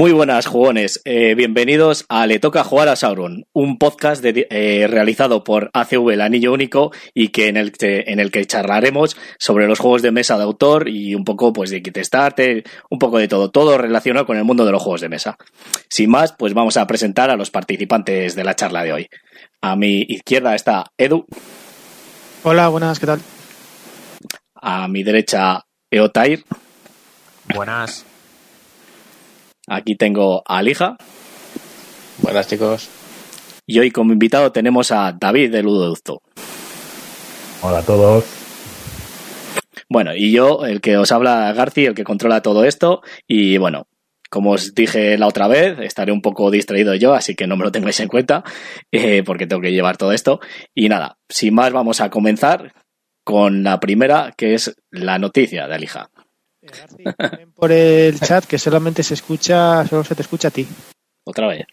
Muy 0.00 0.12
buenas, 0.12 0.46
jugones. 0.46 1.02
Eh, 1.04 1.34
bienvenidos 1.34 2.06
a 2.08 2.26
Le 2.26 2.38
Toca 2.38 2.64
Jugar 2.64 2.88
a 2.88 2.96
Sauron, 2.96 3.44
un 3.52 3.76
podcast 3.76 4.22
de, 4.22 4.46
eh, 4.48 4.86
realizado 4.86 5.44
por 5.44 5.68
ACV 5.74 6.12
El 6.12 6.22
Anillo 6.22 6.54
Único 6.54 6.90
y 7.12 7.28
que 7.28 7.48
en, 7.48 7.58
el 7.58 7.72
que 7.72 8.04
en 8.06 8.18
el 8.18 8.30
que 8.30 8.46
charlaremos 8.46 9.18
sobre 9.38 9.66
los 9.66 9.78
juegos 9.78 10.00
de 10.00 10.10
mesa 10.10 10.38
de 10.38 10.44
autor 10.44 10.88
y 10.88 11.14
un 11.14 11.24
poco 11.24 11.52
pues 11.52 11.68
de 11.68 11.82
Kickstarter, 11.82 12.64
un 12.88 12.98
poco 12.98 13.18
de 13.18 13.28
todo, 13.28 13.50
todo 13.50 13.76
relacionado 13.76 14.24
con 14.24 14.38
el 14.38 14.44
mundo 14.44 14.64
de 14.64 14.72
los 14.72 14.82
juegos 14.82 15.02
de 15.02 15.10
mesa. 15.10 15.36
Sin 15.90 16.08
más, 16.08 16.32
pues 16.32 16.54
vamos 16.54 16.78
a 16.78 16.86
presentar 16.86 17.28
a 17.28 17.36
los 17.36 17.50
participantes 17.50 18.34
de 18.34 18.44
la 18.44 18.56
charla 18.56 18.82
de 18.82 18.94
hoy. 18.94 19.06
A 19.60 19.76
mi 19.76 20.06
izquierda 20.08 20.54
está 20.54 20.86
Edu. 20.96 21.26
Hola, 22.42 22.68
buenas, 22.68 22.98
¿qué 22.98 23.04
tal? 23.04 23.20
A 24.54 24.88
mi 24.88 25.02
derecha, 25.02 25.66
Eotair. 25.90 26.42
Buenas. 27.54 28.06
Aquí 29.72 29.94
tengo 29.94 30.42
a 30.48 30.58
Alija. 30.58 30.96
Buenas 32.22 32.48
chicos. 32.48 32.90
Y 33.68 33.78
hoy 33.78 33.92
como 33.92 34.12
invitado 34.12 34.50
tenemos 34.50 34.90
a 34.90 35.12
David 35.12 35.52
de 35.52 35.62
Ludoducto. 35.62 36.22
Hola 37.62 37.78
a 37.78 37.82
todos. 37.82 38.24
Bueno, 39.88 40.16
y 40.16 40.32
yo, 40.32 40.66
el 40.66 40.80
que 40.80 40.96
os 40.96 41.12
habla 41.12 41.52
Garci, 41.52 41.86
el 41.86 41.94
que 41.94 42.02
controla 42.02 42.42
todo 42.42 42.64
esto. 42.64 43.02
Y 43.28 43.58
bueno, 43.58 43.86
como 44.28 44.50
os 44.50 44.74
dije 44.74 45.16
la 45.16 45.28
otra 45.28 45.46
vez, 45.46 45.78
estaré 45.78 46.10
un 46.10 46.20
poco 46.20 46.50
distraído 46.50 46.96
yo, 46.96 47.14
así 47.14 47.36
que 47.36 47.46
no 47.46 47.56
me 47.56 47.62
lo 47.62 47.70
tengáis 47.70 48.00
en 48.00 48.08
cuenta, 48.08 48.42
eh, 48.90 49.22
porque 49.24 49.46
tengo 49.46 49.62
que 49.62 49.72
llevar 49.72 49.96
todo 49.96 50.10
esto. 50.10 50.40
Y 50.74 50.88
nada, 50.88 51.16
sin 51.28 51.54
más, 51.54 51.72
vamos 51.72 52.00
a 52.00 52.10
comenzar 52.10 52.72
con 53.22 53.62
la 53.62 53.78
primera, 53.78 54.32
que 54.36 54.54
es 54.54 54.74
la 54.90 55.20
noticia 55.20 55.68
de 55.68 55.74
Alija. 55.76 56.10
Por 57.56 57.72
el 57.72 58.18
chat 58.20 58.44
que 58.44 58.58
solamente 58.58 59.02
se 59.02 59.14
escucha, 59.14 59.86
solo 59.86 60.04
se 60.04 60.14
te 60.14 60.22
escucha 60.22 60.48
a 60.48 60.50
ti. 60.50 60.66
Otra 61.24 61.48
vez. 61.48 61.66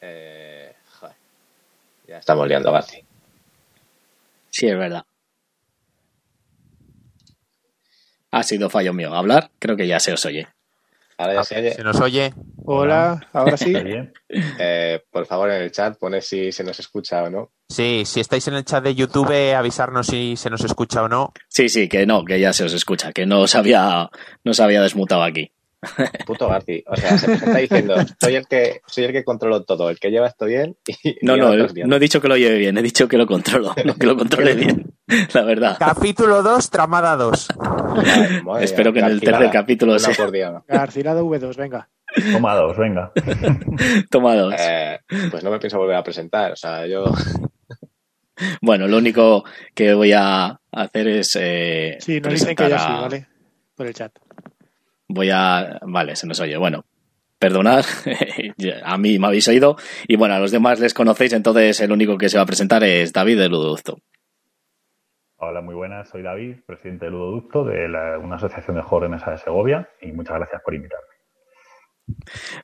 Eh, 0.00 0.74
joder. 1.00 1.16
Ya 2.08 2.18
estamos 2.18 2.48
liando, 2.48 2.72
Garci. 2.72 3.04
Sí, 4.50 4.66
es 4.66 4.76
verdad. 4.76 5.04
Ha 8.30 8.42
sido 8.42 8.70
fallo 8.70 8.92
mío. 8.92 9.14
Hablar, 9.14 9.50
creo 9.58 9.76
que 9.76 9.86
ya 9.86 10.00
se 10.00 10.12
os 10.12 10.24
oye. 10.24 10.48
Ahora 11.22 11.34
ya 11.34 11.44
se 11.44 11.58
oye. 11.58 11.72
¿Se 11.72 11.82
nos 11.84 12.00
oye? 12.00 12.34
Hola, 12.64 13.28
ahora 13.32 13.56
sí. 13.56 13.72
Eh, 14.58 15.00
por 15.10 15.26
favor, 15.26 15.50
en 15.50 15.62
el 15.62 15.70
chat 15.70 15.98
pone 15.98 16.20
si 16.20 16.52
se 16.52 16.64
nos 16.64 16.78
escucha 16.80 17.22
o 17.22 17.30
no. 17.30 17.52
Sí, 17.68 18.04
si 18.04 18.20
estáis 18.20 18.48
en 18.48 18.54
el 18.54 18.64
chat 18.64 18.82
de 18.82 18.94
YouTube, 18.94 19.54
avisarnos 19.54 20.06
si 20.06 20.36
se 20.36 20.50
nos 20.50 20.64
escucha 20.64 21.02
o 21.02 21.08
no. 21.08 21.32
Sí, 21.48 21.68
sí, 21.68 21.88
que 21.88 22.06
no, 22.06 22.24
que 22.24 22.40
ya 22.40 22.52
se 22.52 22.64
os 22.64 22.72
escucha, 22.72 23.12
que 23.12 23.26
no 23.26 23.40
os 23.40 23.54
había, 23.54 24.10
no 24.44 24.50
os 24.50 24.60
había 24.60 24.82
desmutado 24.82 25.22
aquí. 25.22 25.52
Puto 26.26 26.48
Garci. 26.48 26.82
O 26.86 26.96
sea, 26.96 27.18
se 27.18 27.28
me 27.28 27.34
está 27.34 27.58
diciendo, 27.58 27.94
soy 28.20 28.36
el 28.36 28.46
que, 28.46 28.80
soy 28.86 29.04
el 29.04 29.12
que 29.12 29.24
controlo 29.24 29.64
todo, 29.64 29.90
el 29.90 29.98
que 29.98 30.10
lleva 30.10 30.28
esto 30.28 30.46
bien 30.46 30.76
y 30.86 31.16
No, 31.22 31.36
y 31.36 31.40
no, 31.40 31.50
bien. 31.72 31.88
no 31.88 31.96
he 31.96 31.98
dicho 31.98 32.20
que 32.20 32.28
lo 32.28 32.36
lleve 32.36 32.56
bien, 32.58 32.78
he 32.78 32.82
dicho 32.82 33.08
que 33.08 33.16
lo 33.18 33.26
controlo, 33.26 33.74
no 33.84 33.94
que 33.96 34.06
lo 34.06 34.16
controle 34.16 34.54
bien, 34.54 34.94
la 35.34 35.42
verdad. 35.42 35.76
Capítulo 35.78 36.42
2, 36.42 36.70
tramada 36.70 37.16
2. 37.16 37.48
Ay, 38.04 38.42
madre 38.42 38.64
Espero 38.64 38.92
que 38.92 39.00
en 39.00 39.06
el 39.06 39.20
tercer 39.20 39.50
capítulo 39.50 39.98
sea 39.98 40.14
por 40.14 40.30
día. 40.30 40.62
Garcilado 40.68 41.24
V2, 41.26 41.56
venga. 41.56 41.88
Toma 42.30 42.54
dos, 42.54 42.76
venga. 42.76 43.10
tomados. 44.10 44.54
Eh, 44.58 45.00
pues 45.30 45.42
no 45.42 45.50
me 45.50 45.58
pienso 45.58 45.78
volver 45.78 45.96
a 45.96 46.02
presentar. 46.04 46.52
O 46.52 46.56
sea, 46.56 46.86
yo. 46.86 47.04
Bueno, 48.60 48.88
lo 48.88 48.96
único 48.98 49.44
que 49.74 49.94
voy 49.94 50.12
a 50.12 50.58
hacer 50.72 51.06
es 51.06 51.36
eh, 51.38 51.96
Sí, 52.00 52.20
nos 52.20 52.32
dicen 52.32 52.56
que 52.56 52.68
ya 52.68 52.68
presentar 52.70 52.80
sí, 52.80 52.92
a- 52.96 53.00
¿vale? 53.02 53.26
Por 53.76 53.86
el 53.86 53.94
chat. 53.94 54.12
Voy 55.12 55.30
a. 55.30 55.78
Vale, 55.82 56.16
se 56.16 56.26
nos 56.26 56.40
oye. 56.40 56.56
Bueno, 56.56 56.84
perdonad, 57.38 57.84
a 58.84 58.98
mí 58.98 59.18
me 59.18 59.26
habéis 59.26 59.48
oído. 59.48 59.76
Y 60.08 60.16
bueno, 60.16 60.34
a 60.34 60.38
los 60.38 60.50
demás 60.50 60.80
les 60.80 60.94
conocéis, 60.94 61.32
entonces 61.32 61.80
el 61.80 61.92
único 61.92 62.16
que 62.16 62.28
se 62.28 62.36
va 62.38 62.44
a 62.44 62.46
presentar 62.46 62.82
es 62.84 63.12
David 63.12 63.38
de 63.38 63.48
Ludoducto. 63.48 63.98
Hola, 65.36 65.60
muy 65.60 65.74
buenas. 65.74 66.08
Soy 66.08 66.22
David, 66.22 66.58
presidente 66.66 67.06
de 67.06 67.10
Ludoducto, 67.10 67.64
de 67.64 67.88
la- 67.88 68.18
una 68.18 68.36
asociación 68.36 68.76
de 68.76 68.82
juegos 68.82 69.02
de 69.08 69.16
mesa 69.16 69.30
de 69.32 69.38
Segovia, 69.38 69.88
y 70.00 70.12
muchas 70.12 70.36
gracias 70.36 70.62
por 70.64 70.74
invitarme. 70.74 71.06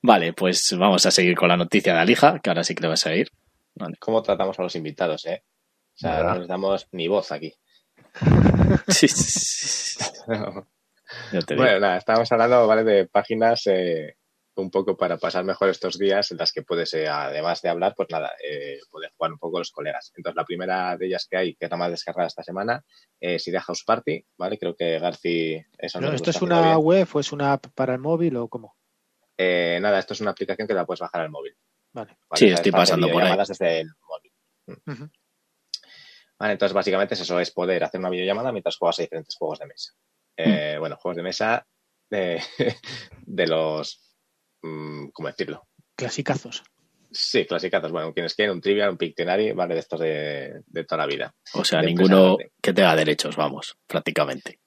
Vale, 0.02 0.32
pues 0.32 0.74
vamos 0.78 1.04
a 1.06 1.10
seguir 1.10 1.36
con 1.36 1.48
la 1.48 1.56
noticia 1.56 1.92
de 1.94 2.00
Alija, 2.00 2.38
que 2.40 2.50
ahora 2.50 2.62
sí 2.64 2.74
que 2.74 2.82
le 2.82 2.88
vas 2.88 3.04
a 3.06 3.14
ir. 3.14 3.28
Vale. 3.74 3.96
¿Cómo 3.98 4.22
tratamos 4.22 4.58
a 4.58 4.62
los 4.62 4.74
invitados, 4.76 5.26
eh? 5.26 5.42
O 5.94 5.98
sea, 5.98 6.16
¿Verdad? 6.18 6.32
no 6.34 6.38
les 6.40 6.48
damos 6.48 6.88
ni 6.92 7.08
voz 7.08 7.32
aquí. 7.32 7.52
Sí, 8.88 9.08
sí, 9.08 9.98
sí. 9.98 10.04
Bueno, 11.56 11.80
nada, 11.80 11.96
estábamos 11.96 12.30
hablando, 12.32 12.66
¿vale? 12.66 12.84
De 12.84 13.06
páginas 13.06 13.66
eh, 13.66 14.16
un 14.56 14.70
poco 14.70 14.96
para 14.96 15.16
pasar 15.18 15.44
mejor 15.44 15.68
estos 15.68 15.98
días 15.98 16.30
en 16.30 16.38
las 16.38 16.52
que 16.52 16.62
puedes, 16.62 16.92
eh, 16.94 17.08
además 17.08 17.62
de 17.62 17.68
hablar, 17.68 17.94
pues 17.96 18.08
nada, 18.10 18.32
eh, 18.42 18.78
poder 18.90 19.12
jugar 19.16 19.32
un 19.32 19.38
poco 19.38 19.58
los 19.58 19.70
colegas. 19.70 20.12
Entonces, 20.16 20.36
la 20.36 20.44
primera 20.44 20.96
de 20.96 21.06
ellas 21.06 21.26
que 21.30 21.36
hay, 21.36 21.54
que 21.54 21.66
es 21.66 21.70
la 21.70 21.76
más 21.76 21.90
descargada 21.90 22.26
esta 22.26 22.42
semana, 22.42 22.84
es 23.20 23.46
Idea 23.46 23.62
House 23.62 23.84
Party, 23.84 24.24
¿vale? 24.36 24.58
Creo 24.58 24.74
que 24.74 24.98
Garci... 24.98 25.62
Eso 25.78 26.00
nos 26.00 26.14
¿Esto 26.14 26.30
es 26.30 26.42
una 26.42 26.76
web 26.78 27.08
o 27.12 27.20
es 27.20 27.32
una 27.32 27.52
app 27.52 27.66
para 27.74 27.94
el 27.94 28.00
móvil 28.00 28.36
o 28.36 28.48
cómo? 28.48 28.76
Eh, 29.36 29.78
nada, 29.80 29.98
esto 29.98 30.14
es 30.14 30.20
una 30.20 30.32
aplicación 30.32 30.66
que 30.66 30.74
la 30.74 30.84
puedes 30.84 31.00
bajar 31.00 31.22
al 31.22 31.30
móvil. 31.30 31.56
Vale. 31.92 32.18
¿vale? 32.28 32.38
Sí, 32.38 32.48
estoy 32.48 32.72
pasando 32.72 33.06
por 33.06 33.14
ahí. 33.14 33.18
videollamadas 33.18 33.48
desde 33.48 33.80
el 33.80 33.88
móvil. 34.06 34.32
Ujú. 34.86 35.10
Vale, 36.38 36.52
entonces 36.52 36.74
básicamente 36.74 37.14
es 37.14 37.20
eso, 37.20 37.40
es 37.40 37.50
poder 37.50 37.82
hacer 37.82 37.98
una 37.98 38.10
videollamada 38.10 38.52
mientras 38.52 38.76
juegas 38.76 38.98
a 38.98 39.02
diferentes 39.02 39.34
juegos 39.36 39.58
de 39.58 39.66
mesa. 39.66 39.92
Eh, 40.38 40.76
Bueno, 40.78 40.96
juegos 40.96 41.16
de 41.16 41.22
mesa 41.22 41.66
de, 42.10 42.40
de 43.26 43.46
los... 43.46 44.14
mm, 44.62 45.08
¿Cómo 45.12 45.28
decirlo? 45.28 45.66
Clasicazos. 45.96 46.62
Sí, 47.10 47.44
clasicazos. 47.46 47.90
Bueno, 47.90 48.12
quienes 48.12 48.34
quieren 48.34 48.54
un 48.54 48.60
Trivial, 48.60 48.90
un 48.90 48.98
Pictionary, 48.98 49.52
vale, 49.52 49.74
de 49.74 49.80
estos 49.80 49.98
de, 50.00 50.62
de 50.66 50.84
toda 50.84 50.98
la 50.98 51.06
vida. 51.06 51.34
O 51.54 51.64
sea, 51.64 51.80
de 51.80 51.86
ninguno 51.86 52.36
que 52.62 52.72
tenga 52.72 52.94
derechos, 52.94 53.34
vamos, 53.34 53.76
prácticamente. 53.86 54.60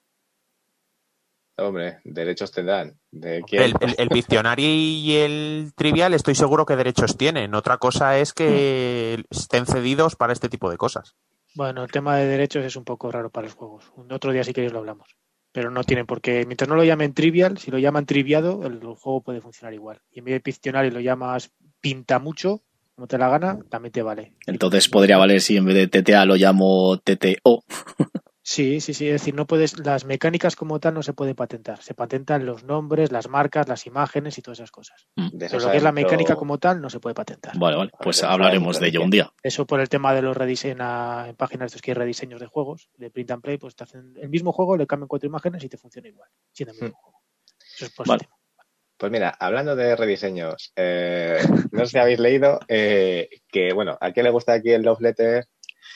Hombre, 1.58 2.00
derechos 2.04 2.50
tendrán. 2.50 2.98
¿De 3.10 3.42
quién? 3.46 3.62
El, 3.62 3.74
el, 3.80 3.94
el 3.98 4.08
Pictionary 4.08 4.64
y 4.64 5.16
el 5.18 5.72
Trivial 5.76 6.14
estoy 6.14 6.34
seguro 6.34 6.66
que 6.66 6.76
derechos 6.76 7.16
tienen. 7.16 7.54
Otra 7.54 7.76
cosa 7.78 8.18
es 8.18 8.32
que 8.32 9.22
estén 9.30 9.66
cedidos 9.66 10.16
para 10.16 10.32
este 10.32 10.48
tipo 10.48 10.70
de 10.70 10.78
cosas. 10.78 11.14
Bueno, 11.54 11.84
el 11.84 11.92
tema 11.92 12.16
de 12.16 12.26
derechos 12.26 12.64
es 12.64 12.74
un 12.76 12.84
poco 12.84 13.10
raro 13.12 13.30
para 13.30 13.46
los 13.46 13.54
juegos. 13.54 13.92
Un 13.94 14.10
otro 14.12 14.32
día 14.32 14.42
si 14.42 14.52
queréis 14.54 14.72
lo 14.72 14.78
hablamos. 14.80 15.14
Pero 15.52 15.70
no 15.70 15.84
tienen 15.84 16.06
por 16.06 16.20
qué. 16.20 16.46
Mientras 16.46 16.68
no 16.68 16.76
lo 16.76 16.84
llamen 16.84 17.12
trivial, 17.12 17.58
si 17.58 17.70
lo 17.70 17.78
llaman 17.78 18.06
triviado, 18.06 18.66
el 18.66 18.80
juego 18.80 19.22
puede 19.22 19.40
funcionar 19.40 19.74
igual. 19.74 20.00
Y 20.10 20.20
en 20.20 20.24
vez 20.24 20.34
de 20.34 20.40
Pictionary 20.40 20.90
lo 20.90 21.00
llamas 21.00 21.52
pinta 21.80 22.18
mucho, 22.18 22.62
como 22.94 23.06
te 23.06 23.18
la 23.18 23.28
gana, 23.28 23.58
también 23.68 23.92
te 23.92 24.02
vale. 24.02 24.34
Entonces 24.46 24.88
podría 24.88 25.18
valer 25.18 25.40
si 25.40 25.56
en 25.56 25.66
vez 25.66 25.74
de 25.74 25.88
TTA 25.88 26.24
lo 26.24 26.36
llamo 26.36 26.98
TTO. 26.98 27.64
Sí, 28.44 28.80
sí, 28.80 28.92
sí. 28.92 29.06
Es 29.06 29.20
decir, 29.20 29.34
no 29.34 29.46
puedes, 29.46 29.78
las 29.78 30.04
mecánicas 30.04 30.56
como 30.56 30.80
tal 30.80 30.94
no 30.94 31.02
se 31.02 31.12
pueden 31.12 31.36
patentar. 31.36 31.80
Se 31.82 31.94
patentan 31.94 32.44
los 32.44 32.64
nombres, 32.64 33.12
las 33.12 33.28
marcas, 33.28 33.68
las 33.68 33.86
imágenes 33.86 34.36
y 34.36 34.42
todas 34.42 34.58
esas 34.58 34.72
cosas. 34.72 35.06
De 35.14 35.46
eso 35.46 35.56
Pero 35.56 35.66
lo 35.66 35.70
que 35.70 35.76
es 35.76 35.82
la 35.82 35.92
mecánica 35.92 36.34
como 36.34 36.58
tal 36.58 36.80
no 36.80 36.90
se 36.90 36.98
puede 36.98 37.14
patentar. 37.14 37.56
Vale, 37.56 37.76
vale, 37.76 37.90
pues 38.00 38.22
hablaremos 38.24 38.80
de 38.80 38.88
ello 38.88 39.02
un 39.02 39.10
día. 39.10 39.32
Eso 39.42 39.66
por 39.66 39.80
el 39.80 39.88
tema 39.88 40.12
de 40.12 40.22
los 40.22 40.36
rediseños 40.36 40.80
en 41.28 41.36
páginas 41.36 41.66
estos 41.66 41.82
que 41.82 41.92
hay 41.92 41.94
rediseños 41.94 42.40
de 42.40 42.46
juegos, 42.46 42.88
de 42.96 43.10
print 43.10 43.30
and 43.30 43.42
play, 43.42 43.58
pues 43.58 43.76
te 43.76 43.84
hacen 43.84 44.14
el 44.20 44.28
mismo 44.28 44.52
juego, 44.52 44.76
le 44.76 44.86
cambian 44.86 45.08
cuatro 45.08 45.28
imágenes 45.28 45.62
y 45.62 45.68
te 45.68 45.76
funciona 45.76 46.08
igual, 46.08 46.28
siendo 46.52 46.74
el 46.74 46.80
mismo 46.80 46.96
juego. 46.96 47.20
Eso 47.74 47.86
es 47.86 47.92
ese 47.92 48.02
Vale. 48.06 48.28
Pues 48.96 49.10
mira, 49.10 49.34
hablando 49.38 49.74
de 49.74 49.96
rediseños, 49.96 50.72
eh, 50.76 51.38
no 51.72 51.84
sé 51.84 51.90
si 51.92 51.98
habéis 51.98 52.20
leído 52.20 52.60
eh, 52.68 53.28
que, 53.48 53.72
bueno, 53.72 53.98
¿a 54.00 54.12
quién 54.12 54.24
le 54.24 54.30
gusta 54.30 54.52
aquí 54.52 54.70
el 54.70 54.82
Love 54.82 55.00
Letter? 55.00 55.46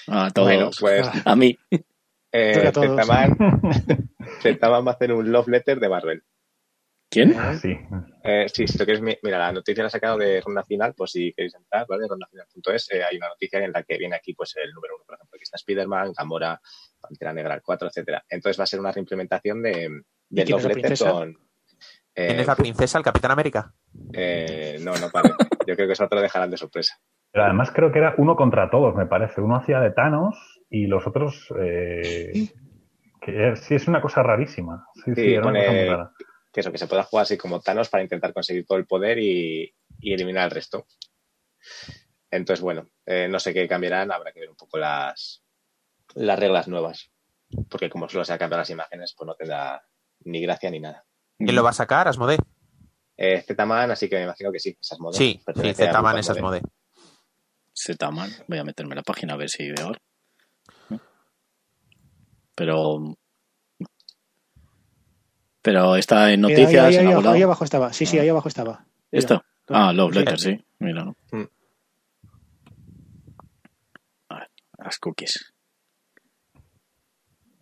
A 0.08 0.30
todos. 0.30 0.48
Bueno, 0.48 0.70
pues 0.78 1.06
A 1.24 1.36
mí. 1.36 1.56
Eh. 2.36 2.72
Zetaman, 2.72 3.36
Zetaman 4.42 4.86
va 4.86 4.90
a 4.90 4.94
hacer 4.94 5.12
un 5.12 5.30
Love 5.30 5.48
Letter 5.48 5.80
de 5.80 5.88
Marvel. 5.88 6.22
¿Quién? 7.08 7.30
¿eh? 7.32 7.58
Sí. 7.60 7.78
Eh, 8.24 8.46
sí, 8.52 8.66
si 8.66 8.76
lo 8.78 8.84
quieres, 8.84 9.00
mi- 9.00 9.16
mira, 9.22 9.38
la 9.38 9.52
noticia 9.52 9.82
la 9.84 9.88
he 9.88 9.90
sacado 9.90 10.18
de 10.18 10.40
Ronda 10.40 10.64
Final, 10.64 10.92
pues 10.94 11.12
si 11.12 11.32
queréis 11.32 11.54
entrar, 11.54 11.86
¿vale? 11.88 12.06
Rondafinal.es, 12.08 12.90
eh, 12.92 13.04
hay 13.04 13.16
una 13.16 13.28
noticia 13.28 13.60
en 13.64 13.70
la 13.72 13.84
que 13.84 13.96
viene 13.96 14.16
aquí, 14.16 14.34
pues, 14.34 14.54
el 14.56 14.72
número 14.72 14.96
uno, 14.96 15.04
por 15.06 15.14
ejemplo, 15.14 15.36
aquí 15.36 15.44
está 15.44 15.56
Spider-Man, 15.56 16.12
Gamora, 16.18 16.60
Pantera 17.00 17.32
Negra, 17.32 17.54
el 17.54 17.62
4, 17.62 17.88
etcétera. 17.88 18.24
Entonces 18.28 18.58
va 18.58 18.64
a 18.64 18.66
ser 18.66 18.80
una 18.80 18.90
reimplementación 18.90 19.62
de, 19.62 19.70
de 20.28 20.44
quién 20.44 20.56
es 20.58 20.62
la 20.64 20.68
Love 20.68 20.76
Letter 20.76 20.82
princesa? 20.82 21.10
con... 21.12 21.30
eh, 22.16 22.26
¿Quién 22.26 22.40
es 22.40 22.46
la 22.48 22.56
princesa, 22.56 22.98
el 22.98 23.04
Capitán 23.04 23.30
América? 23.30 23.72
eh, 24.12 24.78
no, 24.80 24.92
no 24.98 25.08
parece. 25.10 25.34
Yo 25.66 25.76
creo 25.76 25.86
que 25.86 25.92
eso 25.92 26.08
te 26.08 26.16
lo 26.16 26.22
dejarán 26.22 26.50
de 26.50 26.56
sorpresa. 26.56 26.98
Pero 27.36 27.44
además 27.44 27.70
creo 27.70 27.92
que 27.92 27.98
era 27.98 28.14
uno 28.16 28.34
contra 28.34 28.70
todos, 28.70 28.94
me 28.94 29.04
parece. 29.04 29.42
Uno 29.42 29.56
hacía 29.56 29.78
de 29.78 29.90
Thanos 29.90 30.62
y 30.70 30.86
los 30.86 31.06
otros... 31.06 31.52
eh, 31.60 32.32
que 33.20 33.50
es- 33.50 33.60
sí, 33.60 33.74
es 33.74 33.86
una 33.88 34.00
cosa 34.00 34.22
rarísima. 34.22 34.86
Sí, 34.94 35.02
sí, 35.14 35.20
Sí, 35.20 35.34
era 35.34 35.46
una 35.46 35.58
cosa 35.58 35.72
muy 35.72 35.84
rara. 35.86 36.12
que 36.50 36.60
eso, 36.60 36.72
que 36.72 36.78
se 36.78 36.86
pueda 36.86 37.02
jugar 37.02 37.24
así 37.24 37.36
como 37.36 37.60
Thanos 37.60 37.90
para 37.90 38.02
intentar 38.02 38.32
conseguir 38.32 38.64
todo 38.64 38.78
el 38.78 38.86
poder 38.86 39.18
y, 39.18 39.70
y 40.00 40.14
eliminar 40.14 40.44
al 40.44 40.50
resto. 40.50 40.86
Entonces, 42.30 42.62
bueno, 42.62 42.88
eh, 43.04 43.28
no 43.28 43.38
sé 43.38 43.52
qué 43.52 43.68
cambiarán, 43.68 44.10
habrá 44.12 44.32
que 44.32 44.40
ver 44.40 44.48
un 44.48 44.56
poco 44.56 44.78
las, 44.78 45.44
las 46.14 46.38
reglas 46.38 46.68
nuevas. 46.68 47.12
Porque 47.68 47.90
como 47.90 48.08
solo 48.08 48.24
se 48.24 48.32
han 48.32 48.38
cambiado 48.38 48.62
las 48.62 48.70
imágenes, 48.70 49.14
pues 49.14 49.26
no 49.26 49.34
tendrá 49.34 49.82
ni 50.24 50.40
gracia 50.40 50.70
ni 50.70 50.80
nada. 50.80 51.04
¿Quién 51.36 51.54
lo 51.54 51.62
va 51.62 51.68
a 51.68 51.74
sacar, 51.74 52.08
Asmodee? 52.08 52.38
Eh, 53.18 53.42
Z-Man, 53.42 53.90
así 53.90 54.08
que 54.08 54.16
me 54.16 54.22
imagino 54.22 54.50
que 54.50 54.58
sí, 54.58 54.74
esas 54.80 54.98
modes. 55.00 55.18
Sí, 55.18 55.32
sí, 55.34 55.42
Pertenece 55.44 55.82
al 55.82 55.88
Z-Man 55.90 56.12
grupo 56.14 56.20
esas 56.20 56.36
Asmodee. 56.38 56.60
mode. 56.62 56.70
Zetaman. 57.78 58.30
Voy 58.48 58.58
a 58.58 58.64
meterme 58.64 58.92
en 58.92 58.96
la 58.96 59.02
página 59.02 59.34
a 59.34 59.36
ver 59.36 59.50
si 59.50 59.68
veo 59.70 59.86
ahora. 59.86 60.00
Pero. 62.54 63.16
Pero 65.62 65.96
está 65.96 66.32
en 66.32 66.42
Mira, 66.42 66.58
noticias, 66.60 66.84
ahí, 66.86 66.96
en 66.96 67.06
abajo, 67.08 67.18
ahí 67.18 67.24
lado. 67.40 67.44
abajo 67.44 67.64
estaba. 67.64 67.92
Sí, 67.92 68.06
sí, 68.06 68.18
ahí 68.18 68.28
abajo 68.28 68.48
estaba. 68.48 68.72
Mira. 68.80 68.86
¿Esto? 69.10 69.44
Ah, 69.68 69.92
Love. 69.92 70.14
Letter, 70.14 70.38
sí. 70.38 70.64
Mira. 70.78 71.04
Mm. 71.32 71.42
A 74.28 74.38
ver, 74.38 74.50
las 74.78 74.98
cookies. 74.98 75.52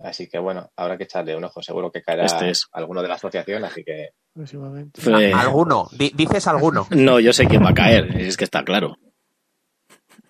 Así 0.00 0.28
que 0.28 0.38
bueno, 0.38 0.70
habrá 0.76 0.98
que 0.98 1.04
echarle 1.04 1.34
un 1.34 1.44
ojo. 1.44 1.62
Seguro 1.62 1.90
que 1.90 2.02
caerá 2.02 2.26
Este 2.26 2.50
es. 2.50 2.68
alguno 2.72 3.00
de 3.00 3.08
la 3.08 3.14
asociación, 3.14 3.64
así 3.64 3.82
que 3.82 4.10
Próximamente. 4.34 5.00
Alguno, 5.32 5.88
di- 5.92 6.12
dices 6.14 6.46
alguno. 6.46 6.86
No, 6.90 7.20
yo 7.20 7.32
sé 7.32 7.46
quién 7.46 7.64
va 7.64 7.70
a 7.70 7.74
caer, 7.74 8.20
es 8.20 8.36
que 8.36 8.44
está 8.44 8.62
claro. 8.64 8.96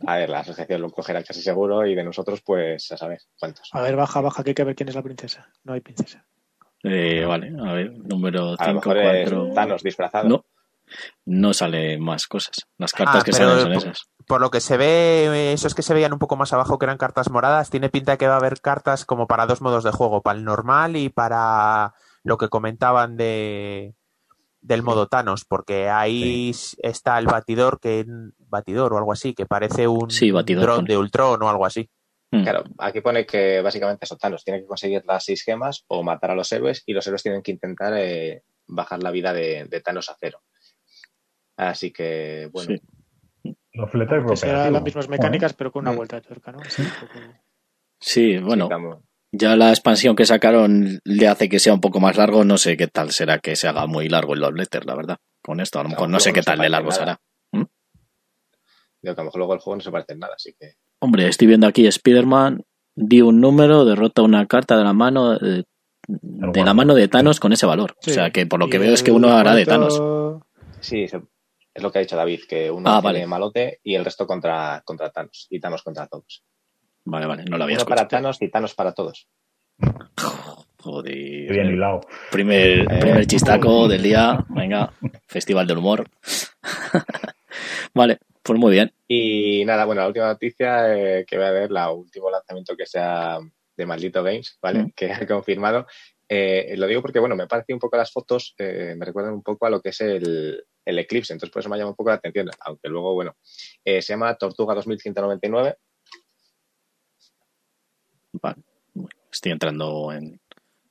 A 0.06 0.16
ver, 0.16 0.28
la 0.30 0.40
asociación 0.40 0.80
lo 0.82 0.90
cogerá 0.90 1.22
casi 1.22 1.42
seguro 1.42 1.86
y 1.86 1.94
de 1.94 2.04
nosotros, 2.04 2.40
pues 2.44 2.90
a 2.92 2.96
saber 2.96 3.20
cuántos. 3.38 3.68
A 3.72 3.80
ver, 3.82 3.96
baja, 3.96 4.20
baja, 4.20 4.42
que 4.44 4.50
hay 4.50 4.54
que 4.54 4.64
ver 4.64 4.74
quién 4.74 4.88
es 4.88 4.94
la 4.94 5.02
princesa. 5.02 5.48
No 5.64 5.72
hay 5.72 5.80
princesa. 5.80 6.24
Eh, 6.82 7.24
vale, 7.24 7.52
a 7.66 7.72
ver, 7.72 7.92
número 7.92 8.56
A 8.58 8.72
lo 8.72 8.80
5, 8.80 8.90
mejor 8.90 8.96
es 8.98 9.30
4. 9.30 9.54
Thanos 9.54 9.82
disfrazado. 9.82 10.28
No, 10.28 10.44
no 11.24 11.54
sale 11.54 11.98
más 11.98 12.26
cosas. 12.26 12.56
Las 12.76 12.92
cartas 12.92 13.22
Ah, 13.22 13.24
que 13.24 13.32
salen 13.32 13.58
son 13.60 13.72
por- 13.72 13.82
esas. 13.82 14.02
Por 14.26 14.40
lo 14.40 14.50
que 14.50 14.60
se 14.60 14.76
ve, 14.78 15.52
esos 15.52 15.74
que 15.74 15.82
se 15.82 15.92
veían 15.94 16.12
un 16.14 16.18
poco 16.18 16.36
más 16.36 16.52
abajo, 16.52 16.78
que 16.78 16.86
eran 16.86 16.96
cartas 16.98 17.30
moradas, 17.30 17.70
tiene 17.70 17.88
pinta 17.90 18.12
de 18.12 18.18
que 18.18 18.26
va 18.26 18.34
a 18.34 18.38
haber 18.38 18.60
cartas 18.60 19.04
como 19.04 19.26
para 19.26 19.46
dos 19.46 19.60
modos 19.60 19.84
de 19.84 19.90
juego, 19.92 20.22
para 20.22 20.38
el 20.38 20.44
normal 20.44 20.96
y 20.96 21.08
para 21.10 21.94
lo 22.22 22.38
que 22.38 22.48
comentaban 22.48 23.16
de 23.18 23.94
del 24.64 24.82
modo 24.82 25.06
Thanos, 25.08 25.44
porque 25.44 25.90
ahí 25.90 26.50
está 26.78 27.18
el 27.18 27.26
batidor, 27.26 27.78
que 27.78 28.04
batidor 28.38 28.94
o 28.94 28.98
algo 28.98 29.12
así, 29.12 29.34
que 29.34 29.44
parece 29.44 29.86
un 29.86 30.10
Sí, 30.10 30.30
batidor 30.30 30.62
dron 30.64 30.76
pone. 30.78 30.88
de 30.88 30.96
Ultron 30.98 31.42
o 31.42 31.48
algo 31.50 31.66
así. 31.66 31.88
Mm. 32.30 32.42
Claro, 32.42 32.64
aquí 32.78 33.00
pone 33.02 33.26
que 33.26 33.60
básicamente 33.60 34.06
son 34.06 34.16
Thanos. 34.18 34.42
Tiene 34.42 34.60
que 34.60 34.66
conseguir 34.66 35.04
las 35.06 35.22
seis 35.24 35.42
gemas 35.44 35.84
o 35.88 36.02
matar 36.02 36.30
a 36.30 36.34
los 36.34 36.50
héroes 36.50 36.82
y 36.86 36.94
los 36.94 37.06
héroes 37.06 37.22
tienen 37.22 37.42
que 37.42 37.52
intentar 37.52 37.92
eh, 37.96 38.42
bajar 38.66 39.02
la 39.02 39.10
vida 39.10 39.32
de, 39.34 39.66
de 39.66 39.80
Thanos 39.82 40.08
a 40.08 40.16
cero. 40.18 40.40
Así 41.56 41.92
que, 41.92 42.48
bueno, 42.52 42.74
Sí. 43.42 43.54
Los 43.74 43.90
fletes 43.90 44.24
Que 44.26 44.36
será 44.36 44.52
cooperativos. 44.52 44.72
las 44.72 44.82
mismas 44.82 45.08
mecánicas, 45.10 45.52
pero 45.52 45.70
con 45.72 45.82
una 45.82 45.92
Mm. 45.92 45.96
vuelta 45.96 46.16
de 46.16 46.22
tuerca, 46.22 46.52
¿no? 46.52 46.60
Sí, 48.00 48.38
bueno, 48.38 48.68
ya 49.36 49.56
la 49.56 49.70
expansión 49.70 50.16
que 50.16 50.24
sacaron 50.26 51.00
le 51.04 51.28
hace 51.28 51.48
que 51.48 51.58
sea 51.58 51.74
un 51.74 51.80
poco 51.80 52.00
más 52.00 52.16
largo. 52.16 52.44
No 52.44 52.58
sé 52.58 52.76
qué 52.76 52.86
tal 52.86 53.10
será 53.12 53.38
que 53.38 53.56
se 53.56 53.68
haga 53.68 53.86
muy 53.86 54.08
largo 54.08 54.34
el 54.34 54.40
Love 54.40 54.54
Letter, 54.56 54.84
la 54.86 54.94
verdad. 54.94 55.18
Con 55.42 55.60
esto, 55.60 55.78
a 55.80 55.82
lo 55.82 55.90
mejor 55.90 56.08
no 56.08 56.20
sé 56.20 56.32
qué 56.32 56.40
no 56.40 56.44
tal 56.44 56.58
de 56.58 56.68
largo 56.68 56.90
nada. 56.90 57.00
será. 57.00 57.20
digo 57.52 59.14
que 59.14 59.20
a 59.20 59.24
lo 59.24 59.24
mejor 59.24 59.38
luego 59.38 59.54
el 59.54 59.60
juego 59.60 59.76
no 59.76 59.82
se 59.82 59.90
parece 59.90 60.12
en 60.14 60.18
nada, 60.20 60.34
así 60.36 60.54
que 60.58 60.74
Hombre, 61.00 61.28
estoy 61.28 61.46
viendo 61.48 61.66
aquí 61.66 61.86
Spider-Man, 61.86 62.62
di 62.94 63.20
un 63.20 63.40
número, 63.40 63.84
derrota 63.84 64.22
una 64.22 64.46
carta 64.46 64.76
de 64.78 64.84
la 64.84 64.94
mano 64.94 65.34
eh, 65.34 65.64
de 66.06 66.64
la 66.64 66.72
mano 66.74 66.94
de 66.94 67.08
Thanos 67.08 67.40
con 67.40 67.52
ese 67.52 67.66
valor. 67.66 67.96
Sí. 68.00 68.10
O 68.12 68.14
sea 68.14 68.30
que 68.30 68.46
por 68.46 68.58
lo 68.60 68.68
que 68.68 68.78
veo 68.78 68.94
es 68.94 69.02
que 69.02 69.12
uno 69.12 69.28
hará 69.36 69.54
de 69.54 69.66
Thanos. 69.66 70.00
sí, 70.80 71.02
es 71.04 71.82
lo 71.82 71.90
que 71.90 71.98
ha 71.98 72.02
dicho 72.02 72.16
David, 72.16 72.40
que 72.48 72.70
uno 72.70 72.88
Ah, 72.88 73.00
tiene 73.00 73.18
vale. 73.20 73.26
malote 73.26 73.80
y 73.82 73.94
el 73.96 74.04
resto 74.04 74.26
contra, 74.26 74.80
contra 74.84 75.10
Thanos 75.10 75.46
y 75.50 75.60
Thanos 75.60 75.82
contra 75.82 76.06
todos. 76.06 76.42
Vale, 77.04 77.26
vale, 77.26 77.44
no 77.44 77.58
lo 77.58 77.64
había 77.64 77.76
Uno 77.76 77.84
para 77.86 78.02
escuchado. 78.02 78.22
Thanos 78.22 78.42
y 78.42 78.48
Thanos 78.48 78.74
para 78.74 78.92
todos. 78.92 79.28
Joder. 80.82 81.14
Bien 81.52 81.66
hilado. 81.66 82.00
Primer, 82.30 82.80
Eh. 82.80 82.98
primer 83.00 83.26
chistaco 83.26 83.88
del 83.88 84.02
día. 84.02 84.38
Venga, 84.48 84.92
festival 85.26 85.66
del 85.66 85.78
humor. 85.78 86.08
vale, 87.94 88.18
pues 88.42 88.58
muy 88.58 88.72
bien. 88.72 88.92
Y 89.08 89.64
nada, 89.64 89.84
bueno, 89.84 90.02
la 90.02 90.08
última 90.08 90.26
noticia 90.26 90.94
eh, 90.94 91.24
que 91.26 91.36
voy 91.36 91.46
a 91.46 91.50
ver, 91.50 91.70
la 91.70 91.90
último 91.90 92.30
lanzamiento 92.30 92.76
que 92.76 92.86
sea 92.86 93.38
de 93.76 93.86
Maldito 93.86 94.22
Games, 94.22 94.58
¿vale? 94.62 94.84
Mm. 94.84 94.90
Que 94.94 95.12
ha 95.12 95.26
confirmado. 95.26 95.86
Eh, 96.28 96.74
lo 96.76 96.86
digo 96.86 97.02
porque, 97.02 97.18
bueno, 97.18 97.36
me 97.36 97.46
parece 97.46 97.72
un 97.74 97.78
poco 97.78 97.96
las 97.96 98.10
fotos, 98.10 98.54
eh, 98.58 98.94
me 98.96 99.04
recuerdan 99.04 99.34
un 99.34 99.42
poco 99.42 99.66
a 99.66 99.70
lo 99.70 99.80
que 99.80 99.90
es 99.90 100.00
el, 100.00 100.64
el 100.84 100.98
Eclipse, 100.98 101.34
entonces 101.34 101.52
por 101.52 101.60
eso 101.60 101.68
me 101.68 101.76
llama 101.76 101.90
un 101.90 101.96
poco 101.96 102.10
la 102.10 102.16
atención, 102.16 102.48
aunque 102.60 102.88
luego, 102.88 103.12
bueno, 103.14 103.36
eh, 103.84 104.00
se 104.00 104.14
llama 104.14 104.34
Tortuga 104.36 104.74
2199. 104.74 105.76
Vale, 108.40 108.62
bueno, 108.94 109.08
estoy 109.30 109.52
entrando 109.52 110.12
en. 110.12 110.40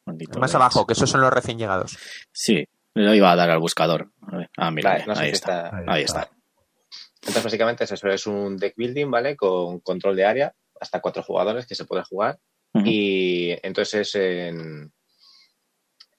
maldito 0.06 0.40
Más 0.40 0.54
abajo, 0.56 0.86
que 0.86 0.94
esos 0.94 1.10
son 1.10 1.22
los 1.22 1.31
recién 1.34 1.57
llegados. 1.57 1.98
Sí, 2.31 2.66
le 2.94 3.16
iba 3.16 3.31
a 3.31 3.36
dar 3.36 3.50
al 3.50 3.60
buscador. 3.60 4.12
Ah, 4.57 4.72
mira, 4.72 4.92
Vale, 4.92 5.06
no 5.07 5.16
sé 5.16 5.22
ahí 5.24 5.30
si 5.30 5.36
está. 5.36 5.66
está- 5.66 5.78
Ahí 5.78 5.84
Ahí 5.88 6.04
está. 6.04 6.22
está. 6.24 6.36
Entonces, 7.22 7.44
básicamente 7.44 7.84
es 7.86 7.92
eso, 7.92 8.07
es 8.10 8.28
un 8.28 8.57
deck 8.57 8.74
building, 8.75 9.10
¿vale? 9.10 9.36
Con 9.38 9.80
control 9.80 10.16
de 10.16 10.25
área, 10.25 10.54
hasta 10.80 11.00
cuatro 11.00 11.24
jugadores 11.24 11.66
que 11.66 11.75
se 11.75 11.86
puede 11.86 12.04
jugar. 12.04 12.38
Y 12.86 13.51
entonces 13.62 14.16
en, 14.16 14.92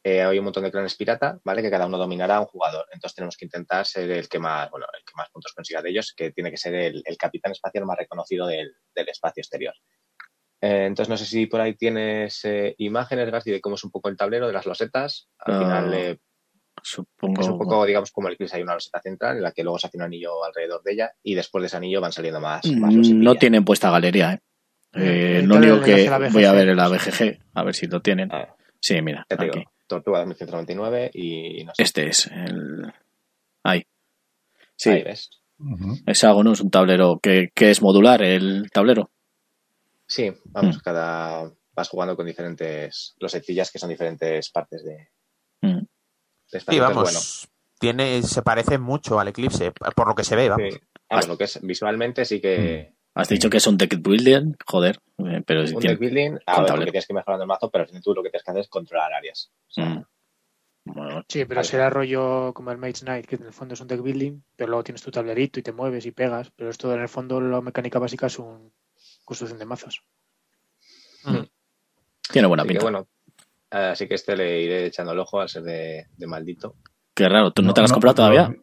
eh, 0.05 0.23
hay 0.23 0.39
un 0.39 0.45
montón 0.45 0.63
de 0.63 0.71
clanes 0.71 0.95
pirata, 0.95 1.41
¿vale? 1.45 1.63
Que 1.63 1.71
cada 1.71 1.87
uno 1.87 1.99
dominará 1.99 2.37
a 2.37 2.41
un 2.41 2.47
jugador. 2.47 2.87
Entonces 2.93 3.17
tenemos 3.17 3.37
que 3.37 3.45
intentar 3.47 3.85
ser 3.87 4.11
el 4.11 4.29
que 4.29 4.39
más, 4.39 4.71
bueno, 4.71 4.87
el 4.97 5.05
que 5.05 5.13
más 5.17 5.29
puntos 5.31 5.53
consiga 5.53 5.83
de 5.83 5.91
ellos, 5.91 6.13
que 6.17 6.31
tiene 6.31 6.51
que 6.51 6.57
ser 6.57 6.75
el, 6.75 7.03
el 7.05 7.17
capitán 7.17 7.53
espacial 7.53 7.85
más 7.87 7.99
reconocido 7.99 8.47
del, 8.47 8.71
del 8.95 9.09
espacio 9.09 9.41
exterior. 9.41 9.75
Eh, 10.65 10.87
entonces 10.87 11.11
no 11.11 11.17
sé 11.17 11.27
si 11.27 11.47
por 11.47 11.61
ahí 11.61 11.75
tienes 11.75 12.45
eh, 12.45 12.75
imágenes, 12.79 13.31
Garci, 13.31 13.51
de 13.51 13.61
cómo 13.61 13.75
es 13.75 13.85
un 13.85 13.91
poco 13.91 14.09
el 14.09 14.17
tablero 14.17 14.47
de 14.47 14.53
las 14.53 14.65
losetas. 14.67 15.29
Al 15.41 15.55
Ah, 15.55 15.59
final 15.59 15.95
eh, 15.95 16.19
Supongo. 16.83 17.41
es 17.43 17.49
un 17.49 17.59
poco, 17.59 17.85
digamos, 17.87 18.11
como 18.13 18.29
el 18.29 18.35
Eclipse, 18.35 18.57
hay 18.57 18.63
una 18.63 18.75
loseta 18.75 19.01
central 19.01 19.37
en 19.37 19.43
la 19.43 19.53
que 19.53 19.63
luego 19.63 19.79
se 19.79 19.87
hace 19.87 19.97
un 19.97 20.03
anillo 20.05 20.45
alrededor 20.45 20.83
de 20.83 20.93
ella 20.93 21.13
y 21.23 21.35
después 21.35 21.61
de 21.63 21.67
ese 21.67 21.77
anillo 21.77 22.01
van 22.01 22.13
saliendo 22.13 22.41
más, 22.41 22.65
más 22.77 22.95
Mm, 22.95 23.23
No 23.23 23.35
tienen 23.37 23.65
puesta 23.65 23.91
galería, 23.91 24.33
¿eh? 24.35 24.39
Eh, 24.95 25.41
Mm, 25.43 25.47
lo 25.49 25.55
dale 25.57 25.73
único 25.73 25.87
el 25.87 25.97
que 26.05 26.29
voy 26.31 26.45
a 26.45 26.53
ver 26.53 26.69
en 26.69 26.77
la 26.77 26.89
BGG, 26.89 27.39
a 27.55 27.63
ver 27.65 27.75
si 27.75 27.87
lo 27.87 28.01
tienen. 28.01 28.31
Ah, 28.33 28.55
Sí, 28.81 29.01
mira, 29.03 29.25
te 29.29 29.35
aquí. 29.35 29.45
digo, 29.47 29.71
Tortuga 29.87 30.19
2199 30.21 31.11
y 31.15 31.65
no 31.65 31.73
sé. 31.75 31.83
Este 31.83 32.07
es 32.09 32.27
el. 32.29 32.93
Ahí. 33.63 33.83
Sí, 34.77 34.91
Ahí 34.91 35.03
ves. 35.03 35.31
Hexágono 36.07 36.53
es 36.53 36.61
un 36.61 36.71
tablero 36.71 37.19
que, 37.23 37.49
que 37.55 37.71
es 37.71 37.81
modular, 37.83 38.23
el 38.23 38.71
tablero. 38.71 39.11
Sí, 40.07 40.33
vamos, 40.47 40.77
Mm. 40.77 40.81
cada 40.81 41.51
vas 41.73 41.89
jugando 41.89 42.15
con 42.17 42.27
diferentes 42.27 43.15
losetillas 43.19 43.71
que 43.73 43.79
son 43.79 43.89
diferentes 43.91 44.51
partes 44.51 44.85
de, 44.85 45.09
Mm. 45.63 45.81
de 46.53 46.61
Sí, 46.61 46.79
vamos. 46.79 47.49
Tiene, 47.79 48.23
se 48.23 48.43
parece 48.43 48.79
mucho 48.79 49.19
al 49.19 49.29
Eclipse, 49.29 49.73
por 49.73 50.07
lo 50.09 50.15
que 50.15 50.25
se 50.25 50.37
ve, 50.37 50.49
bueno, 50.49 50.57
vamos. 50.63 50.75
sí. 50.75 50.81
Vamos, 51.11 51.29
lo 51.29 51.37
que 51.39 51.45
es 51.45 51.61
visualmente 51.63 52.25
sí 52.25 52.41
que 52.41 52.95
Has 53.17 53.29
dicho 53.29 53.49
que 53.49 53.59
es 53.59 53.67
un 53.69 53.77
deck 53.77 54.01
building, 54.03 54.55
joder, 54.67 54.99
eh, 55.19 55.41
pero 55.47 55.65
si 55.67 55.75
un 55.75 55.81
tiene- 55.81 55.93
deck 55.95 56.01
building, 56.01 56.31
a 56.33 56.35
ver, 56.35 56.67
tablero. 56.67 56.75
porque 56.77 56.91
tienes 56.91 57.07
que 57.07 57.13
ir 57.13 57.17
mejorando 57.17 57.45
el 57.45 57.49
mazo, 57.49 57.71
pero 57.71 57.83
al 57.83 57.89
final 57.89 58.03
tú 58.03 58.13
lo 58.13 58.23
que 58.25 58.31
tienes 58.31 58.43
que 58.45 58.51
hacer 58.51 58.61
es 58.63 58.69
controlar 58.69 59.13
áreas. 59.13 59.53
O 59.69 59.73
sea, 59.73 59.85
Mm. 59.87 60.05
Bueno, 60.87 61.23
Sí, 61.29 61.45
pero 61.47 61.59
Vale. 61.61 61.69
será 61.69 61.89
rollo 61.91 62.53
como 62.53 62.71
el 62.73 62.77
Mage 62.79 63.01
Knight, 63.05 63.25
que 63.27 63.37
en 63.37 63.45
el 63.45 63.53
fondo 63.55 63.73
es 63.75 63.81
un 63.81 63.87
deck 63.89 64.03
building, 64.03 64.43
pero 64.57 64.69
luego 64.71 64.85
tienes 64.85 65.01
tu 65.03 65.11
tablerito 65.11 65.59
y 65.59 65.63
te 65.63 65.73
mueves 65.73 66.05
y 66.07 66.11
pegas, 66.11 66.51
pero 66.57 66.69
esto 66.71 66.93
en 66.93 67.01
el 67.01 67.09
fondo 67.09 67.41
la 67.41 67.61
mecánica 67.63 67.99
básica 67.99 68.27
es 68.27 68.39
un 68.39 68.71
construcción 69.25 69.59
de 69.59 69.65
mazos. 69.67 70.03
tiene 72.31 72.49
buena 72.49 72.63
así 72.65 72.73
que 72.73 72.79
bueno, 72.81 73.09
así 73.71 74.09
que 74.09 74.15
este 74.15 74.37
le 74.37 74.63
iré 74.63 74.87
echando 74.87 75.13
el 75.13 75.19
ojo 75.19 75.41
al 75.41 75.49
ser 75.49 75.63
de, 75.63 76.07
de 76.17 76.27
maldito. 76.27 76.77
Qué 77.15 77.29
raro, 77.29 77.53
¿tú 77.53 77.63
no, 77.63 77.73
te 77.75 77.81
lo 77.81 77.85
has 77.87 77.93
comprado 77.93 78.17
todavía? 78.17 78.49
Los, 78.49 78.57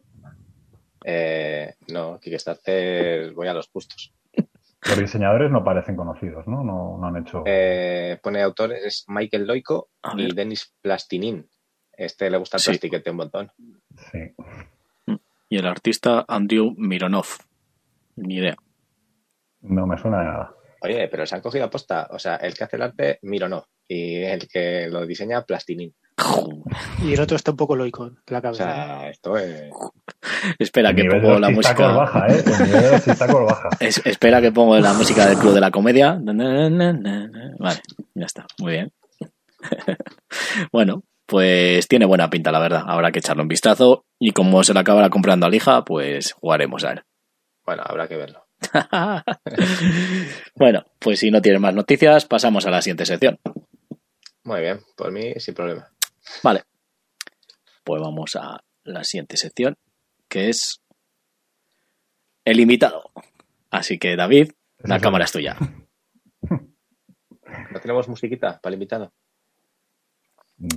Eh, 1.04 1.74
no, 1.88 2.20
Kickstarter 2.20 3.32
voy 3.32 3.48
a 3.48 3.54
los 3.54 3.68
justos. 3.68 4.12
los 4.34 4.98
diseñadores 4.98 5.50
no 5.50 5.64
parecen 5.64 5.96
conocidos, 5.96 6.46
¿no? 6.46 6.62
No, 6.62 6.96
no 6.98 7.06
han 7.06 7.16
hecho. 7.16 7.42
Eh, 7.46 8.18
pone 8.22 8.40
autores, 8.42 8.84
es 8.84 9.04
Michael 9.08 9.46
Loico 9.46 9.88
y. 10.16 10.32
Denis 10.34 10.72
Plastinin. 10.80 11.48
Este 11.92 12.30
le 12.30 12.36
gusta 12.38 12.56
el 12.56 12.62
Sí. 12.62 12.70
plastiquete 12.70 13.10
un 13.10 13.16
montón. 13.16 13.52
Sí. 14.12 14.18
Y 15.48 15.56
el 15.58 15.66
artista 15.66 16.24
Andrew 16.28 16.72
Mironov. 16.76 17.26
Ni 18.16 18.36
idea. 18.36 18.56
No 19.62 19.86
me 19.86 19.96
suena 19.98 20.18
de 20.20 20.24
nada. 20.24 20.54
Oye, 20.82 21.08
pero 21.08 21.24
se 21.26 21.34
han 21.36 21.40
cogido 21.40 21.64
aposta. 21.66 22.08
O 22.10 22.18
sea, 22.18 22.36
el 22.36 22.54
que 22.54 22.64
hace 22.64 22.76
el 22.76 22.82
arte, 22.82 23.18
Mironov. 23.22 23.64
Y 23.88 24.22
el 24.22 24.48
que 24.48 24.88
lo 24.90 25.06
diseña, 25.06 25.42
Plastinin. 25.44 25.94
Y 27.04 27.12
el 27.14 27.20
otro 27.20 27.36
está 27.36 27.50
un 27.52 27.56
poco 27.56 27.76
loico 27.76 28.06
en 28.06 28.16
la 28.26 28.38
O 28.38 28.42
cabeza. 28.42 28.64
sea, 28.64 29.08
esto 29.10 29.36
es... 29.36 29.70
Espera 30.58 30.94
que 30.94 31.04
pongo 31.04 31.38
la 31.38 31.50
música. 31.50 31.88
baja, 31.92 32.26
¿eh? 32.28 32.42
El 32.44 33.44
baja. 33.44 33.68
Es- 33.80 34.04
espera 34.06 34.40
que 34.40 34.50
pongo 34.52 34.78
la 34.78 34.92
música 34.92 35.26
del 35.26 35.38
Club 35.38 35.54
de 35.54 35.60
la 35.60 35.70
Comedia. 35.70 36.18
Vale, 36.20 37.80
ya 38.14 38.26
está, 38.26 38.46
muy 38.58 38.72
bien. 38.72 38.92
bueno, 40.72 41.02
pues 41.26 41.86
tiene 41.88 42.06
buena 42.06 42.30
pinta, 42.30 42.50
la 42.52 42.58
verdad. 42.60 42.82
Habrá 42.86 43.10
que 43.12 43.18
echarle 43.20 43.42
un 43.42 43.48
vistazo. 43.48 44.04
Y 44.18 44.32
como 44.32 44.62
se 44.64 44.74
lo 44.74 44.80
acabará 44.80 45.10
comprando 45.10 45.46
a 45.46 45.50
Lija, 45.50 45.84
pues 45.84 46.32
jugaremos 46.32 46.84
a 46.84 46.92
él. 46.92 47.02
Bueno, 47.64 47.82
habrá 47.86 48.08
que 48.08 48.16
verlo. 48.16 48.41
bueno, 50.54 50.84
pues 50.98 51.20
si 51.20 51.30
no 51.30 51.40
tienes 51.40 51.60
más 51.60 51.74
noticias, 51.74 52.24
pasamos 52.26 52.66
a 52.66 52.70
la 52.70 52.82
siguiente 52.82 53.06
sección. 53.06 53.38
Muy 54.44 54.60
bien, 54.60 54.80
por 54.96 55.12
mí, 55.12 55.34
sin 55.38 55.54
problema. 55.54 55.88
Vale. 56.42 56.64
Pues 57.84 58.00
vamos 58.00 58.36
a 58.36 58.62
la 58.84 59.04
siguiente 59.04 59.36
sección, 59.36 59.76
que 60.28 60.48
es 60.48 60.82
el 62.44 62.60
invitado. 62.60 63.10
Así 63.70 63.98
que, 63.98 64.16
David, 64.16 64.52
la 64.78 65.00
cámara 65.00 65.24
es 65.24 65.32
tuya. 65.32 65.56
¿No 66.40 67.80
tenemos 67.80 68.08
musiquita 68.08 68.60
para 68.60 68.70
el 68.70 68.74
invitado? 68.74 69.12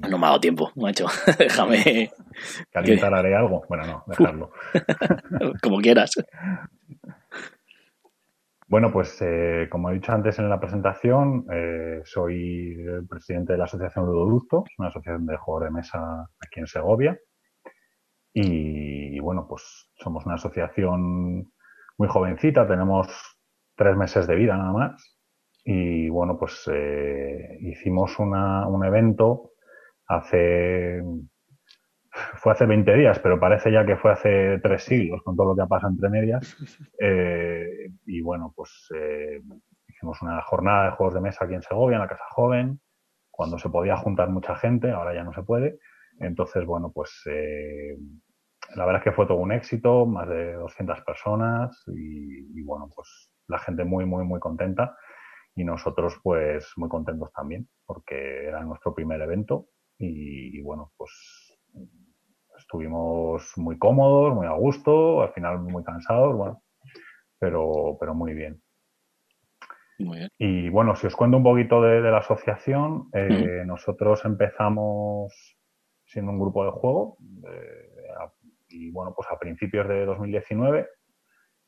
No 0.10 0.18
me 0.18 0.26
ha 0.26 0.30
dado 0.30 0.40
tiempo, 0.40 0.72
macho. 0.76 1.06
Déjame. 1.40 2.12
¿Que 2.72 3.00
haré 3.02 3.36
algo? 3.36 3.64
Bueno, 3.70 3.86
no, 3.86 4.04
dejarlo. 4.08 4.52
Como 5.62 5.78
quieras. 5.78 6.12
Bueno, 8.68 8.92
pues 8.92 9.22
eh, 9.22 9.68
como 9.70 9.90
he 9.90 9.94
dicho 9.94 10.12
antes 10.12 10.40
en 10.40 10.50
la 10.50 10.60
presentación, 10.60 11.46
eh, 11.52 12.02
soy 12.04 12.74
el 12.80 13.08
presidente 13.08 13.54
de 13.54 13.60
la 13.60 13.66
Asociación 13.66 14.06
Ludoducto, 14.08 14.64
una 14.80 14.88
asociación 14.88 15.28
de 15.28 15.38
juegos 15.38 15.66
de 15.66 15.72
mesa 15.72 16.28
aquí 16.40 16.62
en 16.62 16.68
Segovia. 16.68 17.20
Y, 18.34 19.18
bueno, 19.20 19.46
pues 19.48 19.92
somos 19.98 20.26
una 20.26 20.36
asociación 20.36 21.54
muy 21.98 22.08
jovencita, 22.10 22.68
tenemos 22.68 23.08
tres 23.76 23.96
meses 23.96 24.28
de 24.28 24.36
vida 24.36 24.58
nada 24.58 24.74
más. 24.74 25.20
Y 25.64 26.10
bueno, 26.10 26.38
pues 26.38 26.70
eh, 26.74 27.58
hicimos 27.62 28.20
una, 28.20 28.68
un 28.68 28.84
evento 28.84 29.52
hace 30.08 31.02
fue 32.36 32.52
hace 32.52 32.66
20 32.66 32.96
días, 32.96 33.20
pero 33.20 33.40
parece 33.40 33.72
ya 33.72 33.86
que 33.86 33.98
fue 33.98 34.12
hace 34.12 34.60
tres 34.60 34.84
siglos 34.84 35.22
con 35.24 35.36
todo 35.36 35.48
lo 35.50 35.56
que 35.56 35.62
ha 35.62 35.68
pasado 35.68 35.92
entre 35.92 36.10
medias. 36.10 36.56
Eh, 37.00 37.92
y 38.06 38.22
bueno, 38.22 38.54
pues 38.56 38.90
eh, 38.96 39.42
hicimos 39.88 40.22
una 40.22 40.42
jornada 40.42 40.86
de 40.86 40.92
juegos 40.92 41.14
de 41.14 41.22
mesa 41.22 41.46
aquí 41.46 41.54
en 41.54 41.62
Segovia, 41.62 41.96
en 41.96 42.02
la 42.02 42.08
Casa 42.08 42.24
Joven, 42.30 42.80
cuando 43.30 43.58
se 43.60 43.70
podía 43.70 43.98
juntar 43.98 44.30
mucha 44.30 44.56
gente, 44.56 44.92
ahora 44.92 45.14
ya 45.14 45.24
no 45.24 45.34
se 45.34 45.44
puede. 45.44 45.80
Entonces, 46.20 46.66
bueno, 46.66 46.92
pues 46.94 47.22
eh, 47.26 47.98
la 48.76 48.86
verdad 48.86 49.02
es 49.02 49.04
que 49.04 49.12
fue 49.12 49.28
todo 49.28 49.38
un 49.38 49.52
éxito, 49.52 50.06
más 50.06 50.28
de 50.30 50.54
200 50.54 51.02
personas 51.02 51.84
y, 51.88 52.60
y, 52.60 52.64
bueno, 52.64 52.90
pues 52.96 53.32
la 53.48 53.60
gente 53.60 53.84
muy, 53.84 54.06
muy, 54.06 54.24
muy 54.24 54.40
contenta 54.40 54.96
y 55.56 55.64
nosotros 55.64 56.20
pues 56.24 56.72
muy 56.78 56.90
contentos 56.90 57.32
también 57.34 57.68
porque 57.86 58.46
era 58.48 58.64
nuestro 58.64 58.94
primer 58.94 59.22
evento 59.22 59.68
y, 59.98 60.58
y 60.58 60.62
bueno, 60.62 60.92
pues 60.98 61.56
estuvimos 62.58 63.54
muy 63.58 63.78
cómodos, 63.78 64.34
muy 64.34 64.48
a 64.48 64.54
gusto, 64.54 65.22
al 65.22 65.34
final 65.34 65.60
muy 65.60 65.84
cansados, 65.84 66.36
bueno, 66.36 66.64
pero, 67.40 67.98
pero 68.00 68.14
muy 68.14 68.34
bien. 68.34 68.62
Y 70.38 70.70
bueno, 70.70 70.96
si 70.96 71.08
os 71.08 71.16
cuento 71.16 71.38
un 71.38 71.44
poquito 71.44 71.82
de, 71.82 72.02
la 72.02 72.18
asociación, 72.18 73.08
eh, 73.14 73.64
nosotros 73.66 74.26
empezamos 74.26 75.58
siendo 76.06 76.32
un 76.32 76.40
grupo 76.40 76.66
de 76.66 76.72
juego 76.72 77.18
eh, 77.48 77.90
y 78.68 78.92
bueno, 78.92 79.14
pues 79.16 79.28
a 79.32 79.40
principios 79.40 79.88
de 79.88 80.06
2019 80.06 80.88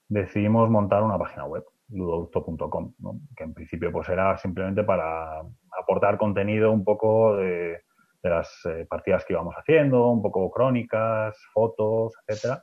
decidimos 0.09 0.69
montar 0.69 1.03
una 1.03 1.17
página 1.17 1.45
web, 1.45 1.63
ludoducto.com, 1.89 2.93
que 3.35 3.43
en 3.43 3.53
principio 3.53 3.91
pues 3.91 4.09
era 4.09 4.37
simplemente 4.37 4.83
para 4.83 5.39
aportar 5.79 6.17
contenido 6.17 6.71
un 6.71 6.83
poco 6.83 7.37
de, 7.37 7.81
de 8.23 8.29
las 8.29 8.61
eh, 8.65 8.85
partidas 8.89 9.25
que 9.25 9.33
íbamos 9.33 9.55
haciendo, 9.55 10.09
un 10.09 10.21
poco 10.21 10.49
crónicas, 10.51 11.37
fotos, 11.53 12.13
etcétera. 12.27 12.61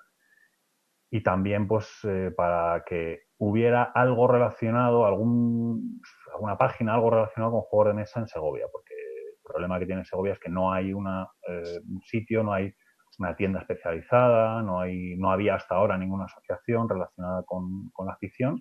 Y 1.11 1.23
también, 1.23 1.68
pues, 1.68 2.00
eh, 2.04 2.32
para 2.37 2.82
que 2.84 3.20
hubiera 3.38 3.84
algo 3.84 4.26
relacionado, 4.26 5.06
algún, 5.06 6.00
alguna 6.32 6.58
página, 6.58 6.94
algo 6.94 7.11
relacionado 7.11 7.52
con 7.52 7.61
juegos 7.62 7.88
de 7.88 7.94
mesa 7.94 8.20
en 8.20 8.26
Segovia, 8.26 8.66
porque 8.73 8.94
el 8.94 9.38
problema 9.44 9.78
que 9.78 9.87
tiene 9.87 10.04
Segovia 10.04 10.32
es 10.32 10.40
que 10.40 10.50
no 10.50 10.73
hay 10.73 10.92
una, 10.92 11.28
eh, 11.49 11.80
un 11.88 12.00
sitio, 12.02 12.42
no 12.42 12.52
hay 12.52 12.75
una 13.18 13.37
tienda 13.37 13.61
especializada, 13.61 14.62
no, 14.62 14.80
hay, 14.80 15.16
no 15.16 15.30
había 15.30 15.54
hasta 15.54 15.76
ahora 15.76 15.96
ninguna 15.96 16.25
asociación 16.25 16.88
relacionada 16.88 17.44
con, 17.44 17.90
con 17.92 18.06
la 18.06 18.14
afición. 18.14 18.61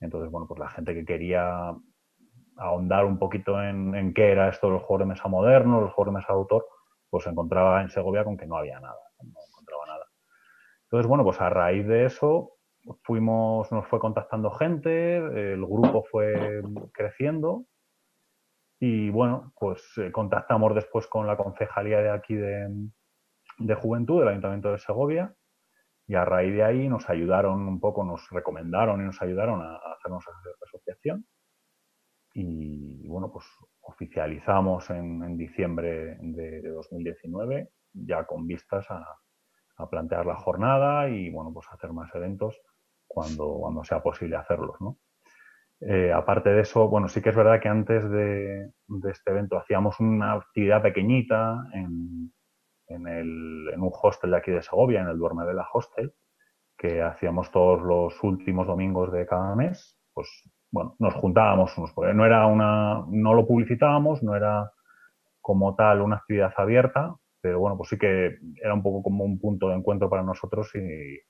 Entonces, 0.00 0.30
bueno, 0.30 0.46
pues 0.48 0.58
la 0.58 0.68
gente 0.68 0.92
que 0.92 1.04
quería 1.04 1.72
ahondar 2.56 3.04
un 3.04 3.18
poquito 3.18 3.62
en, 3.62 4.12
qué 4.14 4.32
era 4.32 4.48
esto 4.48 4.70
los 4.70 4.82
juegos 4.82 5.00
de 5.00 5.14
mesa 5.14 5.28
modernos, 5.28 5.82
los 5.82 5.92
juegos 5.92 6.12
de 6.12 6.18
mesa 6.18 6.32
de 6.32 6.38
autor, 6.38 6.66
pues 7.10 7.24
se 7.24 7.30
encontraba 7.30 7.82
en 7.82 7.90
Segovia 7.90 8.24
con 8.24 8.36
que 8.36 8.46
no 8.46 8.56
había 8.56 8.80
nada, 8.80 8.98
no 9.22 9.40
encontraba 9.48 9.86
nada. 9.86 10.06
Entonces, 10.84 11.06
bueno, 11.06 11.24
pues 11.24 11.40
a 11.40 11.50
raíz 11.50 11.86
de 11.86 12.06
eso 12.06 12.52
fuimos, 13.02 13.70
nos 13.72 13.86
fue 13.88 13.98
contactando 13.98 14.50
gente, 14.50 15.16
el 15.16 15.64
grupo 15.64 16.04
fue 16.04 16.62
creciendo 16.92 17.64
y 18.78 19.10
bueno, 19.10 19.52
pues 19.58 19.82
eh, 19.96 20.12
contactamos 20.12 20.74
después 20.74 21.06
con 21.06 21.26
la 21.26 21.36
concejalía 21.36 22.00
de 22.00 22.10
aquí 22.10 22.34
de, 22.34 22.68
de 23.58 23.74
Juventud 23.74 24.20
del 24.20 24.28
Ayuntamiento 24.28 24.70
de 24.70 24.78
Segovia 24.78 25.34
y 26.06 26.14
a 26.14 26.24
raíz 26.24 26.54
de 26.54 26.62
ahí 26.62 26.88
nos 26.88 27.08
ayudaron 27.08 27.66
un 27.66 27.80
poco, 27.80 28.04
nos 28.04 28.28
recomendaron 28.30 29.00
y 29.00 29.04
nos 29.04 29.20
ayudaron 29.22 29.62
a 29.62 29.76
hacernos 29.96 30.24
asociación 30.64 31.26
y 32.38 33.08
bueno, 33.08 33.32
pues 33.32 33.46
oficializamos 33.80 34.90
en, 34.90 35.38
diciembre 35.38 36.18
de, 36.20 36.68
2019 36.68 37.70
ya 37.94 38.26
con 38.26 38.46
vistas 38.46 38.86
a, 38.90 39.04
plantear 39.90 40.24
la 40.24 40.36
jornada 40.36 41.08
y 41.08 41.30
bueno, 41.30 41.52
pues 41.52 41.66
hacer 41.70 41.92
más 41.92 42.14
eventos 42.14 42.58
cuando, 43.06 43.58
cuando 43.60 43.84
sea 43.84 44.02
posible 44.02 44.36
hacerlos, 44.36 44.80
¿no? 44.80 44.98
Eh, 45.80 46.10
aparte 46.12 46.48
de 46.48 46.62
eso, 46.62 46.88
bueno, 46.88 47.08
sí 47.08 47.20
que 47.20 47.28
es 47.28 47.36
verdad 47.36 47.60
que 47.60 47.68
antes 47.68 48.10
de, 48.10 48.70
este 49.10 49.30
evento 49.30 49.58
hacíamos 49.58 50.00
una 50.00 50.32
actividad 50.32 50.80
pequeñita 50.80 51.62
en, 51.74 52.32
en, 52.88 53.06
el, 53.06 53.68
en, 53.74 53.82
un 53.82 53.90
hostel 53.92 54.30
de 54.30 54.36
aquí 54.38 54.50
de 54.50 54.62
Segovia, 54.62 55.02
en 55.02 55.08
el 55.08 55.18
Duermevela 55.18 55.68
Hostel, 55.70 56.14
que 56.78 57.02
hacíamos 57.02 57.50
todos 57.50 57.82
los 57.82 58.22
últimos 58.22 58.66
domingos 58.66 59.12
de 59.12 59.26
cada 59.26 59.54
mes, 59.54 59.98
pues 60.14 60.28
bueno, 60.70 60.96
nos 60.98 61.14
juntábamos, 61.14 61.72
porque 61.94 62.12
no 62.14 62.26
era 62.26 62.46
una, 62.46 63.04
no 63.08 63.34
lo 63.34 63.46
publicitábamos, 63.46 64.22
no 64.22 64.34
era 64.34 64.70
como 65.40 65.74
tal 65.76 66.02
una 66.02 66.16
actividad 66.16 66.52
abierta, 66.56 67.14
pero 67.40 67.60
bueno, 67.60 67.76
pues 67.76 67.90
sí 67.90 67.98
que 67.98 68.38
era 68.60 68.74
un 68.74 68.82
poco 68.82 69.02
como 69.04 69.24
un 69.24 69.38
punto 69.38 69.68
de 69.68 69.76
encuentro 69.76 70.10
para 70.10 70.22
nosotros 70.22 70.74
y, 70.74 71.20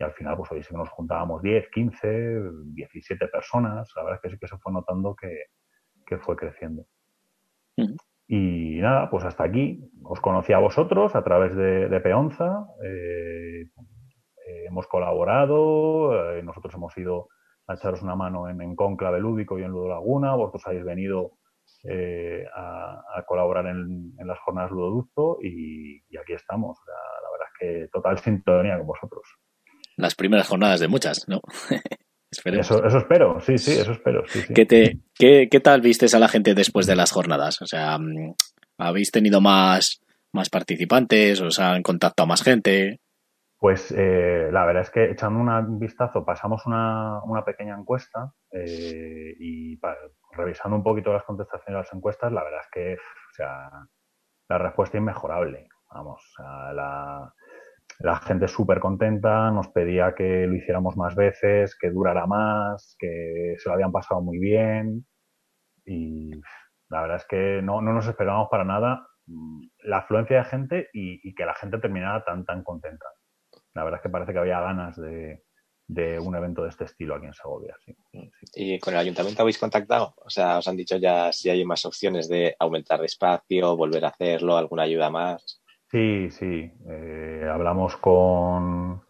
al 0.00 0.12
final, 0.12 0.36
pues 0.36 0.52
hoy 0.52 0.62
sí 0.62 0.68
que 0.68 0.76
nos 0.76 0.90
juntábamos 0.90 1.42
10, 1.42 1.68
15, 1.70 2.40
17 2.66 3.26
personas, 3.26 3.90
la 3.96 4.04
verdad 4.04 4.20
es 4.22 4.22
que 4.22 4.30
sí 4.30 4.38
que 4.38 4.46
se 4.46 4.56
fue 4.58 4.72
notando 4.72 5.16
que, 5.16 6.18
fue 6.18 6.36
creciendo. 6.36 6.86
Y 8.28 8.78
nada, 8.80 9.10
pues 9.10 9.24
hasta 9.24 9.44
aquí. 9.44 9.90
Os 10.04 10.20
conocí 10.20 10.52
a 10.52 10.58
vosotros 10.58 11.16
a 11.16 11.24
través 11.24 11.56
de, 11.56 12.00
Peonza. 12.00 12.66
Eh, 12.84 13.62
eh, 14.46 14.64
hemos 14.66 14.86
colaborado, 14.86 16.32
eh, 16.32 16.42
nosotros 16.42 16.72
hemos 16.74 16.96
ido 16.96 17.28
a 17.68 17.74
echaros 17.74 18.02
una 18.02 18.16
mano 18.16 18.48
en, 18.48 18.60
en 18.60 18.74
Conclave 18.74 19.20
Lúdico 19.20 19.58
y 19.58 19.62
en 19.62 19.70
Ludo 19.70 19.88
Laguna. 19.88 20.34
Vosotros 20.34 20.66
habéis 20.66 20.84
venido 20.84 21.38
eh, 21.84 22.44
a, 22.54 23.22
colaborar 23.26 23.66
en, 23.66 24.14
las 24.24 24.38
jornadas 24.40 24.70
Ludoducto 24.70 25.38
y, 25.42 25.98
aquí 26.18 26.32
estamos. 26.32 26.78
la 26.86 27.30
verdad 27.30 27.48
es 27.52 27.58
que 27.58 27.88
total 27.92 28.18
sintonía 28.18 28.76
con 28.78 28.86
vosotros. 28.86 29.22
Las 29.96 30.14
primeras 30.14 30.48
jornadas 30.48 30.80
de 30.80 30.88
muchas, 30.88 31.28
¿no? 31.28 31.40
eso, 32.30 32.84
eso, 32.84 32.98
espero, 32.98 33.40
sí, 33.40 33.58
sí, 33.58 33.72
eso 33.72 33.92
espero. 33.92 34.24
¿Qué, 34.54 34.66
te, 34.66 34.98
qué, 35.14 35.48
¿Qué 35.50 35.60
tal 35.60 35.80
vistes 35.80 36.14
a 36.14 36.18
la 36.18 36.28
gente 36.28 36.54
después 36.54 36.86
de 36.86 36.96
las 36.96 37.12
jornadas? 37.12 37.60
O 37.62 37.66
sea, 37.66 37.98
¿habéis 38.78 39.10
tenido 39.10 39.40
más, 39.40 40.00
más 40.32 40.48
participantes? 40.50 41.40
¿Os 41.40 41.58
han 41.58 41.82
contactado 41.82 42.26
más 42.26 42.42
gente? 42.42 43.00
Pues 43.58 43.92
eh, 43.96 44.50
la 44.52 44.64
verdad 44.64 44.82
es 44.82 44.90
que 44.90 45.10
echando 45.10 45.40
un 45.40 45.78
vistazo, 45.80 46.24
pasamos 46.24 46.64
una, 46.66 47.20
una 47.24 47.44
pequeña 47.44 47.76
encuesta 47.76 48.32
eh, 48.52 49.34
y 49.40 49.80
revisando 50.32 50.76
un 50.76 50.84
poquito 50.84 51.12
las 51.12 51.24
contestaciones 51.24 51.74
de 51.74 51.82
las 51.82 51.92
encuestas, 51.92 52.32
la 52.32 52.44
verdad 52.44 52.60
es 52.60 52.70
que 52.70 52.94
o 52.94 53.34
sea, 53.34 53.68
la 54.48 54.58
respuesta 54.58 54.96
es 54.96 55.02
inmejorable. 55.02 55.68
Vamos, 55.92 56.22
la, 56.38 57.34
la 57.98 58.16
gente 58.20 58.46
súper 58.46 58.78
contenta, 58.78 59.50
nos 59.50 59.68
pedía 59.68 60.14
que 60.14 60.46
lo 60.46 60.54
hiciéramos 60.54 60.96
más 60.96 61.16
veces, 61.16 61.76
que 61.76 61.90
durara 61.90 62.26
más, 62.26 62.94
que 62.98 63.56
se 63.58 63.68
lo 63.68 63.74
habían 63.74 63.90
pasado 63.90 64.20
muy 64.20 64.38
bien 64.38 65.04
y 65.84 66.30
la 66.90 67.02
verdad 67.02 67.16
es 67.16 67.26
que 67.26 67.60
no, 67.62 67.80
no 67.82 67.92
nos 67.92 68.06
esperábamos 68.06 68.48
para 68.50 68.64
nada 68.64 69.08
mm, 69.26 69.62
la 69.84 69.98
afluencia 69.98 70.38
de 70.38 70.44
gente 70.44 70.88
y, 70.92 71.28
y 71.28 71.34
que 71.34 71.46
la 71.46 71.54
gente 71.54 71.78
terminara 71.78 72.24
tan, 72.24 72.44
tan 72.44 72.62
contenta 72.62 73.06
la 73.74 73.84
verdad 73.84 73.98
es 73.98 74.02
que 74.02 74.08
parece 74.10 74.32
que 74.32 74.38
había 74.38 74.60
ganas 74.60 74.96
de, 74.96 75.42
un 76.20 76.36
evento 76.36 76.62
de 76.62 76.68
este 76.68 76.84
estilo 76.84 77.14
aquí 77.14 77.26
en 77.26 77.32
Segovia. 77.32 77.74
¿Y 78.54 78.78
con 78.78 78.94
el 78.94 79.00
ayuntamiento 79.00 79.42
habéis 79.42 79.58
contactado? 79.58 80.14
O 80.16 80.30
sea, 80.30 80.58
os 80.58 80.68
han 80.68 80.76
dicho 80.76 80.96
ya 80.96 81.32
si 81.32 81.48
hay 81.48 81.64
más 81.64 81.84
opciones 81.84 82.28
de 82.28 82.54
aumentar 82.58 83.02
espacio, 83.04 83.76
volver 83.76 84.04
a 84.04 84.08
hacerlo, 84.08 84.56
alguna 84.56 84.82
ayuda 84.82 85.10
más. 85.10 85.62
Sí, 85.90 86.30
sí. 86.30 86.70
Eh, 86.90 87.48
hablamos 87.50 87.96
con, 87.96 89.00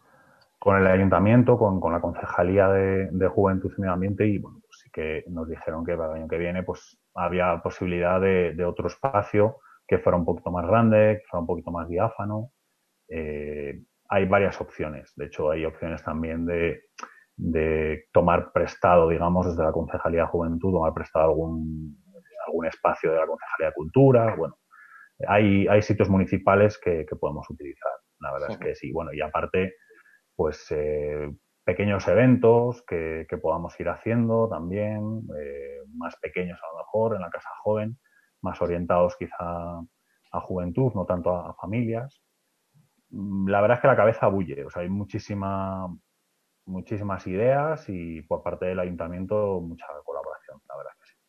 con 0.57 0.77
el 0.77 0.87
ayuntamiento, 0.87 1.57
con, 1.57 1.91
la 1.91 1.99
concejalía 1.99 2.69
de, 2.69 3.27
Juventud 3.27 3.71
y 3.77 3.81
Medio 3.81 3.93
Ambiente 3.93 4.25
y 4.27 4.37
bueno, 4.37 4.59
pues 4.61 4.79
sí 4.83 4.89
que 4.91 5.25
nos 5.27 5.49
dijeron 5.49 5.85
que 5.85 5.97
para 5.97 6.13
el 6.13 6.19
año 6.19 6.27
que 6.29 6.37
viene 6.37 6.63
pues 6.63 6.97
había 7.15 7.61
posibilidad 7.61 8.21
de, 8.21 8.53
de 8.53 8.65
otro 8.65 8.87
espacio 8.87 9.57
que 9.85 9.97
fuera 9.97 10.17
un 10.17 10.23
poquito 10.23 10.51
más 10.51 10.65
grande, 10.65 11.19
que 11.19 11.27
fuera 11.27 11.41
un 11.41 11.47
poquito 11.47 11.71
más 11.71 11.89
diáfano 11.89 12.51
eh, 13.09 13.81
hay 14.09 14.25
varias 14.25 14.59
opciones. 14.59 15.13
De 15.15 15.25
hecho, 15.25 15.51
hay 15.51 15.65
opciones 15.65 16.03
también 16.03 16.45
de, 16.45 16.81
de 17.37 18.05
tomar 18.11 18.51
prestado, 18.51 19.07
digamos, 19.07 19.45
desde 19.45 19.63
la 19.63 19.71
Concejalía 19.71 20.21
de 20.21 20.27
Juventud, 20.27 20.73
tomar 20.73 20.93
prestado 20.93 21.25
algún, 21.25 21.95
algún 22.47 22.65
espacio 22.65 23.11
de 23.11 23.17
la 23.17 23.27
Concejalía 23.27 23.67
de 23.67 23.73
Cultura. 23.73 24.35
Bueno, 24.35 24.57
hay, 25.27 25.67
hay 25.67 25.81
sitios 25.83 26.09
municipales 26.09 26.79
que, 26.83 27.05
que 27.07 27.15
podemos 27.15 27.47
utilizar. 27.49 27.91
La 28.19 28.33
verdad 28.33 28.51
es 28.51 28.57
que 28.57 28.75
sí. 28.75 28.91
Bueno, 28.91 29.13
y 29.13 29.21
aparte, 29.21 29.75
pues 30.35 30.65
eh, 30.71 31.31
pequeños 31.63 32.07
eventos 32.07 32.83
que, 32.87 33.27
que, 33.29 33.37
podamos 33.37 33.79
ir 33.79 33.89
haciendo 33.89 34.49
también, 34.49 35.21
eh, 35.39 35.81
más 35.95 36.15
pequeños 36.19 36.59
a 36.63 36.73
lo 36.73 36.79
mejor, 36.79 37.15
en 37.15 37.21
la 37.21 37.29
casa 37.29 37.49
joven, 37.61 37.97
más 38.41 38.59
orientados 38.61 39.15
quizá 39.17 39.79
a 40.31 40.41
juventud, 40.41 40.91
no 40.95 41.05
tanto 41.05 41.29
a, 41.29 41.51
a 41.51 41.53
familias. 41.53 42.21
La 43.11 43.61
verdad 43.61 43.77
es 43.77 43.81
que 43.81 43.87
la 43.87 43.95
cabeza 43.95 44.27
bulle, 44.27 44.65
o 44.65 44.69
sea, 44.69 44.83
hay 44.83 44.89
muchísima, 44.89 45.87
muchísimas 46.65 47.25
ideas 47.27 47.85
y 47.87 48.21
por 48.21 48.43
parte 48.43 48.67
del 48.67 48.79
ayuntamiento 48.79 49.59
mucha 49.61 49.85
colaboración, 50.03 50.61
la 50.67 50.77
verdad 50.77 50.93
es 50.93 50.99
que 50.99 51.07
sí. 51.11 51.19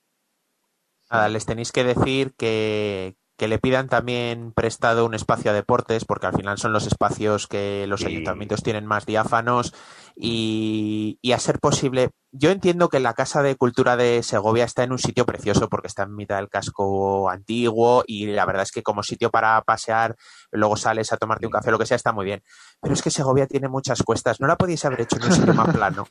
Nada, 1.11 1.29
les 1.29 1.47
tenéis 1.47 1.73
que 1.73 1.85
decir 1.85 2.35
que, 2.37 3.17
que 3.41 3.49
le 3.49 3.59
pidan 3.59 3.89
también 3.89 4.53
prestado 4.53 5.07
un 5.07 5.15
espacio 5.15 5.51
a 5.51 5.55
deportes, 5.55 6.05
porque 6.05 6.27
al 6.27 6.37
final 6.37 6.59
son 6.59 6.75
los 6.75 6.87
espacios 6.87 7.47
que 7.47 7.87
los 7.87 8.01
sí. 8.01 8.09
ayuntamientos 8.09 8.63
tienen 8.63 8.85
más 8.85 9.07
diáfanos 9.07 9.73
y, 10.15 11.19
y, 11.23 11.33
a 11.33 11.39
ser 11.39 11.59
posible. 11.59 12.11
Yo 12.33 12.51
entiendo 12.51 12.91
que 12.91 13.01
la 13.01 13.15
Casa 13.15 13.43
de 13.43 13.57
Cultura 13.57 13.97
de 13.97 14.23
Segovia 14.23 14.65
está 14.65 14.85
en 14.85 14.93
un 14.93 14.99
sitio 14.99 15.25
precioso 15.25 15.71
porque 15.71 15.87
está 15.87 16.03
en 16.03 16.15
mitad 16.17 16.37
del 16.37 16.51
casco 16.51 17.31
antiguo 17.31 18.05
y 18.07 18.27
la 18.27 18.45
verdad 18.45 18.65
es 18.65 18.73
que 18.73 18.83
como 18.83 19.03
sitio 19.03 19.31
para 19.31 19.63
pasear, 19.63 20.17
luego 20.51 20.77
sales 20.77 21.11
a 21.15 21.17
tomarte 21.17 21.47
un 21.47 21.53
café, 21.53 21.71
lo 21.71 21.79
que 21.79 21.87
sea, 21.87 21.97
está 21.97 22.13
muy 22.13 22.27
bien. 22.27 22.43
Pero 22.83 22.93
es 22.93 23.01
que 23.01 23.11
Segovia 23.11 23.47
tiene 23.47 23.69
muchas 23.69 24.03
cuestas. 24.03 24.39
¿No 24.39 24.49
la 24.49 24.57
podéis 24.57 24.85
haber 24.85 25.01
hecho 25.01 25.17
en 25.17 25.25
un 25.25 25.33
sitio 25.33 25.55
más 25.55 25.69
plano? 25.75 26.07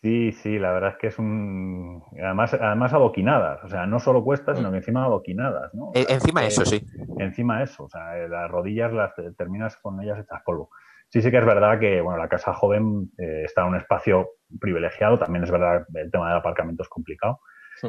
Sí, 0.00 0.30
sí, 0.30 0.58
la 0.58 0.72
verdad 0.72 0.90
es 0.90 0.96
que 0.98 1.06
es 1.08 1.18
un. 1.18 2.04
Además, 2.22 2.54
además 2.54 2.92
adoquinadas. 2.92 3.64
O 3.64 3.68
sea, 3.68 3.84
no 3.86 3.98
solo 3.98 4.22
cuestas, 4.22 4.56
sino 4.56 4.70
que 4.70 4.76
encima 4.76 5.04
adoquinadas, 5.04 5.74
¿no? 5.74 5.90
Sea, 5.92 6.04
encima 6.08 6.46
eso, 6.46 6.64
sí. 6.64 6.86
Encima 7.18 7.62
eso. 7.64 7.84
O 7.84 7.88
sea, 7.88 8.14
las 8.28 8.48
rodillas 8.48 8.92
las 8.92 9.12
terminas 9.36 9.76
con 9.78 10.00
ellas 10.00 10.20
hechas 10.20 10.42
polvo. 10.44 10.70
Sí, 11.08 11.20
sí 11.20 11.30
que 11.30 11.38
es 11.38 11.44
verdad 11.44 11.80
que, 11.80 12.00
bueno, 12.00 12.18
la 12.18 12.28
casa 12.28 12.54
joven 12.54 13.10
eh, 13.18 13.42
está 13.44 13.62
en 13.62 13.68
un 13.68 13.76
espacio 13.76 14.28
privilegiado. 14.60 15.18
También 15.18 15.44
es 15.44 15.50
verdad 15.50 15.84
que 15.92 16.00
el 16.02 16.10
tema 16.10 16.28
del 16.28 16.38
aparcamiento 16.38 16.82
es 16.84 16.88
complicado. 16.88 17.40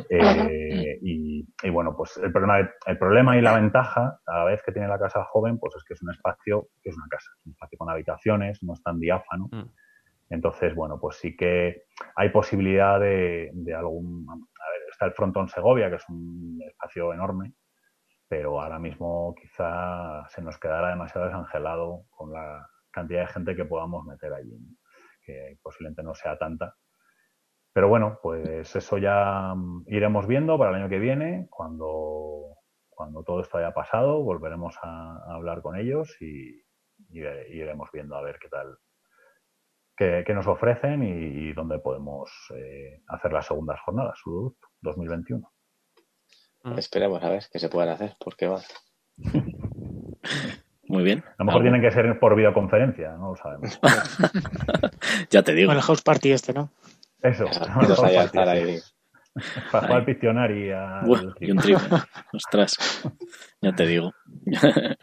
Eh, 0.10 1.00
y, 1.02 1.48
y, 1.64 1.70
bueno, 1.70 1.96
pues 1.96 2.18
el 2.18 2.32
problema, 2.32 2.60
el 2.60 2.98
problema 2.98 3.38
y 3.38 3.42
la 3.42 3.56
ventaja 3.56 4.20
a 4.26 4.38
la 4.40 4.44
vez 4.46 4.62
que 4.64 4.72
tiene 4.72 4.88
la 4.88 5.00
casa 5.00 5.24
joven, 5.26 5.60
pues 5.60 5.76
es 5.76 5.84
que 5.84 5.96
es 5.96 6.02
un 6.02 6.12
espacio 6.12 6.70
que 6.82 6.90
es 6.90 6.96
una 6.96 7.08
casa, 7.10 7.30
es 7.40 7.46
un 7.46 7.52
espacio 7.52 7.78
con 7.78 7.90
habitaciones, 7.90 8.64
no 8.64 8.74
es 8.74 8.84
tan 8.84 9.00
diáfano. 9.00 9.50
Mm. 9.52 9.70
Entonces, 10.30 10.76
bueno, 10.76 11.00
pues 11.00 11.18
sí 11.18 11.36
que 11.36 11.84
hay 12.16 12.30
posibilidad 12.30 13.00
de, 13.00 13.50
de 13.54 13.74
algún... 13.74 14.26
A 14.30 14.70
ver, 14.72 14.82
está 14.92 15.06
el 15.06 15.14
Frontón 15.14 15.48
Segovia, 15.50 15.90
que 15.90 15.96
es 15.96 16.10
un 16.10 16.60
espacio 16.68 17.14
enorme, 17.14 17.54
pero 18.28 18.62
ahora 18.62 18.80
mismo 18.80 19.34
quizá 19.40 20.28
se 20.30 20.42
nos 20.42 20.60
quedará 20.60 20.90
demasiado 20.90 21.28
desangelado 21.28 22.06
con 22.12 22.32
la 22.32 22.68
cantidad 22.92 23.22
de 23.22 23.34
gente 23.34 23.56
que 23.56 23.66
podamos 23.66 24.06
meter 24.06 24.34
allí, 24.34 24.58
que 25.24 25.58
posiblemente 25.62 26.04
no 26.04 26.14
sea 26.14 26.38
tanta. 26.38 26.76
Pero 27.74 27.88
bueno, 27.88 28.20
pues 28.22 28.76
eso 28.76 28.98
ya 28.98 29.54
iremos 29.88 30.28
viendo 30.28 30.58
para 30.58 30.72
el 30.72 30.78
año 30.78 30.90
que 30.90 31.00
viene, 31.00 31.48
cuando, 31.50 32.58
cuando 32.90 33.24
todo 33.24 33.42
esto 33.42 33.58
haya 33.58 33.74
pasado, 33.74 34.22
volveremos 34.24 34.76
a, 34.82 35.34
hablar 35.34 35.62
con 35.62 35.76
ellos 35.78 36.16
y, 36.22 36.62
iremos 37.12 37.90
viendo 37.94 38.16
a 38.16 38.22
ver 38.22 38.38
qué 38.40 38.50
tal, 38.50 38.78
que, 40.00 40.24
que, 40.26 40.34
nos 40.34 40.48
ofrecen 40.48 41.04
y, 41.04 41.50
y 41.50 41.54
dónde 41.54 41.78
podemos 41.80 42.32
eh, 42.56 43.02
hacer 43.10 43.34
las 43.34 43.46
segundas 43.46 43.78
jornadas, 43.84 44.18
su 44.24 44.56
2021. 44.82 45.52
Mm. 46.64 46.78
Esperemos 46.78 47.22
a 47.22 47.30
ver 47.30 47.44
qué 47.52 47.60
se 47.60 47.68
pueden 47.68 47.90
hacer, 47.90 48.16
porque 48.18 48.48
va. 48.48 48.62
Muy 50.88 51.04
bien. 51.04 51.20
A 51.20 51.36
lo 51.40 51.46
mejor 51.46 51.62
tienen 51.64 51.82
que 51.82 51.92
ser 51.92 52.18
por 52.18 52.36
videoconferencia, 52.36 53.12
no 53.18 53.32
lo 53.32 53.36
sabemos. 53.36 53.78
ya 55.30 55.44
te 55.44 55.54
digo. 55.54 55.74
el 55.74 55.82
house 55.82 56.02
party 56.02 56.32
este, 56.32 56.54
¿no? 56.54 56.72
Eso. 57.22 57.46
Estar 57.46 58.48
ahí. 58.48 58.80
Para 59.72 59.88
jugar 59.88 60.06
Pictionary 60.06 60.72
y 61.42 61.52
un 61.52 61.58
trivial. 61.58 61.82
Ostras, 62.34 63.04
ya 63.62 63.74
te 63.74 63.86
digo. 63.86 64.14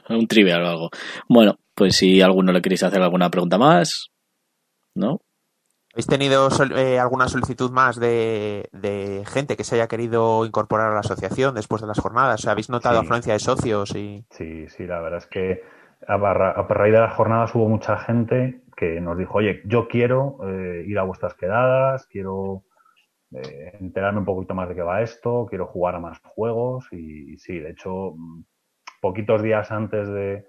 un 0.09 0.27
trivial 0.27 0.65
o 0.65 0.69
algo. 0.69 0.91
Bueno, 1.29 1.59
pues 1.75 1.97
si 1.97 2.21
a 2.23 2.25
alguno 2.25 2.53
le 2.53 2.63
queréis 2.63 2.83
hacer 2.83 3.01
alguna 3.01 3.31
pregunta 3.31 3.57
más, 3.57 4.11
¿no? 4.97 5.21
¿Habéis 5.97 6.09
tenido 6.09 6.49
eh, 6.77 6.99
alguna 6.99 7.27
solicitud 7.27 7.71
más 7.71 7.99
de, 7.99 8.69
de, 8.73 9.25
gente 9.27 9.57
que 9.57 9.65
se 9.65 9.77
haya 9.77 9.89
querido 9.89 10.45
incorporar 10.45 10.91
a 10.91 10.95
la 10.95 11.01
asociación 11.01 11.55
después 11.55 11.81
de 11.81 11.89
las 11.89 11.99
jornadas? 11.99 12.41
O 12.41 12.43
sea, 12.43 12.53
¿Habéis 12.53 12.69
notado 12.69 13.01
sí. 13.01 13.05
afluencia 13.05 13.33
de 13.33 13.39
socios? 13.39 13.97
Y... 13.97 14.27
Sí, 14.29 14.69
sí, 14.69 14.87
la 14.87 15.01
verdad 15.01 15.21
es 15.21 15.27
que 15.27 15.63
a, 16.07 16.19
barra, 16.19 16.51
a 16.51 16.63
raíz 16.69 16.93
de 16.93 17.01
las 17.01 17.15
jornadas 17.15 17.55
hubo 17.55 17.67
mucha 17.67 17.97
gente 17.97 18.61
que 18.77 19.01
nos 19.01 19.17
dijo, 19.17 19.39
oye, 19.39 19.63
yo 19.65 19.89
quiero 19.89 20.39
eh, 20.47 20.85
ir 20.87 20.99
a 20.99 21.05
vuestras 21.05 21.33
quedadas, 21.33 22.07
quiero 22.09 22.65
eh, 23.33 23.79
enterarme 23.81 24.19
un 24.19 24.27
poquito 24.27 24.55
más 24.55 24.69
de 24.69 24.75
qué 24.75 24.83
va 24.83 25.01
esto, 25.01 25.47
quiero 25.49 25.67
jugar 25.67 25.95
a 25.95 26.01
más 26.01 26.21
juegos 26.23 26.89
y, 26.93 27.33
y 27.33 27.39
sí, 27.39 27.59
de 27.59 27.71
hecho, 27.71 28.13
mm, 28.15 28.45
poquitos 29.01 29.41
días 29.41 29.73
antes 29.73 30.07
de, 30.09 30.47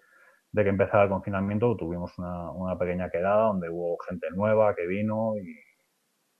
de 0.51 0.63
que 0.63 0.69
empezara 0.69 1.03
el 1.03 1.09
confinamiento 1.09 1.75
tuvimos 1.75 2.17
una, 2.17 2.51
una, 2.51 2.77
pequeña 2.77 3.09
quedada 3.09 3.47
donde 3.47 3.69
hubo 3.69 3.97
gente 4.07 4.27
nueva 4.31 4.75
que 4.75 4.87
vino 4.87 5.35
y, 5.37 5.59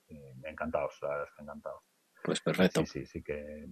y 0.08 0.46
encantados, 0.46 0.98
la 1.02 1.08
verdad 1.08 1.26
es 1.28 1.34
que 1.34 1.42
encantados. 1.42 1.82
Pues 2.24 2.40
perfecto. 2.40 2.80
Sí, 2.80 3.00
sí, 3.00 3.06
sí 3.06 3.22
que 3.22 3.66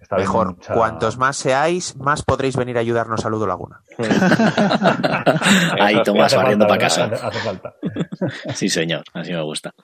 Está 0.00 0.16
Mejor, 0.16 0.56
mucha... 0.56 0.74
cuantos 0.74 1.18
más 1.18 1.36
seáis, 1.36 1.96
más 1.96 2.22
podréis 2.22 2.56
venir 2.56 2.76
a 2.76 2.80
ayudarnos 2.80 3.24
a 3.24 3.28
Ludo 3.28 3.46
Laguna. 3.46 3.80
Ahí 5.80 6.02
Tomás 6.02 6.34
barriendo 6.34 6.66
para 6.66 6.80
casa. 6.80 7.04
Hace, 7.04 7.26
hace, 7.26 7.38
falta. 7.40 7.74
sí, 8.54 8.68
señor, 8.68 9.04
así 9.12 9.32
me 9.32 9.42
gusta. 9.42 9.74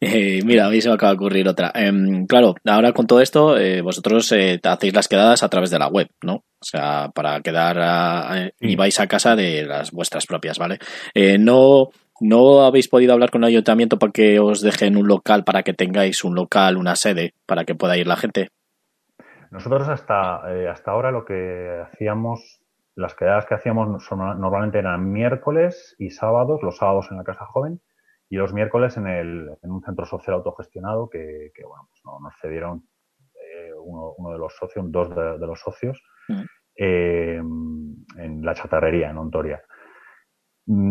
Eh, 0.00 0.40
mira, 0.44 0.66
a 0.66 0.70
mí 0.70 0.80
se 0.80 0.88
me 0.88 0.94
acaba 0.94 1.12
de 1.12 1.16
ocurrir 1.16 1.48
otra. 1.48 1.72
Eh, 1.74 1.92
claro, 2.28 2.54
ahora 2.64 2.92
con 2.92 3.06
todo 3.06 3.20
esto, 3.20 3.56
eh, 3.56 3.80
vosotros 3.82 4.30
eh, 4.32 4.60
hacéis 4.62 4.94
las 4.94 5.08
quedadas 5.08 5.42
a 5.42 5.48
través 5.48 5.70
de 5.70 5.78
la 5.78 5.88
web, 5.88 6.08
¿no? 6.22 6.34
O 6.60 6.64
sea, 6.64 7.10
para 7.14 7.40
quedar 7.40 7.78
a, 7.80 8.50
y 8.60 8.76
vais 8.76 8.98
a 8.98 9.06
casa 9.06 9.36
de 9.36 9.64
las 9.64 9.92
vuestras 9.92 10.26
propias, 10.26 10.58
¿vale? 10.58 10.78
Eh, 11.14 11.38
no, 11.38 11.90
¿No 12.20 12.64
habéis 12.64 12.88
podido 12.88 13.12
hablar 13.12 13.30
con 13.30 13.44
el 13.44 13.48
ayuntamiento 13.48 13.98
para 13.98 14.12
que 14.12 14.40
os 14.40 14.60
dejen 14.60 14.96
un 14.96 15.06
local, 15.06 15.44
para 15.44 15.62
que 15.62 15.72
tengáis 15.72 16.24
un 16.24 16.34
local, 16.34 16.76
una 16.76 16.96
sede, 16.96 17.34
para 17.46 17.64
que 17.64 17.76
pueda 17.76 17.96
ir 17.96 18.08
la 18.08 18.16
gente? 18.16 18.50
Nosotros 19.50 19.88
hasta, 19.88 20.54
eh, 20.54 20.68
hasta 20.68 20.90
ahora 20.90 21.10
lo 21.10 21.24
que 21.24 21.82
hacíamos, 21.86 22.62
las 22.94 23.14
quedadas 23.14 23.46
que 23.46 23.54
hacíamos 23.54 24.04
son, 24.04 24.18
normalmente 24.40 24.78
eran 24.78 25.10
miércoles 25.12 25.94
y 25.98 26.10
sábados, 26.10 26.62
los 26.62 26.76
sábados 26.76 27.08
en 27.10 27.16
la 27.16 27.24
Casa 27.24 27.46
Joven 27.46 27.80
y 28.28 28.36
los 28.36 28.52
miércoles 28.52 28.96
en, 28.96 29.06
el, 29.06 29.50
en 29.62 29.70
un 29.70 29.82
centro 29.82 30.04
social 30.04 30.36
autogestionado 30.36 31.08
que, 31.08 31.50
que 31.54 31.64
bueno, 31.64 31.88
pues 31.88 32.00
no, 32.04 32.20
nos 32.20 32.34
cedieron 32.40 32.82
eh, 33.34 33.72
uno, 33.74 34.14
uno, 34.18 34.32
de 34.32 34.38
los 34.38 34.54
socios, 34.54 34.84
dos 34.90 35.14
de, 35.14 35.38
de 35.38 35.46
los 35.46 35.60
socios, 35.60 36.02
mm. 36.28 36.42
eh, 36.76 37.36
en 37.36 38.44
la 38.44 38.54
chatarrería, 38.54 39.10
en 39.10 39.18
Ontoria. 39.18 39.62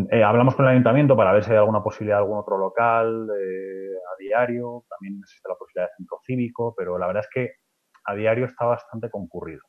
Eh, 0.10 0.24
hablamos 0.24 0.56
con 0.56 0.66
el 0.66 0.72
ayuntamiento 0.72 1.16
para 1.16 1.32
ver 1.32 1.44
si 1.44 1.52
hay 1.52 1.58
alguna 1.58 1.84
posibilidad 1.84 2.18
de 2.18 2.24
algún 2.24 2.40
otro 2.40 2.58
local 2.58 3.30
eh, 3.30 3.94
a 3.96 4.18
diario. 4.18 4.86
También 4.90 5.20
existe 5.20 5.48
la 5.48 5.56
posibilidad 5.56 5.88
de 5.90 5.96
centro 5.98 6.18
cívico, 6.26 6.74
pero 6.76 6.98
la 6.98 7.06
verdad 7.06 7.24
es 7.24 7.30
que 7.32 7.52
a 8.08 8.16
diario 8.16 8.46
está 8.46 8.66
bastante 8.66 9.10
concurrido. 9.10 9.62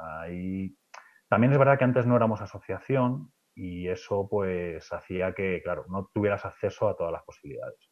Ahí... 0.00 0.74
También 1.28 1.52
es 1.52 1.58
verdad 1.58 1.78
que 1.78 1.84
antes 1.84 2.04
no 2.04 2.14
éramos 2.14 2.42
asociación 2.42 3.32
y 3.54 3.88
eso 3.88 4.28
pues 4.28 4.92
hacía 4.92 5.34
que, 5.34 5.62
claro, 5.62 5.86
no 5.88 6.10
tuvieras 6.12 6.44
acceso 6.44 6.88
a 6.88 6.96
todas 6.96 7.10
las 7.10 7.22
posibilidades. 7.22 7.90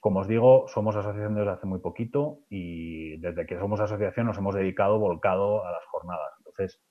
Como 0.00 0.18
os 0.18 0.26
digo, 0.26 0.66
somos 0.66 0.96
asociación 0.96 1.36
desde 1.36 1.50
hace 1.50 1.66
muy 1.66 1.78
poquito 1.78 2.40
y 2.48 3.18
desde 3.18 3.46
que 3.46 3.56
somos 3.56 3.78
asociación 3.78 4.26
nos 4.26 4.38
hemos 4.38 4.56
dedicado, 4.56 4.98
volcado 4.98 5.64
a 5.64 5.70
las 5.70 5.84
jornadas. 5.86 6.32
Entonces, 6.38 6.82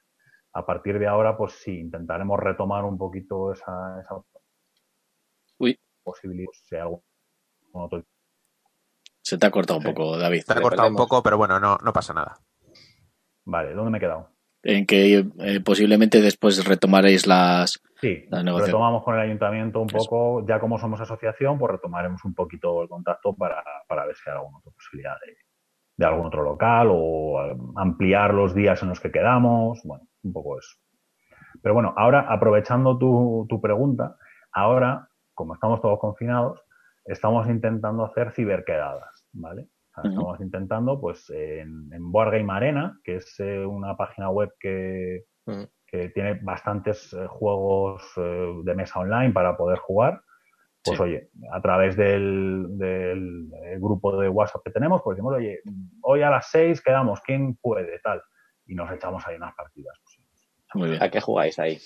a 0.54 0.66
partir 0.66 0.98
de 0.98 1.08
ahora, 1.08 1.36
pues 1.36 1.54
sí, 1.54 1.78
intentaremos 1.78 2.40
retomar 2.40 2.86
un 2.86 2.98
poquito 2.98 3.52
esa, 3.52 4.00
esa 4.00 4.16
posibilidad. 6.04 6.52
Si 6.54 6.76
hay 6.76 6.82
algún 6.82 7.02
otro 7.74 8.04
se 9.24 9.38
te 9.38 9.46
ha 9.48 9.52
cortado 9.52 9.80
un 9.80 9.86
poco, 9.86 10.18
David. 10.18 10.44
Se 10.46 10.54
ha 10.54 10.62
cortado 10.62 10.90
un 10.90 10.96
poco, 10.96 11.24
pero 11.24 11.38
bueno, 11.38 11.60
no, 11.60 11.78
no 11.84 11.94
pasa 11.94 12.14
nada. 12.14 12.38
Vale, 13.46 13.74
¿dónde 13.74 13.92
me 13.92 13.98
he 13.98 14.02
quedado? 14.02 14.30
En 14.62 14.86
que 14.86 15.26
eh, 15.40 15.60
posiblemente 15.62 16.22
después 16.22 16.64
retomaréis 16.66 17.28
las, 17.28 17.82
sí, 18.00 18.26
retomamos 18.32 19.04
con 19.04 19.16
el 19.16 19.22
ayuntamiento 19.22 19.82
un 19.82 19.88
poco, 19.88 20.40
Eso. 20.40 20.48
ya 20.48 20.60
como 20.60 20.78
somos 20.78 21.02
asociación, 21.02 21.58
pues 21.58 21.74
retomaremos 21.74 22.24
un 22.24 22.34
poquito 22.34 22.82
el 22.82 22.88
contacto 22.88 23.36
para, 23.36 23.62
para 23.88 24.06
ver 24.06 24.16
si 24.16 24.30
hay 24.30 24.38
alguna 24.38 24.60
otra 24.60 24.72
posibilidad 24.72 25.16
de, 25.26 25.36
de 25.98 26.06
algún 26.06 26.28
otro 26.28 26.44
local 26.44 26.88
o 26.92 27.40
ampliar 27.76 28.34
los 28.34 28.56
días 28.56 28.82
en 28.84 28.90
los 28.90 29.02
que 29.02 29.12
quedamos, 29.12 29.82
bueno, 29.84 30.06
un 30.24 30.34
poco 30.34 30.60
eso. 30.60 30.78
Pero 31.62 31.74
bueno, 31.74 31.94
ahora, 31.98 32.26
aprovechando 32.30 32.98
tu, 32.98 33.46
tu 33.50 33.62
pregunta, 33.62 34.16
ahora, 34.52 35.10
como 35.34 35.56
estamos 35.56 35.82
todos 35.82 36.00
confinados, 36.00 36.62
estamos 37.06 37.48
intentando 37.50 38.06
hacer 38.06 38.32
ciberquedadas, 38.32 39.13
¿vale? 39.34 39.68
Estamos 39.96 40.40
intentando, 40.40 41.00
pues, 41.00 41.30
en, 41.30 41.90
en 41.94 42.12
Board 42.12 42.32
Game 42.32 42.52
Arena, 42.52 43.00
que 43.04 43.18
es 43.18 43.40
eh, 43.40 43.64
una 43.64 43.96
página 43.96 44.30
web 44.30 44.52
que, 44.60 45.26
que 45.86 46.10
tiene 46.10 46.40
bastantes 46.42 47.14
eh, 47.14 47.28
juegos 47.28 48.04
eh, 48.18 48.54
de 48.64 48.74
mesa 48.74 49.00
online 49.00 49.32
para 49.32 49.56
poder 49.56 49.78
jugar, 49.78 50.22
pues 50.84 50.98
Sí. 50.98 51.04
oye, 51.04 51.30
a 51.52 51.62
través 51.62 51.96
del, 51.96 52.66
del, 52.78 53.48
grupo 53.80 54.18
de 54.18 54.28
WhatsApp 54.28 54.64
que 54.66 54.72
tenemos, 54.72 55.02
pues 55.04 55.16
decimos, 55.16 55.36
oye, 55.36 55.62
hoy 56.02 56.24
a 56.24 56.30
las 56.30 56.50
seis 56.50 56.82
quedamos, 56.82 57.22
¿quién 57.22 57.56
puede? 57.56 58.00
Tal. 58.00 58.22
Y 58.66 58.76
nos 58.76 58.92
echamos 58.92 59.26
ahí 59.28 59.36
unas 59.36 59.56
partidas. 59.56 59.98
Pues, 60.04 60.20
Muy 60.74 60.90
bien. 60.90 61.04
¿A 61.04 61.10
qué 61.10 61.22
jugáis 61.22 61.58
ahí? 61.60 61.80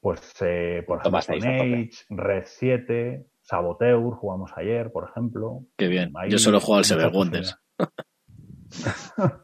Pues, 0.00 0.34
eh, 0.40 0.84
por 0.86 0.98
ejemplo. 0.98 1.18
Age, 1.18 1.90
Red 2.10 2.44
7, 2.44 3.26
Saboteur, 3.46 4.00
jugamos 4.14 4.50
ayer, 4.56 4.90
por 4.92 5.08
ejemplo. 5.08 5.60
Qué 5.78 5.86
bien. 5.88 6.12
Yo 6.28 6.38
solo 6.38 6.58
he 6.58 6.60
jugado 6.60 6.78
al 6.80 6.84
Seven 6.84 7.10
Wonders. 7.14 7.56
posibilidades. 7.76 9.42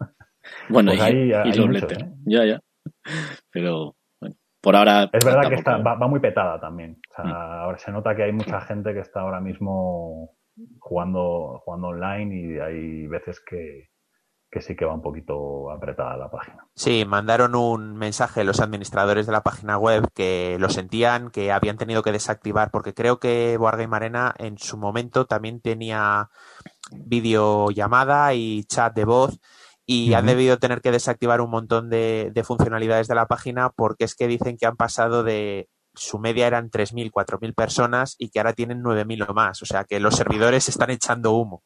Bueno, 0.68 0.90
Pues 0.90 1.00
y, 1.00 1.02
ahí- 1.02 1.28
y 1.28 1.32
hay 1.32 1.52
los 1.52 1.66
muchos. 1.68 1.92
¿eh? 1.92 2.12
Ya, 2.24 2.44
ya. 2.44 2.60
Pero, 3.50 3.94
bueno, 4.20 4.36
por 4.60 4.76
ahora. 4.76 5.08
Es 5.12 5.24
verdad 5.24 5.48
que 5.48 5.54
está, 5.54 5.76
va, 5.78 5.94
va 5.94 6.08
muy 6.08 6.20
petada 6.20 6.60
también. 6.60 6.98
O 7.10 7.14
sea, 7.14 7.24
Mm. 7.24 7.32
ahora 7.32 7.78
se 7.78 7.92
nota 7.92 8.14
que 8.16 8.24
hay 8.24 8.32
mucha 8.32 8.60
gente 8.62 8.92
que 8.92 9.00
está 9.00 9.20
ahora 9.20 9.40
mismo 9.40 10.36
jugando, 10.80 11.60
jugando 11.64 11.88
online 11.88 12.34
y 12.36 12.58
hay 12.58 13.06
veces 13.06 13.40
que, 13.48 13.90
que 14.52 14.60
sí 14.60 14.76
que 14.76 14.84
va 14.84 14.92
un 14.92 15.00
poquito 15.00 15.70
apretada 15.70 16.14
la 16.18 16.30
página. 16.30 16.66
Sí, 16.74 17.06
mandaron 17.06 17.54
un 17.54 17.96
mensaje 17.96 18.44
los 18.44 18.60
administradores 18.60 19.24
de 19.24 19.32
la 19.32 19.42
página 19.42 19.78
web 19.78 20.10
que 20.12 20.58
lo 20.60 20.68
sentían, 20.68 21.30
que 21.30 21.50
habían 21.50 21.78
tenido 21.78 22.02
que 22.02 22.12
desactivar, 22.12 22.70
porque 22.70 22.92
creo 22.92 23.18
que 23.18 23.56
Wargame 23.58 23.96
Arena 23.96 24.34
en 24.36 24.58
su 24.58 24.76
momento 24.76 25.24
también 25.24 25.62
tenía 25.62 26.28
videollamada 26.90 28.34
y 28.34 28.64
chat 28.64 28.94
de 28.94 29.06
voz 29.06 29.40
y 29.86 30.12
han 30.12 30.26
debido 30.26 30.58
tener 30.58 30.82
que 30.82 30.90
desactivar 30.90 31.40
un 31.40 31.50
montón 31.50 31.88
de, 31.88 32.30
de 32.34 32.44
funcionalidades 32.44 33.08
de 33.08 33.14
la 33.14 33.26
página 33.26 33.70
porque 33.70 34.04
es 34.04 34.14
que 34.14 34.28
dicen 34.28 34.58
que 34.58 34.66
han 34.66 34.76
pasado 34.76 35.22
de 35.24 35.70
su 35.94 36.18
media 36.18 36.46
eran 36.46 36.70
3.000, 36.70 37.10
4.000 37.10 37.54
personas 37.54 38.16
y 38.18 38.28
que 38.28 38.38
ahora 38.38 38.52
tienen 38.52 38.82
9.000 38.82 39.30
o 39.30 39.32
más. 39.32 39.62
O 39.62 39.66
sea 39.66 39.84
que 39.84 39.98
los 39.98 40.14
servidores 40.14 40.68
están 40.68 40.90
echando 40.90 41.32
humo. 41.32 41.62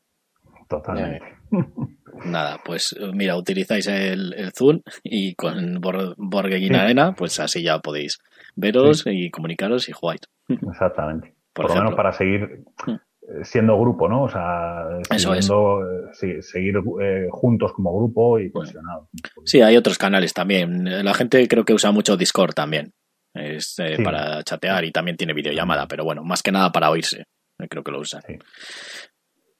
Totalmente. 0.68 1.36
Nada, 2.24 2.60
pues 2.64 2.94
mira, 3.12 3.36
utilizáis 3.36 3.86
el, 3.86 4.32
el 4.34 4.52
Zoom 4.52 4.80
y 5.02 5.34
con 5.34 5.80
Bor- 5.80 6.14
Game 6.50 6.68
Sí. 6.68 6.74
Arena, 6.74 7.14
pues 7.14 7.38
así 7.40 7.62
ya 7.62 7.78
podéis 7.80 8.18
veros 8.54 9.04
y 9.06 9.30
comunicaros 9.30 9.88
y 9.88 9.92
jugáis. 9.92 10.20
Exactamente. 10.48 11.34
Por 11.52 11.66
Por, 11.66 11.74
lo 11.76 11.82
menos 11.82 11.96
para 11.96 12.12
seguir 12.12 12.64
Mm. 12.86 12.92
eh, 12.92 13.44
siendo 13.44 13.78
grupo, 13.80 14.08
¿no? 14.08 14.24
O 14.24 14.28
sea, 14.28 14.84
siguiendo, 15.16 15.80
eh, 15.82 16.08
sí, 16.12 16.42
seguir 16.42 16.76
eh, 17.02 17.26
juntos 17.30 17.72
como 17.72 17.96
grupo 17.96 18.38
y 18.38 18.50
cohesionados. 18.50 19.08
Sí, 19.44 19.60
hay 19.62 19.76
otros 19.76 19.98
canales 19.98 20.32
también. 20.32 20.84
La 21.04 21.14
gente 21.14 21.46
creo 21.48 21.64
que 21.64 21.74
usa 21.74 21.90
mucho 21.92 22.16
Discord 22.16 22.54
también. 22.54 22.92
Es 23.34 23.78
eh, 23.80 23.96
Sí. 23.96 24.02
para 24.04 24.42
chatear 24.44 24.84
y 24.84 24.92
también 24.92 25.16
tiene 25.16 25.34
videollamada, 25.34 25.86
pero 25.88 26.04
bueno, 26.04 26.22
más 26.24 26.42
que 26.42 26.52
nada 26.52 26.70
para 26.72 26.90
oírse. 26.90 27.24
Creo 27.68 27.82
que 27.82 27.90
lo 27.92 28.00
usan. 28.00 28.22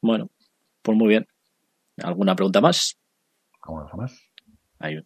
Bueno, 0.03 0.29
pues 0.83 0.97
muy 0.97 1.09
bien. 1.09 1.27
¿Alguna 2.03 2.35
pregunta 2.37 2.61
más? 2.61 2.99
Los 3.69 3.91
demás. 3.91 4.21
Hay- 4.79 5.01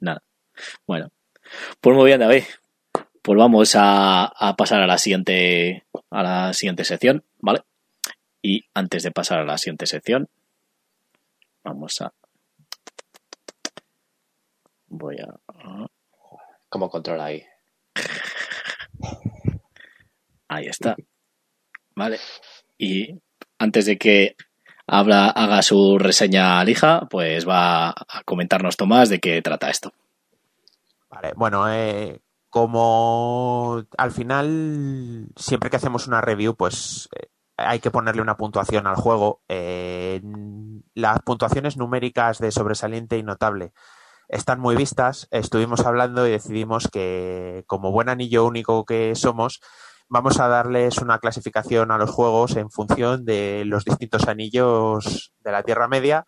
nada. 0.00 0.22
Bueno, 0.86 1.10
pues 1.80 1.96
muy 1.96 2.06
bien, 2.06 2.20
David. 2.20 2.44
Pues 3.22 3.38
vamos 3.38 3.74
a, 3.74 4.24
a 4.26 4.54
pasar 4.56 4.80
a 4.82 4.86
la 4.86 4.98
siguiente 4.98 5.84
a 6.10 6.22
la 6.22 6.52
siguiente 6.52 6.84
sección, 6.84 7.24
¿vale? 7.38 7.62
Y 8.42 8.66
antes 8.74 9.02
de 9.02 9.10
pasar 9.10 9.38
a 9.40 9.44
la 9.44 9.56
siguiente 9.58 9.86
sección, 9.86 10.28
vamos 11.64 12.00
a 12.02 12.12
voy 14.86 15.16
a 15.20 15.34
¿Cómo 16.68 16.90
controla 16.90 17.24
ahí? 17.26 17.44
ahí 20.48 20.66
está, 20.66 20.96
¿vale? 21.96 22.18
Y 22.78 23.18
antes 23.58 23.86
de 23.86 23.96
que 23.98 24.36
habla, 24.86 25.28
haga 25.28 25.62
su 25.62 25.98
reseña 25.98 26.62
lija, 26.64 27.06
pues 27.10 27.48
va 27.48 27.90
a 27.90 28.22
comentarnos 28.24 28.76
Tomás 28.76 29.08
de 29.08 29.20
qué 29.20 29.40
trata 29.42 29.70
esto. 29.70 29.92
Vale, 31.10 31.32
bueno, 31.36 31.72
eh, 31.72 32.20
como 32.50 33.82
al 33.96 34.12
final, 34.12 35.28
siempre 35.36 35.70
que 35.70 35.76
hacemos 35.76 36.06
una 36.06 36.20
review, 36.20 36.54
pues 36.54 37.08
eh, 37.16 37.28
hay 37.56 37.78
que 37.80 37.90
ponerle 37.90 38.22
una 38.22 38.36
puntuación 38.36 38.86
al 38.86 38.96
juego. 38.96 39.42
Eh, 39.48 40.20
las 40.94 41.20
puntuaciones 41.22 41.76
numéricas 41.76 42.38
de 42.38 42.50
sobresaliente 42.50 43.18
y 43.18 43.22
notable 43.22 43.72
están 44.28 44.60
muy 44.60 44.76
vistas. 44.76 45.28
Estuvimos 45.30 45.86
hablando 45.86 46.26
y 46.26 46.30
decidimos 46.30 46.88
que, 46.88 47.64
como 47.66 47.92
buen 47.92 48.08
anillo 48.08 48.44
único 48.44 48.84
que 48.84 49.14
somos, 49.14 49.60
vamos 50.08 50.40
a 50.40 50.48
darles 50.48 50.98
una 50.98 51.18
clasificación 51.18 51.90
a 51.90 51.98
los 51.98 52.10
juegos 52.10 52.56
en 52.56 52.70
función 52.70 53.24
de 53.24 53.64
los 53.64 53.84
distintos 53.84 54.28
anillos 54.28 55.32
de 55.40 55.52
la 55.52 55.62
Tierra 55.62 55.88
Media 55.88 56.24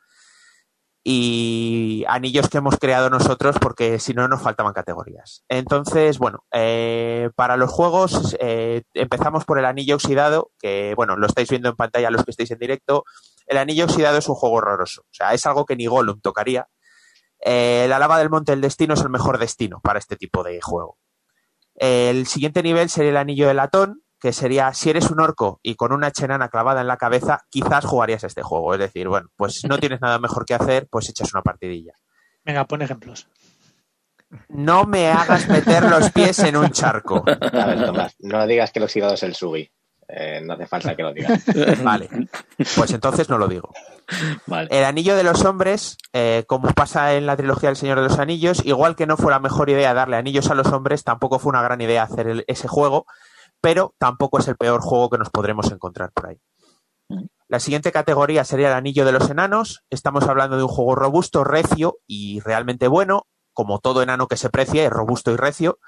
y 1.08 2.04
anillos 2.08 2.48
que 2.48 2.58
hemos 2.58 2.78
creado 2.78 3.10
nosotros 3.10 3.56
porque 3.60 4.00
si 4.00 4.12
no 4.12 4.26
nos 4.26 4.42
faltaban 4.42 4.72
categorías. 4.72 5.44
Entonces, 5.48 6.18
bueno, 6.18 6.44
eh, 6.50 7.30
para 7.36 7.56
los 7.56 7.70
juegos 7.70 8.36
eh, 8.40 8.82
empezamos 8.92 9.44
por 9.44 9.60
el 9.60 9.66
anillo 9.66 9.94
oxidado, 9.94 10.50
que 10.58 10.94
bueno, 10.96 11.16
lo 11.16 11.28
estáis 11.28 11.48
viendo 11.48 11.68
en 11.68 11.76
pantalla 11.76 12.10
los 12.10 12.24
que 12.24 12.32
estáis 12.32 12.50
en 12.50 12.58
directo. 12.58 13.04
El 13.46 13.58
anillo 13.58 13.84
oxidado 13.84 14.18
es 14.18 14.28
un 14.28 14.34
juego 14.34 14.56
horroroso, 14.56 15.02
o 15.02 15.12
sea, 15.14 15.32
es 15.32 15.46
algo 15.46 15.64
que 15.64 15.76
ni 15.76 15.86
Gollum 15.86 16.20
tocaría. 16.20 16.66
Eh, 17.38 17.86
la 17.88 18.00
lava 18.00 18.18
del 18.18 18.28
monte 18.30 18.50
del 18.50 18.60
destino 18.60 18.94
es 18.94 19.00
el 19.02 19.10
mejor 19.10 19.38
destino 19.38 19.80
para 19.80 20.00
este 20.00 20.16
tipo 20.16 20.42
de 20.42 20.60
juego. 20.60 20.98
El 21.76 22.26
siguiente 22.26 22.62
nivel 22.62 22.88
sería 22.88 23.10
el 23.10 23.16
anillo 23.16 23.48
de 23.48 23.54
latón, 23.54 24.02
que 24.20 24.32
sería 24.32 24.72
si 24.72 24.90
eres 24.90 25.10
un 25.10 25.20
orco 25.20 25.60
y 25.62 25.74
con 25.74 25.92
una 25.92 26.10
chenana 26.10 26.48
clavada 26.48 26.80
en 26.80 26.86
la 26.86 26.96
cabeza, 26.96 27.42
quizás 27.50 27.84
jugarías 27.84 28.24
a 28.24 28.28
este 28.28 28.42
juego. 28.42 28.74
Es 28.74 28.80
decir, 28.80 29.08
bueno, 29.08 29.28
pues 29.36 29.64
no 29.68 29.78
tienes 29.78 30.00
nada 30.00 30.18
mejor 30.18 30.46
que 30.46 30.54
hacer, 30.54 30.88
pues 30.90 31.08
echas 31.08 31.32
una 31.32 31.42
partidilla. 31.42 31.92
Venga, 32.44 32.64
pon 32.66 32.82
ejemplos. 32.82 33.28
No 34.48 34.84
me 34.84 35.08
hagas 35.08 35.48
meter 35.48 35.84
los 35.84 36.10
pies 36.10 36.38
en 36.40 36.56
un 36.56 36.70
charco. 36.70 37.24
A 37.52 37.66
ver, 37.66 37.84
Tomás, 37.84 38.16
no 38.20 38.46
digas 38.46 38.72
que 38.72 38.78
el 38.80 38.84
oxidado 38.84 39.14
es 39.14 39.22
el 39.22 39.34
Sugi. 39.34 39.70
Eh, 40.08 40.40
no 40.44 40.52
hace 40.54 40.66
falta 40.66 40.94
que 40.94 41.02
lo 41.02 41.12
digas. 41.12 41.42
Vale, 41.82 42.08
pues 42.76 42.90
entonces 42.92 43.28
no 43.28 43.38
lo 43.38 43.48
digo. 43.48 43.70
Vale. 44.46 44.68
El 44.70 44.84
anillo 44.84 45.16
de 45.16 45.24
los 45.24 45.44
hombres, 45.44 45.96
eh, 46.12 46.44
como 46.46 46.70
pasa 46.72 47.14
en 47.14 47.26
la 47.26 47.36
trilogía 47.36 47.68
del 47.70 47.76
Señor 47.76 47.98
de 48.00 48.04
los 48.08 48.18
Anillos, 48.20 48.64
igual 48.64 48.94
que 48.94 49.06
no 49.06 49.16
fue 49.16 49.32
la 49.32 49.40
mejor 49.40 49.68
idea 49.68 49.94
darle 49.94 50.16
anillos 50.16 50.48
a 50.50 50.54
los 50.54 50.68
hombres, 50.68 51.02
tampoco 51.02 51.40
fue 51.40 51.50
una 51.50 51.62
gran 51.62 51.80
idea 51.80 52.04
hacer 52.04 52.28
el- 52.28 52.44
ese 52.46 52.68
juego, 52.68 53.04
pero 53.60 53.94
tampoco 53.98 54.38
es 54.38 54.46
el 54.46 54.56
peor 54.56 54.80
juego 54.80 55.10
que 55.10 55.18
nos 55.18 55.30
podremos 55.30 55.72
encontrar 55.72 56.12
por 56.12 56.28
ahí. 56.28 56.40
La 57.48 57.60
siguiente 57.60 57.92
categoría 57.92 58.44
sería 58.44 58.68
el 58.68 58.74
anillo 58.74 59.04
de 59.04 59.12
los 59.12 59.30
enanos. 59.30 59.82
Estamos 59.90 60.24
hablando 60.28 60.56
de 60.56 60.64
un 60.64 60.68
juego 60.68 60.94
robusto, 60.96 61.44
recio 61.44 61.98
y 62.06 62.40
realmente 62.40 62.88
bueno, 62.88 63.26
como 63.52 63.78
todo 63.78 64.02
enano 64.02 64.26
que 64.26 64.36
se 64.36 64.50
precie, 64.50 64.84
es 64.84 64.90
robusto 64.90 65.30
y 65.32 65.36
recio, 65.36 65.78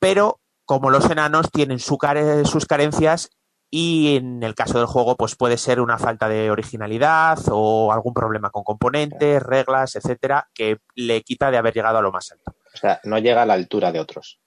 pero 0.00 0.40
como 0.64 0.90
los 0.90 1.08
enanos 1.08 1.50
tienen 1.52 1.78
su 1.78 1.96
care- 1.98 2.44
sus 2.44 2.66
carencias 2.66 3.30
y 3.70 4.16
en 4.16 4.42
el 4.42 4.54
caso 4.54 4.78
del 4.78 4.86
juego 4.86 5.16
pues 5.16 5.34
puede 5.34 5.58
ser 5.58 5.80
una 5.80 5.98
falta 5.98 6.28
de 6.28 6.50
originalidad 6.50 7.38
o 7.50 7.92
algún 7.92 8.14
problema 8.14 8.50
con 8.50 8.64
componentes, 8.64 9.42
reglas, 9.42 9.96
etcétera, 9.96 10.48
que 10.54 10.78
le 10.94 11.22
quita 11.22 11.50
de 11.50 11.58
haber 11.58 11.74
llegado 11.74 11.98
a 11.98 12.02
lo 12.02 12.12
más 12.12 12.30
alto. 12.32 12.54
O 12.72 12.76
sea, 12.76 13.00
no 13.04 13.18
llega 13.18 13.42
a 13.42 13.46
la 13.46 13.54
altura 13.54 13.92
de 13.92 14.00
otros. 14.00 14.38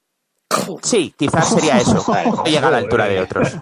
Sí, 0.82 1.14
quizás 1.18 1.50
sería 1.50 1.78
eso. 1.78 2.04
Vale. 2.12 2.32
No 2.32 2.44
llega 2.44 2.68
a 2.68 2.72
la 2.72 2.78
altura 2.78 3.06
de 3.06 3.22
otros. 3.22 3.58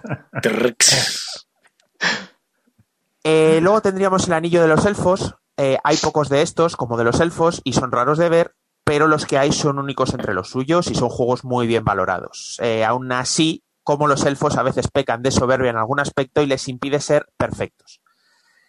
Eh, 3.24 3.58
luego 3.60 3.82
tendríamos 3.82 4.26
el 4.26 4.32
anillo 4.32 4.62
de 4.62 4.68
los 4.68 4.84
elfos. 4.86 5.34
Eh, 5.56 5.76
hay 5.82 5.96
pocos 5.96 6.28
de 6.28 6.42
estos, 6.42 6.76
como 6.76 6.96
de 6.96 7.04
los 7.04 7.20
elfos, 7.20 7.60
y 7.64 7.72
son 7.72 7.90
raros 7.90 8.16
de 8.16 8.28
ver, 8.28 8.54
pero 8.84 9.08
los 9.08 9.26
que 9.26 9.36
hay 9.36 9.52
son 9.52 9.78
únicos 9.78 10.14
entre 10.14 10.32
los 10.32 10.48
suyos 10.48 10.90
y 10.90 10.94
son 10.94 11.08
juegos 11.08 11.44
muy 11.44 11.66
bien 11.66 11.84
valorados. 11.84 12.58
Eh, 12.62 12.84
aún 12.84 13.10
así, 13.12 13.64
como 13.88 14.06
los 14.06 14.26
elfos 14.26 14.58
a 14.58 14.62
veces 14.62 14.88
pecan 14.88 15.22
de 15.22 15.30
soberbia 15.30 15.70
en 15.70 15.78
algún 15.78 15.98
aspecto 15.98 16.42
y 16.42 16.46
les 16.46 16.68
impide 16.68 17.00
ser 17.00 17.24
perfectos. 17.38 18.02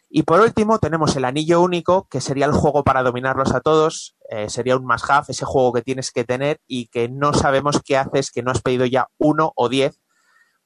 Y 0.10 0.24
por 0.24 0.40
último 0.40 0.80
tenemos 0.80 1.14
el 1.18 1.26
anillo 1.26 1.60
único, 1.60 2.08
que 2.08 2.22
sería 2.22 2.46
el 2.46 2.54
juego 2.54 2.86
para 2.86 3.04
dominarlos 3.04 3.54
a 3.54 3.60
todos. 3.60 4.16
Eh, 4.30 4.50
sería 4.50 4.78
un 4.78 4.86
must 4.86 5.10
have, 5.10 5.26
ese 5.28 5.44
juego 5.44 5.74
que 5.74 5.82
tienes 5.82 6.12
que 6.12 6.24
tener 6.24 6.62
y 6.68 6.88
que 6.88 7.10
no 7.10 7.34
sabemos 7.34 7.82
qué 7.84 7.98
haces, 7.98 8.32
que 8.32 8.44
no 8.44 8.52
has 8.52 8.62
pedido 8.62 8.86
ya 8.86 9.10
uno 9.18 9.52
o 9.58 9.68
diez 9.68 10.00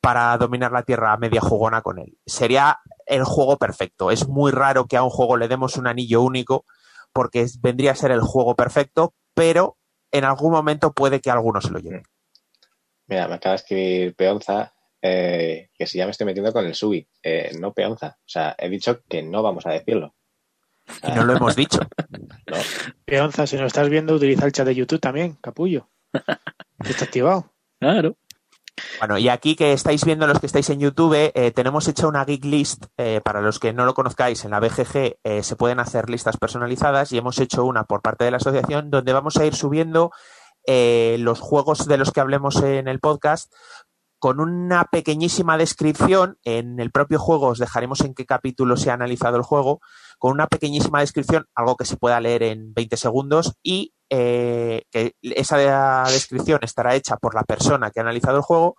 para 0.02 0.38
dominar 0.38 0.72
la 0.72 0.84
Tierra 0.84 1.18
media 1.18 1.42
jugona 1.42 1.82
con 1.82 1.98
él. 1.98 2.16
Sería 2.28 2.78
el 3.08 3.24
juego 3.24 3.58
perfecto. 3.58 4.12
Es 4.12 4.28
muy 4.28 4.52
raro 4.52 4.86
que 4.86 4.98
a 4.98 5.04
un 5.04 5.10
juego 5.10 5.36
le 5.36 5.48
demos 5.48 5.78
un 5.78 5.88
anillo 5.88 6.22
único 6.22 6.63
porque 7.12 7.48
vendría 7.60 7.94
a 7.94 7.96
ser 7.96 8.12
el 8.12 8.22
juego 8.22 8.56
perfecto, 8.56 9.16
pero 9.34 9.78
en 10.12 10.26
algún 10.26 10.52
momento 10.52 10.94
puede 10.94 11.22
que 11.22 11.32
alguno 11.32 11.60
se 11.60 11.72
lo 11.72 11.80
lleve. 11.80 12.04
Mira, 13.08 13.28
me 13.28 13.36
acaba 13.36 13.54
de 13.54 13.58
escribir 13.58 14.16
Peonza 14.16 14.74
eh, 15.02 15.70
que 15.74 15.86
si 15.86 15.98
ya 15.98 16.06
me 16.06 16.12
estoy 16.12 16.26
metiendo 16.26 16.54
con 16.54 16.66
el 16.66 16.76
Subi. 16.76 17.06
Eh, 17.22 17.52
no 17.60 17.74
Peonza. 17.74 18.18
O 18.20 18.30
sea, 18.30 18.56
he 18.58 18.70
dicho 18.70 19.02
que 19.08 19.22
no 19.22 19.44
vamos 19.44 19.66
a 19.66 19.72
decirlo. 19.72 20.16
O 20.88 20.94
sea, 20.94 21.10
Y 21.10 21.16
no 21.16 21.26
lo 21.26 21.36
hemos 21.36 21.56
dicho. 21.56 21.80
no. 22.48 22.58
Peonza, 23.06 23.46
si 23.46 23.58
nos 23.58 23.68
estás 23.68 23.89
viendo, 23.89 24.16
utiliza 24.16 24.46
el 24.46 24.54
chat 24.54 24.66
de 24.66 24.76
YouTube 24.76 25.02
también, 25.02 25.34
capullo. 25.42 25.89
Está 26.80 27.06
activado. 27.06 27.52
Claro. 27.80 28.16
Bueno, 29.00 29.18
y 29.18 29.30
aquí 29.30 29.56
que 29.56 29.74
estáis 29.74 30.04
viendo 30.04 30.26
los 30.26 30.39
que 30.39 30.48
estáis 30.48 30.70
en 30.70 30.80
YouTube, 30.80 31.32
eh, 31.34 31.52
tenemos 31.52 31.88
hecha 31.88 32.08
una 32.08 32.26
geek 32.26 32.46
list. 32.46 32.86
eh, 32.98 33.22
para 33.24 33.42
los 33.42 33.60
que 33.60 33.74
no 33.74 33.86
lo 33.86 33.94
conozcáis, 33.94 34.46
en 34.46 34.52
la 34.52 34.60
BGG 34.60 35.18
eh, 35.24 35.44
se 35.44 35.56
pueden 35.56 35.80
hacer 35.80 36.10
listas 36.10 36.38
personalizadas 36.38 37.12
y 37.12 37.18
hemos 37.18 37.38
hecho 37.39 37.66
una 37.66 37.84
por 37.84 38.02
parte 38.02 38.26
de 38.26 38.32
la 38.32 38.38
asociación 38.38 38.89
donde 38.89 39.13
vamos 39.13 39.38
a 39.38 39.46
ir 39.46 39.54
subiendo 39.54 40.12
eh, 40.65 41.17
los 41.19 41.39
juegos 41.39 41.88
de 41.88 41.97
los 41.97 42.12
que 42.12 42.21
hablemos 42.21 42.62
en 42.63 42.88
el 42.88 42.99
podcast 42.99 43.54
con 44.23 44.39
una 44.39 44.86
pequeñísima 44.86 45.58
descripción. 45.58 46.38
En 46.43 46.80
el 46.80 46.91
propio 46.91 47.19
juego 47.19 47.47
os 47.47 47.60
dejaremos 47.60 47.99
en 48.02 48.13
qué 48.13 48.26
capítulo 48.26 48.78
se 48.78 48.89
ha 48.89 48.93
analizado 48.93 49.36
el 49.36 49.43
juego, 49.43 49.82
con 50.17 50.32
una 50.32 50.47
pequeñísima 50.47 51.02
descripción, 51.02 51.45
algo 51.56 51.76
que 51.76 51.84
se 51.84 51.97
pueda 51.97 52.21
leer 52.21 52.43
en 52.43 52.73
20 52.73 52.95
segundos 52.95 53.54
y 53.62 53.93
eh, 54.10 54.84
que 54.91 55.15
esa 55.21 56.06
descripción 56.08 56.60
estará 56.62 56.95
hecha 56.95 57.17
por 57.17 57.36
la 57.36 57.43
persona 57.43 57.91
que 57.91 57.99
ha 57.99 58.04
analizado 58.04 58.38
el 58.38 58.43
juego 58.43 58.78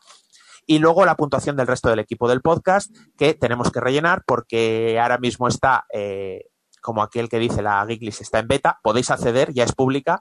y 0.67 0.79
luego 0.79 1.05
la 1.05 1.17
puntuación 1.17 1.57
del 1.57 1.67
resto 1.67 1.91
del 1.91 1.99
equipo 1.99 2.27
del 2.27 2.41
podcast 2.41 2.97
que 3.19 3.35
tenemos 3.35 3.71
que 3.71 3.81
rellenar 3.81 4.23
porque 4.27 4.99
ahora 4.99 5.19
mismo 5.19 5.47
está 5.49 5.85
eh, 5.93 6.47
como 6.85 7.03
aquel 7.03 7.31
que 7.31 7.39
dice 7.39 7.63
la 7.63 7.85
Geeklist 7.87 8.21
está 8.21 8.41
en 8.41 8.47
beta, 8.49 8.79
podéis 8.83 9.11
acceder, 9.11 9.55
ya 9.55 9.65
es 9.65 9.73
pública. 9.73 10.21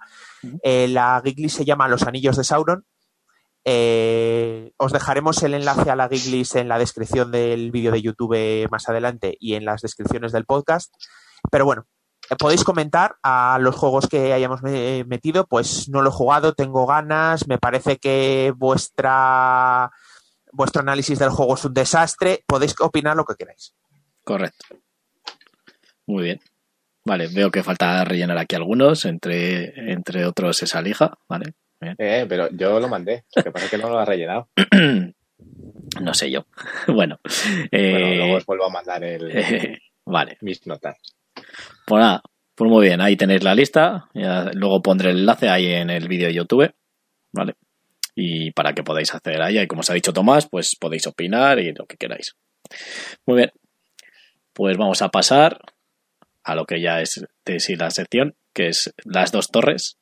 Eh, 0.64 0.88
la 0.88 1.22
Geeklist 1.22 1.58
se 1.58 1.66
llama 1.66 1.90
Los 1.90 2.04
Anillos 2.04 2.38
de 2.38 2.46
Sauron. 2.46 2.86
Eh, 3.66 4.72
os 4.78 4.92
dejaremos 4.94 5.44
el 5.44 5.54
enlace 5.54 5.90
a 5.92 5.96
la 5.96 6.08
Geeklist 6.08 6.56
en 6.56 6.68
la 6.70 6.78
descripción 6.80 7.32
del 7.32 7.72
vídeo 7.72 7.92
de 7.92 8.02
YouTube 8.02 8.68
más 8.72 8.88
adelante 8.88 9.36
y 9.40 9.56
en 9.56 9.66
las 9.66 9.82
descripciones 9.82 10.32
del 10.32 10.46
podcast. 10.46 10.94
Pero 11.52 11.66
bueno, 11.66 11.86
eh, 12.30 12.36
podéis 12.38 12.64
comentar 12.64 13.18
a 13.24 13.58
los 13.60 13.76
juegos 13.76 14.08
que 14.08 14.32
hayamos 14.32 14.64
me- 14.64 15.04
metido, 15.04 15.46
pues 15.48 15.90
no 15.90 16.02
lo 16.02 16.10
he 16.10 16.14
jugado, 16.14 16.54
tengo 16.54 16.86
ganas, 16.86 17.48
me 17.48 17.58
parece 17.58 17.98
que 17.98 18.54
vuestra 18.56 19.92
vuestro 20.56 20.82
análisis 20.82 21.18
del 21.20 21.30
juego 21.32 21.56
es 21.56 21.66
un 21.66 21.74
desastre, 21.74 22.44
podéis 22.48 22.76
opinar 22.80 23.18
lo 23.18 23.26
que 23.26 23.36
queráis. 23.36 23.74
Correcto. 24.24 24.66
Muy 26.06 26.24
bien. 26.24 26.42
Vale, 27.06 27.28
veo 27.28 27.52
que 27.52 27.64
falta 27.64 28.04
rellenar 28.06 28.38
aquí 28.38 28.56
algunos, 28.56 29.06
entre, 29.06 29.92
entre 29.92 30.26
otros 30.26 30.64
esa 30.64 30.82
lija, 30.82 31.18
¿vale? 31.28 31.54
Bien. 31.82 31.96
Eh, 31.98 32.26
pero 32.30 32.50
yo 32.52 32.80
lo 32.80 32.88
mandé. 32.88 33.26
Lo 33.36 33.44
que 33.44 33.52
pasa 33.52 33.66
es 33.66 33.72
que 33.72 33.78
no 33.78 33.90
lo 33.90 34.00
ha 34.00 34.06
rellenado. 34.06 34.50
No 36.02 36.14
sé 36.14 36.32
yo. 36.32 36.46
Bueno, 36.88 37.20
eh, 37.72 37.92
Bueno, 37.92 38.16
luego 38.16 38.38
os 38.38 38.46
vuelvo 38.46 38.66
a 38.66 38.70
mandar 38.70 39.04
el, 39.04 39.30
eh, 39.32 39.80
vale. 40.06 40.38
mis 40.42 40.66
notas. 40.66 40.98
Pues 41.86 42.00
nada, 42.02 42.22
pues 42.56 42.70
muy 42.72 42.88
bien, 42.88 43.02
ahí 43.02 43.16
tenéis 43.18 43.44
la 43.44 43.54
lista. 43.54 44.10
Ya 44.14 44.50
luego 44.54 44.82
pondré 44.82 45.12
el 45.12 45.20
enlace 45.20 45.50
ahí 45.50 45.68
en 45.74 45.90
el 45.90 46.08
vídeo 46.08 46.28
de 46.28 46.34
YouTube, 46.34 46.74
¿vale? 47.34 47.56
Y 48.16 48.52
para 48.52 48.74
que 48.74 48.84
podáis 48.84 49.14
hacer 49.14 49.42
ahí, 49.42 49.60
y 49.60 49.68
como 49.68 49.82
os 49.82 49.90
ha 49.90 49.94
dicho 49.96 50.14
Tomás, 50.14 50.48
pues 50.48 50.76
podéis 50.80 51.06
opinar 51.08 51.60
y 51.60 51.74
lo 51.74 51.86
que 51.86 51.98
queráis. 51.98 52.36
Muy 53.26 53.38
bien, 53.38 53.52
pues 54.54 54.78
vamos 54.78 55.02
a 55.02 55.10
pasar 55.10 55.60
a 56.44 56.56
lo 56.56 56.66
que 56.66 56.82
ya 56.82 57.02
es 57.02 57.26
de 57.46 57.60
sí 57.60 57.76
la 57.76 57.90
sección, 57.90 58.36
que 58.54 58.68
es 58.68 58.94
las 59.04 59.32
dos 59.32 59.50
torres, 59.50 59.98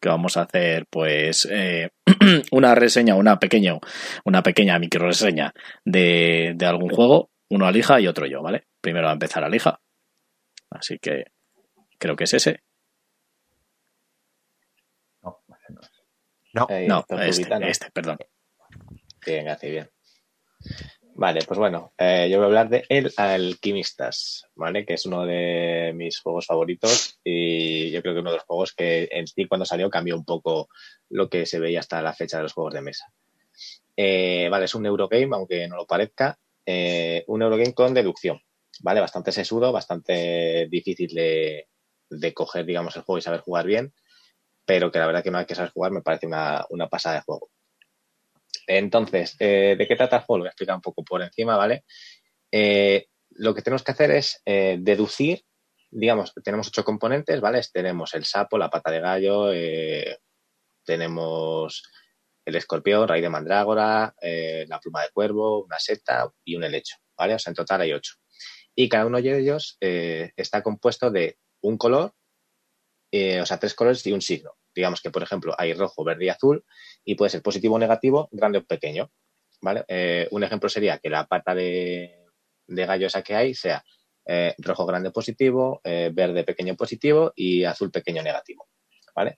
que 0.00 0.08
vamos 0.08 0.36
a 0.36 0.42
hacer 0.42 0.86
pues 0.90 1.48
eh, 1.50 1.90
una 2.50 2.74
reseña, 2.74 3.14
una 3.14 3.38
pequeña, 3.38 3.78
una 4.24 4.42
pequeña 4.42 4.78
micro 4.78 5.06
reseña 5.06 5.52
de, 5.84 6.52
de 6.56 6.66
algún 6.66 6.90
juego, 6.90 7.30
uno 7.50 7.66
Alija 7.66 8.00
y 8.00 8.06
otro 8.06 8.26
yo, 8.26 8.42
¿vale? 8.42 8.66
Primero 8.80 9.06
va 9.06 9.12
a 9.12 9.14
empezar 9.14 9.44
Alija. 9.44 9.80
Así 10.70 10.98
que 10.98 11.24
creo 11.98 12.16
que 12.16 12.24
es 12.24 12.34
ese. 12.34 12.62
No, 15.22 15.42
no 15.48 15.56
es. 15.56 15.90
No, 16.52 16.66
este, 17.20 17.48
¿no? 17.48 17.66
este, 17.66 17.90
perdón. 17.90 18.18
Bien, 19.24 19.48
hace 19.48 19.70
bien. 19.70 19.90
Vale, 21.16 21.42
pues 21.46 21.58
bueno, 21.60 21.92
eh, 21.96 22.28
yo 22.28 22.38
voy 22.38 22.44
a 22.44 22.46
hablar 22.46 22.68
de 22.68 22.84
El 22.88 23.12
Alquimistas, 23.16 24.46
¿vale? 24.56 24.84
Que 24.84 24.94
es 24.94 25.06
uno 25.06 25.24
de 25.24 25.92
mis 25.94 26.18
juegos 26.18 26.46
favoritos 26.46 27.20
y 27.22 27.92
yo 27.92 28.02
creo 28.02 28.14
que 28.14 28.20
uno 28.20 28.30
de 28.30 28.38
los 28.38 28.44
juegos 28.44 28.72
que 28.72 29.08
en 29.12 29.28
sí 29.28 29.46
cuando 29.46 29.64
salió 29.64 29.88
cambió 29.88 30.16
un 30.16 30.24
poco 30.24 30.68
lo 31.10 31.28
que 31.28 31.46
se 31.46 31.60
veía 31.60 31.78
hasta 31.78 32.02
la 32.02 32.14
fecha 32.14 32.38
de 32.38 32.42
los 32.42 32.52
juegos 32.52 32.74
de 32.74 32.80
mesa. 32.80 33.06
Eh, 33.96 34.48
vale, 34.50 34.64
es 34.64 34.74
un 34.74 34.86
Eurogame, 34.86 35.36
aunque 35.36 35.68
no 35.68 35.76
lo 35.76 35.86
parezca, 35.86 36.36
eh, 36.66 37.22
un 37.28 37.42
Eurogame 37.42 37.74
con 37.74 37.94
deducción, 37.94 38.40
¿vale? 38.80 39.00
Bastante 39.00 39.30
sesudo, 39.30 39.70
bastante 39.70 40.66
difícil 40.68 41.14
de, 41.14 41.68
coger, 42.34 42.66
digamos, 42.66 42.96
el 42.96 43.02
juego 43.02 43.18
y 43.18 43.22
saber 43.22 43.40
jugar 43.40 43.66
bien, 43.66 43.94
pero 44.64 44.90
que 44.90 44.98
la 44.98 45.06
verdad 45.06 45.22
que 45.22 45.28
una 45.28 45.44
que 45.44 45.54
sabes 45.54 45.70
jugar 45.70 45.92
me 45.92 46.02
parece 46.02 46.26
una, 46.26 46.66
una 46.70 46.88
pasada 46.88 47.16
de 47.16 47.22
juego. 47.22 47.50
Entonces, 48.66 49.36
eh, 49.38 49.76
¿de 49.78 49.86
qué 49.86 49.96
trata 49.96 50.20
el? 50.20 50.38
Lo 50.38 50.42
voy 50.42 50.48
a 50.48 50.50
explicar 50.50 50.76
un 50.76 50.82
poco 50.82 51.04
por 51.04 51.22
encima, 51.22 51.56
¿vale? 51.56 51.84
Eh, 52.50 53.06
lo 53.30 53.54
que 53.54 53.62
tenemos 53.62 53.82
que 53.82 53.92
hacer 53.92 54.10
es 54.10 54.40
eh, 54.44 54.76
deducir, 54.80 55.42
digamos, 55.90 56.32
tenemos 56.42 56.68
ocho 56.68 56.84
componentes, 56.84 57.40
¿vale? 57.40 57.60
Tenemos 57.72 58.14
el 58.14 58.24
sapo, 58.24 58.58
la 58.58 58.70
pata 58.70 58.90
de 58.90 59.00
gallo, 59.00 59.50
tenemos 60.84 61.82
el 62.44 62.56
escorpión, 62.56 63.08
raíz 63.08 63.22
de 63.22 63.30
mandrágora, 63.30 64.14
la 64.20 64.80
pluma 64.80 65.02
de 65.02 65.10
cuervo, 65.12 65.64
una 65.64 65.78
seta 65.78 66.28
y 66.44 66.56
un 66.56 66.64
helecho, 66.64 66.96
¿vale? 67.16 67.34
O 67.34 67.38
sea, 67.38 67.52
en 67.52 67.54
total 67.54 67.82
hay 67.82 67.92
ocho. 67.92 68.14
Y 68.74 68.88
cada 68.88 69.06
uno 69.06 69.20
de 69.22 69.38
ellos 69.38 69.76
está 69.80 70.62
compuesto 70.62 71.10
de 71.12 71.38
un 71.60 71.78
color, 71.78 72.12
o 73.12 73.46
sea, 73.46 73.58
tres 73.58 73.74
colores 73.74 74.04
y 74.06 74.12
un 74.12 74.20
signo. 74.20 74.52
Digamos 74.74 75.00
que, 75.00 75.10
por 75.10 75.22
ejemplo, 75.22 75.54
hay 75.56 75.74
rojo, 75.74 76.02
verde 76.02 76.24
y 76.24 76.28
azul 76.28 76.64
y 77.04 77.14
puede 77.14 77.30
ser 77.30 77.42
positivo 77.42 77.76
o 77.76 77.78
negativo, 77.78 78.28
grande 78.32 78.58
o 78.58 78.64
pequeño. 78.64 79.10
¿vale? 79.60 79.84
Eh, 79.88 80.28
un 80.30 80.44
ejemplo 80.44 80.68
sería 80.68 80.98
que 80.98 81.10
la 81.10 81.26
pata 81.26 81.54
de, 81.54 82.24
de 82.66 82.86
gallo 82.86 83.06
esa 83.06 83.22
que 83.22 83.34
hay 83.34 83.54
sea 83.54 83.84
eh, 84.26 84.54
rojo 84.58 84.86
grande 84.86 85.10
positivo, 85.10 85.80
eh, 85.84 86.10
verde 86.12 86.44
pequeño 86.44 86.76
positivo 86.76 87.32
y 87.34 87.64
azul 87.64 87.90
pequeño 87.90 88.22
negativo. 88.22 88.68
¿vale? 89.14 89.36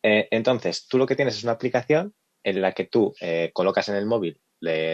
Entonces, 0.00 0.86
tú 0.86 0.96
lo 0.96 1.06
que 1.06 1.16
tienes 1.16 1.36
es 1.36 1.42
una 1.42 1.52
aplicación 1.52 2.14
en 2.44 2.62
la 2.62 2.72
que 2.72 2.84
tú 2.84 3.14
colocas 3.52 3.88
en 3.88 3.96
el 3.96 4.06
móvil 4.06 4.40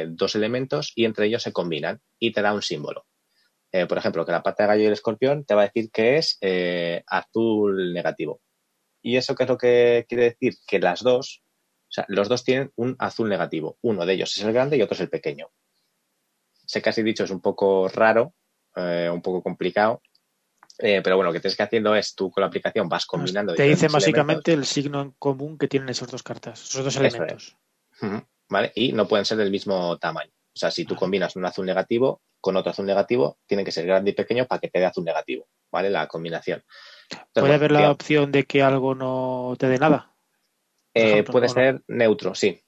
dos 0.08 0.34
elementos 0.34 0.92
y 0.96 1.04
entre 1.04 1.26
ellos 1.26 1.42
se 1.42 1.52
combinan 1.52 2.00
y 2.18 2.32
te 2.32 2.40
da 2.40 2.54
un 2.54 2.62
símbolo. 2.62 3.06
Por 3.70 3.98
ejemplo, 3.98 4.24
que 4.24 4.32
la 4.32 4.42
pata 4.42 4.62
de 4.62 4.68
gallo 4.68 4.82
y 4.84 4.86
el 4.86 4.92
escorpión 4.94 5.44
te 5.44 5.54
va 5.54 5.62
a 5.62 5.66
decir 5.66 5.90
que 5.92 6.16
es 6.16 6.38
azul 7.06 7.92
negativo. 7.92 8.40
¿Y 9.02 9.18
eso 9.18 9.34
qué 9.34 9.42
es 9.42 9.48
lo 9.48 9.58
que 9.58 10.06
quiere 10.08 10.24
decir? 10.30 10.54
Que 10.66 10.78
las 10.78 11.02
dos, 11.02 11.43
sea, 11.94 12.04
los 12.09 12.28
dos 12.28 12.44
tienen 12.44 12.72
un 12.76 12.96
azul 12.98 13.28
negativo. 13.28 13.78
Uno 13.83 14.04
de 14.04 14.14
ellos 14.14 14.37
es 14.37 14.44
el 14.44 14.52
grande 14.52 14.76
y 14.76 14.83
otro 14.83 14.94
es 14.94 15.00
el 15.00 15.09
pequeño. 15.09 15.50
Sé 16.66 16.83
que 16.83 16.90
así 16.90 17.02
dicho 17.02 17.24
es 17.24 17.30
un 17.30 17.40
poco 17.40 17.88
raro, 17.88 18.35
eh, 18.74 19.09
un 19.12 19.22
poco 19.22 19.42
complicado, 19.42 20.02
eh, 20.78 21.00
pero 21.02 21.16
bueno, 21.16 21.30
lo 21.30 21.35
que 21.35 21.40
tienes 21.40 21.57
que 21.57 21.62
haciendo 21.62 21.94
es 21.94 22.14
tú 22.14 22.30
con 22.30 22.40
la 22.40 22.48
aplicación 22.48 22.88
vas 22.88 23.07
combinando. 23.07 23.54
Te 23.54 23.62
dice 23.62 23.88
básicamente 23.88 24.52
el 24.52 24.64
signo 24.64 25.00
en 25.00 25.11
común 25.12 25.57
que 25.57 25.68
tienen 25.68 25.88
esas 25.88 26.11
dos 26.11 26.22
cartas, 26.22 26.62
esos 26.62 26.85
dos 26.85 26.96
es. 26.96 27.00
elementos. 27.00 27.57
¿Vale? 28.48 28.72
Y 28.74 28.92
no 28.92 29.07
pueden 29.07 29.24
ser 29.24 29.38
del 29.38 29.50
mismo 29.50 29.96
tamaño. 29.98 30.33
O 30.54 30.59
sea, 30.59 30.70
si 30.70 30.85
tú 30.85 30.94
Vale. 30.94 31.00
combinas 31.00 31.37
un 31.37 31.44
azul 31.44 31.64
negativo 31.64 32.22
con 32.40 32.57
otro 32.57 32.70
azul 32.70 32.87
negativo, 32.87 33.38
tienen 33.46 33.64
que 33.64 33.72
ser 33.72 33.87
grande 33.87 34.11
y 34.11 34.14
pequeño 34.14 34.46
para 34.46 34.61
que 34.61 34.68
te 34.68 34.78
dé 34.78 34.87
azul 34.87 35.04
negativo. 35.04 35.46
¿Vale? 35.70 35.90
La 35.90 36.07
combinación. 36.07 36.62
Entonces, 37.11 37.28
¿Puede 37.33 37.42
bueno, 37.42 37.54
haber 37.54 37.72
la 37.72 37.90
opción 37.90 38.33
de 38.33 38.44
que 38.44 38.62
algo 38.62 38.94
no 38.94 39.54
te 39.59 39.68
dé 39.68 39.78
nada? 39.78 40.13
Eh, 40.94 41.24
puede 41.24 41.48
ser 41.48 41.83
neutro, 41.88 42.35
sí. 42.35 42.61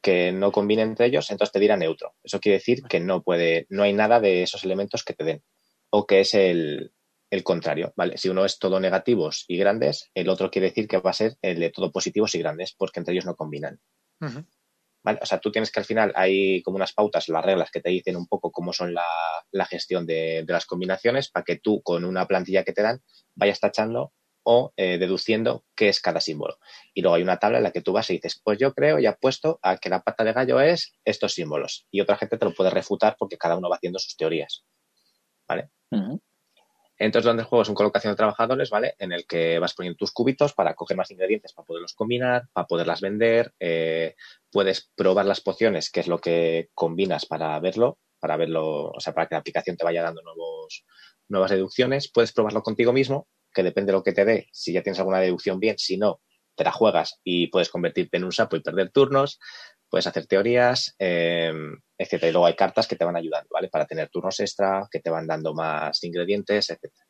Que 0.00 0.32
no 0.32 0.52
combine 0.52 0.82
entre 0.82 1.06
ellos, 1.06 1.30
entonces 1.30 1.52
te 1.52 1.60
dirá 1.60 1.76
neutro. 1.76 2.14
Eso 2.22 2.40
quiere 2.40 2.58
decir 2.58 2.82
que 2.82 3.00
no 3.00 3.22
puede, 3.22 3.66
no 3.70 3.82
hay 3.82 3.92
nada 3.92 4.20
de 4.20 4.42
esos 4.42 4.64
elementos 4.64 5.04
que 5.04 5.14
te 5.14 5.24
den. 5.24 5.42
O 5.90 6.06
que 6.06 6.20
es 6.20 6.34
el, 6.34 6.92
el 7.30 7.44
contrario, 7.44 7.92
¿vale? 7.96 8.18
Si 8.18 8.28
uno 8.28 8.44
es 8.44 8.58
todo 8.58 8.80
negativos 8.80 9.44
y 9.48 9.56
grandes, 9.58 10.10
el 10.14 10.28
otro 10.28 10.50
quiere 10.50 10.68
decir 10.68 10.88
que 10.88 10.98
va 10.98 11.10
a 11.10 11.14
ser 11.14 11.36
el 11.42 11.60
de 11.60 11.70
todo 11.70 11.92
positivos 11.92 12.34
y 12.34 12.38
grandes, 12.38 12.74
porque 12.76 13.00
entre 13.00 13.12
ellos 13.12 13.26
no 13.26 13.36
combinan. 13.36 13.80
¿vale? 15.04 15.18
O 15.22 15.26
sea, 15.26 15.38
tú 15.38 15.52
tienes 15.52 15.70
que 15.70 15.80
al 15.80 15.86
final 15.86 16.12
hay 16.16 16.62
como 16.62 16.76
unas 16.76 16.92
pautas, 16.92 17.28
las 17.28 17.44
reglas 17.44 17.70
que 17.70 17.80
te 17.80 17.90
dicen 17.90 18.16
un 18.16 18.26
poco 18.26 18.50
cómo 18.50 18.72
son 18.72 18.94
la, 18.94 19.06
la 19.52 19.66
gestión 19.66 20.06
de, 20.06 20.44
de 20.44 20.52
las 20.52 20.66
combinaciones 20.66 21.30
para 21.30 21.44
que 21.44 21.58
tú 21.58 21.82
con 21.82 22.04
una 22.04 22.26
plantilla 22.26 22.64
que 22.64 22.72
te 22.72 22.82
dan 22.82 23.00
vayas 23.34 23.60
tachando 23.60 24.12
o 24.44 24.72
eh, 24.76 24.98
deduciendo 24.98 25.64
qué 25.74 25.88
es 25.88 26.00
cada 26.00 26.20
símbolo. 26.20 26.58
Y 26.92 27.02
luego 27.02 27.16
hay 27.16 27.22
una 27.22 27.38
tabla 27.38 27.58
en 27.58 27.64
la 27.64 27.72
que 27.72 27.80
tú 27.80 27.92
vas 27.92 28.08
y 28.10 28.14
dices, 28.14 28.40
pues 28.42 28.58
yo 28.58 28.72
creo 28.74 28.98
y 28.98 29.06
apuesto 29.06 29.58
a 29.62 29.78
que 29.78 29.88
la 29.88 30.02
pata 30.02 30.22
de 30.22 30.32
gallo 30.32 30.60
es 30.60 30.94
estos 31.04 31.34
símbolos. 31.34 31.86
Y 31.90 32.00
otra 32.00 32.16
gente 32.16 32.38
te 32.38 32.44
lo 32.44 32.54
puede 32.54 32.70
refutar 32.70 33.16
porque 33.18 33.38
cada 33.38 33.56
uno 33.56 33.68
va 33.68 33.76
haciendo 33.76 33.98
sus 33.98 34.16
teorías. 34.16 34.64
¿Vale? 35.48 35.70
Entonces, 36.96 37.26
donde 37.26 37.42
el 37.42 37.48
juego 37.48 37.62
es 37.62 37.68
un 37.68 37.74
colocación 37.74 38.12
de 38.12 38.16
trabajadores, 38.16 38.70
¿vale? 38.70 38.94
En 38.98 39.12
el 39.12 39.26
que 39.26 39.58
vas 39.58 39.74
poniendo 39.74 39.96
tus 39.96 40.12
cubitos 40.12 40.54
para 40.54 40.74
coger 40.74 40.96
más 40.96 41.10
ingredientes, 41.10 41.52
para 41.52 41.66
poderlos 41.66 41.94
combinar, 41.94 42.48
para 42.52 42.66
poderlas 42.66 43.00
vender. 43.00 43.52
Eh, 43.58 44.14
puedes 44.50 44.90
probar 44.94 45.26
las 45.26 45.40
pociones, 45.40 45.90
que 45.90 46.00
es 46.00 46.06
lo 46.06 46.20
que 46.20 46.70
combinas 46.72 47.26
para 47.26 47.58
verlo, 47.58 47.98
para 48.20 48.36
verlo, 48.36 48.90
o 48.90 49.00
sea, 49.00 49.12
para 49.12 49.26
que 49.26 49.34
la 49.34 49.40
aplicación 49.40 49.76
te 49.76 49.84
vaya 49.84 50.02
dando 50.02 50.22
nuevos, 50.22 50.84
nuevas 51.28 51.50
deducciones. 51.50 52.10
Puedes 52.12 52.32
probarlo 52.32 52.62
contigo 52.62 52.92
mismo, 52.92 53.26
que 53.54 53.62
depende 53.62 53.92
de 53.92 53.98
lo 53.98 54.02
que 54.02 54.12
te 54.12 54.24
dé. 54.24 54.48
Si 54.52 54.72
ya 54.72 54.82
tienes 54.82 54.98
alguna 54.98 55.20
deducción, 55.20 55.60
bien. 55.60 55.78
Si 55.78 55.96
no, 55.96 56.20
te 56.56 56.64
la 56.64 56.72
juegas 56.72 57.20
y 57.24 57.46
puedes 57.46 57.70
convertirte 57.70 58.16
en 58.16 58.24
un 58.24 58.32
sapo 58.32 58.56
y 58.56 58.60
perder 58.60 58.90
turnos 58.90 59.38
puedes 59.94 60.08
hacer 60.08 60.26
teorías, 60.26 60.96
eh, 60.98 61.52
etcétera. 61.96 62.28
Y 62.28 62.32
luego 62.32 62.46
hay 62.46 62.56
cartas 62.56 62.88
que 62.88 62.96
te 62.96 63.04
van 63.04 63.14
ayudando, 63.14 63.48
¿vale? 63.52 63.68
Para 63.68 63.86
tener 63.86 64.08
turnos 64.08 64.40
extra, 64.40 64.88
que 64.90 64.98
te 64.98 65.08
van 65.08 65.28
dando 65.28 65.54
más 65.54 66.02
ingredientes, 66.02 66.68
etcétera. 66.68 67.06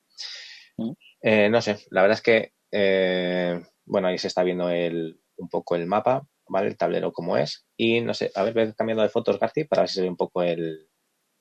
Mm. 0.77 0.93
Eh, 1.23 1.49
no 1.49 1.63
sé, 1.63 1.79
la 1.89 2.03
verdad 2.03 2.19
es 2.19 2.23
que, 2.23 2.53
eh, 2.71 3.59
bueno, 3.87 4.09
ahí 4.09 4.19
se 4.19 4.29
está 4.29 4.43
viendo 4.43 4.69
el, 4.69 5.19
un 5.39 5.49
poco 5.49 5.77
el 5.77 5.87
mapa, 5.87 6.27
¿vale? 6.47 6.69
El 6.69 6.77
tablero 6.77 7.11
como 7.11 7.39
es. 7.39 7.65
Y 7.75 8.03
no 8.03 8.13
sé, 8.13 8.31
a 8.35 8.43
ver, 8.43 8.75
cambiando 8.75 9.03
de 9.03 9.09
fotos, 9.09 9.41
García, 9.41 9.65
para 9.67 9.81
ver 9.81 9.89
si 9.89 9.95
se 9.95 10.03
ve 10.03 10.11
un 10.11 10.19
poco 10.19 10.43
el... 10.43 10.87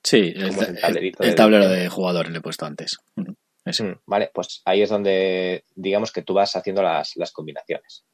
Sí, 0.02 0.32
el, 0.34 1.34
tablero 1.34 1.68
de 1.68 1.90
jugadores 1.90 2.32
le 2.32 2.38
he 2.38 2.40
puesto 2.40 2.64
antes. 2.64 2.96
Mm, 3.64 3.84
mm, 3.84 4.00
vale, 4.06 4.30
pues 4.32 4.62
ahí 4.64 4.82
es 4.82 4.90
donde 4.90 5.64
digamos 5.74 6.12
que 6.12 6.22
tú 6.22 6.34
vas 6.34 6.54
haciendo 6.56 6.82
las, 6.82 7.16
las 7.16 7.32
combinaciones. 7.32 8.04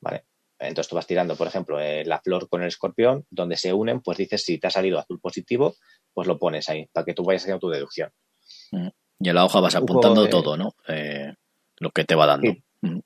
¿Vale? 0.00 0.24
Entonces 0.58 0.88
tú 0.88 0.96
vas 0.96 1.06
tirando, 1.06 1.36
por 1.36 1.46
ejemplo, 1.46 1.80
eh, 1.80 2.04
la 2.04 2.20
flor 2.20 2.48
con 2.48 2.62
el 2.62 2.68
escorpión, 2.68 3.24
donde 3.30 3.56
se 3.56 3.72
unen, 3.72 4.00
pues 4.00 4.18
dices 4.18 4.42
si 4.42 4.58
te 4.58 4.66
ha 4.66 4.70
salido 4.70 4.98
azul 4.98 5.20
positivo, 5.20 5.76
pues 6.12 6.26
lo 6.26 6.38
pones 6.38 6.68
ahí, 6.68 6.86
para 6.92 7.04
que 7.04 7.14
tú 7.14 7.24
vayas 7.24 7.42
haciendo 7.42 7.60
tu 7.60 7.68
deducción. 7.68 8.10
Mm. 8.72 8.88
Y 9.20 9.28
en 9.28 9.34
la 9.34 9.44
hoja 9.44 9.60
vas 9.60 9.76
apuntando 9.76 10.28
todo, 10.28 10.56
¿no? 10.56 10.74
Eh, 10.88 11.32
lo 11.78 11.90
que 11.90 12.04
te 12.04 12.14
va 12.14 12.26
dando. 12.26 12.52
Mm. 12.80 12.98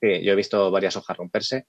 Sí. 0.00 0.22
yo 0.22 0.32
he 0.32 0.36
visto 0.36 0.70
varias 0.70 0.96
hojas 0.96 1.16
romperse, 1.16 1.66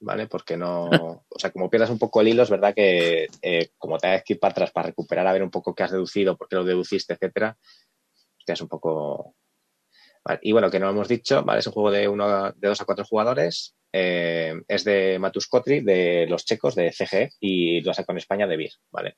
¿vale? 0.00 0.26
Porque 0.26 0.56
no. 0.56 0.88
o 0.88 1.38
sea, 1.38 1.50
como 1.50 1.70
pierdas 1.70 1.90
un 1.90 1.98
poco 1.98 2.20
el 2.20 2.28
hilo, 2.28 2.42
es 2.42 2.50
verdad 2.50 2.74
que 2.74 3.28
eh, 3.42 3.70
como 3.78 3.98
te 3.98 4.08
hay 4.08 4.22
que 4.22 4.34
ir 4.34 4.40
para 4.40 4.52
atrás 4.52 4.72
para 4.72 4.88
recuperar 4.88 5.26
a 5.26 5.32
ver 5.32 5.42
un 5.42 5.50
poco 5.50 5.74
qué 5.74 5.84
has 5.84 5.92
deducido, 5.92 6.36
por 6.36 6.48
qué 6.48 6.56
lo 6.56 6.64
deduciste, 6.64 7.14
etcétera, 7.14 7.56
es 8.52 8.60
un 8.60 8.68
poco. 8.68 9.34
Y 10.42 10.52
bueno, 10.52 10.70
que 10.70 10.78
no 10.78 10.86
lo 10.86 10.92
hemos 10.92 11.08
dicho, 11.08 11.42
¿vale? 11.44 11.60
Es 11.60 11.66
un 11.66 11.72
juego 11.72 11.90
de 11.90 12.06
uno, 12.06 12.52
de 12.52 12.68
dos 12.68 12.80
a 12.80 12.84
cuatro 12.84 13.04
jugadores. 13.04 13.74
Eh, 13.92 14.54
es 14.68 14.84
de 14.84 15.18
Matus 15.18 15.48
Kotri, 15.48 15.80
de 15.80 16.26
los 16.28 16.44
checos, 16.44 16.74
de 16.74 16.92
CG, 16.92 17.30
y 17.40 17.80
lo 17.80 17.94
saco 17.94 18.12
en 18.12 18.18
España 18.18 18.46
de 18.46 18.56
BIR, 18.56 18.72
¿vale? 18.90 19.16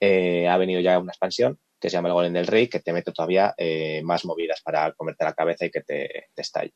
Eh, 0.00 0.48
ha 0.48 0.56
venido 0.56 0.80
ya 0.80 0.98
una 0.98 1.12
expansión 1.12 1.60
que 1.78 1.90
se 1.90 1.94
llama 1.94 2.08
el 2.08 2.14
Golem 2.14 2.32
del 2.32 2.46
Rey, 2.46 2.68
que 2.68 2.80
te 2.80 2.92
mete 2.92 3.12
todavía 3.12 3.54
eh, 3.56 4.02
más 4.04 4.24
movidas 4.24 4.60
para 4.62 4.92
comerte 4.92 5.24
la 5.24 5.34
cabeza 5.34 5.66
y 5.66 5.70
que 5.70 5.82
te, 5.82 6.26
te 6.34 6.42
estalle. 6.42 6.74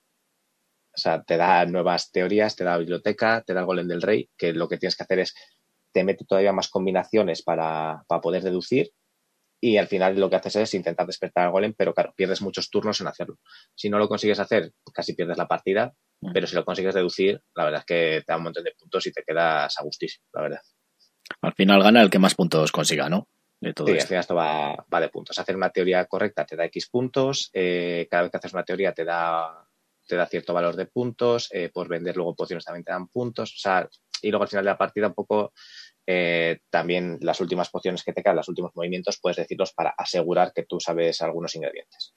O 0.94 0.98
sea, 0.98 1.22
te 1.22 1.36
da 1.36 1.64
nuevas 1.66 2.10
teorías, 2.10 2.56
te 2.56 2.64
da 2.64 2.78
biblioteca, 2.78 3.42
te 3.46 3.54
da 3.54 3.60
el 3.60 3.66
Golem 3.66 3.86
del 3.86 4.02
Rey, 4.02 4.30
que 4.36 4.52
lo 4.52 4.68
que 4.68 4.78
tienes 4.78 4.96
que 4.96 5.02
hacer 5.02 5.20
es 5.20 5.34
te 5.92 6.04
mete 6.04 6.24
todavía 6.24 6.52
más 6.52 6.68
combinaciones 6.68 7.42
para, 7.42 8.04
para 8.06 8.20
poder 8.20 8.42
deducir 8.42 8.92
y 9.60 9.76
al 9.76 9.88
final 9.88 10.18
lo 10.18 10.28
que 10.28 10.36
haces 10.36 10.56
es 10.56 10.74
intentar 10.74 11.06
despertar 11.06 11.46
al 11.46 11.52
golem, 11.52 11.74
pero 11.76 11.94
claro, 11.94 12.12
pierdes 12.16 12.42
muchos 12.42 12.70
turnos 12.70 13.00
en 13.00 13.06
hacerlo. 13.06 13.38
Si 13.74 13.88
no 13.88 13.98
lo 13.98 14.08
consigues 14.08 14.38
hacer, 14.38 14.72
casi 14.92 15.14
pierdes 15.14 15.38
la 15.38 15.48
partida, 15.48 15.94
mm. 16.20 16.32
pero 16.32 16.46
si 16.46 16.54
lo 16.54 16.64
consigues 16.64 16.94
deducir, 16.94 17.40
la 17.54 17.64
verdad 17.64 17.80
es 17.80 17.86
que 17.86 18.22
te 18.26 18.32
da 18.32 18.36
un 18.36 18.44
montón 18.44 18.64
de 18.64 18.72
puntos 18.78 19.06
y 19.06 19.12
te 19.12 19.22
quedas 19.22 19.74
a 19.78 19.82
gustísimo, 19.82 20.26
la 20.32 20.42
verdad. 20.42 20.60
Al 21.40 21.54
final 21.54 21.82
gana 21.82 22.02
el 22.02 22.10
que 22.10 22.18
más 22.18 22.34
puntos 22.34 22.70
consiga, 22.70 23.08
¿no? 23.08 23.28
De 23.60 23.72
todo 23.72 23.86
sí, 23.86 23.94
al 23.94 24.00
final 24.02 24.20
esto 24.20 24.34
va, 24.34 24.76
va, 24.92 25.00
de 25.00 25.08
puntos. 25.08 25.38
Hacer 25.38 25.56
una 25.56 25.70
teoría 25.70 26.04
correcta 26.04 26.44
te 26.44 26.56
da 26.56 26.66
X 26.66 26.88
puntos, 26.88 27.50
eh, 27.52 28.06
cada 28.10 28.24
vez 28.24 28.30
que 28.30 28.36
haces 28.36 28.52
una 28.52 28.64
teoría 28.64 28.92
te 28.92 29.04
da 29.04 29.66
te 30.06 30.16
da 30.16 30.26
cierto 30.26 30.54
valor 30.54 30.76
de 30.76 30.86
puntos, 30.86 31.48
eh, 31.52 31.68
por 31.68 31.88
vender 31.88 32.16
luego 32.16 32.36
pociones 32.36 32.64
también 32.64 32.84
te 32.84 32.92
dan 32.92 33.08
puntos, 33.08 33.52
o 33.54 33.58
sea, 33.58 33.88
y 34.22 34.30
luego 34.30 34.44
al 34.44 34.48
final 34.48 34.64
de 34.64 34.70
la 34.70 34.78
partida 34.78 35.08
un 35.08 35.14
poco 35.14 35.52
eh, 36.06 36.60
también 36.70 37.18
las 37.20 37.40
últimas 37.40 37.68
pociones 37.68 38.04
que 38.04 38.12
te 38.12 38.22
quedan, 38.22 38.36
los 38.36 38.48
últimos 38.48 38.70
movimientos, 38.74 39.18
puedes 39.20 39.36
decirlos 39.36 39.72
para 39.72 39.90
asegurar 39.90 40.52
que 40.54 40.64
tú 40.64 40.78
sabes 40.78 41.20
algunos 41.20 41.54
ingredientes. 41.56 42.14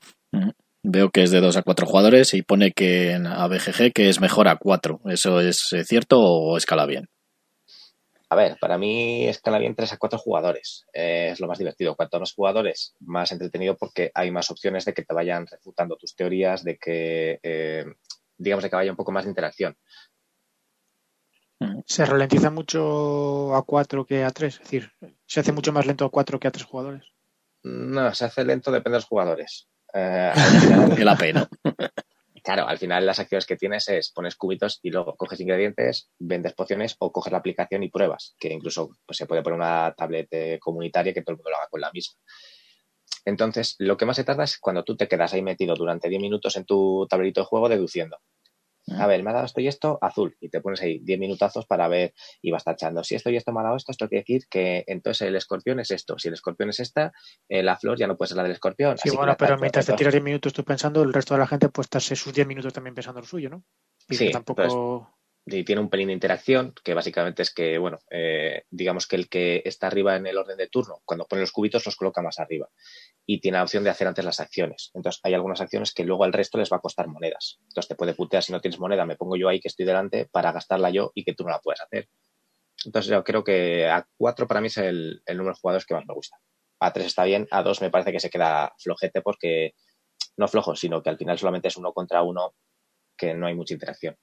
Veo 0.83 1.09
que 1.09 1.23
es 1.23 1.31
de 1.31 1.41
2 1.41 1.57
a 1.57 1.63
4 1.63 1.87
jugadores 1.87 2.33
y 2.33 2.41
pone 2.41 2.71
que 2.71 3.11
en 3.11 3.27
ABGG 3.27 3.91
que 3.93 4.09
es 4.09 4.21
mejor 4.21 4.47
a 4.47 4.57
4. 4.57 5.01
¿Eso 5.05 5.41
es 5.41 5.73
eh, 5.73 5.83
cierto 5.83 6.21
o 6.21 6.55
escala 6.55 6.85
bien? 6.85 7.09
A 8.29 8.35
ver, 8.35 8.57
para 8.61 8.77
mí 8.77 9.27
escala 9.27 9.57
bien 9.57 9.75
3 9.75 9.93
a 9.93 9.97
4 9.97 10.19
jugadores. 10.19 10.85
Eh, 10.93 11.29
es 11.31 11.39
lo 11.39 11.47
más 11.47 11.57
divertido. 11.57 11.95
Cuanto 11.95 12.19
más 12.19 12.33
jugadores, 12.33 12.95
más 12.99 13.31
entretenido 13.31 13.75
porque 13.75 14.11
hay 14.13 14.29
más 14.29 14.51
opciones 14.51 14.85
de 14.85 14.93
que 14.93 15.03
te 15.03 15.13
vayan 15.13 15.47
refutando 15.47 15.97
tus 15.97 16.15
teorías, 16.15 16.63
de 16.63 16.77
que, 16.77 17.39
digamos, 18.37 18.63
de 18.63 18.69
que 18.69 18.75
vaya 18.75 18.91
un 18.91 18.97
poco 18.97 19.11
más 19.11 19.25
de 19.25 19.31
interacción. 19.31 19.75
Se 21.85 22.05
ralentiza 22.05 22.49
mucho 22.49 23.55
a 23.55 23.63
4 23.63 24.05
que 24.05 24.23
a 24.23 24.31
3, 24.31 24.53
es 24.53 24.59
decir, 24.59 24.91
se 25.25 25.39
hace 25.39 25.51
mucho 25.51 25.71
más 25.71 25.85
lento 25.85 26.05
a 26.05 26.11
4 26.11 26.39
que 26.39 26.47
a 26.47 26.51
3 26.51 26.65
jugadores. 26.65 27.05
No, 27.63 28.13
se 28.13 28.25
hace 28.25 28.45
lento, 28.45 28.71
depende 28.71 28.95
de 28.95 28.97
los 28.99 29.05
jugadores. 29.05 29.67
Eh, 29.93 30.33
la 30.99 31.15
pena. 31.15 31.47
Claro, 32.41 32.67
al 32.67 32.77
final 32.77 33.05
las 33.05 33.19
acciones 33.19 33.45
que 33.45 33.57
tienes 33.57 33.89
es 33.89 34.11
pones 34.11 34.35
cubitos 34.37 34.79
y 34.81 34.91
luego 34.91 35.15
coges 35.17 35.41
ingredientes, 35.41 36.09
vendes 36.17 36.53
pociones 36.53 36.95
o 36.97 37.11
coges 37.11 37.33
la 37.33 37.39
aplicación 37.39 37.83
y 37.83 37.89
pruebas, 37.89 38.33
que 38.39 38.51
incluso 38.51 38.91
pues, 39.05 39.17
se 39.17 39.25
puede 39.25 39.43
poner 39.43 39.59
una 39.59 39.93
tablet 39.95 40.57
comunitaria 40.59 41.13
que 41.13 41.21
todo 41.21 41.33
el 41.33 41.37
mundo 41.37 41.49
lo 41.49 41.57
haga 41.57 41.67
con 41.69 41.81
la 41.81 41.91
misma. 41.91 42.17
Entonces, 43.25 43.75
lo 43.79 43.97
que 43.97 44.05
más 44.05 44.15
se 44.15 44.23
tarda 44.23 44.45
es 44.45 44.57
cuando 44.57 44.83
tú 44.83 44.95
te 44.95 45.07
quedas 45.07 45.33
ahí 45.33 45.41
metido 45.41 45.75
durante 45.75 46.09
10 46.09 46.21
minutos 46.21 46.55
en 46.55 46.65
tu 46.65 47.05
tablerito 47.09 47.41
de 47.41 47.45
juego 47.45 47.67
deduciendo 47.67 48.17
a 48.97 49.07
ver, 49.07 49.23
me 49.23 49.29
ha 49.31 49.33
dado 49.33 49.45
esto 49.45 49.61
y 49.61 49.67
esto, 49.67 49.97
azul, 50.01 50.35
y 50.39 50.49
te 50.49 50.61
pones 50.61 50.81
ahí 50.81 50.99
10 50.99 51.19
minutazos 51.19 51.65
para 51.65 51.87
ver 51.87 52.13
y 52.41 52.51
vas 52.51 52.63
tachando. 52.63 53.03
Si 53.03 53.15
esto 53.15 53.29
y 53.29 53.35
esto 53.35 53.51
me 53.51 53.61
ha 53.61 53.63
dado 53.63 53.75
esto, 53.75 53.91
esto 53.91 54.07
quiere 54.07 54.23
decir 54.27 54.47
que 54.49 54.83
entonces 54.87 55.27
el 55.27 55.35
escorpión 55.35 55.79
es 55.79 55.91
esto. 55.91 56.17
Si 56.17 56.27
el 56.27 56.33
escorpión 56.33 56.69
es 56.69 56.79
esta, 56.79 57.11
eh, 57.47 57.63
la 57.63 57.77
flor 57.77 57.97
ya 57.97 58.07
no 58.07 58.17
puede 58.17 58.29
ser 58.29 58.37
la 58.37 58.43
del 58.43 58.53
escorpión. 58.53 58.97
Sí, 58.97 59.09
bueno, 59.09 59.35
pero 59.37 59.57
mientras 59.57 59.85
te 59.85 59.93
tiras 59.93 60.13
10 60.13 60.23
minutos 60.23 60.53
tú 60.53 60.63
pensando, 60.63 61.03
el 61.03 61.13
resto 61.13 61.33
de 61.33 61.39
la 61.39 61.47
gente 61.47 61.69
pues 61.69 61.85
estarse 61.85 62.15
sus 62.15 62.33
10 62.33 62.47
minutos 62.47 62.73
también 62.73 62.95
pensando 62.95 63.21
lo 63.21 63.27
suyo, 63.27 63.49
¿no? 63.49 63.63
Y 64.07 64.15
sí, 64.15 64.31
tampoco 64.31 65.18
y 65.45 65.63
tiene 65.63 65.81
un 65.81 65.89
pelín 65.89 66.07
de 66.07 66.13
interacción, 66.13 66.73
que 66.83 66.93
básicamente 66.93 67.41
es 67.41 67.53
que, 67.53 67.77
bueno, 67.77 67.99
eh, 68.11 68.63
digamos 68.69 69.07
que 69.07 69.15
el 69.15 69.29
que 69.29 69.61
está 69.65 69.87
arriba 69.87 70.15
en 70.15 70.27
el 70.27 70.37
orden 70.37 70.57
de 70.57 70.67
turno, 70.67 71.01
cuando 71.05 71.25
pone 71.25 71.41
los 71.41 71.51
cubitos 71.51 71.85
los 71.85 71.95
coloca 71.95 72.21
más 72.21 72.39
arriba 72.39 72.69
y 73.25 73.39
tiene 73.39 73.57
la 73.57 73.63
opción 73.63 73.83
de 73.83 73.89
hacer 73.89 74.07
antes 74.07 74.23
las 74.23 74.39
acciones. 74.39 74.91
Entonces, 74.93 75.21
hay 75.23 75.33
algunas 75.33 75.61
acciones 75.61 75.93
que 75.93 76.03
luego 76.03 76.23
al 76.23 76.33
resto 76.33 76.57
les 76.57 76.71
va 76.71 76.77
a 76.77 76.81
costar 76.81 77.07
monedas. 77.07 77.57
Entonces, 77.61 77.87
te 77.87 77.95
puede 77.95 78.13
putear 78.13 78.43
si 78.43 78.51
no 78.51 78.61
tienes 78.61 78.79
moneda, 78.79 79.05
me 79.05 79.15
pongo 79.15 79.35
yo 79.35 79.49
ahí 79.49 79.59
que 79.59 79.69
estoy 79.69 79.85
delante 79.85 80.27
para 80.31 80.51
gastarla 80.51 80.89
yo 80.89 81.11
y 81.15 81.23
que 81.23 81.33
tú 81.33 81.43
no 81.43 81.49
la 81.49 81.59
puedas 81.59 81.81
hacer. 81.81 82.09
Entonces, 82.85 83.11
yo 83.11 83.23
creo 83.23 83.43
que 83.43 83.87
a 83.87 84.07
cuatro 84.17 84.47
para 84.47 84.61
mí 84.61 84.67
es 84.67 84.77
el 84.77 85.21
número 85.27 85.55
de 85.55 85.59
jugadores 85.59 85.85
que 85.85 85.93
más 85.93 86.05
me 86.07 86.13
gusta. 86.13 86.37
A 86.79 86.93
tres 86.93 87.07
está 87.07 87.25
bien, 87.25 87.47
a 87.51 87.61
dos 87.61 87.81
me 87.81 87.89
parece 87.89 88.11
que 88.11 88.19
se 88.19 88.29
queda 88.29 88.73
flojete 88.77 89.21
porque 89.21 89.73
no 90.37 90.47
flojo, 90.47 90.75
sino 90.75 91.03
que 91.03 91.09
al 91.09 91.17
final 91.17 91.37
solamente 91.37 91.67
es 91.67 91.77
uno 91.77 91.91
contra 91.91 92.23
uno 92.23 92.55
que 93.17 93.33
no 93.33 93.47
hay 93.47 93.55
mucha 93.55 93.73
interacción. 93.73 94.15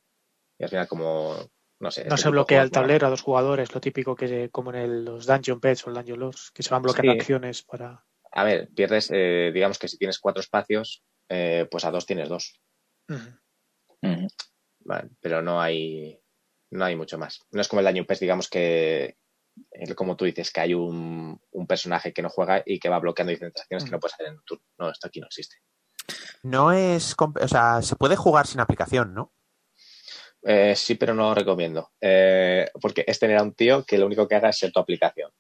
Y 0.59 0.65
al 0.65 0.71
final, 0.71 0.89
como, 0.89 1.37
no 1.81 1.91
sé. 1.91 2.05
No 2.05 2.15
este 2.15 2.23
se 2.23 2.31
bloquea 2.31 2.63
el 2.63 2.71
tablero 2.71 3.07
a 3.07 3.11
dos 3.11 3.23
jugadores, 3.23 3.75
lo 3.75 3.81
típico 3.81 4.17
que 4.17 4.51
como 4.51 4.73
en 4.73 5.05
los 5.05 5.27
Dungeon 5.27 5.61
Pets 5.61 5.87
o 5.87 5.91
el 5.91 5.97
Dungeon 5.97 6.21
Lords, 6.21 6.51
que 6.53 6.63
se 6.63 6.71
van 6.71 6.83
bloqueando 6.83 7.13
acciones 7.13 7.63
para. 7.63 8.05
A 8.33 8.45
ver, 8.45 8.69
pierdes, 8.75 9.11
eh, 9.13 9.51
digamos 9.53 9.79
que 9.79 9.89
si 9.89 9.99
tienes 9.99 10.19
cuatro 10.19 10.41
espacios, 10.41 11.05
eh, 11.29 11.67
pues 11.71 11.85
a 11.85 11.91
dos 11.91 12.07
tienes 12.07 12.29
dos. 12.29 12.61
Vale, 14.81 15.11
pero 15.21 15.43
no 15.43 15.61
hay, 15.61 16.19
no 16.71 16.85
hay 16.85 16.97
mucho 16.97 17.19
más. 17.19 17.41
No 17.51 17.61
es 17.61 17.69
como 17.69 17.81
el 17.81 17.87
Dungeon 17.87 18.07
Pets, 18.07 18.21
digamos 18.21 18.49
que, 18.49 19.17
como 19.95 20.17
tú 20.17 20.25
dices, 20.25 20.51
que 20.51 20.61
hay 20.61 20.75
un, 20.75 21.41
un, 21.51 21.67
personaje 21.67 22.13
que 22.13 22.23
no 22.23 22.29
juega 22.29 22.63
y 22.65 22.79
que 22.79 22.89
va 22.89 22.99
bloqueando 22.99 23.31
diferentes 23.31 23.63
acciones 23.63 23.85
que 23.85 23.91
no 23.91 24.01
puedes 24.01 24.15
hacer 24.15 24.29
en 24.29 24.35
un 24.35 24.45
turno. 24.45 24.65
No, 24.79 24.91
esto 24.91 25.09
aquí 25.09 25.21
no 25.21 25.27
existe. 25.27 25.57
No 26.43 26.73
es, 26.73 27.17
o 27.19 27.49
sea, 27.49 27.83
se 27.83 27.97
puede 27.97 28.17
jugar 28.17 28.47
sin 28.47 28.61
aplicación, 28.61 29.15
¿no? 29.15 29.33
Eh, 30.43 30.75
sí, 30.77 30.95
pero 30.95 31.15
no 31.15 31.29
lo 31.29 31.35
recomiendo. 31.35 31.91
Eh, 32.01 32.69
porque 32.81 33.05
es 33.07 33.19
tener 33.19 33.39
a 33.39 33.43
un 33.43 33.55
tío 33.55 33.85
que 33.85 33.99
lo 33.99 34.07
único 34.07 34.29
que 34.29 34.37
haga 34.37 34.51
es 34.51 34.59
ser 34.59 34.73
tu 34.73 34.81
aplicación. 34.81 35.31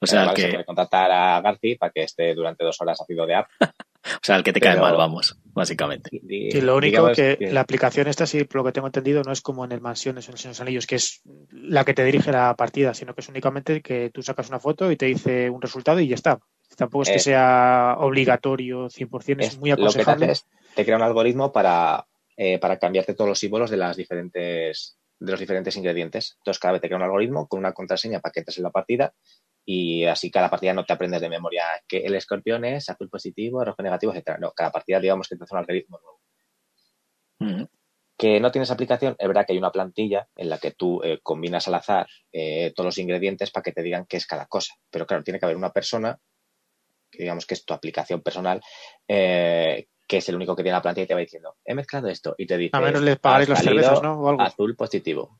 O 0.00 0.06
sea, 0.06 0.34
que... 0.34 0.42
Se 0.42 0.48
puede 0.48 0.64
contratar 0.64 1.10
a 1.10 1.40
Garci 1.40 1.76
para 1.76 1.92
que 1.92 2.02
esté 2.02 2.34
durante 2.34 2.64
dos 2.64 2.80
horas 2.80 3.00
haciendo 3.00 3.26
de 3.26 3.36
app. 3.36 3.48
o 3.60 4.20
sea, 4.22 4.36
el 4.36 4.42
que 4.42 4.52
te 4.52 4.60
cae 4.60 4.78
mal, 4.78 4.96
vamos, 4.96 5.38
básicamente. 5.44 6.10
Y, 6.12 6.60
lo 6.60 6.76
único 6.76 7.10
que, 7.12 7.38
la 7.40 7.60
aplicación 7.60 8.08
esta, 8.08 8.26
sí, 8.26 8.44
por 8.44 8.56
lo 8.56 8.64
que 8.64 8.72
tengo 8.72 8.88
entendido, 8.88 9.22
no 9.22 9.32
es 9.32 9.40
como 9.40 9.64
en 9.64 9.72
el 9.72 9.80
Mansiones 9.80 10.28
o 10.28 10.32
en 10.32 10.48
los 10.48 10.60
Anillos, 10.60 10.86
que 10.86 10.96
es 10.96 11.22
la 11.50 11.84
que 11.84 11.94
te 11.94 12.04
dirige 12.04 12.32
la 12.32 12.54
partida, 12.54 12.92
sino 12.92 13.14
que 13.14 13.22
es 13.22 13.28
únicamente 13.28 13.80
que 13.80 14.10
tú 14.10 14.22
sacas 14.22 14.48
una 14.48 14.60
foto 14.60 14.90
y 14.90 14.96
te 14.96 15.06
dice 15.06 15.48
un 15.48 15.62
resultado 15.62 16.00
y 16.00 16.08
ya 16.08 16.16
está. 16.16 16.38
Tampoco 16.76 17.04
es 17.04 17.10
que 17.10 17.18
sea 17.20 17.96
obligatorio 17.98 18.88
100%, 18.88 19.36
es, 19.38 19.58
muy 19.58 19.70
aconsejable. 19.70 20.26
Lo 20.26 20.32
que 20.32 20.38
te, 20.40 20.74
te 20.74 20.84
crea 20.84 20.96
un 20.96 21.02
algoritmo 21.02 21.52
para 21.52 22.04
eh, 22.36 22.58
para 22.58 22.78
cambiarte 22.78 23.14
todos 23.14 23.28
los 23.28 23.38
símbolos 23.38 23.70
de 23.70 23.76
las 23.76 23.96
diferentes 23.96 24.98
de 25.18 25.30
los 25.30 25.40
diferentes 25.40 25.76
ingredientes. 25.76 26.36
Entonces, 26.38 26.60
cada 26.60 26.72
vez 26.72 26.82
te 26.82 26.88
crea 26.88 26.98
un 26.98 27.04
algoritmo 27.04 27.46
con 27.46 27.58
una 27.58 27.72
contraseña 27.72 28.20
para 28.20 28.32
que 28.32 28.40
entres 28.40 28.58
en 28.58 28.64
la 28.64 28.70
partida 28.70 29.14
y 29.64 30.04
así 30.04 30.30
cada 30.30 30.50
partida 30.50 30.74
no 30.74 30.84
te 30.84 30.92
aprendes 30.92 31.20
de 31.20 31.28
memoria 31.28 31.64
que 31.88 31.98
el 31.98 32.14
escorpión 32.14 32.64
es 32.64 32.88
azul 32.90 33.08
positivo, 33.08 33.64
rojo 33.64 33.82
negativo, 33.82 34.12
etcétera. 34.12 34.38
No, 34.38 34.52
cada 34.52 34.70
partida 34.70 35.00
digamos 35.00 35.28
que 35.28 35.36
te 35.36 35.44
hace 35.44 35.54
un 35.54 35.60
algoritmo 35.60 35.98
nuevo. 35.98 36.20
Mm. 37.38 37.64
Que 38.16 38.38
no 38.38 38.52
tienes 38.52 38.70
aplicación, 38.70 39.16
es 39.18 39.26
verdad 39.26 39.44
que 39.46 39.54
hay 39.54 39.58
una 39.58 39.72
plantilla 39.72 40.28
en 40.36 40.48
la 40.48 40.58
que 40.58 40.70
tú 40.72 41.02
eh, 41.02 41.18
combinas 41.22 41.66
al 41.66 41.74
azar 41.74 42.06
eh, 42.32 42.72
todos 42.74 42.86
los 42.86 42.98
ingredientes 42.98 43.50
para 43.50 43.62
que 43.62 43.72
te 43.72 43.82
digan 43.82 44.06
qué 44.06 44.18
es 44.18 44.26
cada 44.26 44.46
cosa. 44.46 44.74
Pero 44.90 45.06
claro, 45.06 45.24
tiene 45.24 45.40
que 45.40 45.46
haber 45.46 45.56
una 45.56 45.72
persona, 45.72 46.18
que 47.10 47.22
digamos 47.22 47.46
que 47.46 47.54
es 47.54 47.64
tu 47.64 47.74
aplicación 47.74 48.22
personal, 48.22 48.60
eh, 49.08 49.88
que 50.06 50.18
es 50.18 50.28
el 50.28 50.36
único 50.36 50.54
que 50.54 50.62
tiene 50.62 50.76
la 50.76 50.82
plantilla 50.82 51.04
y 51.04 51.08
te 51.08 51.14
va 51.14 51.20
diciendo, 51.20 51.56
he 51.64 51.74
mezclado 51.74 52.08
esto, 52.08 52.34
y 52.38 52.46
te 52.46 52.56
dice, 52.58 52.76
A 52.76 52.80
menos 52.80 53.02
le 53.02 53.16
pagáis 53.16 53.48
"Ha 53.48 53.52
las 53.52 53.62
salido 53.64 53.82
cervezas, 53.82 54.02
¿no? 54.02 54.20
O 54.20 54.28
algo. 54.28 54.42
azul 54.42 54.76
positivo. 54.76 55.38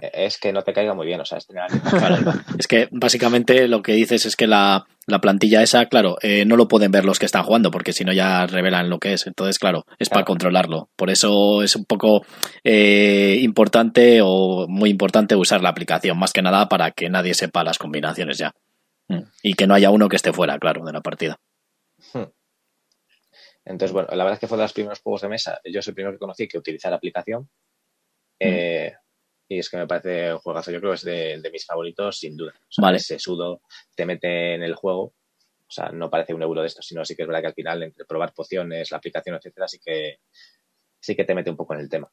Eh, 0.00 0.10
Es 0.12 0.38
que 0.38 0.52
no 0.52 0.62
te 0.62 0.72
caiga 0.72 0.94
muy 0.94 1.06
bien, 1.06 1.20
o 1.20 1.24
sea, 1.24 1.38
es 1.38 1.46
tener 1.46 1.64
Claro, 1.90 2.32
es 2.58 2.66
que 2.66 2.88
básicamente 2.90 3.68
lo 3.68 3.82
que 3.82 3.92
dices 3.92 4.24
es 4.26 4.36
que 4.36 4.46
la, 4.46 4.86
la 5.06 5.20
plantilla 5.20 5.62
esa, 5.62 5.86
claro, 5.86 6.16
eh, 6.22 6.44
no 6.46 6.56
lo 6.56 6.68
pueden 6.68 6.90
ver 6.92 7.04
los 7.04 7.18
que 7.18 7.26
están 7.26 7.42
jugando, 7.42 7.70
porque 7.70 7.92
si 7.92 8.04
no 8.04 8.12
ya 8.12 8.46
revelan 8.46 8.88
lo 8.90 8.98
que 8.98 9.12
es. 9.14 9.26
Entonces, 9.26 9.58
claro, 9.58 9.84
es 9.98 10.08
para 10.08 10.24
controlarlo. 10.24 10.88
Por 10.96 11.10
eso 11.10 11.62
es 11.62 11.76
un 11.76 11.84
poco 11.84 12.24
eh, 12.64 13.38
importante 13.42 14.20
o 14.22 14.66
muy 14.68 14.90
importante 14.90 15.36
usar 15.36 15.62
la 15.62 15.68
aplicación, 15.70 16.18
más 16.18 16.32
que 16.32 16.42
nada 16.42 16.68
para 16.68 16.90
que 16.92 17.08
nadie 17.10 17.34
sepa 17.34 17.64
las 17.64 17.78
combinaciones 17.78 18.38
ya. 18.38 18.52
Mm. 19.08 19.22
Y 19.42 19.54
que 19.54 19.66
no 19.66 19.74
haya 19.74 19.90
uno 19.90 20.08
que 20.08 20.16
esté 20.16 20.32
fuera, 20.32 20.58
claro, 20.58 20.84
de 20.84 20.92
la 20.92 21.00
partida. 21.02 21.36
Entonces, 23.64 23.92
bueno, 23.92 24.08
la 24.10 24.24
verdad 24.24 24.34
es 24.34 24.40
que 24.40 24.48
fue 24.48 24.58
de 24.58 24.64
los 24.64 24.72
primeros 24.72 25.00
juegos 25.00 25.22
de 25.22 25.28
mesa. 25.28 25.60
Yo 25.64 25.82
soy 25.82 25.92
el 25.92 25.94
primero 25.94 26.12
que 26.14 26.18
conocí 26.18 26.48
que 26.48 26.58
utilizar 26.58 26.90
la 26.90 26.96
aplicación. 26.96 27.48
Eh, 28.38 28.92
y 29.48 29.58
es 29.58 29.70
que 29.70 29.76
me 29.76 29.86
parece 29.86 30.32
un 30.32 30.38
juegazo. 30.38 30.70
Yo 30.70 30.80
creo 30.80 30.92
que 30.92 30.96
es 30.96 31.04
de, 31.04 31.40
de 31.40 31.50
mis 31.50 31.64
favoritos, 31.64 32.18
sin 32.18 32.36
duda. 32.36 32.52
O 32.56 32.72
sea, 32.72 32.82
Vale. 32.82 32.96
Ese 32.96 33.18
sudo 33.18 33.62
te 33.94 34.04
mete 34.04 34.54
en 34.54 34.62
el 34.62 34.74
juego. 34.74 35.02
O 35.72 35.74
sea, 35.74 35.90
no 35.90 36.10
parece 36.10 36.34
un 36.34 36.42
euro 36.42 36.60
de 36.60 36.66
esto, 36.66 36.82
sino 36.82 37.04
sí 37.04 37.14
que 37.16 37.22
es 37.22 37.28
verdad 37.28 37.40
que 37.40 37.46
al 37.46 37.54
final, 37.54 37.82
entre 37.82 38.04
probar 38.04 38.34
pociones, 38.34 38.90
la 38.90 38.98
aplicación, 38.98 39.36
etcétera, 39.36 39.68
sí 39.68 39.78
que, 39.82 40.18
sí 41.00 41.14
que 41.16 41.24
te 41.24 41.34
mete 41.34 41.48
un 41.48 41.56
poco 41.56 41.72
en 41.74 41.80
el 41.80 41.88
tema. 41.88 42.12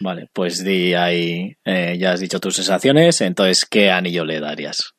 Vale, 0.00 0.28
pues 0.32 0.62
di 0.62 0.94
ahí, 0.94 1.56
eh, 1.64 1.96
ya 1.98 2.12
has 2.12 2.20
dicho 2.20 2.38
tus 2.38 2.54
sensaciones, 2.54 3.20
entonces, 3.20 3.66
¿qué 3.68 3.90
anillo 3.90 4.24
le 4.24 4.38
darías? 4.38 4.94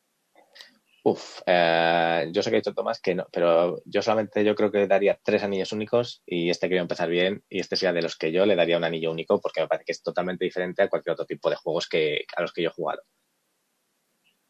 Uf, 1.04 1.42
eh, 1.46 2.30
yo 2.32 2.44
sé 2.44 2.50
que 2.50 2.58
he 2.58 2.60
dicho 2.60 2.74
Tomás 2.74 3.00
que 3.02 3.16
no, 3.16 3.26
pero 3.32 3.82
yo 3.86 4.02
solamente 4.02 4.44
yo 4.44 4.54
creo 4.54 4.70
que 4.70 4.86
daría 4.86 5.18
tres 5.24 5.44
anillos 5.44 5.72
únicos 5.72 6.22
y 6.26 6.50
este 6.50 6.68
quiero 6.68 6.82
empezar 6.82 7.10
bien 7.10 7.44
y 7.50 7.60
este 7.60 7.78
sería 7.78 7.94
de 7.94 8.02
los 8.02 8.18
que 8.18 8.32
yo 8.32 8.46
le 8.46 8.56
daría 8.56 8.78
un 8.78 8.84
anillo 8.84 9.12
único 9.12 9.40
porque 9.40 9.62
me 9.62 9.68
parece 9.68 9.86
que 9.86 9.92
es 9.94 10.04
totalmente 10.04 10.44
diferente 10.44 10.82
a 10.82 10.90
cualquier 10.90 11.14
otro 11.14 11.26
tipo 11.26 11.50
de 11.50 11.56
juegos 11.56 11.88
que 11.88 12.26
a 12.36 12.42
los 12.42 12.52
que 12.52 12.64
yo 12.64 12.70
he 12.70 12.74
jugado. 12.74 13.04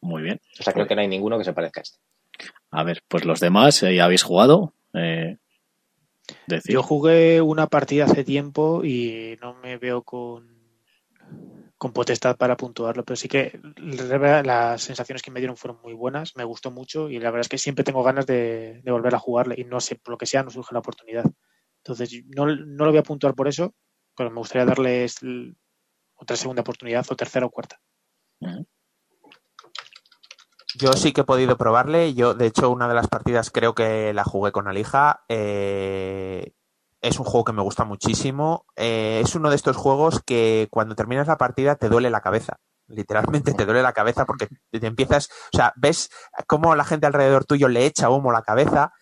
Muy 0.01 0.23
bien. 0.23 0.41
O 0.59 0.63
sea, 0.63 0.73
creo 0.73 0.87
que 0.87 0.95
no 0.95 1.01
hay 1.01 1.07
ninguno 1.07 1.37
que 1.37 1.43
se 1.43 1.53
parezca 1.53 1.81
a 1.81 1.83
este. 1.83 1.99
A 2.71 2.83
ver, 2.83 3.03
pues 3.07 3.25
los 3.25 3.39
demás, 3.39 3.83
eh, 3.83 3.95
¿ya 3.95 4.05
habéis 4.05 4.23
jugado? 4.23 4.73
Eh. 4.93 5.37
Yo 6.65 6.83
jugué 6.83 7.41
una 7.41 7.67
partida 7.67 8.05
hace 8.05 8.23
tiempo 8.23 8.83
y 8.83 9.37
no 9.41 9.55
me 9.55 9.77
veo 9.77 10.03
con, 10.03 10.58
con 11.79 11.93
potestad 11.93 12.35
para 12.35 12.57
puntuarlo, 12.57 13.05
pero 13.05 13.15
sí 13.15 13.29
que 13.29 13.57
las 13.77 14.81
sensaciones 14.81 15.21
que 15.21 15.31
me 15.31 15.39
dieron 15.39 15.55
fueron 15.55 15.79
muy 15.81 15.93
buenas, 15.93 16.35
me 16.35 16.43
gustó 16.43 16.71
mucho 16.71 17.09
y 17.09 17.19
la 17.19 17.31
verdad 17.31 17.45
es 17.45 17.47
que 17.47 17.57
siempre 17.57 17.85
tengo 17.85 18.03
ganas 18.03 18.25
de, 18.27 18.81
volver 18.85 19.15
a 19.15 19.19
jugarle 19.19 19.55
y 19.57 19.63
no 19.63 19.79
sé, 19.79 19.95
por 19.95 20.11
lo 20.11 20.17
que 20.17 20.25
sea, 20.25 20.43
no 20.43 20.51
surge 20.51 20.73
la 20.73 20.79
oportunidad. 20.79 21.23
Entonces, 21.77 22.21
no, 22.35 22.45
no 22.47 22.85
lo 22.85 22.91
voy 22.91 22.99
a 22.99 23.03
puntuar 23.03 23.33
por 23.33 23.47
eso, 23.47 23.73
pero 24.13 24.29
me 24.29 24.39
gustaría 24.39 24.65
darles 24.65 25.19
otra 26.15 26.35
segunda 26.35 26.63
oportunidad 26.63 27.05
o 27.09 27.15
tercera 27.15 27.45
o 27.45 27.49
cuarta. 27.49 27.79
Yo 30.75 30.91
sí 30.91 31.13
que 31.13 31.21
he 31.21 31.23
podido 31.23 31.55
probarle. 31.55 32.13
Yo, 32.13 32.33
de 32.33 32.47
hecho, 32.47 32.69
una 32.69 32.89
de 32.89 32.95
las 32.95 33.07
partidas 33.07 33.51
creo 33.51 33.73
que 33.73 34.13
la 34.13 34.25
jugué 34.25 34.51
con 34.51 34.67
Alija. 34.67 35.23
Eh, 35.29 36.51
es 37.01 37.19
un 37.19 37.25
juego 37.25 37.45
que 37.45 37.53
me 37.53 37.61
gusta 37.61 37.85
muchísimo. 37.85 38.65
Eh, 38.75 39.21
es 39.23 39.35
uno 39.35 39.49
de 39.49 39.55
estos 39.55 39.77
juegos 39.77 40.21
que 40.25 40.67
cuando 40.71 40.95
terminas 40.95 41.27
la 41.27 41.37
partida 41.37 41.75
te 41.75 41.89
duele 41.89 42.09
la 42.09 42.21
cabeza. 42.21 42.57
Literalmente 42.87 43.53
te 43.53 43.65
duele 43.65 43.83
la 43.83 43.93
cabeza 43.93 44.25
porque 44.25 44.47
te 44.71 44.87
empiezas, 44.87 45.29
o 45.53 45.57
sea, 45.57 45.73
ves 45.75 46.09
cómo 46.47 46.75
la 46.75 46.83
gente 46.83 47.05
alrededor 47.05 47.45
tuyo 47.45 47.67
le 47.67 47.85
echa 47.85 48.09
humo 48.09 48.31
a 48.31 48.33
la 48.33 48.41
cabeza 48.41 48.93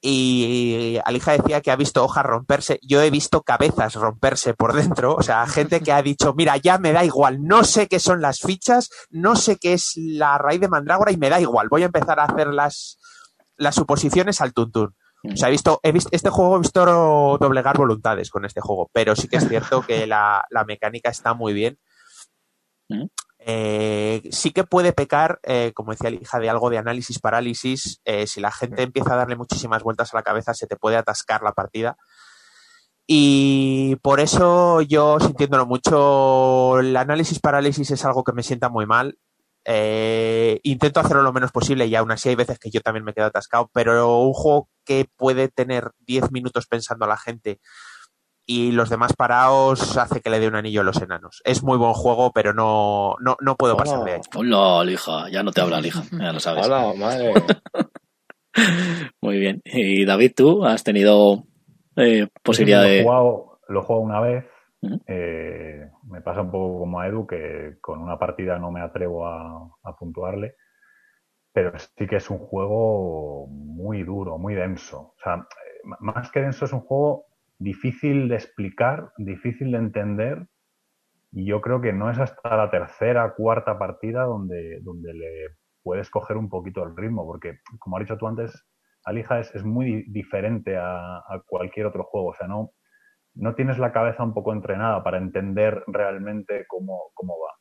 y 0.00 0.98
Alija 1.04 1.32
decía 1.32 1.60
que 1.60 1.70
ha 1.70 1.76
visto 1.76 2.04
hojas 2.04 2.24
romperse. 2.24 2.78
Yo 2.82 3.02
he 3.02 3.10
visto 3.10 3.42
cabezas 3.42 3.94
romperse 3.94 4.54
por 4.54 4.72
dentro. 4.72 5.14
O 5.16 5.22
sea, 5.22 5.46
gente 5.46 5.80
que 5.80 5.92
ha 5.92 6.02
dicho, 6.02 6.34
mira, 6.34 6.56
ya 6.58 6.78
me 6.78 6.92
da 6.92 7.04
igual, 7.04 7.42
no 7.42 7.64
sé 7.64 7.88
qué 7.88 7.98
son 7.98 8.20
las 8.20 8.40
fichas, 8.40 8.90
no 9.10 9.36
sé 9.36 9.56
qué 9.56 9.72
es 9.72 9.94
la 9.96 10.38
raíz 10.38 10.60
de 10.60 10.68
mandrágora 10.68 11.12
y 11.12 11.16
me 11.16 11.30
da 11.30 11.40
igual. 11.40 11.68
Voy 11.68 11.82
a 11.82 11.86
empezar 11.86 12.20
a 12.20 12.24
hacer 12.24 12.48
las, 12.48 12.98
las 13.56 13.74
suposiciones 13.74 14.40
al 14.40 14.52
tuntún. 14.52 14.94
O 15.24 15.36
sea, 15.36 15.48
he 15.48 15.50
visto, 15.50 15.80
he 15.82 15.92
visto, 15.92 16.10
este 16.12 16.30
juego 16.30 16.56
he 16.56 16.60
visto 16.60 17.38
doblegar 17.40 17.76
voluntades 17.76 18.30
con 18.30 18.44
este 18.44 18.60
juego, 18.60 18.90
pero 18.92 19.16
sí 19.16 19.28
que 19.28 19.38
es 19.38 19.48
cierto 19.48 19.82
que 19.82 20.06
la, 20.06 20.44
la 20.50 20.64
mecánica 20.64 21.10
está 21.10 21.34
muy 21.34 21.52
bien. 21.52 21.78
Eh, 23.38 24.28
sí 24.32 24.50
que 24.50 24.64
puede 24.64 24.92
pecar, 24.92 25.38
eh, 25.44 25.72
como 25.74 25.92
decía 25.92 26.10
la 26.10 26.16
hija, 26.16 26.40
de 26.40 26.50
algo 26.50 26.70
de 26.70 26.78
análisis 26.78 27.18
parálisis. 27.18 28.00
Eh, 28.04 28.26
si 28.26 28.40
la 28.40 28.50
gente 28.50 28.82
empieza 28.82 29.14
a 29.14 29.16
darle 29.16 29.36
muchísimas 29.36 29.82
vueltas 29.82 30.12
a 30.12 30.16
la 30.16 30.22
cabeza, 30.22 30.54
se 30.54 30.66
te 30.66 30.76
puede 30.76 30.96
atascar 30.96 31.42
la 31.42 31.52
partida. 31.52 31.96
Y 33.06 33.96
por 34.02 34.18
eso 34.18 34.80
yo, 34.80 35.20
sintiéndolo 35.20 35.64
mucho, 35.64 36.80
el 36.80 36.96
análisis 36.96 37.38
parálisis 37.38 37.90
es 37.92 38.04
algo 38.04 38.24
que 38.24 38.32
me 38.32 38.42
sienta 38.42 38.68
muy 38.68 38.84
mal. 38.84 39.16
Eh, 39.68 40.60
intento 40.62 41.00
hacerlo 41.00 41.22
lo 41.22 41.32
menos 41.32 41.50
posible 41.50 41.86
y 41.86 41.94
aún 41.96 42.12
así 42.12 42.28
hay 42.28 42.36
veces 42.36 42.58
que 42.60 42.70
yo 42.70 42.80
también 42.80 43.04
me 43.04 43.12
quedo 43.12 43.26
atascado, 43.26 43.68
pero 43.72 44.20
un 44.20 44.32
juego 44.32 44.68
que 44.84 45.06
puede 45.16 45.48
tener 45.48 45.90
10 46.06 46.30
minutos 46.30 46.66
pensando 46.66 47.04
a 47.04 47.08
la 47.08 47.16
gente 47.16 47.58
y 48.46 48.70
los 48.70 48.88
demás 48.90 49.12
parados 49.14 49.96
hace 49.96 50.20
que 50.20 50.30
le 50.30 50.38
dé 50.38 50.46
un 50.46 50.54
anillo 50.54 50.82
a 50.82 50.84
los 50.84 51.02
enanos. 51.02 51.42
Es 51.44 51.64
muy 51.64 51.76
buen 51.78 51.94
juego, 51.94 52.30
pero 52.32 52.54
no, 52.54 53.16
no, 53.20 53.36
no 53.40 53.56
puedo 53.56 53.76
pasar 53.76 54.04
de 54.04 54.12
ahí. 54.12 54.20
Hola, 54.36 54.84
lija, 54.84 55.28
ya 55.30 55.42
no 55.42 55.50
te 55.50 55.60
habla 55.60 55.80
lija, 55.80 56.04
ya 56.12 56.32
lo 56.32 56.38
sabes. 56.38 56.66
Hola, 56.66 56.92
madre. 56.96 57.34
Muy 59.20 59.38
bien. 59.38 59.60
Y 59.64 60.04
David, 60.04 60.32
tú 60.36 60.64
has 60.64 60.84
tenido 60.84 61.44
eh, 61.96 62.28
posibilidad 62.44 62.82
Lo 62.82 62.88
he 62.88 62.90
de. 62.98 63.02
jugado, 63.02 63.58
lo 63.68 63.80
he 63.80 63.82
jugado 63.82 64.04
una 64.04 64.20
vez. 64.20 64.44
Eh, 65.06 65.90
me 66.08 66.20
pasa 66.20 66.42
un 66.42 66.50
poco 66.50 66.80
como 66.80 67.00
a 67.00 67.08
Edu, 67.08 67.26
que 67.26 67.78
con 67.80 68.00
una 68.00 68.18
partida 68.18 68.58
no 68.58 68.70
me 68.70 68.80
atrevo 68.80 69.26
a, 69.26 69.70
puntuarle. 69.98 70.56
Pero 71.52 71.72
sí 71.78 72.06
que 72.06 72.16
es 72.16 72.30
un 72.30 72.38
juego 72.38 73.46
muy 73.48 74.02
duro, 74.02 74.38
muy 74.38 74.54
denso. 74.54 75.14
O 75.16 75.20
sea, 75.22 75.46
más 76.00 76.30
que 76.30 76.40
denso, 76.40 76.64
es 76.66 76.72
un 76.72 76.80
juego 76.80 77.26
difícil 77.58 78.28
de 78.28 78.34
explicar, 78.36 79.12
difícil 79.16 79.72
de 79.72 79.78
entender. 79.78 80.46
Y 81.32 81.46
yo 81.46 81.60
creo 81.60 81.80
que 81.80 81.92
no 81.92 82.10
es 82.10 82.18
hasta 82.18 82.56
la 82.56 82.70
tercera, 82.70 83.34
cuarta 83.34 83.78
partida 83.78 84.24
donde, 84.24 84.80
donde 84.82 85.14
le 85.14 85.30
puedes 85.82 86.10
coger 86.10 86.36
un 86.36 86.48
poquito 86.48 86.82
el 86.84 86.96
ritmo, 86.96 87.26
porque 87.26 87.60
como 87.78 87.96
has 87.96 88.02
dicho 88.04 88.16
tú 88.18 88.26
antes, 88.26 88.66
Alija 89.04 89.40
es, 89.40 89.54
es 89.54 89.64
muy 89.64 89.86
di- 89.86 90.04
diferente 90.08 90.76
a, 90.76 91.18
a 91.18 91.42
cualquier 91.46 91.86
otro 91.86 92.04
juego. 92.04 92.28
O 92.28 92.34
sea, 92.34 92.48
no, 92.48 92.72
no 93.36 93.54
tienes 93.54 93.78
la 93.78 93.92
cabeza 93.92 94.24
un 94.24 94.34
poco 94.34 94.52
entrenada 94.52 95.02
para 95.02 95.18
entender 95.18 95.84
realmente 95.86 96.66
cómo, 96.66 97.10
cómo 97.14 97.34
va. 97.38 97.54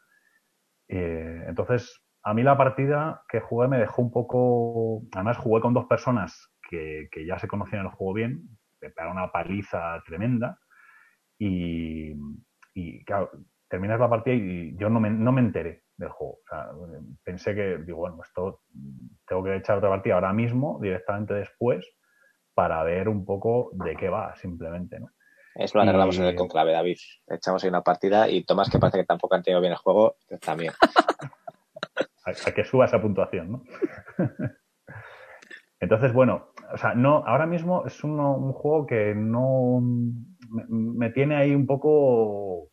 Eh, 0.87 1.45
entonces, 1.47 2.03
a 2.23 2.33
mí 2.33 2.43
la 2.43 2.57
partida 2.57 3.23
que 3.29 3.39
jugué 3.39 3.67
me 3.67 3.77
dejó 3.77 4.01
un 4.01 4.11
poco. 4.11 5.03
Además, 5.13 5.37
jugué 5.37 5.61
con 5.61 5.73
dos 5.73 5.85
personas 5.85 6.51
que, 6.69 7.07
que 7.11 7.25
ya 7.25 7.37
se 7.37 7.47
conocían 7.47 7.85
el 7.85 7.91
juego 7.91 8.13
bien, 8.13 8.41
me 8.81 8.89
pegaron 8.89 9.17
una 9.17 9.31
paliza 9.31 10.01
tremenda. 10.05 10.59
Y, 11.37 12.13
y, 12.73 13.03
claro, 13.03 13.31
terminas 13.67 13.99
la 13.99 14.09
partida 14.09 14.35
y 14.35 14.75
yo 14.77 14.89
no 14.89 14.99
me, 14.99 15.09
no 15.09 15.31
me 15.31 15.41
enteré 15.41 15.83
del 15.97 16.09
juego. 16.09 16.35
O 16.35 16.47
sea, 16.49 16.69
pensé 17.23 17.53
que, 17.53 17.77
digo, 17.79 17.99
bueno, 17.99 18.19
esto 18.23 18.61
tengo 19.27 19.43
que 19.43 19.55
echar 19.57 19.77
otra 19.77 19.89
partida 19.89 20.15
ahora 20.15 20.33
mismo, 20.33 20.79
directamente 20.81 21.33
después, 21.33 21.85
para 22.53 22.83
ver 22.83 23.09
un 23.09 23.25
poco 23.25 23.71
de 23.73 23.95
qué 23.95 24.09
va, 24.09 24.35
simplemente, 24.35 24.99
¿no? 24.99 25.09
Eso 25.55 25.77
lo 25.77 25.83
arreglamos 25.83 26.17
Y- 26.17 26.19
en 26.21 26.25
el 26.27 26.35
conclave, 26.35 26.73
David. 26.73 26.97
Echamos 27.27 27.63
ahí 27.63 27.69
una 27.69 27.81
partida 27.81 28.29
y 28.29 28.43
Tomás, 28.43 28.69
que 28.69 28.77
parece 28.79 28.99
que 28.99 29.05
tampoco 29.05 29.35
han 29.35 29.43
tenido 29.43 29.61
bien 29.61 29.71
el 29.73 29.77
juego, 29.79 30.15
también. 30.41 30.73
a, 32.25 32.29
a 32.31 32.51
que 32.53 32.65
suba 32.65 32.85
esa 32.85 33.01
puntuación, 33.01 33.51
¿no? 33.51 33.63
Entonces, 35.79 36.13
bueno, 36.13 36.47
o 36.73 36.77
sea, 36.77 36.95
no, 36.95 37.23
ahora 37.25 37.45
mismo 37.45 37.85
es 37.85 38.03
uno- 38.03 38.35
un 38.37 38.53
juego 38.53 38.85
que 38.87 39.13
no 39.15 39.79
me, 39.81 40.63
me 40.69 41.09
tiene 41.11 41.35
ahí 41.35 41.53
un 41.53 41.65
poco, 41.67 41.89
o 42.63 42.69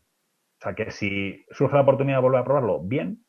sea, 0.61 0.75
que 0.75 0.91
si 0.91 1.45
surge 1.51 1.75
la 1.75 1.83
oportunidad 1.83 2.19
de 2.19 2.23
volver 2.23 2.41
a 2.41 2.45
probarlo, 2.45 2.81
bien, 2.81 3.25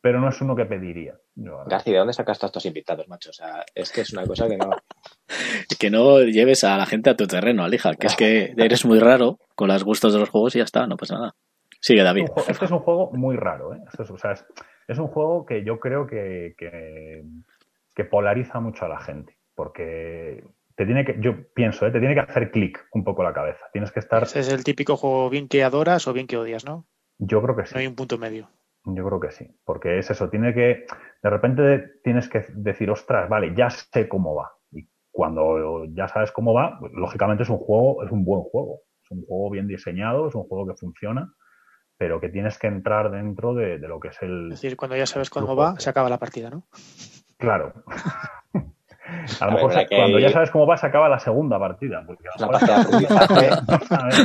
pero 0.00 0.20
no 0.20 0.28
es 0.28 0.40
uno 0.40 0.54
que 0.56 0.64
pediría. 0.66 1.14
ahora. 1.46 1.64
García, 1.68 1.92
¿de 1.94 1.98
dónde 1.98 2.12
sacas 2.14 2.38
todos 2.38 2.50
estos 2.50 2.66
invitados, 2.66 3.08
macho? 3.08 3.30
O 3.30 3.32
sea, 3.32 3.64
es 3.74 3.90
que 3.92 4.00
es 4.02 4.12
una 4.12 4.26
cosa 4.26 4.48
que 4.48 4.56
no. 4.56 4.70
Que 5.78 5.90
no 5.90 6.20
lleves 6.20 6.64
a 6.64 6.76
la 6.76 6.84
gente 6.86 7.08
a 7.10 7.16
tu 7.16 7.26
terreno, 7.26 7.64
Alija, 7.64 7.94
que 7.94 8.06
es 8.08 8.16
que 8.16 8.52
eres 8.56 8.84
muy 8.84 8.98
raro 8.98 9.38
con 9.54 9.68
los 9.68 9.82
gustos 9.84 10.12
de 10.12 10.18
los 10.18 10.28
juegos 10.28 10.54
y 10.54 10.58
ya 10.58 10.64
está, 10.64 10.86
no 10.86 10.96
pasa 10.96 11.14
nada. 11.14 11.34
Sigue, 11.80 12.02
David. 12.02 12.26
este 12.48 12.64
es 12.66 12.70
un 12.70 12.80
juego 12.80 13.10
muy 13.12 13.36
raro, 13.36 13.74
¿eh? 13.74 13.78
Esto 13.90 14.02
es- 14.02 14.10
o 14.10 14.18
sea, 14.18 14.32
es- 14.32 14.44
es 14.88 14.98
un 14.98 15.06
juego 15.08 15.46
que 15.46 15.64
yo 15.64 15.78
creo 15.80 16.06
que, 16.06 16.54
que, 16.58 17.22
que 17.94 18.04
polariza 18.04 18.60
mucho 18.60 18.84
a 18.84 18.88
la 18.88 19.00
gente, 19.00 19.38
porque 19.54 20.44
te 20.76 20.84
tiene 20.84 21.04
que, 21.06 21.16
yo 21.20 21.34
pienso, 21.54 21.86
¿eh? 21.86 21.90
te 21.90 22.00
tiene 22.00 22.14
que 22.14 22.20
hacer 22.20 22.50
clic 22.50 22.84
un 22.92 23.04
poco 23.04 23.22
la 23.22 23.32
cabeza. 23.32 23.60
Tienes 23.72 23.92
que 23.92 24.00
estar. 24.00 24.24
Ese 24.24 24.40
es 24.40 24.52
el 24.52 24.64
típico 24.64 24.96
juego 24.96 25.30
bien 25.30 25.48
que 25.48 25.62
adoras 25.64 26.06
o 26.08 26.12
bien 26.12 26.26
que 26.26 26.36
odias, 26.36 26.64
¿no? 26.66 26.86
Yo 27.18 27.40
creo 27.42 27.56
que 27.56 27.66
sí. 27.66 27.74
No 27.74 27.80
hay 27.80 27.86
un 27.86 27.94
punto 27.94 28.18
medio. 28.18 28.50
Yo 28.84 29.06
creo 29.06 29.20
que 29.20 29.30
sí, 29.30 29.46
porque 29.64 29.98
es 29.98 30.10
eso, 30.10 30.30
tiene 30.30 30.54
que, 30.54 30.86
de 31.22 31.30
repente 31.30 32.00
tienes 32.02 32.28
que 32.28 32.46
decir, 32.54 32.90
ostras, 32.90 33.28
vale, 33.28 33.54
ya 33.54 33.68
sé 33.68 34.08
cómo 34.08 34.34
va. 34.34 34.52
Y 34.72 34.88
cuando 35.10 35.84
ya 35.86 36.08
sabes 36.08 36.32
cómo 36.32 36.54
va, 36.54 36.78
pues, 36.80 36.92
lógicamente 36.94 37.42
es 37.42 37.50
un 37.50 37.58
juego, 37.58 38.02
es 38.04 38.10
un 38.10 38.24
buen 38.24 38.42
juego. 38.42 38.80
Es 39.04 39.10
un 39.10 39.24
juego 39.26 39.50
bien 39.50 39.66
diseñado, 39.66 40.28
es 40.28 40.34
un 40.34 40.44
juego 40.44 40.66
que 40.66 40.78
funciona, 40.78 41.32
pero 41.98 42.20
que 42.20 42.30
tienes 42.30 42.58
que 42.58 42.68
entrar 42.68 43.10
dentro 43.10 43.54
de, 43.54 43.78
de 43.78 43.88
lo 43.88 44.00
que 44.00 44.08
es 44.08 44.22
el... 44.22 44.52
Es 44.52 44.62
decir, 44.62 44.76
cuando 44.76 44.96
ya 44.96 45.06
sabes 45.06 45.28
cómo 45.28 45.54
va, 45.54 45.78
se 45.78 45.90
acaba 45.90 46.08
la 46.08 46.18
partida, 46.18 46.48
¿no? 46.48 46.64
Claro. 47.36 47.74
A 49.40 49.46
lo 49.46 49.52
mejor 49.52 49.74
que... 49.88 49.96
cuando 49.96 50.18
ya 50.18 50.30
sabes 50.30 50.50
cómo 50.50 50.66
va, 50.66 50.76
se 50.76 50.86
acaba 50.86 51.08
la 51.08 51.18
segunda 51.18 51.58
partida. 51.58 52.04
Porque 52.06 52.24
una 52.38 52.48
partida 52.48 52.76
de 52.76 52.82
aprendizaje, 52.82 53.50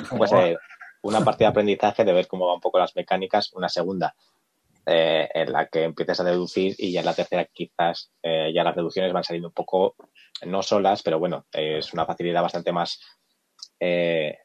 pues, 0.17 0.31
eh, 0.33 0.57
una 1.01 1.21
partida 1.21 1.47
de 1.47 1.51
aprendizaje 1.51 2.05
de 2.05 2.13
ver 2.13 2.27
cómo 2.27 2.47
van 2.47 2.55
un 2.55 2.61
poco 2.61 2.79
las 2.79 2.95
mecánicas, 2.95 3.51
una 3.53 3.69
segunda 3.69 4.15
eh, 4.85 5.27
en 5.33 5.51
la 5.51 5.67
que 5.67 5.83
empieces 5.83 6.19
a 6.19 6.23
deducir 6.23 6.75
y 6.77 6.91
ya 6.91 6.99
en 6.99 7.07
la 7.07 7.15
tercera 7.15 7.45
quizás 7.45 8.11
eh, 8.21 8.51
ya 8.53 8.63
las 8.63 8.75
deducciones 8.75 9.13
van 9.13 9.23
saliendo 9.23 9.47
un 9.49 9.53
poco, 9.53 9.95
no 10.45 10.61
solas, 10.61 11.01
pero 11.01 11.17
bueno, 11.17 11.47
es 11.51 11.93
una 11.93 12.05
facilidad 12.05 12.41
bastante 12.41 12.71
más... 12.71 12.99
Eh, 13.79 14.37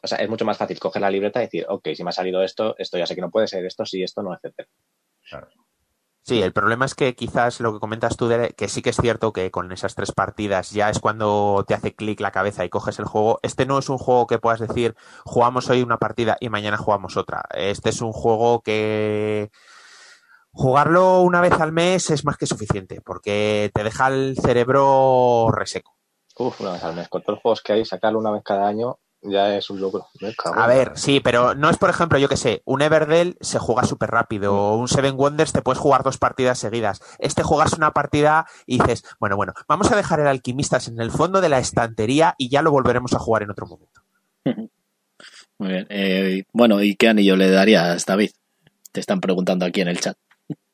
o 0.00 0.06
sea, 0.06 0.18
es 0.18 0.28
mucho 0.28 0.44
más 0.44 0.58
fácil 0.58 0.78
coger 0.78 1.02
la 1.02 1.10
libreta 1.10 1.40
y 1.40 1.46
decir, 1.46 1.66
ok, 1.68 1.88
si 1.94 2.04
me 2.04 2.10
ha 2.10 2.12
salido 2.12 2.42
esto, 2.42 2.74
esto 2.78 2.98
ya 2.98 3.06
sé 3.06 3.14
que 3.14 3.20
no 3.20 3.30
puede 3.30 3.48
ser, 3.48 3.64
esto 3.64 3.84
sí, 3.84 4.02
esto 4.02 4.22
no, 4.22 4.32
etc. 4.34 4.68
Claro. 5.28 5.48
Sí, 6.28 6.42
el 6.42 6.52
problema 6.52 6.84
es 6.84 6.94
que 6.94 7.14
quizás 7.14 7.58
lo 7.58 7.72
que 7.72 7.80
comentas 7.80 8.18
tú, 8.18 8.28
de, 8.28 8.50
que 8.50 8.68
sí 8.68 8.82
que 8.82 8.90
es 8.90 8.96
cierto 8.96 9.32
que 9.32 9.50
con 9.50 9.72
esas 9.72 9.94
tres 9.94 10.12
partidas 10.12 10.72
ya 10.72 10.90
es 10.90 10.98
cuando 10.98 11.64
te 11.66 11.72
hace 11.72 11.94
clic 11.94 12.20
la 12.20 12.32
cabeza 12.32 12.66
y 12.66 12.68
coges 12.68 12.98
el 12.98 13.06
juego. 13.06 13.40
Este 13.42 13.64
no 13.64 13.78
es 13.78 13.88
un 13.88 13.96
juego 13.96 14.26
que 14.26 14.38
puedas 14.38 14.60
decir, 14.60 14.94
jugamos 15.24 15.70
hoy 15.70 15.80
una 15.80 15.96
partida 15.96 16.36
y 16.38 16.50
mañana 16.50 16.76
jugamos 16.76 17.16
otra. 17.16 17.46
Este 17.54 17.88
es 17.88 18.02
un 18.02 18.12
juego 18.12 18.60
que 18.60 19.50
jugarlo 20.58 21.20
una 21.20 21.40
vez 21.40 21.52
al 21.52 21.70
mes 21.70 22.10
es 22.10 22.24
más 22.24 22.36
que 22.36 22.46
suficiente, 22.46 23.00
porque 23.00 23.70
te 23.72 23.84
deja 23.84 24.08
el 24.08 24.36
cerebro 24.36 25.50
reseco. 25.52 25.96
Uf, 26.36 26.60
una 26.60 26.72
vez 26.72 26.82
al 26.82 26.96
mes. 26.96 27.08
Con 27.08 27.22
todos 27.22 27.36
los 27.36 27.42
juegos 27.42 27.62
que 27.62 27.74
hay, 27.74 27.84
sacarlo 27.84 28.18
una 28.18 28.32
vez 28.32 28.42
cada 28.42 28.66
año 28.66 28.98
ya 29.22 29.56
es 29.56 29.70
un 29.70 29.80
logro. 29.80 30.06
A 30.54 30.66
ver, 30.66 30.92
sí, 30.94 31.20
pero 31.20 31.54
no 31.54 31.70
es, 31.70 31.76
por 31.76 31.90
ejemplo, 31.90 32.18
yo 32.18 32.28
que 32.28 32.36
sé, 32.36 32.62
un 32.64 32.82
Everdell 32.82 33.36
se 33.40 33.58
juega 33.58 33.84
súper 33.84 34.10
rápido, 34.10 34.74
un 34.74 34.88
Seven 34.88 35.16
Wonders 35.16 35.52
te 35.52 35.62
puedes 35.62 35.78
jugar 35.78 36.02
dos 36.02 36.18
partidas 36.18 36.58
seguidas. 36.58 37.00
Este 37.18 37.42
juegas 37.44 37.72
una 37.74 37.92
partida 37.92 38.46
y 38.66 38.78
dices, 38.78 39.04
bueno, 39.20 39.36
bueno, 39.36 39.54
vamos 39.68 39.90
a 39.92 39.96
dejar 39.96 40.20
el 40.20 40.26
Alquimistas 40.26 40.88
en 40.88 41.00
el 41.00 41.10
fondo 41.10 41.40
de 41.40 41.48
la 41.48 41.58
estantería 41.58 42.34
y 42.36 42.48
ya 42.48 42.62
lo 42.62 42.72
volveremos 42.72 43.12
a 43.12 43.18
jugar 43.18 43.44
en 43.44 43.50
otro 43.50 43.66
momento. 43.66 44.02
Muy 45.58 45.68
bien. 45.68 45.86
Eh, 45.88 46.44
bueno, 46.52 46.82
¿y 46.82 46.96
qué 46.96 47.08
anillo 47.08 47.36
le 47.36 47.50
darías, 47.50 48.06
David? 48.06 48.30
Te 48.92 49.00
están 49.00 49.20
preguntando 49.20 49.64
aquí 49.66 49.80
en 49.80 49.88
el 49.88 50.00
chat. 50.00 50.16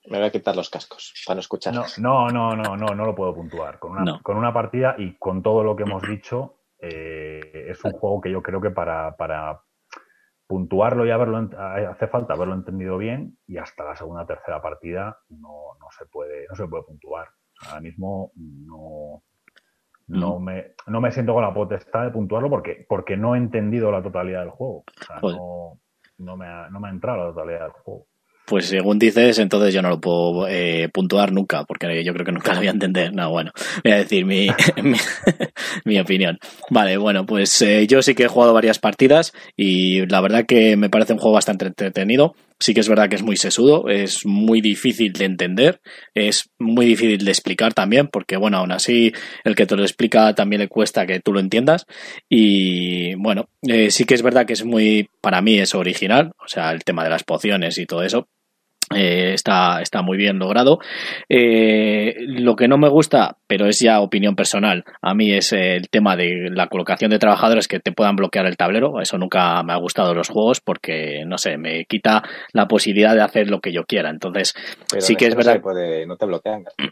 Me 0.07 0.19
voy 0.19 0.27
a 0.27 0.31
quitar 0.31 0.55
los 0.55 0.69
cascos 0.69 1.15
para 1.27 1.37
no 1.37 1.41
escuchar. 1.41 1.75
No, 1.75 1.85
no, 1.99 2.29
no, 2.29 2.57
no, 2.57 2.77
no, 2.77 2.95
no 2.95 3.05
lo 3.07 3.15
puedo 3.15 3.35
puntuar. 3.35 3.79
Con 3.79 3.93
una, 3.93 4.05
no. 4.05 4.23
con 4.23 4.37
una 4.37 4.53
partida 4.53 4.97
y 4.99 5.15
con 5.17 5.43
todo 5.43 5.65
lo 5.65 5.75
que 5.75 5.85
hemos 5.85 6.03
dicho, 6.03 6.59
eh, 6.79 7.67
es 7.71 7.83
un 7.85 7.93
juego 7.93 8.21
que 8.21 8.31
yo 8.31 8.43
creo 8.43 8.61
que 8.61 8.71
para, 8.71 9.17
para 9.17 9.63
puntuarlo 10.47 11.07
y 11.07 11.11
haberlo 11.11 11.49
hace 11.91 12.07
falta 12.07 12.35
haberlo 12.35 12.55
entendido 12.55 12.99
bien 12.99 13.39
y 13.47 13.57
hasta 13.57 13.85
la 13.85 13.97
segunda 13.97 14.23
o 14.23 14.27
tercera 14.27 14.61
partida 14.61 15.19
no, 15.31 15.75
no 15.81 15.87
se 15.97 16.05
puede 16.07 16.47
no 16.49 16.55
se 16.55 16.69
puede 16.69 16.85
puntuar 16.85 17.29
ahora 17.67 17.81
mismo 17.81 18.31
no 18.37 19.23
no 20.07 20.39
me, 20.39 20.75
no 20.87 21.01
me 21.01 21.11
siento 21.13 21.33
con 21.33 21.43
la 21.43 21.55
potestad 21.55 22.05
de 22.05 22.11
puntuarlo 22.11 22.51
porque 22.51 22.85
porque 22.87 23.17
no 23.17 23.35
he 23.35 23.39
entendido 23.39 23.91
la 23.91 24.03
totalidad 24.03 24.41
del 24.41 24.51
juego 24.51 24.85
o 25.01 25.05
sea, 25.07 25.19
no, 25.23 25.81
no, 26.19 26.37
me 26.37 26.47
ha, 26.47 26.69
no 26.69 26.79
me 26.79 26.89
ha 26.89 26.91
entrado 26.91 27.19
la 27.19 27.33
totalidad 27.33 27.63
del 27.63 27.73
juego 27.73 28.07
pues 28.47 28.67
según 28.67 28.99
dices, 28.99 29.39
entonces 29.39 29.73
yo 29.73 29.83
no 29.83 29.89
lo 29.89 30.01
puedo 30.01 30.47
eh, 30.49 30.89
puntuar 30.93 31.33
nunca, 31.33 31.65
porque 31.65 32.05
yo 32.05 32.13
creo 32.13 32.27
que 32.27 32.33
nunca 32.33 32.53
lo 32.53 32.59
voy 32.59 32.69
a 32.69 32.73
entender. 32.73 33.13
No, 33.15 33.31
bueno, 33.31 33.53
voy 33.83 33.93
a 33.93 33.97
decir 33.97 34.25
mi, 34.25 34.49
mi, 34.83 34.97
mi, 35.85 35.99
opinión. 35.99 36.39
Vale, 36.71 36.97
bueno, 36.97 37.27
pues 37.27 37.61
eh, 37.63 37.87
yo 37.87 38.03
sí 38.03 38.15
que 38.15 38.25
he 38.25 38.29
jugado 38.29 38.53
varias 38.53 38.79
partidas 38.79 39.33
y 39.57 40.07
la 40.07 40.21
verdad 40.21 40.45
que 40.47 40.77
me 40.77 40.91
parece 40.91 41.13
un 41.13 41.19
juego 41.19 41.35
bastante 41.35 41.67
entretenido. 41.67 42.35
Sí 42.65 42.73
que 42.73 42.81
es 42.81 42.89
verdad 42.89 43.11
que 43.11 43.17
es 43.17 43.23
muy 43.23 43.37
sesudo, 43.37 43.91
es 43.91 44.25
muy 44.25 44.63
difícil 44.63 45.13
de 45.13 45.27
entender, 45.27 45.83
es 46.15 46.49
muy 46.59 46.87
difícil 46.87 47.23
de 47.23 47.31
explicar 47.31 47.75
también, 47.75 48.09
porque 48.09 48.39
bueno, 48.39 48.57
aún 48.57 48.73
así 48.73 49.13
el 49.45 49.55
que 49.55 49.67
te 49.67 49.77
lo 49.77 49.83
explica 49.83 50.35
también 50.35 50.63
le 50.63 50.69
cuesta 50.69 51.05
que 51.05 51.21
tú 51.21 51.35
lo 51.35 51.41
entiendas. 51.41 51.85
Y 52.27 53.17
bueno, 53.17 53.51
eh, 53.69 53.91
sí 53.91 54.07
que 54.07 54.15
es 54.15 54.23
verdad 54.23 54.47
que 54.47 54.55
es 54.55 54.65
muy, 54.65 55.11
para 55.21 55.43
mí 55.43 55.59
es 55.59 55.75
original, 55.75 56.33
o 56.43 56.49
sea, 56.49 56.73
el 56.73 56.85
tema 56.85 57.05
de 57.05 57.11
las 57.11 57.23
pociones 57.23 57.77
y 57.77 57.85
todo 57.85 58.03
eso, 58.03 58.29
eh, 58.95 59.33
está, 59.35 59.81
está 59.81 60.03
muy 60.03 60.17
bien 60.17 60.39
logrado. 60.39 60.79
Eh, 61.29 62.15
lo 62.19 62.57
que 62.57 62.69
no 62.69 62.77
me 62.79 62.89
gusta, 62.89 63.37
pero 63.47 63.67
es 63.67 63.79
ya 63.81 64.01
opinión 64.01 64.35
personal, 64.37 64.85
a 65.01 65.15
mí 65.15 65.33
es 65.33 65.53
el 65.53 65.89
tema 65.89 66.17
de 66.17 66.51
la 66.51 66.67
colocación 66.69 67.11
de 67.11 67.19
trabajadores 67.19 67.69
que 67.69 67.81
te 67.81 67.93
puedan 67.93 68.17
bloquear 68.17 68.47
el 68.47 68.57
tablero. 68.57 69.01
Eso 69.01 69.19
nunca 69.19 69.63
me 69.63 69.73
ha 69.73 69.77
gustado 69.77 70.11
en 70.11 70.19
los 70.19 70.29
juegos 70.29 70.61
porque, 70.61 71.25
no 71.27 71.39
sé, 71.39 71.57
me 71.57 71.85
quita 71.87 72.23
la 72.53 72.67
posibilidad 72.69 73.15
de 73.15 73.23
hacer 73.23 73.49
lo 73.51 73.61
que 73.61 73.73
yo 73.73 73.85
quiera. 73.85 74.11
Entonces, 74.11 74.55
pero 74.91 75.03
sí 75.03 75.17
que 75.17 75.27
es 75.27 75.35
no 75.35 75.39
verdad. 75.39 75.61
Puede, 75.61 76.07
no 76.07 76.17
te 76.17 76.27
bloquean. 76.27 76.65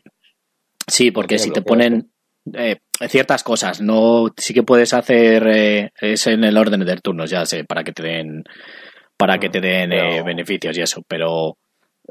Sí, 0.85 1.13
porque 1.13 1.39
si 1.39 1.53
te 1.53 1.63
ponen 1.63 2.11
eh, 2.55 2.79
ciertas 3.09 3.45
cosas, 3.45 3.81
no 3.81 4.27
sí 4.37 4.53
que 4.53 4.65
puedes 4.65 4.93
hacer 4.95 5.47
eh, 5.47 5.91
es 6.01 6.27
en 6.27 6.43
el 6.43 6.59
orden 6.59 6.81
de 6.81 6.97
turnos, 6.97 7.31
ya 7.31 7.47
sé, 7.47 7.65
para 7.65 7.85
que 7.85 7.93
te 7.93 8.03
den 8.03 8.43
para 9.17 9.39
que 9.39 9.49
te 9.49 9.61
den 9.61 9.91
Pero- 9.91 10.11
eh, 10.11 10.23
beneficios 10.25 10.77
y 10.77 10.81
eso, 10.83 11.03
pero 11.07 11.57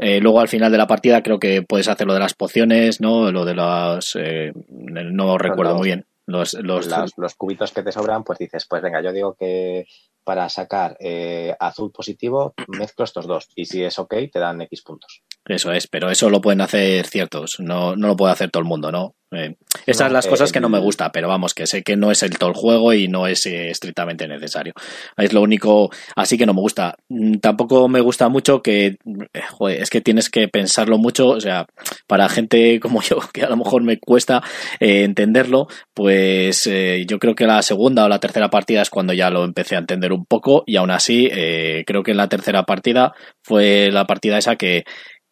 eh, 0.01 0.19
luego 0.19 0.39
al 0.41 0.47
final 0.49 0.71
de 0.71 0.77
la 0.77 0.87
partida 0.87 1.23
creo 1.23 1.39
que 1.39 1.61
puedes 1.61 1.87
hacer 1.87 2.05
lo 2.07 2.13
de 2.13 2.19
las 2.19 2.33
pociones, 2.33 2.99
¿no? 2.99 3.31
Lo 3.31 3.45
de 3.45 3.55
las 3.55 4.15
eh, 4.19 4.51
no 4.69 5.37
recuerdo 5.37 5.71
los- 5.71 5.79
muy 5.79 5.87
bien. 5.87 6.05
Los, 6.27 6.53
los 6.53 6.87
Las- 6.87 7.11
los 7.17 7.35
cubitos 7.35 7.71
que 7.71 7.83
te 7.83 7.91
sobran, 7.91 8.23
pues 8.23 8.39
dices, 8.39 8.65
pues 8.69 8.81
venga, 8.81 9.01
yo 9.01 9.11
digo 9.11 9.35
que 9.37 9.85
para 10.23 10.47
sacar 10.49 10.95
eh, 10.99 11.53
azul 11.59 11.91
positivo 11.91 12.53
mezclo 12.67 13.03
estos 13.05 13.25
dos 13.25 13.49
y 13.55 13.65
si 13.65 13.83
es 13.83 13.97
ok 13.97 14.13
te 14.31 14.39
dan 14.39 14.61
X 14.61 14.81
puntos. 14.83 15.23
Eso 15.45 15.71
es, 15.71 15.87
pero 15.87 16.11
eso 16.11 16.29
lo 16.29 16.39
pueden 16.39 16.61
hacer 16.61 17.05
ciertos, 17.07 17.55
no, 17.59 17.95
no 17.95 18.07
lo 18.07 18.15
puede 18.15 18.31
hacer 18.33 18.51
todo 18.51 18.61
el 18.61 18.69
mundo, 18.69 18.91
¿no? 18.91 19.15
Eh, 19.33 19.55
esas 19.87 20.01
No, 20.01 20.05
son 20.07 20.13
las 20.13 20.25
eh, 20.25 20.29
cosas 20.29 20.51
que 20.51 20.59
no 20.59 20.67
me 20.69 20.77
el- 20.77 20.83
gusta, 20.83 21.11
pero 21.11 21.27
vamos, 21.29 21.53
que 21.53 21.65
sé 21.65 21.81
que 21.83 21.95
no 21.95 22.11
es 22.11 22.21
el 22.21 22.37
todo 22.37 22.49
el 22.49 22.55
juego 22.55 22.93
y 22.93 23.07
no 23.07 23.25
es 23.27 23.45
eh, 23.45 23.69
estrictamente 23.71 24.27
necesario. 24.27 24.73
Es 25.17 25.31
lo 25.33 25.41
único, 25.41 25.89
así 26.15 26.37
que 26.37 26.45
no 26.45 26.53
me 26.53 26.59
gusta. 26.59 26.95
Mm, 27.09 27.37
Tampoco 27.39 27.87
me 27.87 28.01
gusta 28.01 28.27
mucho 28.29 28.61
que, 28.61 28.85
eh, 29.33 29.41
joder, 29.49 29.81
es 29.81 29.89
que 29.89 30.01
tienes 30.01 30.29
que 30.29 30.47
pensarlo 30.49 30.97
mucho, 30.97 31.29
o 31.29 31.39
sea, 31.41 31.65
para 32.07 32.27
gente 32.29 32.79
como 32.81 33.01
yo, 33.01 33.19
que 33.33 33.43
a 33.43 33.49
lo 33.49 33.57
mejor 33.57 33.81
me 33.83 33.97
cuesta 33.99 34.43
eh, 34.79 35.03
entenderlo, 35.05 35.67
pues 35.93 36.67
eh, 36.67 37.05
yo 37.07 37.17
creo 37.17 37.33
que 37.33 37.47
la 37.47 37.61
segunda 37.61 38.05
o 38.05 38.09
la 38.09 38.19
tercera 38.19 38.49
partida 38.49 38.81
es 38.81 38.89
cuando 38.89 39.13
ya 39.13 39.29
lo 39.29 39.45
empecé 39.45 39.75
a 39.75 39.79
entender 39.79 40.11
un 40.13 40.25
poco 40.25 40.63
y 40.67 40.75
aún 40.75 40.91
así 40.91 41.29
eh, 41.31 41.83
creo 41.87 42.03
que 42.03 42.11
en 42.11 42.17
la 42.17 42.27
tercera 42.29 42.63
partida 42.63 43.13
fue 43.43 43.89
la 43.91 44.05
partida 44.05 44.37
esa 44.37 44.55
que 44.57 44.83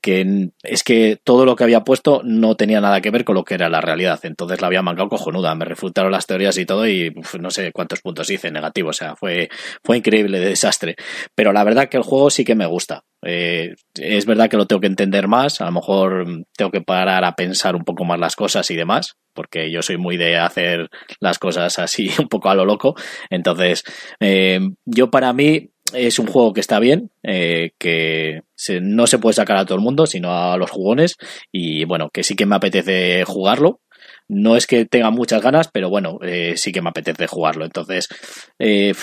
que 0.02 0.50
es 0.64 0.84
que 0.84 1.20
todo 1.24 1.46
lo 1.46 1.56
que 1.56 1.64
había 1.64 1.84
puesto 1.84 2.22
no 2.24 2.56
tenía 2.56 2.82
nada 2.82 3.02
que 3.02 3.12
ver 3.12 3.26
con 3.26 3.36
lo 3.36 3.44
que 3.44 3.56
era 3.56 3.70
la 3.70 3.82
realidad. 3.82 4.20
Entonces 4.24 4.62
la 4.62 4.68
había 4.68 4.82
mangado 4.82 5.10
cojonuda. 5.10 5.56
Me 5.56 5.66
refutaron 5.66 6.12
las 6.12 6.26
teorías 6.26 6.58
y 6.58 6.66
todo 6.66 6.88
y 6.88 7.14
no 7.40 7.52
sé 7.52 7.72
cuántos 7.72 8.02
puntos 8.02 8.30
hice 8.30 8.52
negativos. 8.52 8.96
O 8.96 9.00
sea, 9.00 9.16
fue, 9.16 9.50
fue 9.84 9.98
increíble 9.98 10.40
de 10.40 10.50
desastre. 10.50 10.96
Pero 11.36 11.52
la 11.52 11.64
verdad 11.64 11.90
que 11.90 11.98
el 11.98 12.04
juego 12.04 12.30
sí 12.30 12.46
que 12.46 12.56
me 12.56 12.66
gusta. 12.66 13.04
Eh, 13.22 13.76
es 13.96 14.26
verdad 14.26 14.50
que 14.50 14.58
lo 14.58 14.66
tengo 14.66 14.80
que 14.80 14.88
entender 14.88 15.28
más. 15.28 15.62
A 15.62 15.66
lo 15.66 15.72
mejor 15.74 16.46
tengo 16.56 16.72
que 16.72 16.82
parar 16.82 17.24
a 17.24 17.36
pensar 17.36 17.76
un 17.76 17.84
poco 17.84 18.06
más 18.06 18.20
las 18.20 18.36
cosas 18.36 18.70
y 18.72 18.76
demás. 18.76 19.18
Porque 19.40 19.72
yo 19.72 19.82
soy 19.82 19.96
muy 19.96 20.18
de 20.18 20.36
hacer 20.36 20.90
las 21.22 21.40
cosas 21.40 21.80
así 21.80 22.10
un 22.20 22.28
poco 22.28 22.50
a 22.50 22.56
lo 22.56 22.66
loco. 22.66 22.94
Entonces, 23.30 23.86
eh, 24.20 24.60
yo 24.84 25.10
para 25.10 25.32
mí 25.32 25.70
es 25.94 26.20
un 26.20 26.28
juego 26.28 26.52
que 26.52 26.60
está 26.60 26.78
bien, 26.80 27.10
eh, 27.24 27.72
que 27.78 28.42
se- 28.54 28.82
no 28.82 29.08
se 29.08 29.18
puede 29.18 29.36
sacar 29.36 29.56
a 29.56 29.64
todo 29.66 29.76
el 29.78 29.84
mundo, 29.84 30.06
sino 30.08 30.34
a 30.34 30.58
los 30.58 30.70
jugones, 30.70 31.16
y 31.54 31.86
bueno, 31.86 32.10
que 32.10 32.24
sí 32.24 32.36
que 32.36 32.46
me 32.46 32.58
apetece 32.58 33.24
jugarlo. 33.24 33.80
No 34.28 34.58
es 34.58 34.68
que 34.68 34.84
tenga 34.86 35.10
muchas 35.10 35.42
ganas, 35.42 35.70
pero 35.72 35.90
bueno, 35.90 36.20
eh, 36.22 36.56
sí 36.58 36.74
que 36.74 36.82
me 36.82 36.90
apetece 36.90 37.28
jugarlo. 37.28 37.64
Entonces, 37.64 38.10
le 38.58 38.94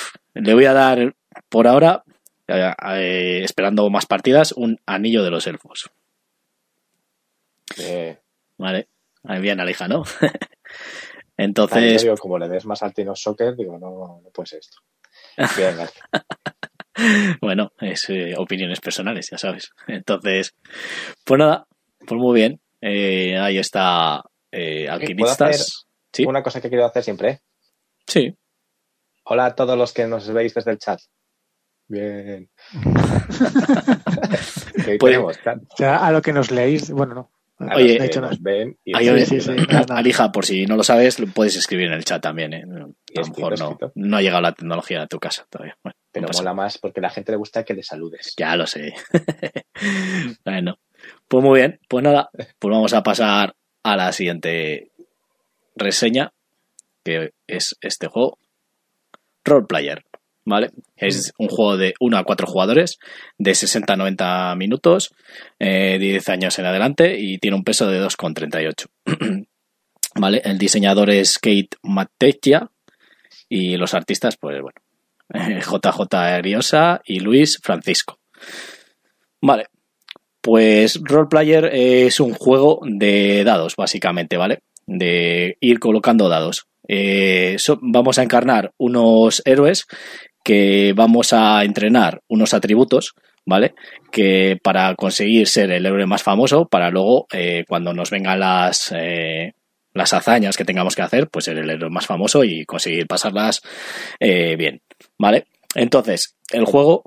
voy 0.54 0.66
a 0.66 0.74
dar 0.74 1.14
por 1.48 1.66
ahora, 1.66 2.04
esperando 2.46 3.88
más 3.88 4.04
partidas, 4.04 4.52
un 4.52 4.78
anillo 4.84 5.22
de 5.24 5.30
los 5.30 5.46
elfos. 5.46 5.90
Eh, 7.78 8.18
Ahí 9.28 9.40
bien, 9.40 9.60
Alija, 9.60 9.88
¿no? 9.88 10.04
Entonces, 11.36 12.06
como 12.18 12.38
le 12.38 12.48
des 12.48 12.64
más 12.64 12.82
al 12.82 12.94
Tino 12.94 13.14
Soccer, 13.14 13.54
digo, 13.56 13.78
no, 13.78 14.20
no 14.22 14.30
puede 14.30 14.46
ser 14.46 14.60
esto. 14.60 14.78
Bien, 15.56 15.76
bueno, 17.40 17.72
es 17.78 18.08
eh, 18.08 18.34
opiniones 18.36 18.80
personales, 18.80 19.28
ya 19.30 19.38
sabes. 19.38 19.70
Entonces, 19.86 20.54
pues 21.24 21.38
nada, 21.38 21.66
pues 21.98 22.20
muy 22.20 22.34
bien. 22.34 22.60
Eh, 22.80 23.36
ahí 23.38 23.58
está 23.58 24.22
eh, 24.50 24.88
Alquimistas. 24.88 25.86
¿Sí? 26.12 26.24
Una 26.24 26.42
cosa 26.42 26.60
que 26.60 26.68
quiero 26.68 26.86
hacer 26.86 27.02
siempre. 27.02 27.40
Sí. 28.06 28.34
Hola 29.24 29.46
a 29.46 29.54
todos 29.54 29.76
los 29.76 29.92
que 29.92 30.06
nos 30.06 30.32
veis 30.32 30.54
desde 30.54 30.70
el 30.70 30.78
chat. 30.78 31.00
Bien. 31.88 32.48
Pues- 34.84 34.98
tenemos 34.98 35.42
chat. 35.42 35.58
O 35.68 35.76
sea, 35.76 36.06
a 36.06 36.12
lo 36.12 36.22
que 36.22 36.32
nos 36.32 36.50
leéis, 36.50 36.90
bueno, 36.90 37.14
no. 37.14 37.35
A 37.58 37.76
Oye, 37.76 37.98
nos 38.20 38.42
ven 38.42 38.76
y 38.84 38.94
Ahí, 38.94 39.08
Sí, 39.24 39.26
sí, 39.26 39.40
sí, 39.40 39.50
nada, 39.50 39.80
nada. 39.80 39.96
Alija, 39.96 40.30
por 40.30 40.44
si 40.44 40.66
no 40.66 40.76
lo 40.76 40.82
sabes, 40.82 41.18
lo 41.18 41.26
puedes 41.26 41.56
escribir 41.56 41.86
en 41.86 41.94
el 41.94 42.04
chat 42.04 42.22
también. 42.22 42.52
¿eh? 42.52 42.64
A 42.64 43.20
lo 43.20 43.26
mejor 43.28 43.54
no, 43.94 44.16
ha 44.16 44.20
llegado 44.20 44.42
la 44.42 44.52
tecnología 44.52 45.02
a 45.02 45.06
tu 45.06 45.18
casa 45.18 45.46
todavía. 45.48 45.76
Bueno, 45.82 45.96
pero 46.12 46.28
mola 46.34 46.52
más 46.52 46.76
porque 46.76 47.00
a 47.00 47.02
la 47.02 47.10
gente 47.10 47.32
le 47.32 47.38
gusta 47.38 47.64
que 47.64 47.72
le 47.72 47.82
saludes. 47.82 48.34
Ya 48.36 48.56
lo 48.56 48.66
sé. 48.66 48.92
bueno, 50.44 50.78
pues 51.28 51.42
muy 51.42 51.60
bien. 51.60 51.80
Pues 51.88 52.04
nada, 52.04 52.28
pues 52.32 52.70
vamos 52.70 52.92
a 52.92 53.02
pasar 53.02 53.56
a 53.82 53.96
la 53.96 54.12
siguiente 54.12 54.90
reseña, 55.74 56.34
que 57.04 57.32
es 57.46 57.74
este 57.80 58.08
juego. 58.08 58.38
Role 59.44 59.66
Player, 59.66 60.04
¿vale? 60.46 60.70
Es 60.96 61.34
un 61.36 61.48
juego 61.48 61.76
de 61.76 61.94
1 62.00 62.16
a 62.16 62.24
4 62.24 62.46
jugadores, 62.46 62.98
de 63.36 63.54
60 63.54 63.92
a 63.92 63.96
90 63.96 64.54
minutos, 64.54 65.14
eh, 65.58 65.98
10 66.00 66.28
años 66.30 66.58
en 66.58 66.64
adelante 66.64 67.18
y 67.18 67.38
tiene 67.38 67.56
un 67.56 67.64
peso 67.64 67.86
de 67.88 68.00
2,38. 68.00 68.86
¿Vale? 70.14 70.40
El 70.44 70.56
diseñador 70.56 71.10
es 71.10 71.38
Kate 71.38 71.70
Matechia 71.82 72.70
y 73.50 73.76
los 73.76 73.92
artistas, 73.92 74.38
pues 74.38 74.62
bueno, 74.62 74.80
JJ 75.60 76.14
Ariosa 76.14 77.02
y 77.04 77.20
Luis 77.20 77.58
Francisco. 77.62 78.18
Vale. 79.42 79.66
Pues 80.40 81.00
Role 81.02 81.28
Player 81.28 81.70
es 81.72 82.20
un 82.20 82.32
juego 82.32 82.80
de 82.84 83.42
dados, 83.42 83.74
básicamente, 83.74 84.36
¿vale? 84.36 84.60
De 84.86 85.58
ir 85.60 85.80
colocando 85.80 86.28
dados. 86.28 86.68
Eh, 86.88 87.56
vamos 87.80 88.18
a 88.18 88.22
encarnar 88.22 88.72
unos 88.78 89.42
héroes 89.44 89.86
que 90.46 90.92
vamos 90.94 91.32
a 91.32 91.64
entrenar 91.64 92.22
unos 92.28 92.54
atributos, 92.54 93.16
¿vale? 93.44 93.74
Que 94.12 94.56
para 94.62 94.94
conseguir 94.94 95.48
ser 95.48 95.72
el 95.72 95.84
héroe 95.84 96.06
más 96.06 96.22
famoso, 96.22 96.68
para 96.68 96.88
luego, 96.88 97.26
eh, 97.32 97.64
cuando 97.66 97.92
nos 97.92 98.12
vengan 98.12 98.38
las, 98.38 98.94
eh, 98.96 99.54
las 99.92 100.12
hazañas 100.12 100.56
que 100.56 100.64
tengamos 100.64 100.94
que 100.94 101.02
hacer, 101.02 101.28
pues 101.30 101.46
ser 101.46 101.58
el 101.58 101.68
héroe 101.68 101.90
más 101.90 102.06
famoso 102.06 102.44
y 102.44 102.64
conseguir 102.64 103.08
pasarlas 103.08 103.60
eh, 104.20 104.54
bien, 104.54 104.82
¿vale? 105.18 105.48
Entonces, 105.74 106.36
el 106.52 106.64
juego 106.64 107.02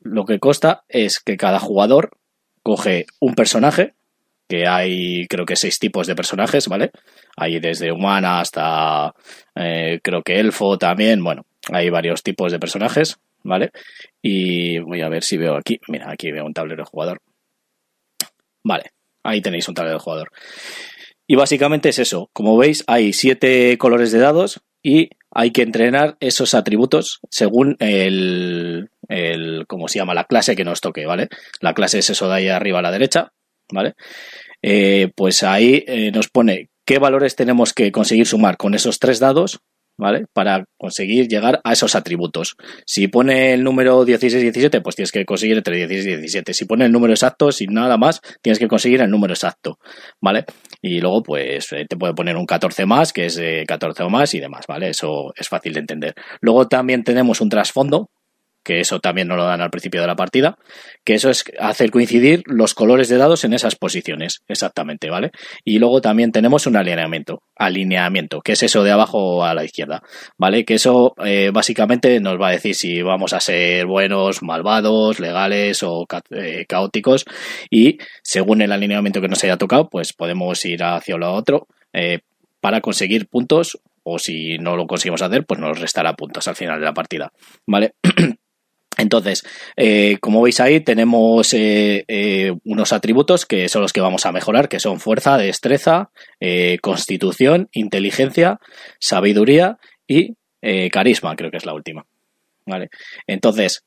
lo 0.00 0.26
que 0.26 0.38
consta 0.38 0.84
es 0.90 1.20
que 1.20 1.38
cada 1.38 1.60
jugador 1.60 2.18
coge 2.62 3.06
un 3.18 3.34
personaje, 3.34 3.94
que 4.46 4.66
hay 4.66 5.26
creo 5.26 5.46
que 5.46 5.56
seis 5.56 5.78
tipos 5.78 6.06
de 6.06 6.14
personajes, 6.14 6.68
¿vale? 6.68 6.90
Hay 7.34 7.60
desde 7.60 7.92
humana 7.92 8.40
hasta 8.40 9.14
creo 9.54 10.22
que 10.22 10.38
elfo 10.38 10.76
también, 10.76 11.24
bueno, 11.24 11.46
hay 11.72 11.90
varios 11.90 12.22
tipos 12.22 12.52
de 12.52 12.58
personajes, 12.58 13.18
¿vale? 13.42 13.70
Y 14.22 14.78
voy 14.78 15.02
a 15.02 15.08
ver 15.08 15.22
si 15.22 15.36
veo 15.36 15.56
aquí, 15.56 15.80
mira, 15.88 16.10
aquí 16.10 16.30
veo 16.30 16.44
un 16.44 16.54
tablero 16.54 16.82
de 16.82 16.90
jugador. 16.90 17.20
Vale, 18.64 18.92
ahí 19.22 19.40
tenéis 19.40 19.68
un 19.68 19.74
tablero 19.74 19.98
de 19.98 20.02
jugador. 20.02 20.30
Y 21.26 21.36
básicamente 21.36 21.90
es 21.90 21.98
eso. 21.98 22.30
Como 22.32 22.56
veis, 22.56 22.84
hay 22.86 23.12
siete 23.12 23.76
colores 23.78 24.12
de 24.12 24.18
dados 24.18 24.60
y 24.82 25.10
hay 25.30 25.50
que 25.50 25.62
entrenar 25.62 26.16
esos 26.20 26.54
atributos 26.54 27.20
según 27.30 27.76
el, 27.80 28.88
¿cómo 29.66 29.88
se 29.88 29.98
llama? 29.98 30.14
La 30.14 30.24
clase 30.24 30.56
que 30.56 30.64
nos 30.64 30.80
toque, 30.80 31.06
¿vale? 31.06 31.28
La 31.60 31.74
clase 31.74 31.98
es 31.98 32.10
eso 32.10 32.28
de 32.28 32.34
ahí 32.34 32.48
arriba 32.48 32.78
a 32.78 32.82
la 32.82 32.90
derecha, 32.90 33.32
¿vale? 33.70 33.94
Eh, 34.62 35.10
pues 35.14 35.42
ahí 35.42 35.84
eh, 35.86 36.10
nos 36.12 36.28
pone 36.28 36.70
qué 36.86 36.98
valores 36.98 37.36
tenemos 37.36 37.74
que 37.74 37.92
conseguir 37.92 38.26
sumar 38.26 38.56
con 38.56 38.74
esos 38.74 38.98
tres 38.98 39.20
dados, 39.20 39.60
¿vale? 39.98 40.26
Para 40.32 40.64
conseguir 40.78 41.28
llegar 41.28 41.60
a 41.64 41.72
esos 41.72 41.94
atributos. 41.94 42.56
Si 42.86 43.08
pone 43.08 43.52
el 43.52 43.64
número 43.64 44.06
16-17, 44.06 44.80
pues 44.82 44.96
tienes 44.96 45.12
que 45.12 45.24
conseguir 45.24 45.58
entre 45.58 45.76
16 45.76 46.06
y 46.06 46.16
17. 46.16 46.54
Si 46.54 46.64
pone 46.64 46.86
el 46.86 46.92
número 46.92 47.12
exacto, 47.12 47.52
sin 47.52 47.74
nada 47.74 47.98
más, 47.98 48.20
tienes 48.40 48.58
que 48.58 48.68
conseguir 48.68 49.00
el 49.02 49.10
número 49.10 49.34
exacto, 49.34 49.78
¿vale? 50.20 50.44
Y 50.80 51.00
luego, 51.00 51.22
pues, 51.22 51.72
eh, 51.72 51.84
te 51.88 51.96
puede 51.96 52.14
poner 52.14 52.36
un 52.36 52.46
14 52.46 52.86
más, 52.86 53.12
que 53.12 53.26
es 53.26 53.36
eh, 53.38 53.64
14 53.66 54.04
o 54.04 54.10
más 54.10 54.32
y 54.34 54.40
demás, 54.40 54.64
¿vale? 54.68 54.90
Eso 54.90 55.32
es 55.36 55.48
fácil 55.48 55.74
de 55.74 55.80
entender. 55.80 56.14
Luego 56.40 56.68
también 56.68 57.02
tenemos 57.02 57.40
un 57.40 57.48
trasfondo, 57.48 58.10
que 58.62 58.80
eso 58.80 59.00
también 59.00 59.28
nos 59.28 59.36
lo 59.36 59.44
dan 59.44 59.60
al 59.60 59.70
principio 59.70 60.00
de 60.00 60.06
la 60.06 60.16
partida, 60.16 60.58
que 61.04 61.14
eso 61.14 61.30
es 61.30 61.44
hacer 61.58 61.90
coincidir 61.90 62.42
los 62.46 62.74
colores 62.74 63.08
de 63.08 63.16
dados 63.16 63.44
en 63.44 63.52
esas 63.52 63.76
posiciones, 63.76 64.42
exactamente, 64.46 65.10
¿vale? 65.10 65.30
Y 65.64 65.78
luego 65.78 66.00
también 66.00 66.32
tenemos 66.32 66.66
un 66.66 66.76
alineamiento, 66.76 67.42
alineamiento, 67.56 68.40
que 68.40 68.52
es 68.52 68.62
eso 68.62 68.82
de 68.82 68.90
abajo 68.90 69.44
a 69.44 69.54
la 69.54 69.64
izquierda, 69.64 70.02
¿vale? 70.36 70.64
Que 70.64 70.74
eso 70.74 71.14
eh, 71.24 71.50
básicamente 71.52 72.20
nos 72.20 72.40
va 72.40 72.48
a 72.48 72.52
decir 72.52 72.74
si 72.74 73.02
vamos 73.02 73.32
a 73.32 73.40
ser 73.40 73.86
buenos, 73.86 74.42
malvados, 74.42 75.20
legales 75.20 75.82
o 75.82 76.06
eh, 76.30 76.66
caóticos 76.68 77.24
y 77.70 77.98
según 78.22 78.62
el 78.62 78.72
alineamiento 78.72 79.20
que 79.20 79.28
nos 79.28 79.42
haya 79.44 79.56
tocado, 79.56 79.88
pues 79.88 80.12
podemos 80.12 80.64
ir 80.64 80.82
hacia 80.82 81.16
lo 81.16 81.32
otro 81.32 81.66
eh, 81.92 82.20
para 82.60 82.80
conseguir 82.80 83.28
puntos 83.28 83.78
o 84.02 84.18
si 84.18 84.58
no 84.58 84.76
lo 84.76 84.86
conseguimos 84.86 85.22
hacer, 85.22 85.44
pues 85.44 85.60
nos 85.60 85.78
restará 85.78 86.14
puntos 86.14 86.48
al 86.48 86.56
final 86.56 86.80
de 86.80 86.86
la 86.86 86.94
partida, 86.94 87.32
¿vale? 87.66 87.94
Entonces, 88.98 89.44
eh, 89.76 90.18
como 90.20 90.42
veis 90.42 90.58
ahí, 90.58 90.80
tenemos 90.80 91.54
eh, 91.54 92.04
eh, 92.08 92.52
unos 92.64 92.92
atributos 92.92 93.46
que 93.46 93.68
son 93.68 93.80
los 93.80 93.92
que 93.92 94.00
vamos 94.00 94.26
a 94.26 94.32
mejorar, 94.32 94.68
que 94.68 94.80
son 94.80 94.98
fuerza, 94.98 95.38
destreza, 95.38 96.10
constitución, 96.82 97.68
inteligencia, 97.72 98.58
sabiduría 98.98 99.78
y 100.06 100.34
carisma, 100.90 101.36
creo 101.36 101.50
que 101.50 101.58
es 101.58 101.66
la 101.66 101.74
última. 101.74 102.06
¿Vale? 102.66 102.90
Entonces, 103.26 103.84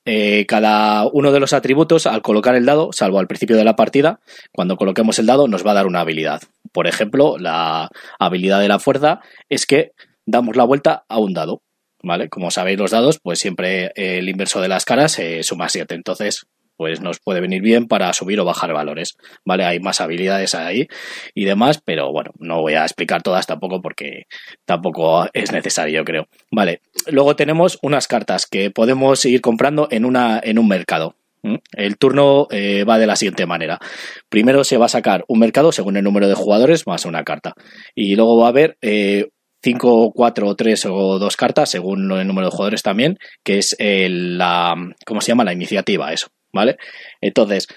cada 0.47 1.05
uno 1.07 1.31
de 1.31 1.39
los 1.39 1.53
atributos, 1.53 2.07
al 2.07 2.21
colocar 2.21 2.55
el 2.55 2.65
dado, 2.65 2.91
salvo 2.93 3.19
al 3.19 3.27
principio 3.27 3.57
de 3.57 3.65
la 3.65 3.75
partida, 3.75 4.21
cuando 4.51 4.77
coloquemos 4.77 5.19
el 5.19 5.27
dado, 5.27 5.47
nos 5.47 5.65
va 5.65 5.71
a 5.71 5.75
dar 5.75 5.87
una 5.87 5.99
habilidad. 5.99 6.41
Por 6.71 6.87
ejemplo, 6.87 7.37
la 7.37 7.89
habilidad 8.17 8.59
de 8.59 8.69
la 8.69 8.79
fuerza 8.79 9.19
es 9.49 9.65
que 9.65 9.91
damos 10.25 10.55
la 10.55 10.63
vuelta 10.63 11.03
a 11.09 11.19
un 11.19 11.33
dado. 11.33 11.61
¿Vale? 12.03 12.29
Como 12.29 12.51
sabéis 12.51 12.79
los 12.79 12.91
dados, 12.91 13.19
pues 13.21 13.39
siempre 13.39 13.85
eh, 13.95 14.19
el 14.19 14.29
inverso 14.29 14.61
de 14.61 14.67
las 14.67 14.85
caras 14.85 15.17
eh, 15.19 15.43
suma 15.43 15.69
7, 15.69 15.93
entonces 15.95 16.45
pues 16.81 16.99
nos 16.99 17.19
puede 17.19 17.41
venir 17.41 17.61
bien 17.61 17.87
para 17.87 18.11
subir 18.11 18.39
o 18.39 18.45
bajar 18.45 18.73
valores, 18.73 19.15
¿vale? 19.45 19.65
Hay 19.65 19.79
más 19.79 20.01
habilidades 20.01 20.55
ahí 20.55 20.87
y 21.35 21.45
demás, 21.45 21.79
pero 21.85 22.11
bueno, 22.11 22.31
no 22.39 22.59
voy 22.61 22.73
a 22.73 22.83
explicar 22.83 23.21
todas 23.21 23.45
tampoco 23.45 23.83
porque 23.83 24.23
tampoco 24.65 25.27
es 25.33 25.51
necesario, 25.51 26.03
creo. 26.03 26.27
Vale, 26.49 26.81
luego 27.05 27.35
tenemos 27.35 27.77
unas 27.83 28.07
cartas 28.07 28.47
que 28.47 28.71
podemos 28.71 29.23
ir 29.25 29.41
comprando 29.41 29.89
en, 29.91 30.05
una, 30.05 30.41
en 30.43 30.57
un 30.57 30.67
mercado. 30.67 31.15
El 31.73 31.97
turno 31.97 32.47
eh, 32.49 32.83
va 32.83 32.97
de 32.97 33.05
la 33.05 33.15
siguiente 33.15 33.45
manera. 33.45 33.79
Primero 34.29 34.63
se 34.63 34.77
va 34.77 34.85
a 34.85 34.89
sacar 34.89 35.23
un 35.27 35.37
mercado 35.37 35.71
según 35.71 35.97
el 35.97 36.03
número 36.03 36.27
de 36.27 36.33
jugadores 36.33 36.87
más 36.87 37.05
una 37.05 37.23
carta. 37.23 37.53
Y 37.93 38.15
luego 38.15 38.37
va 38.37 38.47
a 38.47 38.49
haber 38.49 38.77
eh, 38.81 39.29
5, 39.63 40.11
4, 40.13 40.55
3 40.55 40.85
o 40.87 41.19
2 41.19 41.37
cartas, 41.37 41.69
según 41.69 42.11
el 42.11 42.27
número 42.27 42.47
de 42.47 42.51
jugadores 42.51 42.81
también, 42.83 43.17
que 43.43 43.57
es 43.59 43.75
el, 43.79 44.37
la, 44.37 44.75
¿cómo 45.05 45.21
se 45.21 45.29
llama? 45.29 45.43
La 45.43 45.53
iniciativa, 45.53 46.11
eso, 46.13 46.27
¿vale? 46.53 46.77
Entonces, 47.21 47.67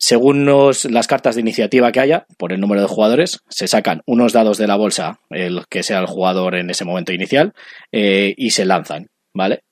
según 0.00 0.44
los- 0.44 0.84
las 0.84 1.08
cartas 1.08 1.34
de 1.34 1.40
iniciativa 1.40 1.90
que 1.90 2.00
haya, 2.00 2.26
por 2.38 2.52
el 2.52 2.60
número 2.60 2.80
de 2.82 2.86
jugadores, 2.86 3.40
se 3.48 3.66
sacan 3.66 4.02
unos 4.06 4.32
dados 4.32 4.56
de 4.58 4.68
la 4.68 4.76
bolsa, 4.76 5.18
el 5.30 5.62
que 5.68 5.82
sea 5.82 5.98
el 5.98 6.06
jugador 6.06 6.54
en 6.54 6.70
ese 6.70 6.84
momento 6.84 7.12
inicial, 7.12 7.52
eh, 7.92 8.32
y 8.36 8.50
se 8.50 8.64
lanzan, 8.64 9.08
¿vale? 9.34 9.62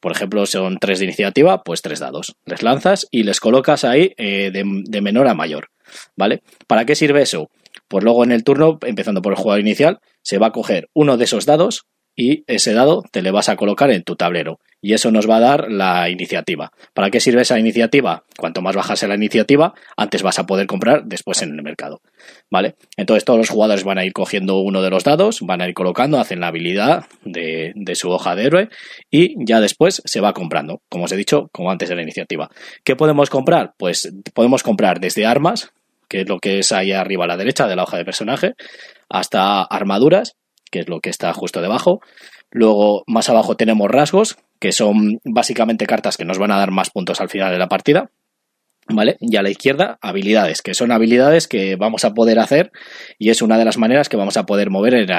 Por 0.00 0.12
ejemplo, 0.12 0.44
son 0.46 0.78
tres 0.78 0.98
de 0.98 1.04
iniciativa, 1.06 1.62
pues 1.62 1.82
tres 1.82 2.00
dados. 2.00 2.34
Les 2.44 2.62
lanzas 2.62 3.06
y 3.10 3.22
les 3.22 3.40
colocas 3.40 3.84
ahí 3.84 4.12
eh, 4.18 4.50
de, 4.52 4.64
de 4.84 5.00
menor 5.00 5.26
a 5.28 5.34
mayor, 5.34 5.68
¿vale? 6.16 6.42
¿Para 6.66 6.84
qué 6.84 6.94
sirve 6.94 7.22
eso? 7.22 7.48
Pues 7.88 8.04
luego 8.04 8.24
en 8.24 8.32
el 8.32 8.44
turno, 8.44 8.78
empezando 8.82 9.22
por 9.22 9.32
el 9.32 9.38
jugador 9.38 9.60
inicial, 9.60 10.00
se 10.22 10.38
va 10.38 10.48
a 10.48 10.52
coger 10.52 10.88
uno 10.94 11.16
de 11.16 11.24
esos 11.24 11.46
dados 11.46 11.86
y 12.16 12.44
ese 12.46 12.72
dado 12.72 13.04
te 13.12 13.20
le 13.20 13.30
vas 13.30 13.50
a 13.50 13.56
colocar 13.56 13.90
en 13.90 14.02
tu 14.02 14.16
tablero. 14.16 14.58
Y 14.80 14.94
eso 14.94 15.10
nos 15.10 15.28
va 15.28 15.36
a 15.36 15.40
dar 15.40 15.70
la 15.70 16.08
iniciativa. 16.08 16.70
¿Para 16.94 17.10
qué 17.10 17.20
sirve 17.20 17.42
esa 17.42 17.58
iniciativa? 17.58 18.24
Cuanto 18.38 18.62
más 18.62 18.76
baja 18.76 18.96
sea 18.96 19.08
la 19.08 19.16
iniciativa, 19.16 19.74
antes 19.96 20.22
vas 20.22 20.38
a 20.38 20.46
poder 20.46 20.66
comprar 20.66 21.04
después 21.04 21.42
en 21.42 21.50
el 21.50 21.62
mercado. 21.62 22.00
¿Vale? 22.50 22.76
Entonces 22.96 23.24
todos 23.24 23.38
los 23.38 23.50
jugadores 23.50 23.84
van 23.84 23.98
a 23.98 24.04
ir 24.04 24.12
cogiendo 24.12 24.60
uno 24.60 24.82
de 24.82 24.90
los 24.90 25.04
dados, 25.04 25.40
van 25.42 25.60
a 25.60 25.68
ir 25.68 25.74
colocando, 25.74 26.18
hacen 26.18 26.40
la 26.40 26.48
habilidad 26.48 27.04
de, 27.24 27.72
de 27.74 27.94
su 27.94 28.10
hoja 28.10 28.34
de 28.34 28.44
héroe 28.44 28.68
y 29.10 29.34
ya 29.44 29.60
después 29.60 30.02
se 30.04 30.20
va 30.20 30.32
comprando, 30.32 30.80
como 30.88 31.04
os 31.04 31.12
he 31.12 31.16
dicho, 31.16 31.48
como 31.52 31.70
antes 31.70 31.88
de 31.88 31.96
la 31.96 32.02
iniciativa. 32.02 32.48
¿Qué 32.84 32.96
podemos 32.96 33.28
comprar? 33.28 33.74
Pues 33.76 34.12
podemos 34.32 34.62
comprar 34.62 35.00
desde 35.00 35.26
armas, 35.26 35.72
que 36.08 36.22
es 36.22 36.28
lo 36.28 36.38
que 36.38 36.58
es 36.58 36.72
ahí 36.72 36.92
arriba 36.92 37.24
a 37.24 37.28
la 37.28 37.36
derecha 37.36 37.66
de 37.66 37.76
la 37.76 37.84
hoja 37.84 37.96
de 37.96 38.04
personaje, 38.04 38.54
hasta 39.08 39.62
armaduras, 39.62 40.36
que 40.70 40.80
es 40.80 40.88
lo 40.88 41.00
que 41.00 41.10
está 41.10 41.32
justo 41.32 41.60
debajo. 41.60 42.00
Luego, 42.50 43.04
más 43.06 43.28
abajo 43.28 43.56
tenemos 43.56 43.90
rasgos, 43.90 44.36
que 44.60 44.72
son 44.72 45.20
básicamente 45.24 45.86
cartas 45.86 46.16
que 46.16 46.24
nos 46.24 46.38
van 46.38 46.52
a 46.52 46.58
dar 46.58 46.70
más 46.70 46.90
puntos 46.90 47.20
al 47.20 47.28
final 47.28 47.52
de 47.52 47.58
la 47.58 47.68
partida. 47.68 48.10
¿Vale? 48.88 49.16
Y 49.18 49.36
a 49.36 49.42
la 49.42 49.50
izquierda, 49.50 49.98
habilidades, 50.00 50.62
que 50.62 50.72
son 50.72 50.92
habilidades 50.92 51.48
que 51.48 51.74
vamos 51.74 52.04
a 52.04 52.14
poder 52.14 52.38
hacer 52.38 52.70
y 53.18 53.30
es 53.30 53.42
una 53.42 53.58
de 53.58 53.64
las 53.64 53.78
maneras 53.78 54.08
que 54.08 54.16
vamos 54.16 54.36
a 54.36 54.46
poder 54.46 54.70
mover 54.70 54.94
el 54.94 55.10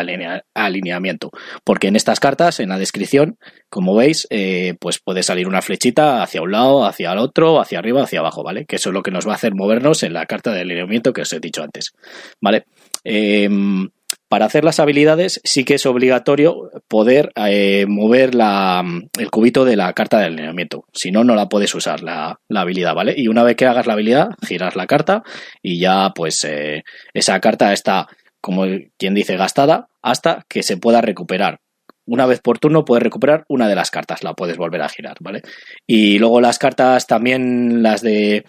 alineamiento. 0.54 1.32
Porque 1.66 1.90
en 1.90 1.98
estas 1.98 2.22
cartas, 2.22 2.62
en 2.62 2.70
la 2.70 2.80
descripción, 2.80 3.38
como 3.70 3.94
veis, 3.94 4.26
eh, 4.30 4.76
pues 4.80 5.00
puede 5.00 5.22
salir 5.22 5.50
una 5.50 5.62
flechita 5.62 6.24
hacia 6.24 6.42
un 6.42 6.54
lado, 6.54 6.86
hacia 6.86 7.12
el 7.12 7.18
otro, 7.18 7.60
hacia 7.60 7.80
arriba, 7.80 8.04
hacia 8.04 8.22
abajo, 8.22 8.42
¿vale? 8.42 8.66
Que 8.66 8.78
eso 8.78 8.90
es 8.90 8.94
lo 8.94 9.04
que 9.04 9.12
nos 9.12 9.28
va 9.28 9.34
a 9.34 9.36
hacer 9.36 9.54
movernos 9.54 10.02
en 10.04 10.14
la 10.14 10.26
carta 10.26 10.54
de 10.54 10.62
alineamiento 10.62 11.12
que 11.12 11.24
os 11.24 11.34
he 11.34 11.42
dicho 11.42 11.62
antes, 11.62 11.92
¿vale? 12.40 12.66
Em, 13.04 13.90
para 14.30 14.46
hacer 14.46 14.64
las 14.64 14.80
habilidades 14.80 15.40
sí 15.44 15.64
que 15.64 15.76
es 15.76 15.86
obligatorio 15.86 16.70
poder 16.88 17.32
eh, 17.36 17.86
mover 17.88 18.36
la, 18.36 18.84
el 19.18 19.30
cubito 19.32 19.64
de 19.66 19.76
la 19.76 19.94
carta 19.94 20.20
de 20.20 20.26
alineamiento. 20.26 20.86
Si 20.94 21.12
no, 21.12 21.24
no 21.24 21.36
la 21.36 21.48
puedes 21.48 21.74
usar 21.76 22.02
la, 22.02 22.40
habilidad, 22.54 22.94
¿vale? 22.94 23.14
Y 23.16 23.28
una 23.28 23.44
vez 23.44 23.56
que 23.56 23.66
hagas 23.66 23.88
la 23.88 23.94
habilidad, 23.94 24.30
giras 24.46 24.76
la 24.76 24.88
carta 24.88 25.24
y 25.62 25.80
ya 25.80 26.12
pues 26.14 26.44
eh, 26.44 26.84
esa 27.14 27.40
carta 27.40 27.72
está, 27.72 28.08
como 28.42 28.66
quien 28.98 29.14
dice, 29.14 29.38
gastada 29.38 29.88
hasta 30.02 30.46
que 30.50 30.64
se 30.64 30.78
pueda 30.78 31.02
recuperar. 31.02 31.60
Una 32.06 32.26
vez 32.26 32.40
por 32.40 32.58
turno 32.58 32.86
puedes 32.86 33.04
recuperar 33.04 33.44
una 33.50 33.68
de 33.68 33.76
las 33.76 33.92
cartas, 33.92 34.24
la 34.24 34.34
puedes 34.34 34.58
volver 34.58 34.82
a 34.82 34.90
girar, 34.90 35.18
¿vale? 35.20 35.42
Y 35.86 36.20
luego 36.20 36.40
las 36.40 36.58
cartas 36.58 37.06
también, 37.06 37.84
las 37.84 38.02
de 38.02 38.46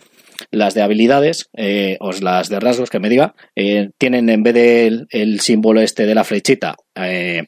las 0.50 0.74
de 0.74 0.82
habilidades, 0.82 1.48
eh, 1.56 1.96
o 2.00 2.12
las 2.12 2.48
de 2.48 2.60
rasgos 2.60 2.90
que 2.90 3.00
me 3.00 3.08
diga, 3.08 3.34
eh, 3.56 3.90
tienen 3.98 4.28
en 4.28 4.42
vez 4.42 4.54
del 4.54 5.06
el 5.10 5.40
símbolo 5.40 5.80
este 5.80 6.06
de 6.06 6.14
la 6.14 6.24
flechita, 6.24 6.76
eh, 6.94 7.46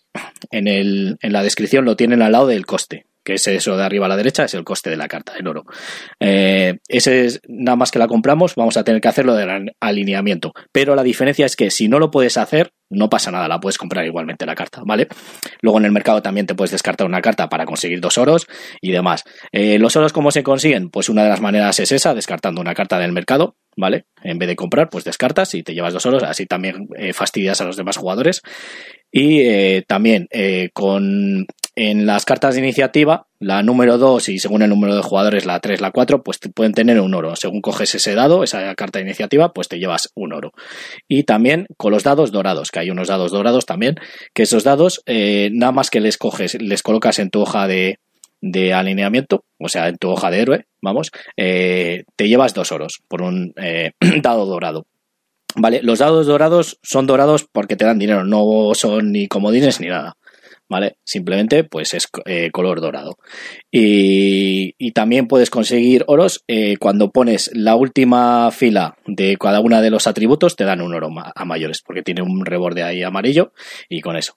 en, 0.50 0.68
el, 0.68 1.16
en 1.20 1.32
la 1.32 1.42
descripción 1.42 1.84
lo 1.84 1.96
tienen 1.96 2.22
al 2.22 2.32
lado 2.32 2.46
del 2.46 2.66
coste 2.66 3.06
que 3.24 3.34
es 3.34 3.46
eso 3.46 3.76
de 3.76 3.84
arriba 3.84 4.06
a 4.06 4.08
la 4.08 4.16
derecha, 4.16 4.44
es 4.44 4.54
el 4.54 4.64
coste 4.64 4.90
de 4.90 4.96
la 4.96 5.08
carta 5.08 5.34
en 5.38 5.46
oro. 5.46 5.64
Eh, 6.18 6.78
ese 6.88 7.26
es 7.26 7.40
nada 7.46 7.76
más 7.76 7.90
que 7.90 7.98
la 7.98 8.08
compramos, 8.08 8.54
vamos 8.54 8.76
a 8.76 8.84
tener 8.84 9.00
que 9.00 9.08
hacerlo 9.08 9.34
del 9.34 9.72
alineamiento. 9.78 10.52
Pero 10.72 10.94
la 10.94 11.02
diferencia 11.02 11.46
es 11.46 11.56
que 11.56 11.70
si 11.70 11.88
no 11.88 11.98
lo 11.98 12.10
puedes 12.10 12.36
hacer, 12.36 12.72
no 12.90 13.08
pasa 13.08 13.30
nada, 13.30 13.48
la 13.48 13.60
puedes 13.60 13.78
comprar 13.78 14.04
igualmente 14.04 14.44
la 14.44 14.54
carta, 14.54 14.82
¿vale? 14.84 15.08
Luego 15.62 15.78
en 15.78 15.86
el 15.86 15.92
mercado 15.92 16.22
también 16.22 16.46
te 16.46 16.54
puedes 16.54 16.72
descartar 16.72 17.06
una 17.06 17.22
carta 17.22 17.48
para 17.48 17.64
conseguir 17.64 18.00
dos 18.00 18.18
oros 18.18 18.46
y 18.80 18.90
demás. 18.90 19.24
Eh, 19.52 19.78
¿Los 19.78 19.96
oros 19.96 20.12
cómo 20.12 20.30
se 20.30 20.42
consiguen? 20.42 20.90
Pues 20.90 21.08
una 21.08 21.22
de 21.22 21.28
las 21.28 21.40
maneras 21.40 21.78
es 21.80 21.92
esa, 21.92 22.14
descartando 22.14 22.60
una 22.60 22.74
carta 22.74 22.98
del 22.98 23.12
mercado, 23.12 23.56
¿vale? 23.76 24.06
En 24.22 24.38
vez 24.38 24.48
de 24.48 24.56
comprar, 24.56 24.90
pues 24.90 25.04
descartas 25.04 25.54
y 25.54 25.62
te 25.62 25.72
llevas 25.72 25.94
dos 25.94 26.06
oros, 26.06 26.22
así 26.24 26.46
también 26.46 26.88
eh, 26.96 27.12
fastidias 27.12 27.60
a 27.60 27.64
los 27.64 27.76
demás 27.76 27.96
jugadores. 27.96 28.42
Y 29.12 29.82
también 29.82 30.28
con 30.72 31.46
en 31.74 32.06
las 32.06 32.24
cartas 32.24 32.54
de 32.54 32.60
iniciativa, 32.60 33.26
la 33.40 33.62
número 33.62 33.96
2 33.96 34.28
y 34.28 34.38
según 34.38 34.60
el 34.60 34.68
número 34.68 34.94
de 34.94 35.02
jugadores, 35.02 35.46
la 35.46 35.60
3, 35.60 35.80
la 35.80 35.90
4, 35.90 36.22
pues 36.22 36.38
pueden 36.54 36.74
tener 36.74 37.00
un 37.00 37.14
oro. 37.14 37.34
Según 37.36 37.62
coges 37.62 37.94
ese 37.94 38.14
dado, 38.14 38.44
esa 38.44 38.74
carta 38.74 38.98
de 38.98 39.06
iniciativa, 39.06 39.52
pues 39.54 39.66
te 39.66 39.78
llevas 39.78 40.10
un 40.14 40.34
oro. 40.34 40.52
Y 41.08 41.24
también 41.24 41.66
con 41.78 41.90
los 41.90 42.04
dados 42.04 42.32
dorados, 42.32 42.70
que 42.70 42.80
hay 42.80 42.90
unos 42.90 43.08
dados 43.08 43.32
dorados 43.32 43.64
también, 43.64 43.96
que 44.34 44.42
esos 44.42 44.62
dados, 44.62 45.02
eh, 45.06 45.48
nada 45.52 45.72
más 45.72 45.88
que 45.88 46.00
les 46.00 46.18
coges, 46.18 46.60
les 46.60 46.82
colocas 46.82 47.18
en 47.18 47.30
tu 47.30 47.40
hoja 47.40 47.66
de, 47.66 47.98
alineamiento, 48.74 49.44
o 49.58 49.68
sea, 49.70 49.88
en 49.88 49.96
tu 49.96 50.10
hoja 50.10 50.30
de 50.30 50.40
héroe, 50.40 50.66
vamos, 50.82 51.10
eh, 51.38 52.04
te 52.16 52.28
llevas 52.28 52.52
dos 52.52 52.72
oros 52.72 53.00
por 53.08 53.22
un 53.22 53.54
eh, 53.56 53.92
dado 54.22 54.44
dorado. 54.44 54.86
Vale, 55.56 55.80
los 55.82 55.98
dados 55.98 56.26
dorados 56.26 56.78
son 56.82 57.06
dorados 57.06 57.46
porque 57.50 57.74
te 57.74 57.86
dan 57.86 57.98
dinero, 57.98 58.22
no 58.22 58.72
son 58.74 59.12
ni 59.12 59.28
comodines 59.28 59.80
ni 59.80 59.88
nada. 59.88 60.16
¿Vale? 60.70 60.96
Simplemente 61.04 61.64
pues 61.64 61.92
es 61.92 62.08
eh, 62.24 62.50
color 62.50 62.80
dorado. 62.80 63.18
Y, 63.70 64.72
también 64.92 65.28
puedes 65.28 65.50
conseguir 65.50 66.04
oros 66.08 66.42
eh, 66.48 66.76
cuando 66.78 67.10
pones 67.10 67.50
la 67.54 67.74
última 67.74 68.50
fila 68.50 68.96
de 69.06 69.36
cada 69.38 69.60
uno 69.60 69.80
de 69.80 69.90
los 69.90 70.06
atributos, 70.06 70.56
te 70.56 70.64
dan 70.64 70.80
un 70.80 70.94
oro 70.94 71.08
a 71.34 71.44
mayores, 71.44 71.80
porque 71.80 72.02
tiene 72.02 72.22
un 72.22 72.44
reborde 72.44 72.82
ahí 72.82 73.02
amarillo 73.02 73.52
y 73.88 74.00
con 74.00 74.16
eso. 74.16 74.34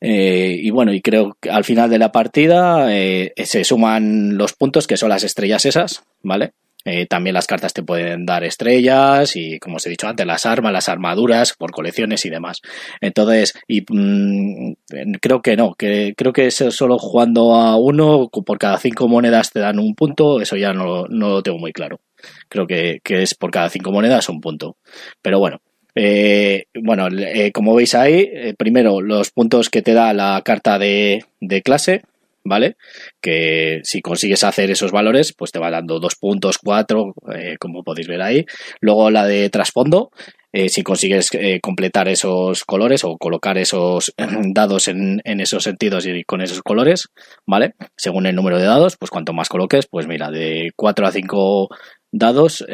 Eh, 0.00 0.56
y 0.60 0.70
bueno, 0.70 0.92
y 0.92 1.00
creo 1.00 1.36
que 1.40 1.50
al 1.50 1.64
final 1.64 1.90
de 1.90 1.98
la 1.98 2.12
partida 2.12 2.88
se 2.88 3.64
suman 3.64 4.36
los 4.36 4.52
puntos 4.52 4.86
que 4.86 4.96
son 4.96 5.08
las 5.08 5.24
estrellas 5.24 5.64
esas, 5.64 6.02
¿vale? 6.22 6.52
Eh, 6.84 7.06
también 7.06 7.34
las 7.34 7.46
cartas 7.46 7.72
te 7.72 7.82
pueden 7.82 8.26
dar 8.26 8.44
estrellas 8.44 9.36
y, 9.36 9.58
como 9.58 9.76
os 9.76 9.86
he 9.86 9.90
dicho 9.90 10.06
antes, 10.06 10.26
las 10.26 10.44
armas, 10.44 10.72
las 10.72 10.88
armaduras 10.88 11.54
por 11.54 11.70
colecciones 11.70 12.24
y 12.26 12.30
demás. 12.30 12.60
Entonces, 13.00 13.54
y 13.66 13.82
mm, 13.88 14.74
creo 15.20 15.40
que 15.40 15.56
no, 15.56 15.74
que 15.74 16.14
creo 16.16 16.32
que 16.32 16.46
es 16.46 16.54
solo 16.54 16.98
jugando 16.98 17.54
a 17.54 17.76
uno 17.76 18.28
por 18.28 18.58
cada 18.58 18.78
cinco 18.78 19.08
monedas 19.08 19.50
te 19.50 19.60
dan 19.60 19.78
un 19.78 19.94
punto, 19.94 20.40
eso 20.40 20.56
ya 20.56 20.72
no, 20.72 21.06
lo 21.06 21.42
tengo 21.42 21.58
muy 21.58 21.72
claro. 21.72 22.00
Creo 22.48 22.66
que, 22.66 23.00
es 23.04 23.34
por 23.34 23.50
cada 23.50 23.70
cinco 23.70 23.90
monedas 23.90 24.28
un 24.28 24.40
punto. 24.40 24.76
Pero 25.22 25.38
bueno, 25.38 25.60
eh, 25.94 26.66
bueno, 26.74 27.08
eh, 27.08 27.52
como 27.52 27.74
veis 27.74 27.94
ahí, 27.94 28.54
primero 28.58 29.00
los 29.00 29.30
puntos 29.30 29.70
que 29.70 29.82
te 29.82 29.94
da 29.94 30.12
la 30.12 30.42
carta 30.44 30.78
de, 30.78 31.24
de 31.40 31.62
clase, 31.62 32.02
¿vale? 32.44 32.76
Que 33.20 33.80
si 33.82 34.02
consigues 34.02 34.44
hacer 34.44 34.70
esos 34.70 34.92
valores, 34.92 35.32
pues 35.36 35.50
te 35.50 35.58
va 35.58 35.70
dando 35.70 35.98
dos 35.98 36.14
puntos, 36.16 36.58
cuatro, 36.58 37.14
eh, 37.34 37.56
como 37.58 37.82
podéis 37.82 38.06
ver 38.06 38.22
ahí. 38.22 38.44
Luego 38.80 39.10
la 39.10 39.26
de 39.26 39.48
trasfondo, 39.48 40.10
eh, 40.52 40.68
si 40.68 40.82
consigues 40.82 41.30
eh, 41.32 41.58
completar 41.60 42.06
esos 42.08 42.64
colores 42.64 43.02
o 43.02 43.16
colocar 43.16 43.58
esos 43.58 44.14
dados 44.52 44.88
en, 44.88 45.20
en, 45.24 45.40
esos 45.40 45.64
sentidos 45.64 46.06
y 46.06 46.22
con 46.24 46.42
esos 46.42 46.62
colores, 46.62 47.08
¿vale? 47.46 47.74
Según 47.96 48.26
el 48.26 48.36
número 48.36 48.58
de 48.58 48.66
dados, 48.66 48.96
pues 48.98 49.10
cuanto 49.10 49.32
más 49.32 49.48
coloques, 49.48 49.86
pues 49.86 50.06
mira, 50.06 50.30
de 50.30 50.70
4 50.76 51.06
a 51.06 51.12
5 51.12 51.68
dados 52.16 52.64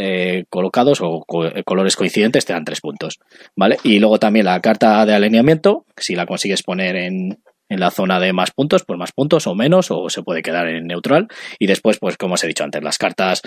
colocados 0.50 0.98
o 1.00 1.24
colores 1.64 1.96
coincidentes 1.96 2.44
te 2.44 2.52
dan 2.52 2.66
3 2.66 2.78
puntos, 2.82 3.20
¿vale? 3.56 3.78
Y 3.84 3.98
luego 3.98 4.18
también 4.18 4.44
la 4.44 4.60
carta 4.60 5.06
de 5.06 5.14
alineamiento, 5.14 5.86
si 5.96 6.14
la 6.14 6.26
consigues 6.26 6.62
poner 6.62 6.96
en, 6.96 7.38
en 7.70 7.80
la 7.80 7.90
zona 7.90 8.20
de 8.20 8.34
más 8.34 8.50
puntos, 8.50 8.84
pues 8.84 8.98
más 8.98 9.12
puntos 9.12 9.46
o 9.46 9.54
menos, 9.54 9.90
o 9.90 10.10
se 10.10 10.22
puede 10.22 10.42
quedar 10.42 10.68
en 10.68 10.86
neutral. 10.86 11.28
Y 11.58 11.66
después, 11.66 11.98
pues 11.98 12.18
como 12.18 12.34
os 12.34 12.44
he 12.44 12.48
dicho 12.48 12.64
antes, 12.64 12.82
las 12.82 12.98
cartas 12.98 13.40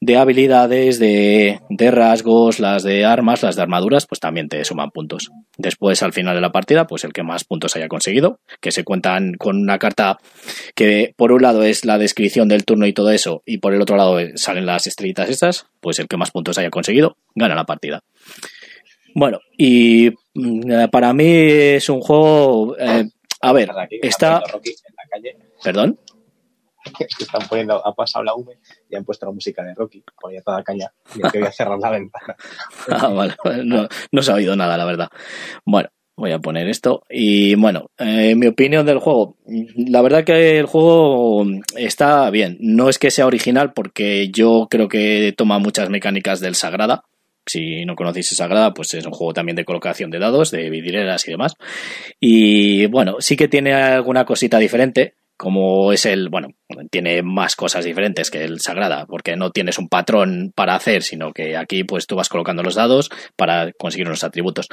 de 0.00 0.16
habilidades, 0.16 0.98
de, 0.98 1.60
de 1.68 1.90
rasgos, 1.90 2.60
las 2.60 2.84
de 2.84 3.04
armas, 3.04 3.42
las 3.42 3.56
de 3.56 3.62
armaduras, 3.62 4.06
pues 4.06 4.20
también 4.20 4.48
te 4.48 4.64
suman 4.64 4.90
puntos. 4.90 5.30
Después, 5.56 6.02
al 6.02 6.12
final 6.12 6.34
de 6.34 6.42
la 6.42 6.52
partida, 6.52 6.86
pues 6.86 7.04
el 7.04 7.12
que 7.12 7.22
más 7.22 7.44
puntos 7.44 7.74
haya 7.74 7.88
conseguido, 7.88 8.38
que 8.60 8.70
se 8.70 8.84
cuentan 8.84 9.34
con 9.34 9.56
una 9.56 9.78
carta 9.78 10.18
que 10.74 11.14
por 11.16 11.32
un 11.32 11.42
lado 11.42 11.62
es 11.62 11.84
la 11.84 11.98
descripción 11.98 12.48
del 12.48 12.64
turno 12.64 12.86
y 12.86 12.92
todo 12.92 13.10
eso, 13.10 13.42
y 13.46 13.58
por 13.58 13.74
el 13.74 13.80
otro 13.80 13.96
lado 13.96 14.18
salen 14.36 14.66
las 14.66 14.86
estrellitas 14.86 15.30
estas, 15.30 15.66
pues 15.80 15.98
el 15.98 16.08
que 16.08 16.18
más 16.18 16.30
puntos 16.30 16.58
haya 16.58 16.70
conseguido, 16.70 17.16
gana 17.34 17.54
la 17.54 17.64
partida. 17.64 18.02
Bueno, 19.14 19.40
y 19.58 20.10
mm, 20.34 20.88
para 20.90 21.12
mí 21.12 21.26
es 21.26 21.88
un 21.88 22.00
juego 22.00 22.76
eh, 22.78 23.08
a 23.42 23.52
ver, 23.52 23.70
está. 24.02 24.42
¿Perdón? 25.62 25.98
Están 27.18 27.48
poniendo, 27.48 27.86
ha 27.86 27.94
pasado 27.94 28.24
la 28.24 28.34
V 28.34 28.58
y 28.90 28.96
han 28.96 29.04
puesto 29.04 29.26
la 29.26 29.32
música 29.32 29.62
de 29.62 29.74
Rocky, 29.74 30.02
ponía 30.20 30.42
toda 30.42 30.64
caña 30.64 30.92
y 31.14 31.20
que 31.30 31.38
voy 31.38 31.48
a 31.48 31.52
cerrar 31.52 31.78
la 31.78 31.90
ventana. 31.90 32.36
ah, 32.88 33.08
vale, 33.08 33.34
no, 33.64 33.86
no 34.10 34.22
se 34.22 34.32
ha 34.32 34.34
oído 34.34 34.56
nada, 34.56 34.76
la 34.76 34.84
verdad. 34.84 35.08
Bueno, 35.64 35.90
voy 36.16 36.32
a 36.32 36.38
poner 36.38 36.68
esto. 36.68 37.02
Y 37.10 37.54
bueno, 37.56 37.90
eh, 37.98 38.34
mi 38.34 38.46
opinión 38.46 38.86
del 38.86 38.98
juego. 38.98 39.36
La 39.76 40.02
verdad 40.02 40.24
que 40.24 40.58
el 40.58 40.66
juego 40.66 41.44
está 41.76 42.30
bien. 42.30 42.58
No 42.60 42.88
es 42.88 42.98
que 42.98 43.10
sea 43.10 43.26
original 43.26 43.72
porque 43.72 44.30
yo 44.30 44.68
creo 44.70 44.88
que 44.88 45.34
toma 45.36 45.58
muchas 45.58 45.90
mecánicas 45.90 46.40
del 46.40 46.54
Sagrada. 46.54 47.04
Si 47.46 47.84
no 47.84 47.96
conocéis 47.96 48.28
Sagrada, 48.28 48.72
pues 48.72 48.94
es 48.94 49.04
un 49.04 49.12
juego 49.12 49.32
también 49.32 49.56
de 49.56 49.64
colocación 49.64 50.10
de 50.10 50.18
dados, 50.18 50.50
de 50.50 50.70
vidireras 50.70 51.26
y 51.26 51.32
demás. 51.32 51.54
Y 52.20 52.86
bueno, 52.86 53.16
sí 53.20 53.36
que 53.36 53.48
tiene 53.48 53.74
alguna 53.74 54.24
cosita 54.24 54.58
diferente, 54.58 55.14
como 55.42 55.92
es 55.92 56.06
el, 56.06 56.28
bueno, 56.28 56.50
tiene 56.88 57.20
más 57.22 57.56
cosas 57.56 57.84
diferentes 57.84 58.30
que 58.30 58.44
el 58.44 58.60
Sagrada, 58.60 59.06
porque 59.06 59.34
no 59.34 59.50
tienes 59.50 59.76
un 59.76 59.88
patrón 59.88 60.52
para 60.54 60.76
hacer, 60.76 61.02
sino 61.02 61.32
que 61.32 61.56
aquí 61.56 61.82
pues 61.82 62.06
tú 62.06 62.14
vas 62.14 62.28
colocando 62.28 62.62
los 62.62 62.76
dados 62.76 63.10
para 63.34 63.72
conseguir 63.72 64.06
unos 64.06 64.22
atributos. 64.22 64.68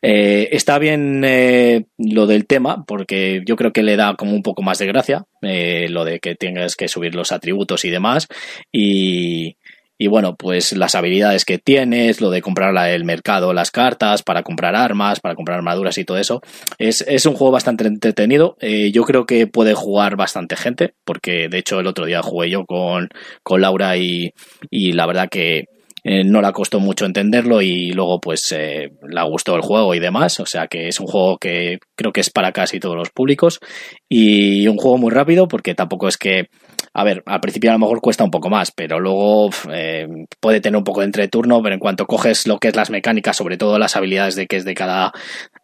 Eh, 0.00 0.48
está 0.52 0.78
bien 0.78 1.22
eh, 1.26 1.84
lo 1.98 2.26
del 2.26 2.46
tema, 2.46 2.84
porque 2.86 3.42
yo 3.46 3.54
creo 3.56 3.72
que 3.72 3.82
le 3.82 3.96
da 3.96 4.14
como 4.14 4.32
un 4.32 4.42
poco 4.42 4.62
más 4.62 4.78
de 4.78 4.86
gracia, 4.86 5.26
eh, 5.42 5.88
lo 5.90 6.06
de 6.06 6.20
que 6.20 6.36
tengas 6.36 6.74
que 6.74 6.88
subir 6.88 7.14
los 7.14 7.30
atributos 7.30 7.84
y 7.84 7.90
demás, 7.90 8.28
y, 8.72 9.58
y 9.96 10.08
bueno, 10.08 10.36
pues 10.36 10.72
las 10.72 10.94
habilidades 10.94 11.44
que 11.44 11.58
tienes, 11.58 12.20
lo 12.20 12.30
de 12.30 12.42
comprar 12.42 12.74
el 12.88 13.04
mercado, 13.04 13.52
las 13.52 13.70
cartas, 13.70 14.22
para 14.22 14.42
comprar 14.42 14.74
armas, 14.74 15.20
para 15.20 15.34
comprar 15.34 15.58
armaduras 15.58 15.98
y 15.98 16.04
todo 16.04 16.18
eso. 16.18 16.40
Es, 16.78 17.02
es 17.06 17.26
un 17.26 17.34
juego 17.34 17.52
bastante 17.52 17.86
entretenido. 17.86 18.56
Eh, 18.60 18.90
yo 18.92 19.04
creo 19.04 19.24
que 19.26 19.46
puede 19.46 19.74
jugar 19.74 20.16
bastante 20.16 20.56
gente, 20.56 20.94
porque 21.04 21.48
de 21.48 21.58
hecho 21.58 21.78
el 21.78 21.86
otro 21.86 22.06
día 22.06 22.22
jugué 22.22 22.50
yo 22.50 22.64
con, 22.66 23.08
con 23.42 23.60
Laura 23.60 23.96
y, 23.96 24.32
y 24.70 24.92
la 24.92 25.06
verdad 25.06 25.28
que, 25.30 25.66
eh, 26.06 26.22
no 26.22 26.42
la 26.42 26.52
costó 26.52 26.80
mucho 26.80 27.06
entenderlo 27.06 27.62
y 27.62 27.90
luego 27.92 28.20
pues 28.20 28.52
eh, 28.52 28.92
le 29.08 29.22
gustó 29.22 29.56
el 29.56 29.62
juego 29.62 29.94
y 29.94 30.00
demás. 30.00 30.38
O 30.38 30.44
sea 30.44 30.66
que 30.66 30.88
es 30.88 31.00
un 31.00 31.06
juego 31.06 31.38
que 31.38 31.78
creo 31.96 32.12
que 32.12 32.20
es 32.20 32.28
para 32.28 32.52
casi 32.52 32.78
todos 32.78 32.94
los 32.94 33.08
públicos 33.08 33.58
y 34.06 34.66
un 34.68 34.76
juego 34.76 34.98
muy 34.98 35.10
rápido 35.10 35.48
porque 35.48 35.74
tampoco 35.74 36.06
es 36.06 36.18
que 36.18 36.48
a 36.96 37.02
ver, 37.02 37.24
al 37.26 37.40
principio 37.40 37.70
a 37.70 37.72
lo 37.72 37.80
mejor 37.80 38.00
cuesta 38.00 38.22
un 38.22 38.30
poco 38.30 38.48
más, 38.48 38.70
pero 38.70 39.00
luego 39.00 39.50
eh, 39.72 40.06
puede 40.38 40.60
tener 40.60 40.78
un 40.78 40.84
poco 40.84 41.00
de 41.00 41.06
entreturno, 41.06 41.60
pero 41.60 41.74
en 41.74 41.80
cuanto 41.80 42.06
coges 42.06 42.46
lo 42.46 42.58
que 42.58 42.68
es 42.68 42.76
las 42.76 42.90
mecánicas, 42.90 43.36
sobre 43.36 43.56
todo 43.56 43.80
las 43.80 43.96
habilidades 43.96 44.36
de 44.36 44.46
que 44.46 44.56
es 44.56 44.64
de 44.64 44.74
cada, 44.74 45.12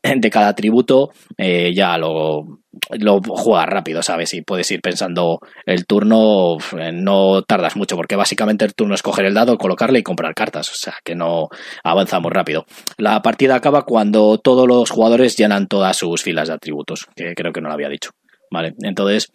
de 0.02 0.30
cada 0.30 0.48
atributo, 0.48 1.12
eh, 1.38 1.72
ya 1.72 1.96
lo, 1.98 2.58
lo 2.98 3.20
juegas 3.22 3.68
rápido, 3.68 4.02
¿sabes? 4.02 4.34
Y 4.34 4.42
puedes 4.42 4.68
ir 4.72 4.80
pensando 4.80 5.38
el 5.66 5.86
turno, 5.86 6.56
eh, 6.76 6.90
no 6.92 7.42
tardas 7.42 7.76
mucho, 7.76 7.94
porque 7.94 8.16
básicamente 8.16 8.64
el 8.64 8.74
turno 8.74 8.96
es 8.96 9.02
coger 9.02 9.26
el 9.26 9.34
dado, 9.34 9.56
colocarle 9.56 10.00
y 10.00 10.02
comprar 10.02 10.34
cartas, 10.34 10.68
o 10.70 10.74
sea 10.74 10.94
que 11.04 11.14
no 11.14 11.48
avanzamos 11.84 12.32
rápido. 12.32 12.66
La 12.96 13.22
partida 13.22 13.54
acaba 13.54 13.82
cuando 13.82 14.38
todos 14.38 14.66
los 14.66 14.90
jugadores 14.90 15.36
llenan 15.36 15.68
todas 15.68 15.96
sus 15.96 16.24
filas 16.24 16.48
de 16.48 16.54
atributos, 16.54 17.06
que 17.14 17.34
creo 17.36 17.52
que 17.52 17.60
no 17.60 17.68
lo 17.68 17.74
había 17.74 17.88
dicho. 17.88 18.10
Vale, 18.52 18.74
entonces, 18.82 19.30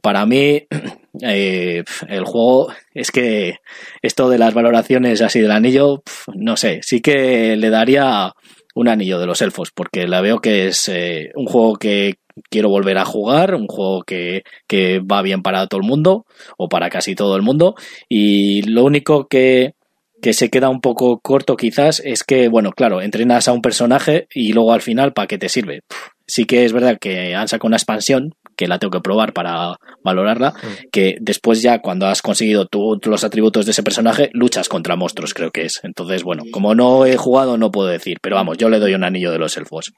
para 0.00 0.24
mí, 0.24 0.62
eh, 1.22 1.84
el 2.08 2.24
juego 2.24 2.72
es 2.94 3.10
que 3.10 3.58
esto 4.02 4.28
de 4.28 4.38
las 4.38 4.54
valoraciones 4.54 5.20
así 5.22 5.40
del 5.40 5.50
anillo, 5.50 6.02
no 6.34 6.56
sé, 6.56 6.80
sí 6.82 7.00
que 7.00 7.56
le 7.56 7.70
daría 7.70 8.32
un 8.74 8.88
anillo 8.88 9.18
de 9.18 9.26
los 9.26 9.42
elfos, 9.42 9.70
porque 9.72 10.06
la 10.06 10.20
veo 10.20 10.40
que 10.40 10.68
es 10.68 10.88
eh, 10.88 11.30
un 11.34 11.46
juego 11.46 11.76
que 11.76 12.16
quiero 12.48 12.68
volver 12.68 12.98
a 12.98 13.04
jugar, 13.04 13.54
un 13.54 13.66
juego 13.66 14.02
que, 14.02 14.44
que 14.68 15.00
va 15.00 15.22
bien 15.22 15.42
para 15.42 15.66
todo 15.66 15.80
el 15.80 15.86
mundo, 15.86 16.26
o 16.56 16.68
para 16.68 16.88
casi 16.88 17.14
todo 17.14 17.34
el 17.36 17.42
mundo, 17.42 17.74
y 18.08 18.62
lo 18.62 18.84
único 18.84 19.26
que, 19.26 19.74
que 20.22 20.32
se 20.32 20.50
queda 20.50 20.68
un 20.68 20.80
poco 20.80 21.20
corto 21.20 21.56
quizás 21.56 22.00
es 22.04 22.24
que, 22.24 22.48
bueno, 22.48 22.72
claro, 22.72 23.02
entrenas 23.02 23.48
a 23.48 23.52
un 23.52 23.62
personaje 23.62 24.28
y 24.32 24.52
luego 24.52 24.72
al 24.72 24.82
final, 24.82 25.12
¿para 25.12 25.26
qué 25.26 25.38
te 25.38 25.48
sirve? 25.48 25.82
Sí 26.26 26.44
que 26.44 26.64
es 26.64 26.72
verdad 26.72 26.98
que 27.00 27.34
han 27.34 27.48
sacado 27.48 27.68
una 27.68 27.76
expansión, 27.76 28.34
que 28.58 28.66
la 28.66 28.80
tengo 28.80 28.90
que 28.90 29.00
probar 29.00 29.32
para 29.32 29.76
valorarla, 30.02 30.50
mm. 30.50 30.88
que 30.90 31.16
después 31.20 31.62
ya 31.62 31.80
cuando 31.80 32.08
has 32.08 32.22
conseguido 32.22 32.66
tú 32.66 33.00
los 33.04 33.22
atributos 33.22 33.64
de 33.64 33.70
ese 33.70 33.84
personaje, 33.84 34.30
luchas 34.32 34.68
contra 34.68 34.96
monstruos, 34.96 35.32
creo 35.32 35.52
que 35.52 35.64
es. 35.64 35.80
Entonces, 35.84 36.24
bueno, 36.24 36.42
como 36.50 36.74
no 36.74 37.06
he 37.06 37.16
jugado, 37.16 37.56
no 37.56 37.70
puedo 37.70 37.88
decir, 37.88 38.18
pero 38.20 38.34
vamos, 38.34 38.58
yo 38.58 38.68
le 38.68 38.80
doy 38.80 38.94
un 38.94 39.04
anillo 39.04 39.30
de 39.30 39.38
los 39.38 39.56
elfos. 39.56 39.92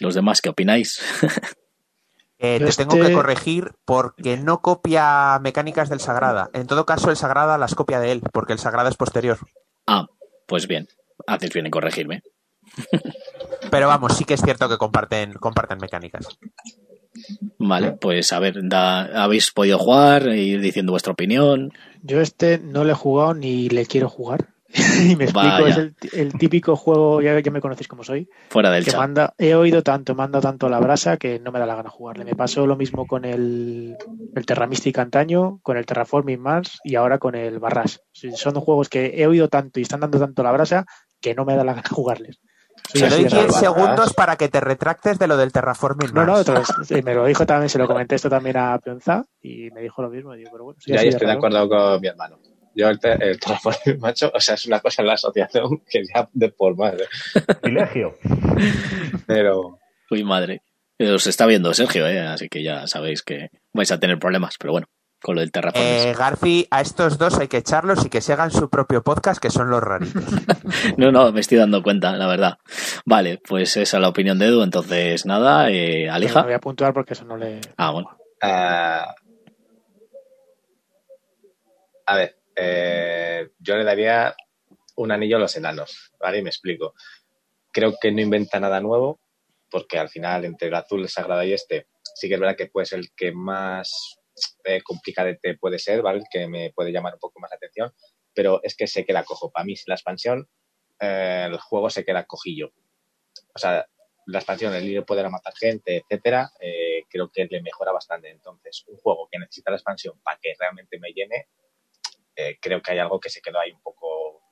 ¿Los 0.00 0.16
demás 0.16 0.42
qué 0.42 0.50
opináis? 0.50 1.00
Eh, 2.40 2.58
te 2.58 2.72
tengo 2.72 2.96
que 2.96 3.02
este- 3.02 3.14
corregir 3.14 3.70
porque 3.86 4.36
no 4.36 4.60
copia 4.60 5.38
mecánicas 5.40 5.88
del 5.88 6.00
Sagrada. 6.00 6.50
En 6.52 6.66
todo 6.66 6.84
caso, 6.84 7.08
el 7.08 7.16
Sagrada 7.16 7.56
las 7.56 7.74
copia 7.74 8.00
de 8.00 8.12
él, 8.12 8.20
porque 8.34 8.52
el 8.52 8.58
Sagrada 8.58 8.90
es 8.90 8.96
posterior. 8.96 9.38
Ah, 9.86 10.08
pues 10.46 10.66
bien. 10.66 10.88
Haces 11.26 11.54
bien 11.54 11.64
en 11.64 11.70
corregirme. 11.70 12.22
Pero 13.74 13.88
vamos, 13.88 14.16
sí 14.16 14.24
que 14.24 14.34
es 14.34 14.40
cierto 14.40 14.68
que 14.68 14.78
comparten, 14.78 15.32
comparten 15.32 15.78
mecánicas. 15.78 16.38
Vale, 17.58 17.90
pues 17.90 18.32
a 18.32 18.38
ver, 18.38 18.60
¿habéis 18.72 19.50
podido 19.50 19.80
jugar? 19.80 20.28
Ir 20.28 20.60
diciendo 20.60 20.92
vuestra 20.92 21.12
opinión. 21.12 21.72
Yo 22.00 22.20
este 22.20 22.58
no 22.58 22.84
le 22.84 22.92
he 22.92 22.94
jugado 22.94 23.34
ni 23.34 23.68
le 23.68 23.84
quiero 23.86 24.08
jugar. 24.08 24.50
y 25.08 25.16
me 25.16 25.24
explico, 25.24 25.66
es 25.66 25.76
el, 26.12 26.32
típico 26.34 26.76
juego, 26.76 27.20
ya, 27.20 27.34
me 27.50 27.60
conocéis 27.60 27.88
como 27.88 28.04
soy. 28.04 28.28
Fuera 28.50 28.70
del 28.70 28.84
que 28.84 28.96
Manda, 28.96 29.34
he 29.38 29.56
oído 29.56 29.82
tanto, 29.82 30.14
manda 30.14 30.40
tanto 30.40 30.68
la 30.68 30.78
brasa 30.78 31.16
que 31.16 31.40
no 31.40 31.50
me 31.50 31.58
da 31.58 31.66
la 31.66 31.74
gana 31.74 31.90
jugarle. 31.90 32.24
Me 32.24 32.36
pasó 32.36 32.68
lo 32.68 32.76
mismo 32.76 33.08
con 33.08 33.24
el, 33.24 33.96
el 34.36 34.46
Terra 34.46 34.68
Mystic 34.68 34.96
antaño, 35.00 35.58
con 35.64 35.78
el 35.78 35.84
Terraforming 35.84 36.40
Mars 36.40 36.78
y 36.84 36.94
ahora 36.94 37.18
con 37.18 37.34
el 37.34 37.58
Barras. 37.58 38.04
Son 38.12 38.54
juegos 38.54 38.88
que 38.88 39.14
he 39.16 39.26
oído 39.26 39.48
tanto 39.48 39.80
y 39.80 39.82
están 39.82 39.98
dando 39.98 40.20
tanto 40.20 40.44
la 40.44 40.52
brasa 40.52 40.86
que 41.20 41.34
no 41.34 41.44
me 41.44 41.56
da 41.56 41.64
la 41.64 41.74
gana 41.74 41.88
jugarles. 41.90 42.38
Te 42.92 43.08
doy 43.08 43.24
10 43.24 43.54
segundos 43.54 44.12
para 44.14 44.36
que 44.36 44.48
te 44.48 44.60
retractes 44.60 45.18
de 45.18 45.26
lo 45.26 45.36
del 45.36 45.52
terraforming. 45.52 46.12
No, 46.12 46.24
no, 46.24 46.34
me 47.02 47.14
lo 47.14 47.26
dijo 47.26 47.46
también, 47.46 47.68
se 47.68 47.78
lo 47.78 47.86
comenté 47.86 48.14
esto 48.14 48.28
también 48.30 48.56
a 48.56 48.78
Pionza 48.78 49.24
y 49.42 49.70
me 49.70 49.80
dijo 49.80 50.02
lo 50.02 50.10
mismo. 50.10 50.32
pero 50.50 50.64
bueno, 50.64 50.78
ya 50.86 50.96
estoy 50.96 51.26
de 51.26 51.32
acuerdo 51.32 51.68
con 51.68 52.00
mi 52.00 52.08
hermano. 52.08 52.38
Yo 52.76 52.88
el, 52.88 52.98
terraforming 52.98 53.98
macho, 54.00 54.30
o 54.34 54.40
sea, 54.40 54.54
es 54.56 54.66
una 54.66 54.80
cosa 54.80 55.02
en 55.02 55.08
la 55.08 55.14
asociación 55.14 55.82
que 55.90 56.02
ya 56.04 56.28
de 56.32 56.48
por 56.50 56.76
madre. 56.76 57.06
Privilegio. 57.60 58.18
Pero. 59.26 59.78
Uy, 60.10 60.24
madre. 60.24 60.62
Os 60.98 61.26
está 61.26 61.46
viendo 61.46 61.74
Sergio, 61.74 62.06
¿eh? 62.06 62.20
así 62.20 62.48
que 62.48 62.62
ya 62.62 62.86
sabéis 62.86 63.22
que 63.22 63.50
vais 63.72 63.90
a 63.90 63.98
tener 63.98 64.18
problemas, 64.18 64.54
pero 64.58 64.72
bueno 64.72 64.86
con 65.24 65.36
lo 65.36 65.40
del. 65.40 65.50
Eh, 65.72 66.14
Garfi, 66.16 66.68
a 66.70 66.82
estos 66.82 67.16
dos 67.16 67.38
hay 67.38 67.48
que 67.48 67.56
echarlos 67.56 68.04
y 68.04 68.10
que 68.10 68.20
se 68.20 68.34
hagan 68.34 68.50
su 68.50 68.68
propio 68.68 69.02
podcast, 69.02 69.40
que 69.40 69.48
son 69.48 69.70
los 69.70 69.82
raritos. 69.82 70.22
no, 70.98 71.10
no, 71.10 71.32
me 71.32 71.40
estoy 71.40 71.56
dando 71.56 71.82
cuenta, 71.82 72.12
la 72.12 72.26
verdad. 72.26 72.58
Vale, 73.06 73.38
pues 73.38 73.74
esa 73.78 73.96
es 73.96 74.02
la 74.02 74.10
opinión 74.10 74.38
de 74.38 74.48
Edu, 74.48 74.62
entonces 74.62 75.24
nada, 75.24 75.70
eh, 75.70 76.10
Alija. 76.10 76.42
voy 76.42 76.52
a 76.52 76.58
puntuar 76.58 76.92
porque 76.92 77.14
eso 77.14 77.24
no 77.24 77.38
le. 77.38 77.62
Ah, 77.78 77.92
bueno. 77.92 78.18
Ah, 78.42 79.14
a 82.04 82.16
ver, 82.16 82.36
eh, 82.54 83.48
yo 83.58 83.76
le 83.76 83.84
daría 83.84 84.34
un 84.96 85.10
anillo 85.10 85.38
a 85.38 85.40
los 85.40 85.56
enanos, 85.56 86.12
¿vale? 86.20 86.40
Y 86.40 86.42
me 86.42 86.50
explico. 86.50 86.92
Creo 87.72 87.94
que 87.98 88.12
no 88.12 88.20
inventa 88.20 88.60
nada 88.60 88.78
nuevo, 88.78 89.20
porque 89.70 89.98
al 89.98 90.10
final, 90.10 90.44
entre 90.44 90.68
el 90.68 90.74
azul, 90.74 91.00
el 91.00 91.08
sagrado 91.08 91.44
y 91.44 91.54
este, 91.54 91.86
sí 92.14 92.28
que 92.28 92.34
es 92.34 92.40
verdad 92.40 92.56
que 92.56 92.66
puede 92.66 92.84
ser 92.84 92.98
el 92.98 93.08
que 93.16 93.32
más 93.32 94.20
eh, 94.64 94.82
complicadete 94.82 95.56
puede 95.56 95.78
ser, 95.78 96.02
¿vale? 96.02 96.22
Que 96.30 96.46
me 96.46 96.72
puede 96.72 96.92
llamar 96.92 97.14
un 97.14 97.20
poco 97.20 97.40
más 97.40 97.50
la 97.50 97.56
atención, 97.56 97.92
pero 98.34 98.60
es 98.62 98.76
que 98.76 98.86
se 98.86 99.04
queda 99.04 99.24
cojo. 99.24 99.50
Para 99.50 99.64
mí, 99.64 99.74
la 99.86 99.94
expansión, 99.94 100.48
eh, 101.00 101.46
el 101.48 101.58
juego 101.58 101.90
se 101.90 102.04
queda 102.04 102.24
cojillo. 102.24 102.72
O 103.54 103.58
sea, 103.58 103.86
la 104.26 104.38
expansión, 104.38 104.74
el 104.74 104.98
a 104.98 105.02
poder 105.02 105.28
matar 105.30 105.54
gente, 105.54 105.98
etcétera, 105.98 106.50
eh, 106.60 107.04
creo 107.08 107.30
que 107.30 107.46
le 107.50 107.62
mejora 107.62 107.92
bastante. 107.92 108.30
Entonces, 108.30 108.84
un 108.86 108.96
juego 108.96 109.28
que 109.30 109.38
necesita 109.38 109.70
la 109.70 109.76
expansión 109.76 110.18
para 110.22 110.38
que 110.40 110.54
realmente 110.58 110.98
me 110.98 111.12
llene, 111.12 111.48
eh, 112.36 112.58
creo 112.60 112.80
que 112.80 112.92
hay 112.92 112.98
algo 112.98 113.20
que 113.20 113.30
se 113.30 113.40
quedó 113.40 113.60
ahí 113.60 113.72
un 113.72 113.82
poco, 113.82 114.42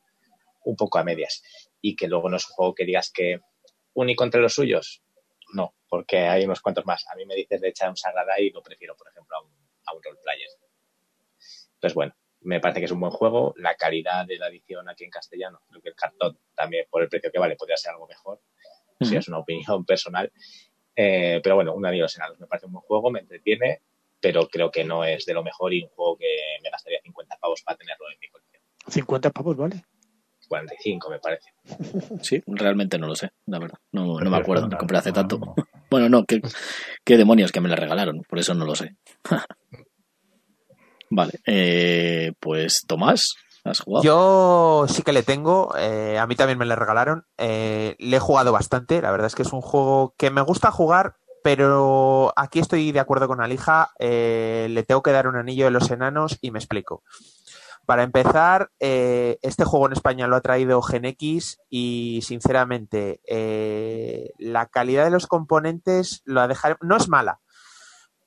un 0.64 0.76
poco 0.76 0.98
a 0.98 1.04
medias. 1.04 1.42
Y 1.80 1.96
que 1.96 2.06
luego 2.06 2.28
no 2.28 2.36
es 2.36 2.48
un 2.48 2.54
juego 2.54 2.74
que 2.74 2.84
digas 2.84 3.10
que 3.12 3.40
único 3.94 4.24
entre 4.24 4.40
los 4.40 4.54
suyos, 4.54 5.02
no, 5.52 5.74
porque 5.88 6.18
hay 6.18 6.44
unos 6.44 6.60
cuantos 6.60 6.86
más. 6.86 7.06
A 7.08 7.14
mí 7.16 7.26
me 7.26 7.34
dices 7.34 7.60
de 7.60 7.68
echar 7.68 7.88
un 7.90 7.96
Sagrada 7.96 8.38
y 8.40 8.50
lo 8.50 8.62
prefiero, 8.62 8.96
por 8.96 9.08
ejemplo, 9.08 9.36
a 9.36 9.42
un, 9.42 9.61
a 9.86 9.94
un 9.94 10.02
roleplayer. 10.02 10.48
Entonces, 11.74 11.94
bueno, 11.94 12.14
me 12.42 12.60
parece 12.60 12.80
que 12.80 12.86
es 12.86 12.92
un 12.92 13.00
buen 13.00 13.12
juego. 13.12 13.54
La 13.56 13.76
calidad 13.76 14.26
de 14.26 14.38
la 14.38 14.48
edición 14.48 14.88
aquí 14.88 15.04
en 15.04 15.10
castellano, 15.10 15.60
creo 15.68 15.82
que 15.82 15.88
el 15.90 15.94
cartón 15.94 16.38
también 16.54 16.86
por 16.90 17.02
el 17.02 17.08
precio 17.08 17.30
que 17.30 17.38
vale 17.38 17.56
podría 17.56 17.76
ser 17.76 17.92
algo 17.92 18.06
mejor. 18.06 18.40
Si 19.00 19.16
es 19.16 19.28
una 19.28 19.38
opinión 19.38 19.84
personal. 19.86 20.32
Eh, 20.94 21.40
pero 21.42 21.54
bueno, 21.56 21.74
un 21.74 21.86
anillo 21.86 22.06
senados 22.06 22.38
me 22.38 22.46
parece 22.46 22.66
un 22.66 22.72
buen 22.72 22.84
juego, 22.84 23.10
me 23.10 23.20
entretiene, 23.20 23.80
pero 24.20 24.46
creo 24.48 24.70
que 24.70 24.84
no 24.84 25.04
es 25.04 25.24
de 25.24 25.32
lo 25.32 25.42
mejor 25.42 25.72
y 25.72 25.82
un 25.82 25.88
juego 25.88 26.18
que 26.18 26.36
me 26.62 26.70
gastaría 26.70 27.00
50 27.02 27.38
pavos 27.38 27.62
para 27.62 27.78
tenerlo 27.78 28.04
en 28.12 28.20
mi 28.20 28.28
colección. 28.28 28.62
50 28.88 29.30
pavos, 29.30 29.56
vale. 29.56 29.84
45, 30.48 31.10
me 31.10 31.18
parece. 31.18 31.50
Sí, 32.20 32.42
realmente 32.46 32.98
no 32.98 33.06
lo 33.06 33.14
sé, 33.14 33.30
la 33.46 33.58
verdad. 33.58 33.78
No, 33.90 34.20
no 34.20 34.30
me 34.30 34.36
acuerdo, 34.38 34.68
me 34.68 34.76
compré 34.76 34.98
hace 34.98 35.12
tanto. 35.12 35.54
Bueno, 35.92 36.08
no, 36.08 36.24
¿qué, 36.24 36.40
qué 37.04 37.18
demonios 37.18 37.52
que 37.52 37.60
me 37.60 37.68
la 37.68 37.76
regalaron, 37.76 38.22
por 38.26 38.38
eso 38.38 38.54
no 38.54 38.64
lo 38.64 38.74
sé. 38.74 38.96
vale, 41.10 41.32
eh, 41.46 42.32
pues 42.40 42.86
Tomás, 42.86 43.34
¿has 43.62 43.80
jugado? 43.80 44.02
Yo 44.02 44.86
sí 44.88 45.02
que 45.02 45.12
le 45.12 45.22
tengo, 45.22 45.74
eh, 45.76 46.18
a 46.18 46.26
mí 46.26 46.34
también 46.34 46.56
me 46.58 46.64
la 46.64 46.76
regalaron. 46.76 47.26
Eh, 47.36 47.94
le 47.98 48.16
he 48.16 48.20
jugado 48.20 48.52
bastante, 48.52 49.02
la 49.02 49.10
verdad 49.10 49.26
es 49.26 49.34
que 49.34 49.42
es 49.42 49.52
un 49.52 49.60
juego 49.60 50.14
que 50.16 50.30
me 50.30 50.40
gusta 50.40 50.70
jugar, 50.70 51.16
pero 51.44 52.32
aquí 52.36 52.58
estoy 52.58 52.90
de 52.90 53.00
acuerdo 53.00 53.28
con 53.28 53.42
Alija, 53.42 53.90
le 53.98 54.84
tengo 54.88 55.02
que 55.02 55.12
dar 55.12 55.28
un 55.28 55.36
anillo 55.36 55.66
de 55.66 55.72
los 55.72 55.90
enanos 55.90 56.38
y 56.40 56.52
me 56.52 56.58
explico. 56.58 57.02
Para 57.84 58.04
empezar, 58.04 58.70
eh, 58.80 59.38
este 59.42 59.64
juego 59.64 59.86
en 59.86 59.92
España 59.92 60.26
lo 60.26 60.36
ha 60.36 60.40
traído 60.40 60.80
GenX 60.82 61.58
y 61.68 62.20
sinceramente 62.22 63.20
eh, 63.26 64.30
la 64.38 64.66
calidad 64.66 65.04
de 65.04 65.10
los 65.10 65.26
componentes 65.26 66.22
la 66.24 66.48
dejar... 66.48 66.78
no 66.80 66.96
es 66.96 67.08
mala, 67.08 67.41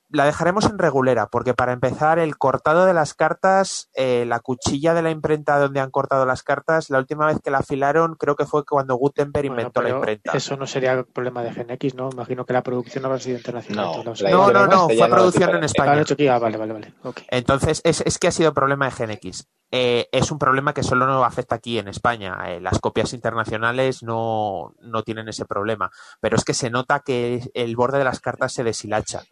la 0.10 0.26
dejaremos 0.26 0.66
en 0.66 0.78
regulera, 0.78 1.28
porque 1.28 1.54
para 1.54 1.74
empezar, 1.74 2.20
el 2.20 2.38
cortado 2.38 2.86
de 2.86 2.94
las 2.94 3.14
cartas, 3.14 3.90
eh, 3.94 4.26
la 4.28 4.40
cuchilla 4.40 4.94
de 4.94 5.02
la 5.02 5.12
imprenta 5.12 5.58
donde 5.60 5.80
han 5.80 5.92
cortado 5.92 6.26
las 6.26 6.44
cartas, 6.44 6.90
la 6.90 7.00
última 7.00 7.26
vez 7.26 7.40
que 7.44 7.52
la 7.52 7.60
afilaron 7.60 8.16
creo 8.16 8.36
que 8.36 8.46
fue 8.46 8.64
cuando 8.66 8.96
Gutenberg 8.96 9.46
inventó 9.46 9.82
la 9.82 9.90
imprenta. 9.90 10.32
Eso 10.34 10.56
no 10.58 10.68
sería 10.68 10.94
el 10.94 11.06
problema 11.06 11.44
de 11.44 11.54
GenX, 11.54 11.96
¿no? 11.96 12.10
Imagino 12.12 12.46
que 12.46 12.54
la 12.54 12.64
producción 12.64 13.06
habrá 13.06 13.20
sido 13.20 13.38
internacional. 13.38 14.04
No, 14.06 14.52
no, 14.52 14.68
no, 14.68 14.90
fue 14.90 15.10
producción 15.10 15.56
en 15.56 15.64
España. 15.64 16.04
Ah, 16.32 16.40
vale, 16.40 16.58
vale, 16.58 16.74
vale. 16.74 16.94
Entonces, 17.30 17.82
es, 17.84 18.02
es, 18.02 18.20
que 18.20 18.28
ha 18.28 18.32
sido 18.32 18.54
problema 18.54 18.86
de 18.86 18.92
GenX. 18.92 19.48
Eh, 19.72 20.08
es 20.12 20.32
un 20.32 20.40
problema 20.40 20.74
que 20.74 20.84
solo 20.84 21.06
no 21.08 21.24
afecta 21.24 21.56
aquí 21.56 21.80
en 21.80 21.88
España. 21.88 22.38
Eh, 22.48 22.62
las 22.62 22.80
copias 22.80 23.14
internacionales 23.14 24.04
no, 24.04 24.74
no 24.80 25.04
tienen 25.04 25.28
ese 25.28 25.46
problema. 25.46 25.92
Pero 26.22 26.36
es 26.36 26.44
que 26.44 26.54
se 26.54 26.70
nota 26.70 27.02
que 27.02 27.50
el 27.54 27.76
borde 27.76 27.98
de 27.98 28.04
las 28.04 28.20
cartas 28.20 28.54
se 28.54 28.64
deshilacha. 28.64 29.24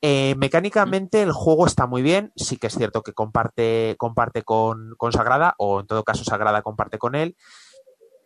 Eh, 0.00 0.34
mecánicamente 0.36 1.22
el 1.22 1.32
juego 1.32 1.66
está 1.66 1.86
muy 1.86 2.02
bien, 2.02 2.32
sí 2.36 2.56
que 2.56 2.68
es 2.68 2.74
cierto 2.74 3.02
que 3.02 3.12
comparte, 3.12 3.96
comparte 3.98 4.42
con, 4.42 4.94
con 4.96 5.12
Sagrada, 5.12 5.54
o 5.58 5.80
en 5.80 5.86
todo 5.86 6.04
caso 6.04 6.24
Sagrada 6.24 6.62
comparte 6.62 6.98
con 6.98 7.14
él. 7.14 7.36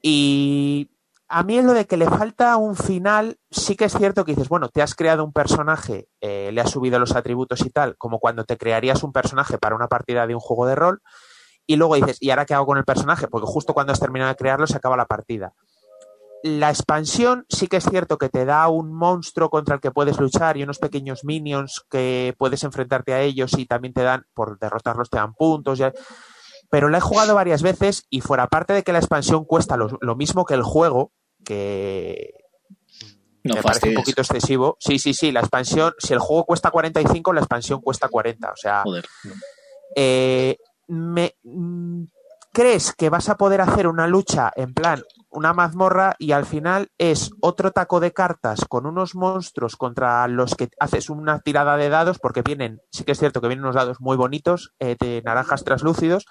Y 0.03 0.91
a 1.29 1.43
mí 1.45 1.57
es 1.57 1.65
lo 1.65 1.73
de 1.73 1.87
que 1.87 1.97
le 1.97 2.07
falta 2.07 2.57
un 2.59 2.77
final, 2.77 3.39
sí 3.51 3.75
que 3.75 3.87
es 3.87 3.97
cierto 3.97 4.25
que 4.25 4.33
dices, 4.33 4.51
bueno, 4.51 4.69
te 4.69 4.83
has 4.83 4.95
creado 4.95 5.25
un 5.25 5.33
personaje, 5.33 6.09
eh, 6.21 6.51
le 6.53 6.61
has 6.61 6.71
subido 6.71 6.99
los 6.99 7.17
atributos 7.17 7.63
y 7.63 7.71
tal, 7.71 7.97
como 7.97 8.19
cuando 8.19 8.45
te 8.45 8.59
crearías 8.59 9.03
un 9.03 9.13
personaje 9.13 9.57
para 9.57 9.75
una 9.75 9.89
partida 9.89 10.27
de 10.27 10.35
un 10.35 10.41
juego 10.41 10.67
de 10.67 10.75
rol, 10.75 11.01
y 11.67 11.77
luego 11.77 11.95
dices, 11.95 12.19
¿y 12.21 12.31
ahora 12.31 12.45
qué 12.45 12.53
hago 12.53 12.67
con 12.67 12.77
el 12.77 12.85
personaje? 12.85 13.29
Porque 13.29 13.47
justo 13.47 13.73
cuando 13.73 13.93
has 13.95 14.01
terminado 14.01 14.29
de 14.29 14.37
crearlo 14.37 14.67
se 14.67 14.77
acaba 14.77 14.97
la 14.97 15.07
partida. 15.07 15.55
La 16.43 16.71
expansión 16.71 17.47
sí 17.49 17.69
que 17.69 17.77
es 17.77 17.85
cierto 17.85 18.19
que 18.19 18.29
te 18.29 18.45
da 18.45 18.67
un 18.69 18.93
monstruo 18.93 19.49
contra 19.49 19.77
el 19.77 19.81
que 19.81 19.93
puedes 19.93 20.19
luchar 20.19 20.57
y 20.57 20.65
unos 20.65 20.79
pequeños 20.79 21.25
minions 21.25 21.85
que 21.89 22.35
puedes 22.37 22.65
enfrentarte 22.65 23.15
a 23.15 23.21
ellos 23.21 23.53
y 23.57 23.67
también 23.67 23.95
te 23.95 24.03
dan, 24.03 24.27
por 24.35 24.59
derrotarlos 24.59 25.09
te 25.09 25.19
dan 25.19 25.35
puntos. 25.35 25.81
Pero 26.69 26.89
la 26.89 26.99
he 26.99 27.01
jugado 27.01 27.37
varias 27.37 27.63
veces 27.63 28.07
y 28.11 28.23
fuera 28.23 28.49
parte 28.49 28.73
de 28.73 28.83
que 28.83 28.93
la 28.93 28.99
expansión 28.99 29.45
cuesta 29.45 29.77
lo, 29.77 30.17
mismo 30.17 30.45
que 30.45 30.55
el 30.55 30.65
juego, 30.65 31.13
que 31.45 32.33
me 33.45 33.63
parece 33.63 33.91
un 33.91 33.95
poquito 33.95 34.23
excesivo. 34.23 34.77
Sí, 34.81 34.99
sí, 34.99 35.15
sí, 35.15 35.31
la 35.31 35.41
expansión, 35.41 35.95
si 35.99 36.13
el 36.13 36.19
juego 36.19 36.45
cuesta 36.45 36.73
45, 36.73 37.33
la 37.35 37.41
expansión 37.41 37.81
cuesta 37.81 38.09
40. 38.09 38.51
O 38.51 38.57
sea, 38.57 38.83
Joder. 38.83 39.07
Eh, 39.95 40.57
me, 40.89 41.37
mm, 41.45 42.05
¿crees 42.53 42.95
que 42.95 43.11
vas 43.11 43.29
a 43.29 43.37
poder 43.37 43.61
hacer 43.61 43.87
una 43.87 44.09
lucha 44.09 44.51
en 44.57 44.75
plan 44.75 45.05
una 45.33 45.53
mazmorra 45.53 46.15
y 46.19 46.33
al 46.33 46.47
final 46.47 46.91
es 46.99 47.31
otro 47.41 47.73
taco 47.73 48.01
de 48.01 48.13
cartas 48.13 48.67
con 48.69 48.87
unos 48.87 49.15
monstruos 49.15 49.77
contra 49.77 50.29
los 50.29 50.55
que 50.55 50.69
haces 50.79 51.11
una 51.11 51.41
tirada 51.41 51.77
de 51.77 51.89
dados, 51.89 52.19
porque 52.19 52.43
vienen, 52.43 52.81
sí 52.91 53.05
que 53.05 53.13
es 53.13 53.19
cierto 53.19 53.41
que 53.41 53.49
vienen 53.49 53.65
unos 53.65 53.77
dados 53.77 54.01
muy 54.01 54.17
bonitos, 54.17 54.75
eh, 54.79 54.97
de 55.01 55.23
naranjas 55.25 55.65
translúcidos, 55.65 56.27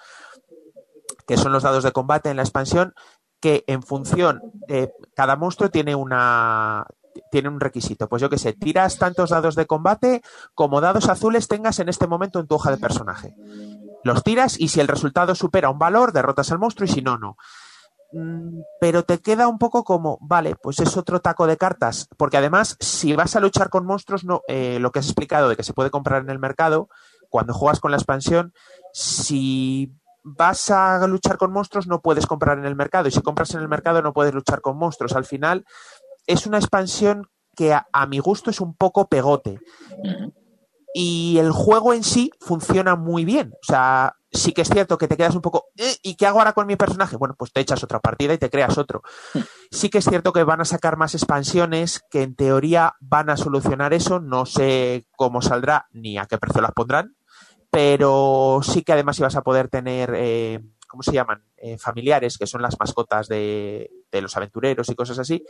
que 1.26 1.36
son 1.36 1.52
los 1.52 1.62
dados 1.62 1.84
de 1.84 1.92
combate 1.92 2.30
en 2.30 2.36
la 2.36 2.42
expansión, 2.42 2.94
que 3.40 3.64
en 3.66 3.82
función, 3.82 4.40
de 4.68 4.92
cada 5.14 5.36
monstruo 5.36 5.68
tiene 5.68 5.94
una 5.94 6.86
tiene 7.30 7.48
un 7.48 7.60
requisito. 7.60 8.08
Pues 8.08 8.22
yo 8.22 8.30
que 8.30 8.38
sé, 8.38 8.52
tiras 8.54 8.98
tantos 8.98 9.30
dados 9.30 9.54
de 9.54 9.66
combate 9.66 10.22
como 10.54 10.80
dados 10.80 11.08
azules 11.08 11.48
tengas 11.48 11.78
en 11.78 11.88
este 11.88 12.06
momento 12.06 12.40
en 12.40 12.46
tu 12.46 12.54
hoja 12.54 12.70
de 12.70 12.78
personaje. 12.78 13.34
Los 14.04 14.22
tiras 14.22 14.58
y 14.58 14.68
si 14.68 14.80
el 14.80 14.88
resultado 14.88 15.34
supera 15.34 15.70
un 15.70 15.78
valor, 15.78 16.12
derrotas 16.12 16.50
al 16.52 16.58
monstruo 16.58 16.86
y 16.86 16.92
si 16.92 17.02
no, 17.02 17.18
no. 17.18 17.36
Mm, 18.12 18.60
pero 18.80 19.04
te 19.04 19.20
queda 19.20 19.48
un 19.48 19.58
poco 19.58 19.84
como, 19.84 20.18
vale, 20.20 20.54
pues 20.62 20.80
es 20.80 20.96
otro 20.96 21.20
taco 21.20 21.46
de 21.46 21.56
cartas, 21.56 22.08
porque 22.16 22.36
además, 22.36 22.76
si 22.78 23.14
vas 23.14 23.36
a 23.36 23.40
luchar 23.40 23.70
con 23.70 23.86
monstruos, 23.86 24.24
no, 24.24 24.42
eh, 24.48 24.78
lo 24.78 24.92
que 24.92 24.98
has 24.98 25.06
explicado 25.06 25.48
de 25.48 25.56
que 25.56 25.62
se 25.62 25.72
puede 25.72 25.90
comprar 25.90 26.22
en 26.22 26.30
el 26.30 26.38
mercado, 26.38 26.88
cuando 27.30 27.54
juegas 27.54 27.80
con 27.80 27.90
la 27.90 27.96
expansión, 27.96 28.52
si 28.92 29.92
vas 30.22 30.70
a 30.70 31.06
luchar 31.06 31.38
con 31.38 31.52
monstruos, 31.52 31.86
no 31.86 32.02
puedes 32.02 32.26
comprar 32.26 32.58
en 32.58 32.66
el 32.66 32.76
mercado, 32.76 33.08
y 33.08 33.12
si 33.12 33.22
compras 33.22 33.54
en 33.54 33.60
el 33.60 33.68
mercado, 33.68 34.02
no 34.02 34.12
puedes 34.12 34.34
luchar 34.34 34.60
con 34.60 34.76
monstruos. 34.76 35.14
Al 35.14 35.24
final, 35.24 35.64
es 36.26 36.46
una 36.46 36.58
expansión 36.58 37.28
que 37.56 37.72
a, 37.72 37.86
a 37.92 38.06
mi 38.06 38.18
gusto 38.18 38.50
es 38.50 38.60
un 38.60 38.74
poco 38.74 39.08
pegote. 39.08 39.58
Y 40.94 41.38
el 41.38 41.52
juego 41.52 41.94
en 41.94 42.04
sí 42.04 42.30
funciona 42.40 42.96
muy 42.96 43.24
bien. 43.24 43.52
O 43.54 43.66
sea, 43.66 44.16
sí 44.32 44.52
que 44.52 44.62
es 44.62 44.68
cierto 44.68 44.98
que 44.98 45.08
te 45.08 45.16
quedas 45.16 45.34
un 45.34 45.42
poco, 45.42 45.66
eh, 45.76 45.96
¿y 46.02 46.16
qué 46.16 46.26
hago 46.26 46.38
ahora 46.38 46.52
con 46.52 46.66
mi 46.66 46.76
personaje? 46.76 47.16
Bueno, 47.16 47.34
pues 47.38 47.52
te 47.52 47.60
echas 47.60 47.82
otra 47.82 48.00
partida 48.00 48.34
y 48.34 48.38
te 48.38 48.50
creas 48.50 48.78
otro. 48.78 49.02
Hmm. 49.34 49.40
Sí 49.70 49.88
que 49.90 49.98
es 49.98 50.04
cierto 50.04 50.32
que 50.32 50.44
van 50.44 50.60
a 50.60 50.64
sacar 50.64 50.96
más 50.96 51.14
expansiones 51.14 52.02
que 52.10 52.22
en 52.22 52.34
teoría 52.34 52.94
van 53.00 53.30
a 53.30 53.36
solucionar 53.36 53.92
eso. 53.92 54.20
No 54.20 54.46
sé 54.46 55.06
cómo 55.16 55.42
saldrá 55.42 55.86
ni 55.92 56.18
a 56.18 56.26
qué 56.26 56.38
precio 56.38 56.62
las 56.62 56.72
pondrán, 56.72 57.16
pero 57.70 58.60
sí 58.62 58.82
que 58.82 58.92
además 58.92 59.18
ibas 59.18 59.36
a 59.36 59.42
poder 59.42 59.68
tener, 59.68 60.12
eh, 60.14 60.60
¿cómo 60.88 61.02
se 61.02 61.12
llaman? 61.12 61.44
Eh, 61.56 61.78
familiares, 61.78 62.38
que 62.38 62.46
son 62.46 62.62
las 62.62 62.78
mascotas 62.78 63.28
de, 63.28 63.90
de 64.10 64.20
los 64.20 64.36
aventureros 64.36 64.88
y 64.88 64.94
cosas 64.94 65.18
así. 65.18 65.44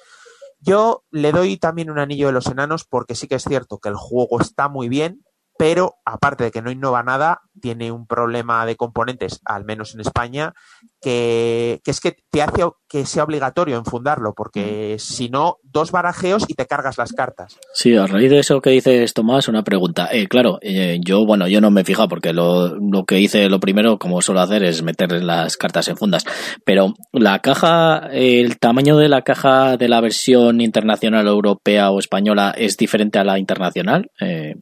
Yo 0.60 1.02
le 1.10 1.32
doy 1.32 1.56
también 1.56 1.90
un 1.90 1.98
anillo 1.98 2.28
de 2.28 2.32
los 2.32 2.46
enanos 2.46 2.84
porque 2.84 3.16
sí 3.16 3.26
que 3.26 3.34
es 3.34 3.42
cierto 3.42 3.78
que 3.78 3.88
el 3.88 3.96
juego 3.96 4.40
está 4.40 4.68
muy 4.68 4.88
bien, 4.88 5.24
pero 5.58 5.94
aparte 6.04 6.44
de 6.44 6.50
que 6.50 6.62
no 6.62 6.70
innova 6.70 7.02
nada, 7.02 7.42
tiene 7.60 7.92
un 7.92 8.06
problema 8.06 8.66
de 8.66 8.76
componentes, 8.76 9.40
al 9.44 9.64
menos 9.64 9.94
en 9.94 10.00
España, 10.00 10.54
que, 11.00 11.80
es 11.84 12.00
que 12.00 12.16
te 12.30 12.42
hace 12.42 12.62
que 12.88 13.06
sea 13.06 13.24
obligatorio 13.24 13.76
enfundarlo, 13.76 14.34
porque 14.34 14.96
si 14.98 15.28
no, 15.28 15.56
dos 15.62 15.92
barajeos 15.92 16.44
y 16.48 16.54
te 16.54 16.66
cargas 16.66 16.98
las 16.98 17.12
cartas. 17.12 17.58
Sí, 17.74 17.96
a 17.96 18.06
raíz 18.06 18.30
de 18.30 18.40
eso 18.40 18.60
que 18.60 18.70
dices, 18.70 19.14
Tomás, 19.14 19.48
una 19.48 19.62
pregunta. 19.62 20.08
Eh, 20.12 20.28
claro, 20.28 20.58
eh, 20.60 20.98
yo, 21.02 21.24
bueno, 21.24 21.48
yo 21.48 21.60
no 21.60 21.70
me 21.70 21.82
he 21.82 21.84
fijado 21.84 22.08
porque 22.08 22.32
lo, 22.32 22.76
lo 22.76 23.04
que 23.04 23.20
hice 23.20 23.48
lo 23.48 23.60
primero, 23.60 23.98
como 23.98 24.20
suelo 24.20 24.40
hacer, 24.40 24.62
es 24.64 24.82
meter 24.82 25.22
las 25.22 25.56
cartas 25.56 25.88
en 25.88 25.96
fundas. 25.96 26.24
Pero 26.64 26.94
la 27.12 27.38
caja, 27.38 28.08
el 28.12 28.58
tamaño 28.58 28.96
de 28.96 29.08
la 29.08 29.22
caja 29.22 29.76
de 29.76 29.88
la 29.88 30.00
versión 30.00 30.60
internacional, 30.60 31.26
europea 31.26 31.90
o 31.90 31.98
española 31.98 32.54
es 32.56 32.76
diferente 32.76 33.18
a 33.18 33.24
la 33.24 33.38
internacional. 33.38 34.10
Eh, 34.20 34.54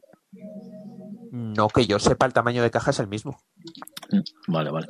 no, 1.55 1.67
que 1.67 1.85
yo 1.85 1.99
sepa, 1.99 2.25
el 2.25 2.33
tamaño 2.33 2.63
de 2.63 2.71
caja 2.71 2.91
es 2.91 2.99
el 2.99 3.07
mismo. 3.07 3.39
Vale, 4.47 4.71
vale. 4.71 4.87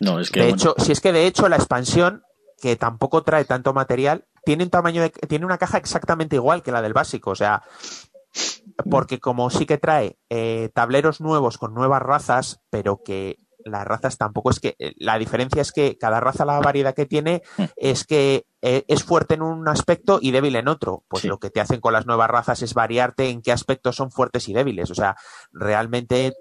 No, 0.00 0.20
es 0.20 0.30
que. 0.30 0.40
De 0.40 0.48
hecho, 0.48 0.74
si 0.78 0.92
es 0.92 1.00
que 1.00 1.12
de 1.12 1.26
hecho 1.26 1.48
la 1.48 1.56
expansión, 1.56 2.22
que 2.60 2.76
tampoco 2.76 3.22
trae 3.22 3.44
tanto 3.44 3.72
material, 3.72 4.26
tiene 4.44 4.64
un 4.64 4.70
tamaño 4.70 5.02
de, 5.02 5.10
tiene 5.10 5.46
una 5.46 5.58
caja 5.58 5.78
exactamente 5.78 6.36
igual 6.36 6.62
que 6.62 6.72
la 6.72 6.82
del 6.82 6.92
básico. 6.92 7.30
O 7.30 7.34
sea, 7.34 7.62
porque 8.90 9.20
como 9.20 9.50
sí 9.50 9.66
que 9.66 9.78
trae 9.78 10.18
eh, 10.30 10.70
tableros 10.74 11.20
nuevos 11.20 11.58
con 11.58 11.74
nuevas 11.74 12.02
razas, 12.02 12.60
pero 12.70 13.02
que 13.04 13.38
las 13.64 13.84
razas 13.84 14.18
tampoco 14.18 14.50
es 14.50 14.60
que 14.60 14.76
eh, 14.78 14.92
la 14.96 15.18
diferencia 15.18 15.62
es 15.62 15.72
que 15.72 15.96
cada 15.98 16.20
raza 16.20 16.44
la 16.44 16.60
variedad 16.60 16.94
que 16.94 17.06
tiene 17.06 17.42
hmm. 17.56 17.64
es 17.76 18.04
que 18.04 18.46
eh, 18.62 18.84
es 18.88 19.04
fuerte 19.04 19.34
en 19.34 19.42
un 19.42 19.68
aspecto 19.68 20.18
y 20.20 20.30
débil 20.30 20.56
en 20.56 20.68
otro. 20.68 21.04
Pues 21.08 21.24
lo 21.24 21.38
que 21.38 21.50
te 21.50 21.60
hacen 21.60 21.80
con 21.80 21.92
las 21.92 22.06
nuevas 22.06 22.30
razas 22.30 22.62
es 22.62 22.74
variarte 22.74 23.28
en 23.28 23.42
qué 23.42 23.52
aspectos 23.52 23.96
son 23.96 24.10
fuertes 24.10 24.48
y 24.48 24.54
débiles. 24.54 24.90
O 24.90 24.94
sea, 24.94 25.16
realmente 25.52 26.34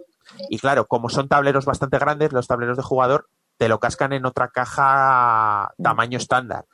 y 0.50 0.60
claro, 0.60 0.88
como 0.88 1.10
son 1.10 1.28
tableros 1.28 1.66
bastante 1.66 1.98
grandes, 1.98 2.32
los 2.32 2.48
tableros 2.48 2.78
de 2.78 2.84
jugador 2.84 3.30
te 3.58 3.68
lo 3.68 3.80
cascan 3.80 4.14
en 4.14 4.26
otra 4.26 4.50
caja 4.50 5.74
tamaño 5.82 6.18
estándar. 6.18 6.66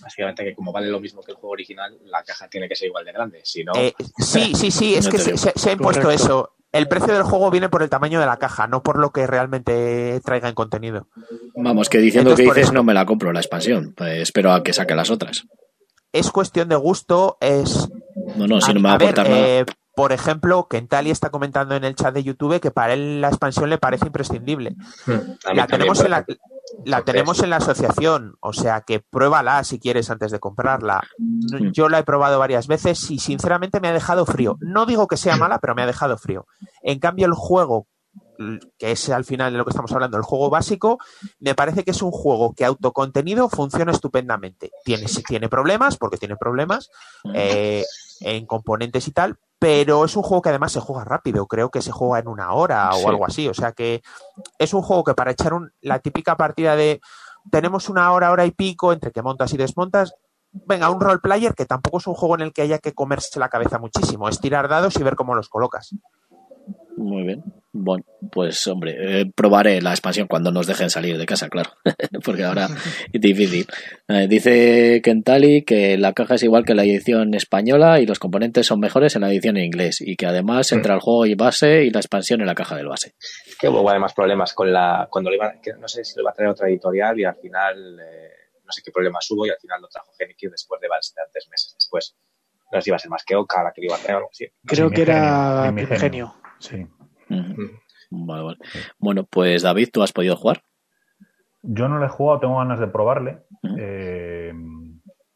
Básicamente 0.00 0.44
que 0.44 0.54
como 0.54 0.72
vale 0.72 0.88
lo 0.88 1.00
mismo 1.00 1.22
que 1.22 1.32
el 1.32 1.36
juego 1.36 1.52
original, 1.52 1.98
la 2.04 2.22
caja 2.22 2.48
tiene 2.48 2.68
que 2.68 2.76
ser 2.76 2.88
igual 2.88 3.04
de 3.04 3.12
grande. 3.12 3.40
Si 3.44 3.64
no... 3.64 3.72
Eh, 3.74 3.94
sí, 4.18 4.54
sí, 4.54 4.70
sí, 4.70 4.94
es 4.94 5.08
que 5.08 5.18
se, 5.18 5.36
se, 5.36 5.70
ha 5.70 5.72
impuesto 5.72 6.10
eso 6.10 6.54
el 6.72 6.88
precio 6.88 7.12
del 7.12 7.22
juego 7.22 7.50
viene 7.50 7.68
por 7.68 7.82
el 7.82 7.90
tamaño 7.90 8.20
de 8.20 8.26
la 8.26 8.38
caja, 8.38 8.66
no 8.66 8.82
por 8.82 8.98
lo 8.98 9.10
que 9.10 9.26
realmente 9.26 10.20
traiga 10.24 10.48
en 10.48 10.54
contenido. 10.54 11.08
Vamos, 11.56 11.88
que 11.88 11.98
diciendo 11.98 12.34
que 12.34 12.44
dices 12.44 12.72
no 12.72 12.84
me 12.84 12.94
la 12.94 13.06
compro 13.06 13.32
la 13.32 13.40
expansión, 13.40 13.92
pues 13.96 14.18
espero 14.20 14.52
a 14.52 14.62
que 14.62 14.72
saque 14.72 14.94
las 14.94 15.10
otras. 15.10 15.46
Es 16.12 16.30
cuestión 16.30 16.68
de 16.68 16.76
gusto, 16.76 17.36
es... 17.40 17.88
No, 18.36 18.46
no, 18.46 18.60
si 18.60 18.74
no 18.74 18.80
me 18.80 18.88
va 18.88 18.92
a, 18.92 18.96
aportar 18.96 19.28
nada. 19.28 19.46
Eh, 19.46 19.64
por 20.00 20.12
ejemplo, 20.12 20.66
Kentali 20.66 21.10
está 21.10 21.28
comentando 21.28 21.74
en 21.74 21.84
el 21.84 21.94
chat 21.94 22.14
de 22.14 22.22
YouTube 22.22 22.58
que 22.58 22.70
para 22.70 22.94
él 22.94 23.20
la 23.20 23.28
expansión 23.28 23.68
le 23.68 23.76
parece 23.76 24.06
imprescindible. 24.06 24.74
Hmm. 25.04 25.36
La 25.52 25.66
tenemos 25.66 26.00
en 26.00 26.10
la, 26.10 26.24
la 26.86 27.02
tenemos 27.02 27.42
en 27.42 27.50
la 27.50 27.56
asociación, 27.56 28.38
o 28.40 28.54
sea 28.54 28.80
que 28.80 29.00
pruébala 29.00 29.62
si 29.62 29.78
quieres 29.78 30.08
antes 30.08 30.32
de 30.32 30.40
comprarla. 30.40 31.02
Mm. 31.18 31.72
Yo 31.72 31.90
la 31.90 31.98
he 31.98 32.02
probado 32.02 32.38
varias 32.38 32.66
veces 32.66 33.10
y 33.10 33.18
sinceramente 33.18 33.78
me 33.78 33.88
ha 33.88 33.92
dejado 33.92 34.24
frío. 34.24 34.56
No 34.60 34.86
digo 34.86 35.06
que 35.06 35.18
sea 35.18 35.36
mala, 35.36 35.58
pero 35.58 35.74
me 35.74 35.82
ha 35.82 35.86
dejado 35.86 36.16
frío. 36.16 36.46
En 36.80 36.98
cambio, 36.98 37.26
el 37.26 37.34
juego, 37.34 37.86
que 38.78 38.92
es 38.92 39.10
al 39.10 39.26
final 39.26 39.52
de 39.52 39.58
lo 39.58 39.66
que 39.66 39.70
estamos 39.72 39.92
hablando, 39.92 40.16
el 40.16 40.22
juego 40.22 40.48
básico, 40.48 40.98
me 41.40 41.54
parece 41.54 41.84
que 41.84 41.90
es 41.90 42.00
un 42.00 42.10
juego 42.10 42.54
que 42.54 42.64
autocontenido 42.64 43.50
funciona 43.50 43.92
estupendamente. 43.92 44.70
Tiene, 44.82 45.04
tiene 45.28 45.50
problemas, 45.50 45.98
porque 45.98 46.16
tiene 46.16 46.36
problemas 46.36 46.88
mm. 47.24 47.32
eh, 47.34 47.84
en 48.20 48.46
componentes 48.46 49.06
y 49.06 49.12
tal, 49.12 49.36
pero 49.60 50.06
es 50.06 50.16
un 50.16 50.22
juego 50.22 50.40
que 50.40 50.48
además 50.48 50.72
se 50.72 50.80
juega 50.80 51.04
rápido, 51.04 51.46
creo 51.46 51.70
que 51.70 51.82
se 51.82 51.92
juega 51.92 52.18
en 52.18 52.28
una 52.28 52.54
hora 52.54 52.90
o 52.94 53.08
algo 53.10 53.26
así, 53.26 53.46
o 53.46 53.52
sea 53.52 53.72
que 53.72 54.02
es 54.58 54.72
un 54.72 54.80
juego 54.80 55.04
que 55.04 55.14
para 55.14 55.32
echar 55.32 55.52
un, 55.52 55.70
la 55.82 55.98
típica 55.98 56.34
partida 56.34 56.76
de 56.76 57.02
tenemos 57.50 57.90
una 57.90 58.10
hora, 58.10 58.32
hora 58.32 58.46
y 58.46 58.52
pico 58.52 58.94
entre 58.94 59.12
que 59.12 59.20
montas 59.20 59.52
y 59.52 59.58
desmontas, 59.58 60.14
venga, 60.50 60.88
un 60.88 60.98
role 60.98 61.18
player 61.18 61.54
que 61.54 61.66
tampoco 61.66 61.98
es 61.98 62.06
un 62.06 62.14
juego 62.14 62.36
en 62.36 62.40
el 62.40 62.52
que 62.54 62.62
haya 62.62 62.78
que 62.78 62.94
comerse 62.94 63.38
la 63.38 63.50
cabeza 63.50 63.78
muchísimo, 63.78 64.30
es 64.30 64.40
tirar 64.40 64.66
dados 64.66 64.96
y 64.96 65.02
ver 65.02 65.14
cómo 65.14 65.34
los 65.34 65.50
colocas. 65.50 65.94
Muy 67.00 67.22
bien. 67.22 67.42
Bueno, 67.72 68.04
pues 68.30 68.66
hombre, 68.66 68.94
eh, 68.98 69.32
probaré 69.34 69.80
la 69.80 69.92
expansión 69.92 70.26
cuando 70.28 70.52
nos 70.52 70.66
dejen 70.66 70.90
salir 70.90 71.16
de 71.16 71.24
casa, 71.24 71.48
claro, 71.48 71.70
porque 72.24 72.44
ahora 72.44 72.68
es 73.10 73.20
difícil. 73.20 73.66
Eh, 74.06 74.26
dice 74.28 75.00
Kentali 75.02 75.64
que 75.64 75.96
la 75.96 76.12
caja 76.12 76.34
es 76.34 76.42
igual 76.42 76.66
que 76.66 76.74
la 76.74 76.82
edición 76.82 77.32
española 77.32 78.00
y 78.00 78.06
los 78.06 78.18
componentes 78.18 78.66
son 78.66 78.80
mejores 78.80 79.16
en 79.16 79.22
la 79.22 79.30
edición 79.30 79.56
en 79.56 79.64
inglés 79.64 80.02
y 80.02 80.16
que 80.16 80.26
además 80.26 80.72
entra 80.72 80.94
el 80.94 81.00
juego 81.00 81.24
y 81.24 81.34
base 81.34 81.84
y 81.84 81.90
la 81.90 82.00
expansión 82.00 82.42
en 82.42 82.48
la 82.48 82.54
caja 82.54 82.76
del 82.76 82.88
base. 82.88 83.14
Que 83.58 83.68
hubo 83.68 83.88
además 83.88 84.12
problemas 84.12 84.52
con 84.52 84.70
la 84.70 85.08
cuando 85.10 85.30
le 85.30 85.36
iba, 85.36 85.54
no 85.78 85.88
sé 85.88 86.04
si 86.04 86.16
lo 86.16 86.22
iba 86.22 86.32
a 86.32 86.34
traer 86.34 86.50
otra 86.50 86.68
editorial 86.68 87.18
y 87.18 87.24
al 87.24 87.36
final 87.36 87.98
eh, 87.98 88.30
no 88.62 88.72
sé 88.72 88.82
qué 88.84 88.92
problemas 88.92 89.26
hubo 89.30 89.46
y 89.46 89.48
al 89.48 89.58
final 89.58 89.80
lo 89.80 89.88
trajo 89.88 90.12
Genikid 90.18 90.50
después 90.50 90.78
de 90.82 90.88
bastantes 90.88 91.48
meses 91.48 91.74
después. 91.78 92.14
No 92.70 92.78
sé 92.78 92.84
si 92.84 92.90
iba 92.90 92.96
a 92.96 93.00
ser 93.00 93.10
más 93.10 93.24
que 93.24 93.36
Oca 93.36 93.64
la 93.64 93.72
que 93.72 93.84
iba 93.84 93.94
a 93.94 93.98
hacer 93.98 94.14
o 94.16 94.18
algo 94.18 94.28
así. 94.30 94.46
Creo 94.66 94.90
que 94.90 95.02
era 95.02 95.72
Primigenio. 95.74 96.34
Sí. 96.60 96.86
Ujú. 97.28 97.62
Vale, 98.10 98.42
vale. 98.42 98.58
Bueno, 98.98 99.24
pues 99.24 99.62
David, 99.62 99.88
¿tú 99.92 100.02
has 100.02 100.12
podido 100.12 100.36
jugar? 100.36 100.62
Yo 101.62 101.88
no 101.88 101.98
le 101.98 102.06
he 102.06 102.08
jugado, 102.08 102.40
tengo 102.40 102.58
ganas 102.58 102.80
de 102.80 102.86
probarle. 102.86 103.40
Eh, 103.78 104.52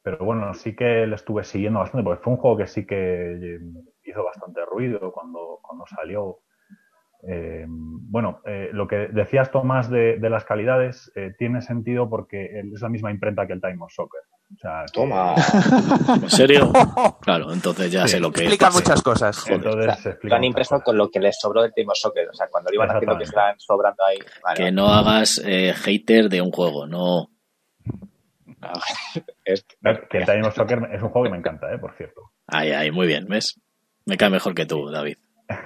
pero 0.02 0.24
bueno, 0.24 0.54
sí 0.54 0.76
que 0.76 1.06
le 1.06 1.14
estuve 1.14 1.44
siguiendo 1.44 1.80
bastante, 1.80 2.04
porque 2.04 2.22
fue 2.22 2.32
un 2.34 2.38
juego 2.38 2.56
que 2.58 2.66
sí 2.66 2.86
que 2.86 3.58
hizo 4.04 4.24
bastante 4.24 4.64
ruido 4.64 5.12
cuando, 5.12 5.58
cuando 5.62 5.84
salió. 5.86 6.38
Eh, 7.26 7.64
bueno, 7.68 8.40
eh, 8.44 8.68
lo 8.72 8.86
que 8.86 9.08
decías, 9.08 9.50
Tomás, 9.50 9.88
de, 9.88 10.18
de 10.18 10.30
las 10.30 10.44
calidades, 10.44 11.10
eh, 11.14 11.34
tiene 11.38 11.62
sentido 11.62 12.08
porque 12.10 12.60
es 12.72 12.82
la 12.82 12.88
misma 12.90 13.10
imprenta 13.10 13.46
que 13.46 13.54
el 13.54 13.60
Time 13.60 13.78
of 13.80 13.92
Soccer. 13.92 14.20
O 14.52 14.56
sea, 14.58 14.84
que- 14.86 14.92
Toma. 14.92 15.34
¿En 16.22 16.30
serio? 16.30 16.70
Claro, 17.20 17.52
entonces 17.52 17.90
ya 17.90 18.02
Sí. 18.06 18.12
sé 18.12 18.20
lo 18.20 18.30
que 18.30 18.42
Explica 18.42 18.70
muchas 18.70 19.02
cosas. 19.02 19.44
Entonces, 19.48 19.86
Lo 19.86 19.94
se 19.96 20.08
explica 20.10 20.36
han 20.36 20.44
impreso 20.44 20.70
cosas. 20.76 20.84
con 20.84 20.96
lo 20.98 21.10
que 21.10 21.18
les 21.20 21.36
sobró 21.40 21.62
del 21.62 21.72
Team 21.74 21.88
of 21.88 21.96
Soccer. 21.98 22.28
O 22.28 22.34
sea, 22.34 22.46
cuando 22.48 22.70
lo 22.70 22.74
iban 22.76 22.90
haciendo 22.90 23.16
que 23.18 23.24
estaban 23.24 23.58
sobrando 23.58 24.04
ahí. 24.04 24.18
Vale, 24.42 24.56
Que 24.64 24.70
no 24.72 24.88
hagas 24.88 25.40
eh, 25.44 25.72
hater 25.74 26.28
de 26.28 26.40
un 26.40 26.50
juego, 26.52 26.86
no. 26.86 27.30
es- 29.44 29.64
Que 30.10 30.18
el 30.18 30.24
Time 30.26 30.46
of 30.46 30.54
Soccer 30.54 30.78
es 30.92 31.02
un 31.02 31.08
juego 31.08 31.24
que 31.24 31.30
me 31.30 31.38
encanta, 31.38 31.72
eh, 31.72 31.78
por 31.78 31.94
cierto. 31.96 32.30
Ahí, 32.46 32.70
ahí, 32.72 32.90
muy 32.90 33.06
bien, 33.06 33.26
¿ves? 33.26 33.60
Me 34.06 34.16
cae 34.16 34.30
mejor 34.30 34.54
que 34.54 34.66
tú, 34.66 34.90
David. 34.90 35.16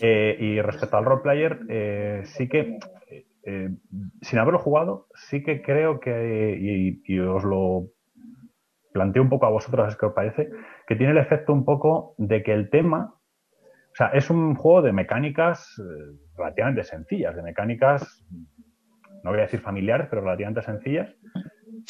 Eh, 0.00 0.36
y 0.38 0.60
respecto 0.60 0.96
al 0.98 1.04
roleplayer, 1.04 1.60
eh, 1.70 2.22
sí 2.26 2.48
que, 2.48 2.78
eh, 3.46 3.70
sin 4.22 4.38
haberlo 4.38 4.58
jugado, 4.58 5.08
sí 5.14 5.42
que 5.42 5.60
creo 5.62 6.00
que, 6.00 6.56
y, 6.58 7.02
y 7.04 7.18
os 7.18 7.44
lo 7.44 7.88
planteo 8.92 9.22
un 9.22 9.28
poco 9.28 9.46
a 9.46 9.50
vosotros, 9.50 9.88
es 9.88 9.96
que 9.96 10.06
os 10.06 10.14
parece, 10.14 10.48
que 10.86 10.96
tiene 10.96 11.12
el 11.12 11.18
efecto 11.18 11.52
un 11.52 11.64
poco 11.64 12.14
de 12.16 12.42
que 12.42 12.54
el 12.54 12.70
tema, 12.70 13.12
o 13.12 13.94
sea, 13.96 14.08
es 14.08 14.30
un 14.30 14.54
juego 14.54 14.82
de 14.82 14.92
mecánicas 14.92 15.68
eh, 15.78 16.16
relativamente 16.36 16.84
sencillas, 16.84 17.34
de 17.34 17.42
mecánicas, 17.42 18.24
no 19.22 19.30
voy 19.30 19.40
a 19.40 19.42
decir 19.42 19.60
familiares, 19.60 20.06
pero 20.08 20.22
relativamente 20.22 20.62
sencillas, 20.62 21.14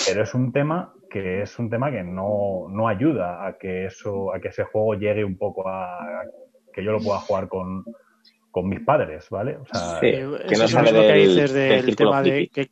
pero 0.09 0.23
es 0.23 0.35
un 0.35 0.53
tema 0.53 0.95
que 1.11 1.43
es 1.43 1.59
un 1.59 1.71
tema 1.71 1.91
que 1.91 2.03
no, 2.03 2.67
no 2.71 2.89
ayuda 2.89 3.47
a 3.47 3.59
que 3.59 3.87
eso, 3.87 4.35
a 4.35 4.41
que 4.41 4.49
ese 4.49 4.65
juego 4.65 4.95
llegue 4.95 5.25
un 5.25 5.37
poco 5.37 5.69
a, 5.69 5.95
a 5.95 6.25
que 6.73 6.83
yo 6.83 6.91
lo 6.91 7.01
pueda 7.01 7.19
jugar 7.19 7.49
con, 7.49 7.85
con 8.55 8.69
mis 8.69 8.81
padres, 8.83 9.29
¿vale? 9.31 9.57
O 9.57 9.67
sea, 9.67 9.99
Sí. 9.99 10.07
Eh, 10.07 10.29
que 10.47 10.55
eso 10.55 10.63
no 10.63 10.65
es 10.67 10.73
lo 10.73 10.85
sale 10.85 11.07
que 11.09 11.13
dices 11.15 11.53
del 11.53 11.97
tema 11.97 12.23
de 12.23 12.49
que, 12.55 12.71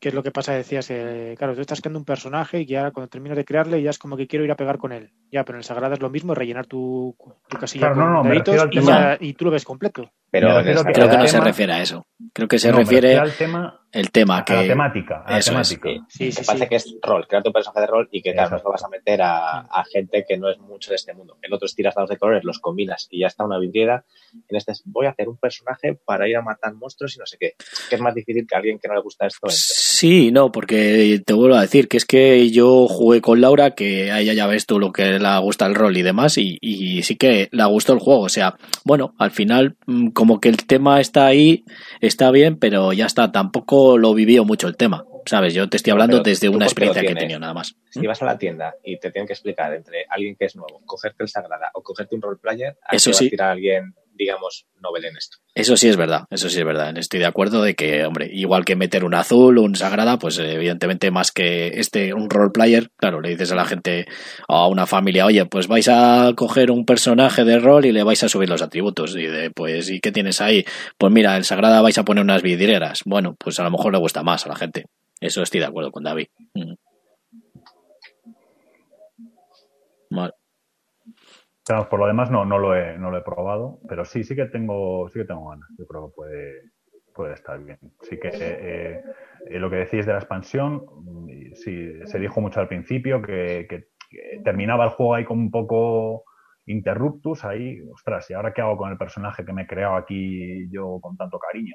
que 0.00 0.08
es 0.08 0.14
lo 0.14 0.22
que 0.24 0.32
pasa, 0.32 0.52
decías, 0.52 0.90
eh, 0.90 1.36
claro, 1.38 1.54
tú 1.54 1.60
estás 1.60 1.80
creando 1.80 2.00
un 2.00 2.04
personaje 2.04 2.62
y 2.62 2.66
ya 2.66 2.90
cuando 2.90 3.08
terminas 3.08 3.36
de 3.36 3.44
crearle 3.44 3.80
ya 3.80 3.90
es 3.90 3.98
como 4.00 4.16
que 4.16 4.26
quiero 4.26 4.44
ir 4.44 4.50
a 4.50 4.56
pegar 4.56 4.78
con 4.78 4.90
él. 4.90 5.12
Ya, 5.30 5.44
pero 5.44 5.56
en 5.56 5.60
el 5.60 5.64
Sagrada 5.64 5.94
es 5.94 6.00
lo 6.00 6.10
mismo, 6.10 6.34
rellenar 6.34 6.66
tu, 6.66 7.14
tu 7.46 7.56
casilla 7.56 7.92
Claro, 7.92 7.94
con 7.94 8.04
no, 8.04 8.24
no, 8.24 8.34
y, 8.72 8.80
ya- 8.84 9.16
y 9.20 9.34
tú 9.34 9.44
lo 9.44 9.52
ves 9.52 9.64
completo. 9.64 10.10
Pero 10.32 10.58
esa- 10.60 10.84
que 10.84 10.92
Creo 10.92 11.08
que 11.10 11.16
no 11.18 11.22
el 11.22 11.28
se 11.28 11.34
tema- 11.34 11.44
refiere 11.44 11.72
a 11.74 11.82
eso. 11.82 12.06
Creo 12.32 12.48
que 12.48 12.58
se 12.58 12.70
no, 12.72 12.78
refiere 12.78 13.16
al 13.18 13.32
tema, 13.32 13.80
el 13.92 14.10
tema 14.10 14.36
a 14.36 14.38
la 14.38 14.44
que. 14.44 14.66
temática, 14.68 15.22
a 15.26 15.32
la 15.32 15.38
Eso 15.38 15.58
es, 15.60 15.68
temática. 15.68 16.06
Sí, 16.08 16.24
me 16.24 16.32
sí, 16.32 16.42
parece 16.46 16.64
sí. 16.64 16.68
que 16.70 16.76
es 16.76 16.94
rol, 17.02 17.26
crear 17.28 17.42
tu 17.42 17.52
personaje 17.52 17.80
de 17.80 17.86
rol 17.88 18.08
y 18.10 18.22
que 18.22 18.32
claro, 18.32 18.56
no 18.64 18.70
vas 18.70 18.82
a 18.84 18.88
meter 18.88 19.20
a, 19.20 19.58
a 19.60 19.84
gente 19.92 20.24
que 20.26 20.38
no 20.38 20.48
es 20.48 20.58
mucho 20.58 20.90
de 20.90 20.96
este 20.96 21.12
mundo. 21.12 21.36
En 21.42 21.52
otros 21.52 21.74
tiras 21.74 21.94
dados 21.94 22.08
de 22.10 22.16
colores, 22.16 22.44
los 22.44 22.58
combinas 22.60 23.08
y 23.10 23.20
ya 23.20 23.26
está 23.26 23.44
una 23.44 23.58
vidriera. 23.58 24.04
En 24.48 24.56
este 24.56 24.72
es, 24.72 24.82
voy 24.86 25.04
a 25.06 25.10
hacer 25.10 25.28
un 25.28 25.36
personaje 25.36 25.98
para 26.06 26.26
ir 26.28 26.36
a 26.36 26.42
matar 26.42 26.72
monstruos 26.74 27.14
y 27.16 27.18
no 27.18 27.26
sé 27.26 27.36
qué. 27.38 27.52
Que 27.90 27.96
es 27.96 28.00
más 28.00 28.14
difícil 28.14 28.46
que 28.48 28.56
alguien 28.56 28.78
que 28.78 28.88
no 28.88 28.94
le 28.94 29.02
gusta 29.02 29.26
esto. 29.26 29.40
entre. 29.42 29.56
Sí, 29.56 30.30
no, 30.32 30.50
porque 30.50 31.20
te 31.26 31.32
vuelvo 31.34 31.56
a 31.56 31.60
decir 31.60 31.88
que 31.88 31.96
es 31.98 32.06
que 32.06 32.50
yo 32.50 32.88
jugué 32.88 33.20
con 33.20 33.40
Laura, 33.40 33.72
que 33.72 34.10
a 34.10 34.20
ella 34.20 34.32
ya 34.32 34.46
ves 34.46 34.64
tú 34.66 34.78
lo 34.80 34.92
que 34.92 35.18
le 35.18 35.38
gusta 35.40 35.66
el 35.66 35.74
rol 35.74 35.96
y 35.96 36.02
demás, 36.02 36.38
y, 36.38 36.56
y 36.60 37.02
sí 37.02 37.16
que 37.16 37.48
le 37.52 37.64
gustó 37.66 37.92
el 37.92 37.98
juego. 37.98 38.22
O 38.22 38.28
sea, 38.28 38.56
bueno, 38.84 39.14
al 39.18 39.30
final, 39.32 39.76
mm, 39.86 40.08
como 40.22 40.38
que 40.38 40.48
el 40.48 40.58
tema 40.68 41.00
está 41.00 41.26
ahí, 41.26 41.64
está 42.00 42.30
bien, 42.30 42.56
pero 42.56 42.92
ya 42.92 43.06
está, 43.06 43.32
tampoco 43.32 43.98
lo 43.98 44.14
vivió 44.14 44.44
mucho 44.44 44.68
el 44.68 44.76
tema. 44.76 45.04
¿Sabes? 45.26 45.52
Yo 45.52 45.68
te 45.68 45.76
estoy 45.76 45.90
hablando 45.90 46.20
desde 46.20 46.48
una 46.48 46.64
experiencia 46.64 47.02
que 47.02 47.10
he 47.10 47.16
tenido 47.16 47.40
nada 47.40 47.54
más. 47.54 47.74
Si 47.90 48.06
vas 48.06 48.22
a 48.22 48.26
la 48.26 48.38
tienda 48.38 48.72
y 48.84 49.00
te 49.00 49.10
tienen 49.10 49.26
que 49.26 49.32
explicar 49.32 49.74
entre 49.74 50.06
alguien 50.08 50.36
que 50.36 50.44
es 50.44 50.54
nuevo, 50.54 50.80
cogerte 50.84 51.24
el 51.24 51.28
Sagrada 51.28 51.72
o 51.74 51.82
cogerte 51.82 52.14
un 52.14 52.22
roleplayer, 52.22 52.78
¿a 52.84 52.94
Eso 52.94 53.12
sí. 53.12 53.26
a 53.26 53.30
tirar 53.30 53.50
alguien, 53.50 53.96
digamos, 54.22 54.66
novel 54.80 55.04
en 55.04 55.16
esto? 55.16 55.38
Eso 55.54 55.76
sí 55.76 55.88
es 55.88 55.96
verdad, 55.96 56.24
eso 56.30 56.48
sí 56.48 56.58
es 56.58 56.64
verdad. 56.64 56.96
Estoy 56.96 57.20
de 57.20 57.26
acuerdo 57.26 57.62
de 57.62 57.74
que, 57.74 58.04
hombre, 58.04 58.30
igual 58.32 58.64
que 58.64 58.76
meter 58.76 59.04
un 59.04 59.14
azul, 59.14 59.58
un 59.58 59.76
sagrada, 59.76 60.18
pues 60.18 60.38
eh, 60.38 60.54
evidentemente 60.54 61.10
más 61.10 61.30
que 61.32 61.68
este, 61.78 62.14
un 62.14 62.30
role 62.30 62.50
player, 62.50 62.90
claro, 62.96 63.20
le 63.20 63.30
dices 63.30 63.52
a 63.52 63.56
la 63.56 63.64
gente, 63.64 64.06
a 64.48 64.66
una 64.68 64.86
familia, 64.86 65.26
oye, 65.26 65.44
pues 65.46 65.68
vais 65.68 65.88
a 65.88 66.32
coger 66.36 66.70
un 66.70 66.86
personaje 66.86 67.44
de 67.44 67.58
rol 67.58 67.84
y 67.84 67.92
le 67.92 68.02
vais 68.02 68.22
a 68.22 68.28
subir 68.28 68.48
los 68.48 68.62
atributos. 68.62 69.14
Y 69.16 69.26
de, 69.26 69.50
pues, 69.50 69.90
¿y 69.90 70.00
qué 70.00 70.12
tienes 70.12 70.40
ahí? 70.40 70.64
Pues 70.96 71.12
mira, 71.12 71.36
el 71.36 71.44
sagrada 71.44 71.82
vais 71.82 71.98
a 71.98 72.04
poner 72.04 72.24
unas 72.24 72.42
vidrieras. 72.42 73.00
Bueno, 73.04 73.34
pues 73.38 73.58
a 73.60 73.64
lo 73.64 73.70
mejor 73.70 73.92
le 73.92 73.98
gusta 73.98 74.22
más 74.22 74.46
a 74.46 74.48
la 74.48 74.56
gente. 74.56 74.86
Eso 75.20 75.42
estoy 75.42 75.60
de 75.60 75.66
acuerdo 75.66 75.92
con 75.92 76.04
David. 76.04 76.28
Mm. 76.54 76.74
Vale. 80.10 80.41
Por 81.66 81.98
lo 82.00 82.06
demás 82.06 82.30
no, 82.30 82.44
no 82.44 82.58
lo 82.58 82.74
he, 82.74 82.98
no 82.98 83.10
lo 83.10 83.18
he 83.18 83.22
probado, 83.22 83.78
pero 83.88 84.04
sí, 84.04 84.24
sí 84.24 84.34
que 84.34 84.46
tengo, 84.46 85.08
sí 85.10 85.20
que 85.20 85.24
tengo 85.26 85.48
ganas. 85.48 85.68
Yo 85.78 85.86
creo 85.86 86.08
que 86.08 86.14
puede, 86.14 86.62
puede 87.14 87.34
estar 87.34 87.58
bien. 87.62 87.78
Sí 88.02 88.18
que 88.18 88.30
eh, 88.32 89.00
eh, 89.48 89.58
lo 89.60 89.70
que 89.70 89.76
decís 89.76 90.04
de 90.04 90.12
la 90.12 90.18
expansión, 90.18 90.84
sí, 91.54 91.92
se 92.06 92.18
dijo 92.18 92.40
mucho 92.40 92.60
al 92.60 92.68
principio 92.68 93.22
que, 93.22 93.66
que- 93.68 93.86
terminaba 94.44 94.84
el 94.84 94.90
juego 94.90 95.14
ahí 95.14 95.24
como 95.24 95.40
un 95.40 95.50
poco 95.50 96.24
interruptus, 96.66 97.44
ahí, 97.46 97.80
ostras, 97.92 98.28
¿y 98.30 98.34
ahora 98.34 98.52
qué 98.52 98.60
hago 98.60 98.76
con 98.76 98.90
el 98.92 98.98
personaje 98.98 99.42
que 99.44 99.52
me 99.54 99.62
he 99.62 99.66
creado 99.66 99.96
aquí 99.96 100.68
yo 100.70 100.98
con 101.00 101.16
tanto 101.16 101.38
cariño? 101.38 101.74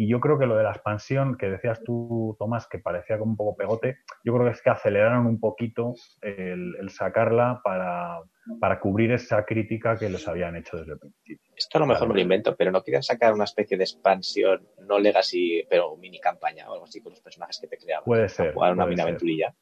Y 0.00 0.06
yo 0.08 0.20
creo 0.20 0.38
que 0.38 0.46
lo 0.46 0.56
de 0.56 0.62
la 0.62 0.70
expansión 0.70 1.36
que 1.36 1.46
decías 1.50 1.82
tú, 1.84 2.36
Tomás, 2.38 2.68
que 2.68 2.78
parecía 2.78 3.18
como 3.18 3.32
un 3.32 3.36
poco 3.36 3.56
pegote, 3.56 3.98
yo 4.24 4.32
creo 4.32 4.44
que 4.46 4.52
es 4.52 4.62
que 4.62 4.70
aceleraron 4.70 5.26
un 5.26 5.40
poquito 5.40 5.94
el, 6.22 6.76
el 6.80 6.88
sacarla 6.90 7.60
para, 7.64 8.20
para 8.60 8.78
cubrir 8.78 9.10
esa 9.10 9.44
crítica 9.44 9.96
que 9.98 10.08
les 10.08 10.28
habían 10.28 10.54
hecho 10.54 10.76
desde 10.76 10.92
el 10.92 10.98
principio. 11.00 11.52
Esto 11.56 11.78
a 11.78 11.80
lo 11.80 11.86
mejor 11.86 11.98
Claro. 12.02 12.12
me 12.14 12.14
lo 12.14 12.22
invento, 12.22 12.54
pero 12.54 12.70
no 12.70 12.80
quieren 12.84 13.02
sacar 13.02 13.32
una 13.34 13.42
especie 13.42 13.76
de 13.76 13.82
expansión, 13.82 14.68
no 14.86 15.00
legacy, 15.00 15.64
pero 15.68 15.96
mini 15.96 16.20
campaña 16.20 16.70
o 16.70 16.74
algo 16.74 16.84
así 16.84 17.02
con 17.02 17.10
los 17.10 17.20
personajes 17.20 17.58
que 17.60 17.66
te 17.66 17.76
creaban. 17.76 18.04
Puede 18.04 18.28
ser, 18.28 18.54
Jugar 18.54 18.74
una 18.74 18.84
puede 18.84 18.90
mini 18.90 18.98
ser. 19.02 19.08
aventurilla. 19.08 19.54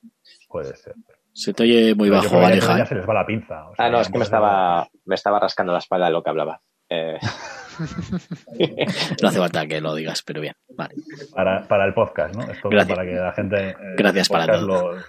Puede 0.51 0.77
ser. 0.77 0.95
Se 1.33 1.55
te 1.55 1.63
oye 1.63 1.95
muy 1.95 2.11
Pero 2.11 2.23
bajo, 2.23 2.37
Aleja. 2.41 2.77
ya 2.77 2.85
se 2.85 2.95
les 2.95 3.09
va 3.09 3.15
la 3.15 3.27
pinza. 3.27 3.69
o 3.71 3.75
sea, 3.75 3.87
Ah, 3.87 3.91
no, 3.91 4.01
es 4.03 4.09
que 4.09 4.13
me 4.19 4.19
va- 4.19 4.25
estaba, 4.25 4.89
me 5.07 5.15
estaba 5.15 5.41
rascando 5.41 5.73
la 5.73 5.79
espalda 5.79 6.07
de 6.07 6.13
lo 6.13 6.23
que 6.23 6.29
hablaba. 6.31 6.61
Eh, 6.91 7.19
No 9.23 9.29
hace 9.29 9.39
falta 9.39 9.67
que 9.67 9.81
lo 9.81 9.95
digas, 9.95 10.23
pero 10.23 10.41
bien. 10.41 10.55
Vale. 10.77 10.95
Para, 11.35 11.67
para 11.69 11.87
el 11.87 11.95
podcast, 11.95 12.35
¿no? 12.35 12.43
Esto 12.51 12.69
Gracias. 12.69 12.97
para 12.97 13.09
que 13.09 13.15
la 13.17 13.33
gente. 13.33 13.69
eh, 13.71 13.75
Gracias 13.97 14.29
el 14.31 14.33
para 14.33 14.59
todo. 14.59 14.93
lo- 14.95 15.01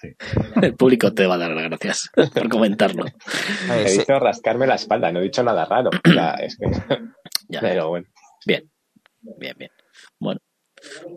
sí. 0.00 0.08
El 0.62 0.74
público 0.74 1.12
te 1.12 1.26
va 1.26 1.34
a 1.34 1.38
dar 1.38 1.50
las 1.52 1.68
gracias 1.68 2.10
por 2.32 2.48
comentarlo. 2.48 3.04
He 3.72 3.90
dicho 3.90 4.18
rascarme 4.18 4.66
la 4.66 4.74
espalda, 4.74 5.10
no 5.12 5.20
he 5.20 5.24
dicho 5.24 5.42
nada 5.42 5.64
raro. 5.64 5.90
Ya, 6.14 6.30
es 6.34 6.56
que, 6.56 6.66
Ya. 7.48 7.60
pero 7.60 7.88
bueno. 7.88 8.06
Bien, 8.46 8.70
bien, 9.38 9.54
bien. 9.58 9.70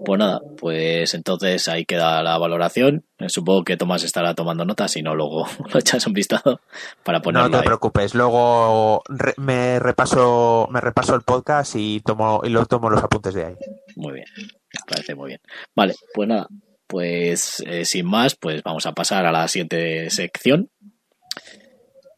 Pues 0.03 0.19
nada, 0.19 0.41
pues 0.55 1.13
entonces 1.13 1.67
ahí 1.67 1.83
queda 1.85 2.21
la 2.23 2.37
valoración. 2.37 3.05
Eh, 3.17 3.29
Supongo 3.29 3.63
que 3.63 3.77
Tomás 3.77 4.03
estará 4.03 4.33
tomando 4.35 4.63
notas, 4.63 4.91
si 4.91 5.01
no, 5.01 5.15
luego 5.15 5.45
lo 5.73 5.79
echas 5.79 6.05
un 6.07 6.13
vistazo 6.13 6.61
para 7.03 7.17
No 7.19 7.23
ponerlo 7.23 7.49
te 7.51 7.57
ahí. 7.57 7.65
preocupes, 7.65 8.13
luego 8.15 9.01
re- 9.09 9.33
me 9.37 9.79
repaso 9.79 10.67
me 10.71 10.79
repaso 10.81 11.15
el 11.15 11.21
podcast 11.21 11.75
y 11.75 11.99
tomo 12.01 12.41
y 12.43 12.49
lo 12.49 12.65
tomo 12.65 12.89
los 12.89 13.03
apuntes 13.03 13.33
de 13.33 13.45
ahí. 13.45 13.55
Muy 13.95 14.13
bien, 14.13 14.25
me 14.37 14.79
parece 14.87 15.15
muy 15.15 15.27
bien. 15.29 15.41
Vale, 15.75 15.95
pues 16.13 16.29
nada, 16.29 16.47
pues 16.87 17.61
eh, 17.65 17.83
sin 17.83 18.05
más, 18.05 18.35
pues 18.35 18.63
vamos 18.63 18.85
a 18.85 18.93
pasar 18.93 19.25
a 19.25 19.31
la 19.31 19.47
siguiente 19.47 20.09
sección, 20.09 20.69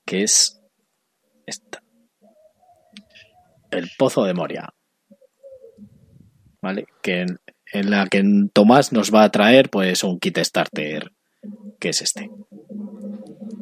que 0.05 0.23
es 0.23 0.61
esta. 1.47 1.81
El 3.71 3.89
Pozo 3.97 4.23
de 4.25 4.33
Moria. 4.33 4.69
¿Vale? 6.61 6.87
Que 7.01 7.21
en, 7.21 7.89
la 7.89 8.07
que 8.07 8.23
Tomás 8.53 8.91
nos 8.91 9.13
va 9.13 9.23
a 9.23 9.31
traer 9.31 9.69
pues 9.69 10.03
un 10.03 10.19
kit 10.19 10.37
starter, 10.39 11.11
que 11.79 11.89
es 11.89 12.01
este. 12.01 12.29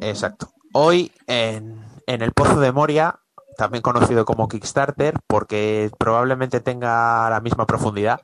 Exacto. 0.00 0.52
Hoy 0.72 1.12
en, 1.26 1.84
en 2.06 2.22
el 2.22 2.32
Pozo 2.32 2.60
de 2.60 2.72
Moria, 2.72 3.20
también 3.58 3.82
conocido 3.82 4.24
como 4.24 4.48
Kickstarter, 4.48 5.14
porque 5.26 5.90
probablemente 5.98 6.60
tenga 6.60 7.28
la 7.28 7.40
misma 7.40 7.66
profundidad 7.66 8.20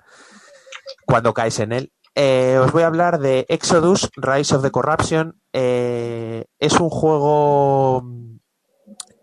cuando 1.07 1.35
caes 1.35 1.59
en 1.59 1.73
él. 1.73 1.93
eh, 2.15 2.59
os 2.63 2.71
voy 2.71 2.85
a 2.85 2.87
hablar 2.87 3.19
de 3.19 3.45
Exodus, 3.49 4.11
Rise 4.17 4.55
of 4.55 4.63
the 4.63 4.71
Corruption. 4.71 5.41
Eh, 5.53 6.45
es 6.61 6.79
un 6.79 6.89
juego 6.89 8.05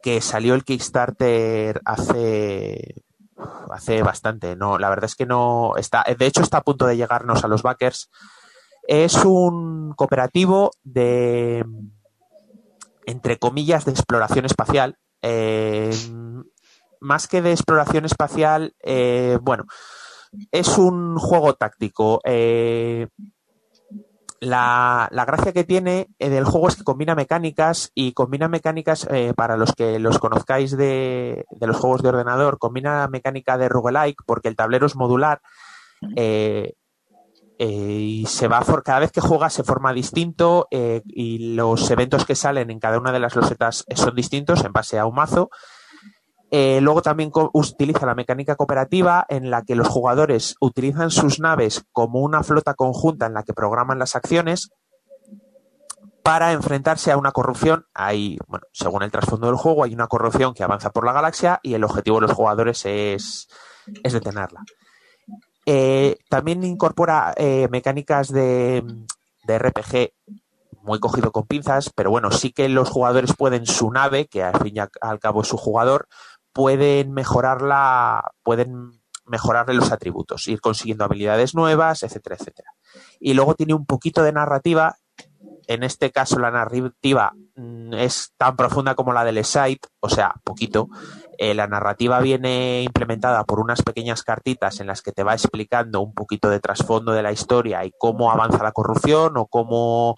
que 0.04 0.20
salió 0.20 0.54
el 0.54 0.66
Kickstarter 0.66 1.80
hace 1.86 3.04
hace 3.72 4.04
bastante. 4.04 4.56
No, 4.56 4.78
la 4.78 4.90
verdad 4.90 5.06
es 5.06 5.16
que 5.16 5.26
no 5.26 5.74
está. 5.78 6.04
De 6.18 6.26
hecho, 6.26 6.42
está 6.42 6.58
a 6.58 6.64
punto 6.64 6.86
de 6.86 6.98
llegarnos 6.98 7.44
a 7.44 7.48
los 7.48 7.64
backers. 7.64 8.10
Es 8.88 9.24
un 9.24 9.94
cooperativo 9.94 10.72
de 10.84 11.66
entre 13.06 13.38
comillas, 13.40 13.86
de 13.86 13.92
exploración 13.92 14.46
espacial. 14.46 14.98
más 17.00 17.28
que 17.28 17.42
de 17.42 17.52
exploración 17.52 18.06
espacial, 18.06 18.76
bueno, 19.42 19.66
es 20.52 20.78
un 20.78 21.18
juego 21.18 21.56
táctico. 21.56 22.22
La, 24.42 25.08
gracia 25.12 25.54
que 25.54 25.64
tiene 25.64 26.08
del 26.18 26.46
juego 26.46 26.68
es 26.68 26.76
que 26.76 26.84
combina 26.84 27.14
mecánicas 27.16 27.92
y 27.94 28.14
combina 28.14 28.48
mecánicas, 28.48 29.08
para 29.36 29.56
los 29.56 29.74
que 29.74 30.00
los 30.00 30.18
conozcáis 30.18 30.76
de, 30.76 31.46
de, 31.52 31.68
los 31.68 31.78
juegos 31.78 32.02
de 32.02 32.10
ordenador, 32.10 32.58
combina 32.58 33.08
mecánica 33.08 33.60
de 33.60 33.70
roguelike 33.70 34.24
porque 34.26 34.48
el 34.48 34.56
tablero 34.56 34.88
es 34.88 34.96
modular 34.96 35.42
eh, 36.16 36.74
eh, 37.60 37.68
y 37.68 38.26
se 38.26 38.48
va 38.48 38.64
cada 38.84 39.00
vez 39.00 39.12
que 39.12 39.22
juega 39.22 39.50
se 39.50 39.64
forma 39.64 39.94
distinto 39.94 40.68
eh, 40.72 41.02
y 41.06 41.54
los 41.54 41.92
eventos 41.92 42.26
que 42.26 42.36
salen 42.36 42.72
en 42.72 42.80
cada 42.80 42.98
una 42.98 43.12
de 43.12 43.20
las 43.20 43.36
losetas 43.36 43.86
son 43.96 44.16
distintos 44.16 44.66
en 44.66 44.74
base 44.74 44.98
a 44.98 45.06
un 45.06 45.16
mazo. 45.16 45.50
Luego 46.52 47.02
también 47.02 47.32
utiliza 47.54 48.06
la 48.06 48.16
mecánica 48.16 48.56
cooperativa 48.56 49.26
en 49.30 49.50
la 49.50 49.62
que 49.64 49.76
los 49.76 49.88
jugadores 49.88 50.56
utilizan 50.60 51.10
sus 51.10 51.40
naves 51.40 51.86
como 51.92 52.20
una 52.20 52.44
flota 52.44 52.74
conjunta 52.74 53.26
en 53.26 53.34
la 53.34 53.44
que 53.44 53.54
programan 53.54 54.00
las 54.00 54.16
acciones 54.16 54.72
para 56.24 56.52
enfrentarse 56.52 57.12
a 57.12 57.18
una 57.18 57.32
corrupción. 57.32 57.86
Hay, 57.94 58.38
bueno, 58.48 58.66
según 58.72 59.04
el 59.04 59.12
trasfondo 59.12 59.48
del 59.48 59.56
juego, 59.56 59.84
hay 59.84 59.94
una 59.94 60.08
corrupción 60.08 60.54
que 60.54 60.64
avanza 60.64 60.92
por 60.92 61.06
la 61.06 61.14
galaxia 61.14 61.60
y 61.64 61.74
el 61.74 61.84
objetivo 61.84 62.20
de 62.20 62.28
los 62.28 62.36
jugadores 62.36 62.86
es, 62.86 63.48
es 64.04 64.14
detenerla. 64.14 64.64
Eh, 65.66 66.18
también 66.30 66.64
incorpora 66.64 67.34
eh, 67.38 67.68
mecánicas 67.72 68.30
de, 68.30 68.84
RPG 69.48 70.14
muy 70.84 71.00
cogido 71.00 71.32
con 71.32 71.46
pinzas, 71.46 71.92
pero 71.94 72.10
bueno, 72.10 72.32
sí 72.32 72.52
que 72.52 72.68
los 72.68 72.90
jugadores 72.90 73.36
pueden 73.38 73.68
su 73.68 73.92
nave, 73.92 74.26
que 74.28 74.42
al 74.42 74.60
fin 74.60 74.78
y 74.78 74.80
al 74.80 75.20
cabo 75.20 75.42
es 75.42 75.48
su 75.48 75.58
jugador, 75.58 76.08
pueden 76.54 77.14
mejorarla, 77.14 78.32
pueden 78.44 79.02
mejorarle 79.26 79.74
los 79.74 79.92
atributos, 79.92 80.48
ir 80.48 80.60
consiguiendo 80.62 81.06
habilidades 81.06 81.56
nuevas, 81.56 82.04
etcétera, 82.04 82.36
etcétera. 82.40 82.74
Y 83.20 83.34
luego 83.34 83.56
tiene 83.56 83.74
un 83.74 83.86
poquito 83.86 84.24
de 84.24 84.34
narrativa. 84.34 84.98
En 85.68 85.84
este 85.84 86.12
caso, 86.12 86.40
la 86.40 86.52
narrativa 86.52 87.32
mm, 87.56 87.94
es 87.94 88.34
tan 88.38 88.56
profunda 88.56 88.96
como 88.96 89.14
la 89.14 89.24
del 89.24 89.44
site, 89.46 89.88
o 90.02 90.10
sea, 90.10 90.34
poquito, 90.44 90.90
eh, 91.38 91.54
la 91.54 91.68
narrativa 91.68 92.20
viene 92.20 92.84
implementada 92.84 93.44
por 93.46 93.60
unas 93.60 93.82
pequeñas 93.82 94.24
cartitas 94.24 94.80
en 94.80 94.88
las 94.88 95.02
que 95.02 95.12
te 95.12 95.24
va 95.24 95.34
explicando 95.34 96.02
un 96.02 96.14
poquito 96.14 96.50
de 96.50 96.60
trasfondo 96.60 97.14
de 97.14 97.24
la 97.24 97.32
historia 97.32 97.86
y 97.86 97.92
cómo 97.98 98.32
avanza 98.32 98.64
la 98.64 98.72
corrupción 98.74 99.38
o 99.38 99.48
cómo 99.48 100.16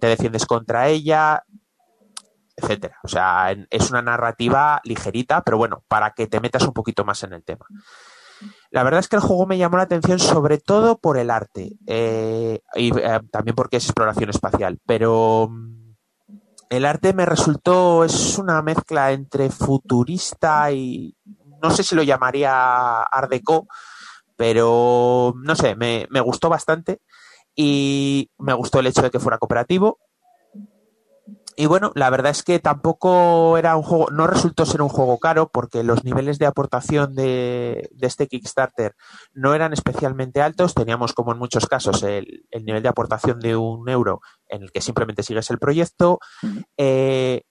te 0.00 0.06
defiendes 0.06 0.46
contra 0.46 0.88
ella, 0.88 1.44
etcétera. 2.56 2.98
O 3.02 3.08
sea, 3.08 3.54
es 3.70 3.90
una 3.90 4.02
narrativa 4.02 4.80
ligerita, 4.84 5.42
pero 5.42 5.58
bueno, 5.58 5.84
para 5.88 6.12
que 6.12 6.26
te 6.26 6.40
metas 6.40 6.64
un 6.64 6.72
poquito 6.72 7.04
más 7.04 7.22
en 7.22 7.32
el 7.32 7.44
tema. 7.44 7.66
La 8.70 8.82
verdad 8.82 9.00
es 9.00 9.08
que 9.08 9.16
el 9.16 9.22
juego 9.22 9.46
me 9.46 9.58
llamó 9.58 9.76
la 9.76 9.84
atención 9.84 10.18
sobre 10.18 10.58
todo 10.58 10.98
por 10.98 11.16
el 11.16 11.30
arte 11.30 11.76
eh, 11.86 12.60
y 12.74 12.98
eh, 12.98 13.20
también 13.30 13.54
porque 13.54 13.76
es 13.76 13.84
exploración 13.84 14.30
espacial, 14.30 14.80
pero 14.86 15.48
mm, 15.50 15.94
el 16.70 16.84
arte 16.84 17.12
me 17.12 17.26
resultó, 17.26 18.04
es 18.04 18.38
una 18.38 18.62
mezcla 18.62 19.12
entre 19.12 19.50
futurista 19.50 20.72
y 20.72 21.14
no 21.62 21.70
sé 21.70 21.82
si 21.84 21.94
lo 21.94 22.02
llamaría 22.02 23.02
art 23.02 23.30
deco, 23.30 23.68
pero 24.36 25.34
no 25.36 25.54
sé, 25.54 25.76
me, 25.76 26.06
me 26.10 26.20
gustó 26.20 26.48
bastante 26.48 27.00
y 27.54 28.30
me 28.38 28.54
gustó 28.54 28.80
el 28.80 28.86
hecho 28.86 29.02
de 29.02 29.10
que 29.10 29.20
fuera 29.20 29.38
cooperativo 29.38 29.98
y 31.56 31.66
bueno, 31.66 31.92
la 31.94 32.10
verdad 32.10 32.30
es 32.30 32.42
que 32.42 32.58
tampoco 32.58 33.58
era 33.58 33.76
un 33.76 33.82
juego, 33.82 34.08
no 34.10 34.26
resultó 34.26 34.64
ser 34.64 34.82
un 34.82 34.88
juego 34.88 35.18
caro 35.18 35.50
porque 35.50 35.82
los 35.82 36.04
niveles 36.04 36.38
de 36.38 36.46
aportación 36.46 37.14
de, 37.14 37.90
este 38.00 38.26
Kickstarter 38.26 38.94
no 39.32 39.54
eran 39.54 39.72
especialmente 39.72 40.40
altos. 40.40 40.74
Teníamos, 40.74 41.12
como 41.12 41.32
en 41.32 41.38
muchos 41.38 41.66
casos, 41.66 42.02
el, 42.02 42.44
nivel 42.62 42.82
de 42.82 42.88
aportación 42.88 43.40
de 43.40 43.56
un 43.56 43.88
euro 43.88 44.20
en 44.48 44.62
el 44.62 44.72
que 44.72 44.80
simplemente 44.80 45.22
sigues 45.22 45.50
el 45.50 45.58
proyecto. 45.58 46.20
Eh, 46.76 47.42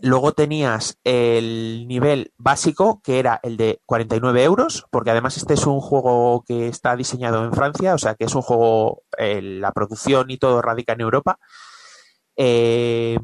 luego 0.00 0.32
tenías 0.32 0.98
el 1.04 1.86
nivel 1.88 2.32
básico, 2.36 3.00
que 3.02 3.18
era 3.18 3.40
el 3.42 3.56
de 3.56 3.80
49 3.86 4.44
euros, 4.44 4.86
porque 4.90 5.10
además 5.10 5.36
este 5.36 5.54
es 5.54 5.66
un 5.66 5.80
juego 5.80 6.44
que 6.46 6.68
está 6.68 6.94
diseñado 6.94 7.44
en 7.44 7.52
Francia, 7.52 7.94
o 7.94 7.98
sea 7.98 8.14
que 8.14 8.24
es 8.24 8.34
un 8.34 8.42
juego, 8.42 9.02
eh, 9.16 9.40
la 9.40 9.72
producción 9.72 10.30
y 10.30 10.36
todo 10.36 10.60
radica 10.60 10.92
en 10.92 11.00
Europa. 11.00 11.38
Eh, 12.36 13.18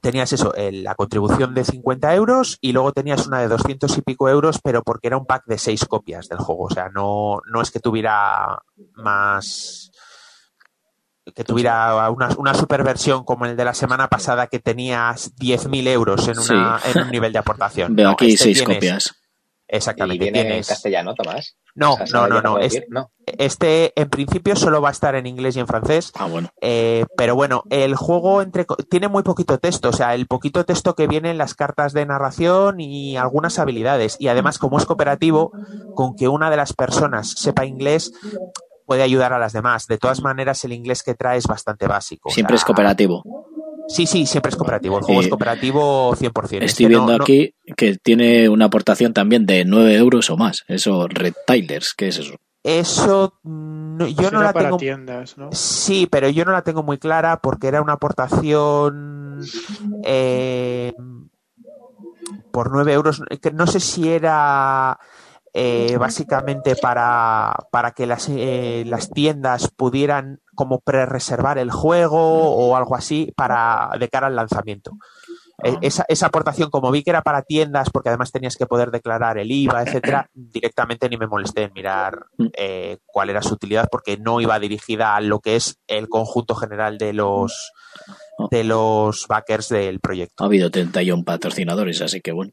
tenías 0.00 0.32
eso, 0.32 0.52
la 0.56 0.94
contribución 0.94 1.54
de 1.54 1.64
50 1.64 2.14
euros 2.14 2.58
y 2.60 2.72
luego 2.72 2.92
tenías 2.92 3.26
una 3.26 3.40
de 3.40 3.48
200 3.48 3.96
y 3.96 4.02
pico 4.02 4.28
euros, 4.28 4.60
pero 4.62 4.82
porque 4.82 5.06
era 5.06 5.16
un 5.16 5.24
pack 5.24 5.46
de 5.46 5.56
6 5.56 5.86
copias 5.86 6.28
del 6.28 6.38
juego. 6.38 6.64
O 6.64 6.70
sea, 6.70 6.90
no, 6.90 7.40
no 7.50 7.62
es 7.62 7.70
que 7.70 7.80
tuviera 7.80 8.58
más. 8.94 9.90
que 11.34 11.42
tuviera 11.42 12.10
una, 12.10 12.28
una 12.36 12.52
superversión 12.52 13.24
como 13.24 13.46
el 13.46 13.56
de 13.56 13.64
la 13.64 13.72
semana 13.72 14.08
pasada 14.08 14.46
que 14.46 14.58
tenías 14.58 15.34
10.000 15.36 15.88
euros 15.88 16.28
en, 16.28 16.38
una, 16.38 16.80
en 16.84 17.02
un 17.02 17.10
nivel 17.10 17.32
de 17.32 17.38
aportación. 17.38 17.96
Veo 17.96 18.10
aquí 18.10 18.36
6 18.36 18.58
este 18.58 18.74
copias. 18.74 19.23
Exactamente. 19.68 20.26
¿Y 20.26 20.30
viene 20.30 20.56
en 20.56 20.62
castellano, 20.62 21.14
Tomás? 21.14 21.56
No, 21.74 21.96
no, 22.12 22.28
no, 22.28 22.40
no. 22.40 22.58
Este, 23.26 23.92
en 24.00 24.08
principio 24.08 24.54
solo 24.54 24.80
va 24.80 24.90
a 24.90 24.92
estar 24.92 25.14
en 25.14 25.26
inglés 25.26 25.56
y 25.56 25.60
en 25.60 25.66
francés. 25.66 26.12
Ah, 26.14 26.26
bueno. 26.26 26.50
Eh, 26.60 27.04
pero 27.16 27.34
bueno, 27.34 27.64
el 27.70 27.96
juego 27.96 28.42
entre, 28.42 28.66
tiene 28.88 29.08
muy 29.08 29.22
poquito 29.22 29.58
texto, 29.58 29.88
o 29.88 29.92
sea, 29.92 30.14
el 30.14 30.26
poquito 30.26 30.64
texto 30.64 30.94
que 30.94 31.08
viene 31.08 31.30
en 31.30 31.38
las 31.38 31.54
cartas 31.54 31.92
de 31.92 32.06
narración 32.06 32.80
y 32.80 33.16
algunas 33.16 33.58
habilidades. 33.58 34.16
Y 34.20 34.28
además, 34.28 34.58
como 34.58 34.78
es 34.78 34.84
cooperativo, 34.84 35.50
con 35.94 36.14
que 36.14 36.28
una 36.28 36.50
de 36.50 36.56
las 36.56 36.74
personas 36.74 37.30
sepa 37.36 37.64
inglés, 37.64 38.12
puede 38.86 39.02
ayudar 39.02 39.32
a 39.32 39.38
las 39.38 39.52
demás. 39.52 39.86
De 39.86 39.98
todas 39.98 40.20
maneras, 40.20 40.64
el 40.64 40.72
inglés 40.72 41.02
que 41.02 41.14
trae 41.14 41.38
es 41.38 41.46
bastante 41.46 41.86
básico. 41.86 42.30
Siempre 42.30 42.56
es 42.56 42.64
cooperativo. 42.64 43.24
Sí, 43.88 44.06
sí, 44.06 44.26
siempre 44.26 44.50
es 44.50 44.56
cooperativo. 44.56 44.98
El 44.98 45.04
juego 45.04 45.20
es 45.20 45.28
cooperativo 45.28 46.14
100%. 46.16 46.62
Estoy 46.62 46.86
viendo 46.86 47.14
aquí 47.14 47.54
que 47.76 47.96
tiene 47.96 48.48
una 48.48 48.66
aportación 48.66 49.12
también 49.12 49.46
de 49.46 49.64
9 49.64 49.94
euros 49.94 50.30
o 50.30 50.36
más. 50.36 50.64
Eso, 50.68 51.06
Retailers, 51.08 51.94
¿qué 51.94 52.08
es 52.08 52.18
eso? 52.18 52.34
Eso 52.62 53.34
mm, 53.42 54.04
yo 54.06 54.30
no 54.30 54.42
la 54.42 54.54
para 54.54 54.68
tengo. 54.68 54.78
tiendas, 54.78 55.36
¿no? 55.36 55.50
Sí, 55.52 56.08
pero 56.10 56.30
yo 56.30 56.46
no 56.46 56.52
la 56.52 56.62
tengo 56.62 56.82
muy 56.82 56.96
clara 56.96 57.36
porque 57.36 57.68
era 57.68 57.82
una 57.82 57.92
aportación 57.94 59.42
eh, 60.02 60.94
por 62.50 62.72
9 62.72 62.92
euros. 62.92 63.22
No 63.52 63.66
sé 63.66 63.80
si 63.80 64.08
era 64.08 64.98
eh, 65.56 65.96
básicamente 65.98 66.74
para, 66.74 67.54
para 67.70 67.92
que 67.92 68.06
las, 68.06 68.28
eh, 68.28 68.82
las 68.86 69.10
tiendas 69.10 69.70
pudieran 69.70 70.40
como 70.56 70.80
pre-reservar 70.80 71.58
el 71.58 71.70
juego 71.70 72.18
o 72.18 72.74
algo 72.76 72.96
así 72.96 73.32
para 73.36 73.90
de 73.98 74.08
cara 74.08 74.26
al 74.26 74.34
lanzamiento. 74.34 74.98
E, 75.62 75.70
ah. 75.70 75.78
Esa, 75.82 76.04
esa, 76.08 76.26
aportación, 76.26 76.70
como 76.70 76.90
vi 76.90 77.04
que 77.04 77.10
era 77.10 77.22
para 77.22 77.42
tiendas, 77.42 77.90
porque 77.90 78.08
además 78.08 78.32
tenías 78.32 78.56
que 78.56 78.66
poder 78.66 78.90
declarar 78.90 79.38
el 79.38 79.52
IVA, 79.52 79.82
etcétera, 79.82 80.28
directamente 80.34 81.08
ni 81.08 81.16
me 81.16 81.28
molesté 81.28 81.64
en 81.64 81.72
mirar 81.72 82.26
mm. 82.36 82.46
eh, 82.56 82.98
cuál 83.06 83.30
era 83.30 83.40
su 83.40 83.54
utilidad, 83.54 83.88
porque 83.90 84.16
no 84.16 84.40
iba 84.40 84.58
dirigida 84.58 85.14
a 85.14 85.20
lo 85.20 85.38
que 85.38 85.54
es 85.54 85.78
el 85.86 86.08
conjunto 86.08 86.56
general 86.56 86.98
de 86.98 87.12
los 87.12 87.72
ah. 88.08 88.48
de 88.50 88.64
los 88.64 89.28
backers 89.28 89.68
del 89.68 90.00
proyecto. 90.00 90.42
Ha 90.42 90.48
habido 90.48 90.68
31 90.68 91.22
patrocinadores, 91.22 92.02
así 92.02 92.20
que 92.20 92.32
bueno. 92.32 92.50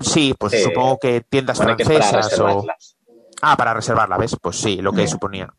Sí, 0.00 0.34
pues 0.38 0.62
supongo 0.62 0.98
que 0.98 1.22
tiendas 1.22 1.58
francesas 1.58 2.38
o. 2.40 2.64
Ah, 3.42 3.56
para 3.56 3.74
reservarla, 3.74 4.16
¿ves? 4.16 4.36
Pues 4.40 4.56
sí, 4.56 4.76
lo 4.76 4.92
que 4.92 5.06
suponía. 5.06 5.52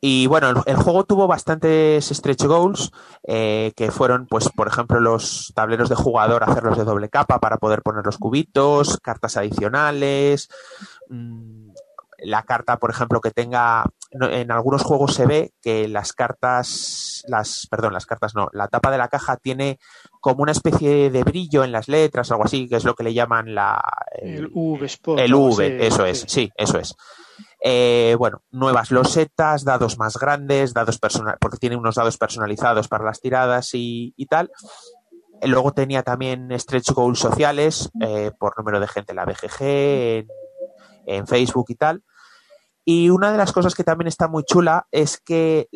Y 0.00 0.26
bueno, 0.26 0.62
el, 0.64 0.76
juego 0.76 1.04
tuvo 1.04 1.26
bastantes 1.26 2.08
stretch 2.08 2.44
goals, 2.44 2.90
eh, 3.26 3.72
que 3.76 3.90
fueron, 3.90 4.26
pues, 4.26 4.48
por 4.48 4.66
ejemplo, 4.66 4.98
los 4.98 5.52
tableros 5.54 5.90
de 5.90 5.94
jugador, 5.94 6.42
hacerlos 6.42 6.78
de 6.78 6.84
doble 6.84 7.10
capa 7.10 7.38
para 7.38 7.58
poder 7.58 7.82
poner 7.82 8.04
los 8.04 8.16
cubitos, 8.16 8.98
cartas 9.02 9.36
adicionales, 9.36 10.48
mmm, 11.10 11.71
la 12.22 12.42
carta, 12.44 12.78
por 12.78 12.90
ejemplo, 12.90 13.20
que 13.20 13.30
tenga, 13.30 13.84
en 14.10 14.50
algunos 14.50 14.82
juegos 14.82 15.14
se 15.14 15.26
ve 15.26 15.52
que 15.60 15.88
las 15.88 16.12
cartas, 16.12 17.24
las, 17.28 17.66
perdón, 17.70 17.92
las 17.92 18.06
cartas 18.06 18.34
no, 18.34 18.48
la 18.52 18.68
tapa 18.68 18.90
de 18.90 18.98
la 18.98 19.08
caja 19.08 19.36
tiene 19.36 19.78
como 20.20 20.42
una 20.42 20.52
especie 20.52 21.10
de 21.10 21.24
brillo 21.24 21.64
en 21.64 21.72
las 21.72 21.88
letras, 21.88 22.30
algo 22.30 22.44
así, 22.44 22.68
que 22.68 22.76
es 22.76 22.84
lo 22.84 22.94
que 22.94 23.04
le 23.04 23.14
llaman 23.14 23.54
la... 23.54 23.82
El, 24.12 24.50
V 24.52 24.86
Spot. 24.86 25.18
El 25.18 25.34
V, 25.34 25.86
eso 25.86 26.06
es, 26.06 26.24
sí, 26.28 26.50
eso 26.56 26.78
es. 26.78 26.94
Eh, 27.64 28.16
bueno, 28.18 28.42
nuevas 28.50 28.90
losetas, 28.90 29.64
dados 29.64 29.96
más 29.96 30.16
grandes, 30.16 30.74
dados 30.74 30.98
personal, 30.98 31.36
porque 31.40 31.58
tiene 31.58 31.76
unos 31.76 31.94
dados 31.94 32.18
personalizados 32.18 32.88
para 32.88 33.04
las 33.04 33.20
tiradas 33.20 33.70
y, 33.74 34.14
tal. 34.28 34.50
Luego 35.42 35.72
tenía 35.72 36.02
también 36.02 36.48
stretch 36.58 36.90
goals 36.90 37.20
sociales 37.20 37.90
eh, 38.00 38.32
por 38.38 38.56
número 38.58 38.80
de 38.80 38.88
gente 38.88 39.12
en 39.12 39.16
la 39.16 39.24
BGG, 39.24 40.26
en 41.06 41.26
Facebook 41.26 41.66
y 41.68 41.74
tal. 41.76 42.02
Y 42.84 43.10
una 43.10 43.30
de 43.30 43.38
las 43.38 43.52
cosas 43.52 43.74
que 43.74 43.84
también 43.84 44.08
está 44.08 44.26
muy 44.26 44.42
chula 44.42 44.86
es 44.90 45.20
que 45.20 45.68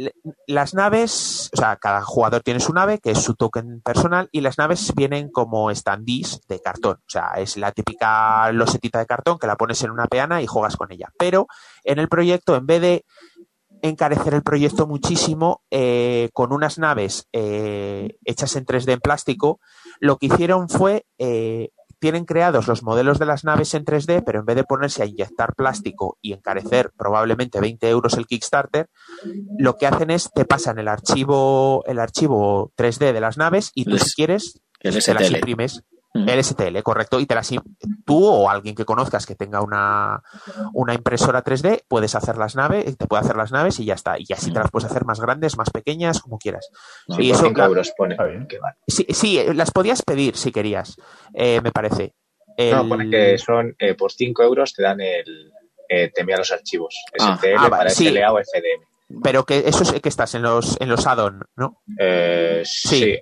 las 0.46 0.74
naves, 0.74 1.50
o 1.54 1.56
sea, 1.56 1.76
cada 1.76 2.02
jugador 2.02 2.42
tiene 2.42 2.58
su 2.58 2.72
nave, 2.72 2.98
que 2.98 3.12
es 3.12 3.22
su 3.22 3.34
token 3.34 3.80
personal, 3.82 4.28
y 4.32 4.40
las 4.40 4.58
naves 4.58 4.92
vienen 4.96 5.30
como 5.30 5.72
standees 5.72 6.40
de 6.48 6.60
cartón. 6.60 6.96
O 6.96 7.10
sea, 7.10 7.34
es 7.36 7.56
la 7.56 7.70
típica 7.70 8.50
losetita 8.52 8.98
de 8.98 9.06
cartón 9.06 9.38
que 9.38 9.46
la 9.46 9.56
pones 9.56 9.82
en 9.84 9.92
una 9.92 10.06
peana 10.06 10.42
y 10.42 10.46
juegas 10.46 10.76
con 10.76 10.90
ella. 10.90 11.12
Pero 11.16 11.46
en 11.84 12.00
el 12.00 12.08
proyecto, 12.08 12.56
en 12.56 12.66
vez 12.66 12.80
de 12.80 13.04
encarecer 13.82 14.34
el 14.34 14.42
proyecto 14.42 14.86
muchísimo 14.86 15.62
eh, 15.70 16.30
con 16.32 16.52
unas 16.52 16.78
naves 16.78 17.28
eh, 17.32 18.16
hechas 18.24 18.56
en 18.56 18.66
3D 18.66 18.94
en 18.94 19.00
plástico, 19.00 19.60
lo 20.00 20.16
que 20.16 20.26
hicieron 20.26 20.68
fue 20.68 21.06
eh, 21.18 21.70
tienen 21.98 22.24
creados 22.24 22.68
los 22.68 22.82
modelos 22.82 23.18
de 23.18 23.26
las 23.26 23.44
naves 23.44 23.74
en 23.74 23.84
3D, 23.84 24.22
pero 24.24 24.40
en 24.40 24.46
vez 24.46 24.56
de 24.56 24.64
ponerse 24.64 25.02
a 25.02 25.06
inyectar 25.06 25.54
plástico 25.54 26.18
y 26.20 26.32
encarecer 26.32 26.90
probablemente 26.96 27.60
20 27.60 27.88
euros 27.88 28.14
el 28.14 28.26
Kickstarter, 28.26 28.88
lo 29.58 29.76
que 29.76 29.86
hacen 29.86 30.10
es 30.10 30.30
te 30.34 30.44
pasan 30.44 30.78
el 30.78 30.88
archivo, 30.88 31.84
el 31.86 31.98
archivo 31.98 32.72
3D 32.76 33.12
de 33.12 33.20
las 33.20 33.38
naves 33.38 33.70
y 33.74 33.84
tú 33.84 33.98
si 33.98 34.14
quieres 34.14 34.60
te 34.80 35.14
las 35.14 35.30
imprimes. 35.30 35.82
El 36.28 36.42
STL, 36.44 36.82
correcto. 36.82 37.20
Y 37.20 37.26
te 37.26 37.34
las 37.34 37.50
tú 38.04 38.24
o 38.26 38.48
alguien 38.50 38.74
que 38.74 38.84
conozcas 38.84 39.26
que 39.26 39.34
tenga 39.34 39.60
una, 39.60 40.22
una 40.72 40.94
impresora 40.94 41.42
3D, 41.44 41.82
puedes 41.88 42.14
hacer 42.14 42.36
las 42.36 42.56
naves, 42.56 42.96
te 42.96 43.06
puede 43.06 43.22
hacer 43.22 43.36
las 43.36 43.52
naves 43.52 43.78
y 43.80 43.84
ya 43.84 43.94
está. 43.94 44.16
Y 44.18 44.32
así 44.32 44.52
te 44.52 44.58
las 44.58 44.70
puedes 44.70 44.90
hacer 44.90 45.04
más 45.04 45.20
grandes, 45.20 45.56
más 45.56 45.70
pequeñas, 45.70 46.20
como 46.20 46.38
quieras. 46.38 46.68
y 47.18 47.30
eso, 47.30 47.46
euros 47.46 47.92
pone. 47.96 48.16
Sí, 48.86 49.06
sí, 49.10 49.40
las 49.54 49.70
podías 49.70 50.02
pedir 50.02 50.36
si 50.36 50.52
querías, 50.52 50.96
eh, 51.34 51.60
me 51.62 51.72
parece. 51.72 52.14
No, 52.58 52.88
pone 52.88 53.10
que 53.10 53.36
son 53.38 53.74
eh, 53.78 53.94
por 53.94 54.12
5 54.12 54.42
euros 54.42 54.72
te 54.72 54.82
dan 54.82 55.00
el. 55.00 55.52
Eh, 55.88 56.10
te 56.12 56.22
envían 56.22 56.38
los 56.40 56.50
archivos. 56.50 56.96
Ah. 57.20 57.36
STL 57.38 57.54
Ah, 57.58 57.70
para 57.70 57.90
sí. 57.90 58.08
SLA 58.08 58.32
o 58.32 58.38
FDM. 58.38 59.20
Pero 59.22 59.44
que 59.44 59.58
eso 59.68 59.84
es 59.84 59.92
que 60.00 60.08
estás 60.08 60.34
en 60.34 60.42
los, 60.42 60.76
en 60.80 60.88
los 60.88 61.06
add-on, 61.06 61.40
¿no? 61.54 61.80
Eh, 61.98 62.62
Sí. 62.64 62.98
sí. 62.98 63.18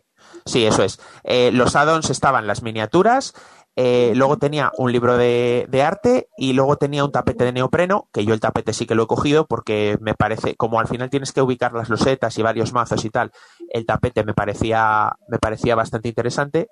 Sí, 0.46 0.66
eso 0.66 0.82
es. 0.82 1.00
Eh, 1.22 1.50
los 1.52 1.74
add-ons 1.74 2.10
estaban 2.10 2.46
las 2.46 2.62
miniaturas, 2.62 3.32
eh, 3.76 4.12
luego 4.14 4.38
tenía 4.38 4.70
un 4.76 4.92
libro 4.92 5.16
de, 5.16 5.66
de 5.68 5.82
arte 5.82 6.28
y 6.36 6.52
luego 6.52 6.76
tenía 6.76 7.04
un 7.04 7.10
tapete 7.10 7.44
de 7.44 7.52
neopreno, 7.52 8.08
que 8.12 8.24
yo 8.24 8.34
el 8.34 8.40
tapete 8.40 8.72
sí 8.72 8.86
que 8.86 8.94
lo 8.94 9.04
he 9.04 9.06
cogido 9.06 9.46
porque 9.46 9.96
me 10.00 10.14
parece, 10.14 10.54
como 10.54 10.78
al 10.78 10.86
final 10.86 11.10
tienes 11.10 11.32
que 11.32 11.42
ubicar 11.42 11.72
las 11.72 11.88
losetas 11.88 12.38
y 12.38 12.42
varios 12.42 12.72
mazos 12.72 13.04
y 13.04 13.10
tal, 13.10 13.32
el 13.70 13.86
tapete 13.86 14.22
me 14.22 14.34
parecía, 14.34 15.16
me 15.28 15.38
parecía 15.38 15.74
bastante 15.74 16.08
interesante. 16.08 16.68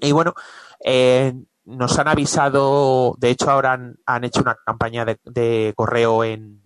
Y 0.00 0.12
bueno, 0.12 0.34
eh, 0.84 1.32
nos 1.64 1.98
han 1.98 2.06
avisado, 2.06 3.16
de 3.18 3.30
hecho 3.30 3.50
ahora 3.50 3.72
han, 3.72 3.96
han 4.06 4.24
hecho 4.24 4.42
una 4.42 4.56
campaña 4.64 5.04
de, 5.04 5.18
de 5.24 5.72
correo 5.74 6.22
en, 6.22 6.62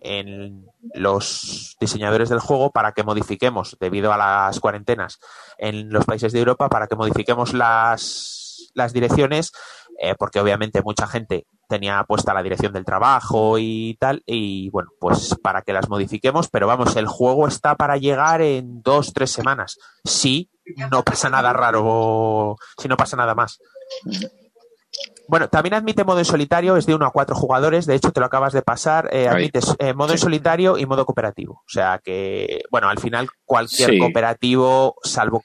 en 0.00 0.66
los 0.92 1.76
diseñadores 1.80 2.28
del 2.28 2.40
juego 2.40 2.70
para 2.70 2.92
que 2.92 3.02
modifiquemos, 3.02 3.76
debido 3.80 4.12
a 4.12 4.18
las 4.18 4.60
cuarentenas 4.60 5.18
en 5.58 5.90
los 5.90 6.04
países 6.04 6.32
de 6.32 6.40
Europa, 6.40 6.68
para 6.68 6.86
que 6.86 6.96
modifiquemos 6.96 7.54
las, 7.54 8.70
las 8.74 8.92
direcciones, 8.92 9.52
eh, 9.98 10.14
porque 10.18 10.40
obviamente 10.40 10.82
mucha 10.82 11.06
gente 11.06 11.46
tenía 11.68 12.04
puesta 12.04 12.34
la 12.34 12.42
dirección 12.42 12.72
del 12.72 12.84
trabajo 12.84 13.58
y 13.58 13.96
tal, 13.98 14.22
y 14.26 14.70
bueno, 14.70 14.90
pues 15.00 15.36
para 15.42 15.62
que 15.62 15.72
las 15.72 15.88
modifiquemos, 15.88 16.48
pero 16.48 16.66
vamos, 16.66 16.96
el 16.96 17.06
juego 17.06 17.48
está 17.48 17.76
para 17.76 17.96
llegar 17.96 18.42
en 18.42 18.82
dos, 18.82 19.12
tres 19.12 19.30
semanas. 19.30 19.78
Sí, 20.04 20.50
no 20.90 21.02
pasa 21.02 21.30
nada 21.30 21.52
raro, 21.52 22.56
si 22.78 22.88
no 22.88 22.96
pasa 22.96 23.16
nada 23.16 23.34
más. 23.34 23.58
Bueno, 25.26 25.48
también 25.48 25.74
admite 25.74 26.04
modo 26.04 26.18
en 26.18 26.24
solitario, 26.26 26.76
es 26.76 26.84
de 26.86 26.94
1 26.94 27.06
a 27.06 27.10
4 27.10 27.34
jugadores, 27.34 27.86
de 27.86 27.94
hecho 27.94 28.12
te 28.12 28.20
lo 28.20 28.26
acabas 28.26 28.52
de 28.52 28.60
pasar, 28.62 29.08
eh, 29.12 29.26
admites 29.28 29.74
eh, 29.78 29.94
modo 29.94 30.12
en 30.12 30.18
solitario 30.18 30.76
y 30.76 30.84
modo 30.86 31.06
cooperativo. 31.06 31.54
O 31.54 31.68
sea 31.68 32.00
que, 32.04 32.60
bueno, 32.70 32.88
al 32.88 32.98
final 32.98 33.28
cualquier 33.44 33.90
Sí. 33.90 33.98
cooperativo, 33.98 34.96
salvo 35.02 35.42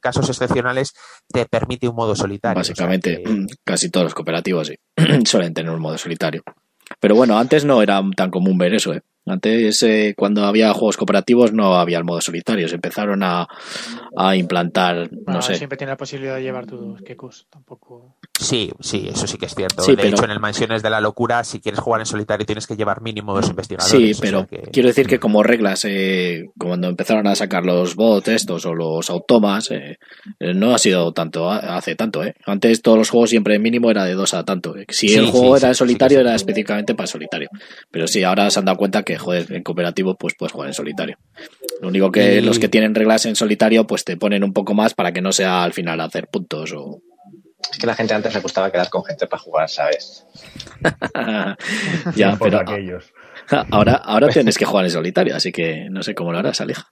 casos 0.00 0.28
excepcionales, 0.28 0.92
te 1.32 1.46
permite 1.46 1.88
un 1.88 1.96
modo 1.96 2.14
solitario. 2.14 2.60
O 2.60 2.64
sea 2.64 2.72
Básicamente, 2.72 3.22
que- 3.22 3.46
casi 3.64 3.90
todos 3.90 4.04
los 4.04 4.14
cooperativos 4.14 4.66
sí. 4.68 4.76
suelen 5.24 5.54
tener 5.54 5.72
un 5.72 5.80
modo 5.80 5.96
solitario. 5.98 6.42
Pero 7.00 7.14
bueno, 7.14 7.38
antes 7.38 7.64
no 7.64 7.82
era 7.82 8.02
tan 8.16 8.30
común 8.30 8.56
ver 8.58 8.74
eso. 8.74 8.94
¿eh? 8.94 9.02
Antes, 9.26 9.82
eh, 9.82 10.14
cuando 10.16 10.44
había 10.46 10.72
juegos 10.72 10.96
cooperativos, 10.96 11.52
no 11.52 11.74
había 11.74 11.98
el 11.98 12.04
modo 12.04 12.20
solitario. 12.22 12.66
Se 12.66 12.76
empezaron 12.76 13.22
a, 13.22 13.46
a 14.16 14.36
implantar, 14.36 15.10
no 15.12 15.18
Bueno, 15.24 15.42
sé. 15.42 15.54
Siempre 15.56 15.76
tiene 15.76 15.92
la 15.92 15.96
posibilidad 15.98 16.36
de 16.36 16.42
llevar 16.42 16.64
tus 16.66 17.02
Kekus. 17.02 17.46
Tampoco. 17.50 18.16
Sí, 18.40 18.70
sí, 18.80 19.08
eso 19.10 19.26
sí 19.26 19.36
que 19.36 19.46
es 19.46 19.54
cierto. 19.54 19.82
Sí, 19.82 19.92
de 19.92 19.96
pero- 19.96 20.08
hecho, 20.16 20.24
en 20.24 20.30
el 20.30 20.38
Mansiones 20.40 20.82
de 20.82 20.90
la 20.90 21.00
Locura, 21.00 21.42
si 21.44 21.60
quieres 21.60 21.80
jugar 21.80 22.00
en 22.00 22.06
solitario, 22.06 22.46
tienes 22.46 22.66
que 22.66 22.76
llevar 22.76 23.02
mínimo 23.02 23.34
dos 23.34 23.48
investigadores. 23.50 23.90
Sí, 23.90 24.12
o 24.12 24.14
sea 24.14 24.20
pero 24.22 24.46
que- 24.46 24.70
quiero 24.70 24.88
decir 24.88 25.06
que 25.08 25.18
como 25.18 25.42
reglas, 25.42 25.84
eh, 25.84 26.44
cuando 26.58 26.88
empezaron 26.88 27.26
a 27.26 27.34
sacar 27.34 27.64
los 27.66 27.96
bots 27.96 28.28
estos 28.28 28.64
o 28.66 28.74
los 28.74 29.10
automas, 29.10 29.70
eh, 29.72 29.98
eh, 30.38 30.54
no 30.54 30.74
ha 30.74 30.78
sido 30.78 31.12
tanto 31.12 31.50
hace 31.50 31.96
tanto. 31.96 32.22
¿eh? 32.22 32.34
Antes 32.46 32.80
todos 32.82 32.96
los 32.98 33.10
juegos 33.10 33.30
siempre 33.30 33.58
mínimo 33.58 33.90
era 33.90 34.04
de 34.04 34.14
dos 34.14 34.34
a 34.34 34.44
tanto. 34.44 34.74
Si 34.88 35.08
Sí, 35.08 35.14
el 35.16 35.26
juego 35.26 35.56
sí, 35.56 35.62
era 35.62 35.68
en 35.68 35.74
solitario, 35.74 36.20
era 36.20 36.34
específicamente 36.34 36.94
para 36.94 37.06
solitario. 37.08 37.48
Pero 37.90 38.06
sí, 38.06 38.22
ahora 38.22 38.50
se 38.50 38.60
han 38.60 38.66
dado 38.66 38.78
cuenta 38.78 39.02
que, 39.02 39.18
joder, 39.18 39.52
en 39.52 39.62
cooperativo 39.62 40.14
pues 40.16 40.34
puedes 40.38 40.52
jugar 40.52 40.68
en 40.68 40.74
solitario. 40.74 41.16
Lo 41.80 41.88
único 41.88 42.10
que 42.12 42.36
Y- 42.36 42.40
los 42.40 42.58
que 42.58 42.68
tienen 42.68 42.94
reglas 42.94 43.26
en 43.26 43.34
solitario 43.36 43.86
pues 43.86 44.04
te 44.04 44.16
ponen 44.16 44.44
un 44.44 44.52
poco 44.52 44.74
más 44.74 44.94
para 44.94 45.12
que 45.12 45.20
no 45.20 45.32
sea 45.32 45.64
al 45.64 45.72
final 45.72 46.00
hacer 46.00 46.28
puntos 46.30 46.72
o... 46.76 47.00
Es 47.72 47.78
que 47.78 47.86
la 47.86 47.94
gente 47.94 48.14
antes 48.14 48.32
le 48.34 48.40
gustaba 48.40 48.70
quedar 48.70 48.88
con 48.88 49.04
gente 49.04 49.26
para 49.26 49.42
jugar, 49.42 49.68
¿sabes? 49.68 50.26
ya, 52.14 52.36
pero 52.40 52.60
aquellos. 52.60 53.12
ahora, 53.70 53.94
ahora 53.94 54.28
tienes 54.28 54.56
que 54.58 54.64
jugar 54.64 54.84
en 54.84 54.90
solitario, 54.92 55.34
así 55.36 55.52
que 55.52 55.88
no 55.90 56.02
sé 56.02 56.14
cómo 56.14 56.32
lo 56.32 56.38
harás, 56.38 56.60
Aleja. 56.60 56.88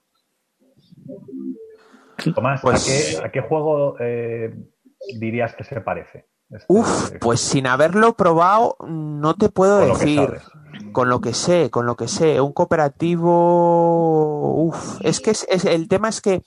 Tomás, 2.35 2.61
Pues- 2.61 3.17
¿a, 3.17 3.21
qué, 3.21 3.27
a 3.27 3.31
qué 3.31 3.41
juego 3.41 3.95
eh, 3.99 4.53
dirías 5.19 5.55
que 5.55 5.63
se 5.63 5.79
parece? 5.81 6.27
Este- 6.49 6.65
Uf, 6.69 7.11
pues 7.19 7.39
sin 7.41 7.67
haberlo 7.67 8.15
probado, 8.15 8.77
no 8.87 9.35
te 9.35 9.49
puedo 9.49 9.79
con 9.79 9.89
decir. 9.99 10.29
Con 10.91 11.09
lo 11.09 11.21
que 11.21 11.33
sé, 11.33 11.69
con 11.71 11.85
lo 11.85 11.95
que 11.95 12.07
sé, 12.07 12.39
un 12.41 12.53
cooperativo, 12.53 14.63
uf, 14.63 14.99
es 15.01 15.19
que 15.19 15.31
es, 15.31 15.45
es- 15.49 15.65
el 15.65 15.87
tema 15.87 16.09
es 16.09 16.21
que 16.21 16.43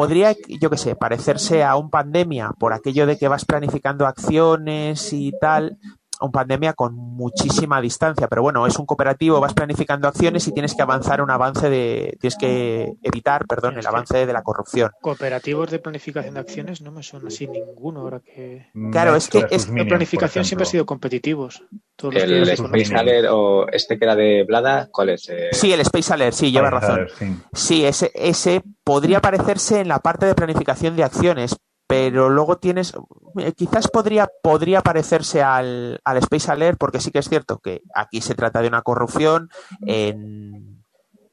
podría, 0.00 0.34
yo 0.48 0.70
qué 0.70 0.78
sé, 0.78 0.96
parecerse 0.96 1.62
a 1.62 1.76
un 1.76 1.90
pandemia 1.90 2.52
por 2.58 2.72
aquello 2.72 3.06
de 3.06 3.18
que 3.18 3.28
vas 3.28 3.44
planificando 3.44 4.06
acciones 4.06 5.12
y 5.12 5.30
tal, 5.38 5.76
un 6.20 6.32
pandemia 6.32 6.72
con 6.74 6.94
muchísima 6.94 7.80
distancia, 7.80 8.28
pero 8.28 8.42
bueno, 8.42 8.66
es 8.66 8.78
un 8.78 8.86
cooperativo, 8.86 9.40
vas 9.40 9.54
planificando 9.54 10.08
acciones 10.08 10.46
y 10.48 10.52
tienes 10.52 10.74
que 10.74 10.82
avanzar 10.82 11.20
un 11.22 11.30
avance 11.30 11.68
de, 11.70 12.16
tienes 12.20 12.36
que 12.38 12.92
evitar, 13.02 13.46
perdón, 13.46 13.78
el 13.78 13.86
avance 13.86 14.26
de 14.26 14.32
la 14.32 14.42
corrupción. 14.42 14.90
Cooperativos 15.00 15.70
de 15.70 15.78
planificación 15.78 16.34
de 16.34 16.40
acciones 16.40 16.80
no 16.82 16.92
me 16.92 17.02
suena 17.02 17.28
así 17.28 17.46
ninguno 17.46 18.00
ahora 18.00 18.20
que. 18.20 18.66
Claro, 18.92 19.14
es 19.16 19.28
que 19.28 19.46
es- 19.50 19.68
La 19.70 19.84
planificación 19.84 20.44
siempre 20.44 20.64
ha 20.66 20.70
sido 20.70 20.86
competitivos. 20.86 21.62
Todos 21.96 22.14
los 22.14 22.22
El 22.22 22.48
Space 22.48 22.94
Alert 22.94 23.28
o 23.30 23.66
este 23.70 23.98
que 23.98 24.04
era 24.04 24.16
de 24.16 24.44
Blada, 24.44 24.88
¿cuál 24.90 25.10
es? 25.10 25.28
Eh, 25.28 25.48
Sí, 25.52 25.72
el 25.72 25.80
Space 25.80 26.12
Alert, 26.12 26.34
sí, 26.34 26.50
lleva 26.50 26.68
Space 26.68 26.86
razón. 26.86 27.00
Alert, 27.00 27.12
sí. 27.18 27.36
Sí, 27.52 27.84
ese, 27.84 28.10
ese 28.14 28.62
podría 28.84 29.20
parecerse 29.20 29.80
en 29.80 29.88
la 29.88 29.98
parte 29.98 30.26
de 30.26 30.34
planificación 30.34 30.96
de 30.96 31.04
acciones, 31.04 31.56
pero 31.90 32.30
luego 32.30 32.56
tienes, 32.58 32.94
eh, 33.36 33.52
quizás 33.52 33.88
podría, 33.88 34.30
podría 34.44 34.80
parecerse 34.80 35.42
al, 35.42 36.00
al 36.04 36.16
Space 36.18 36.48
Alert, 36.48 36.78
porque 36.78 37.00
sí 37.00 37.10
que 37.10 37.18
es 37.18 37.28
cierto 37.28 37.58
que 37.58 37.82
aquí 37.96 38.20
se 38.20 38.36
trata 38.36 38.62
de 38.62 38.68
una 38.68 38.82
corrupción, 38.82 39.48
en, 39.84 40.84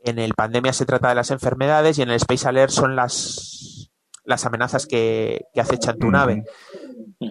en 0.03 0.17
el 0.17 0.33
pandemia 0.33 0.73
se 0.73 0.87
trata 0.87 1.09
de 1.09 1.15
las 1.15 1.29
enfermedades 1.29 1.99
y 1.99 2.01
en 2.01 2.09
el 2.09 2.15
Space 2.15 2.47
Alert 2.47 2.71
son 2.71 2.95
las, 2.95 3.91
las 4.23 4.47
amenazas 4.47 4.87
que, 4.87 5.45
que 5.53 5.61
acechan 5.61 5.99
tu 5.99 6.09
nave. 6.09 6.43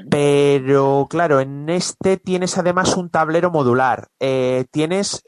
Pero 0.08 1.08
claro, 1.10 1.40
en 1.40 1.68
este 1.68 2.18
tienes 2.18 2.56
además 2.58 2.96
un 2.96 3.10
tablero 3.10 3.50
modular. 3.50 4.06
Eh, 4.20 4.66
tienes 4.70 5.24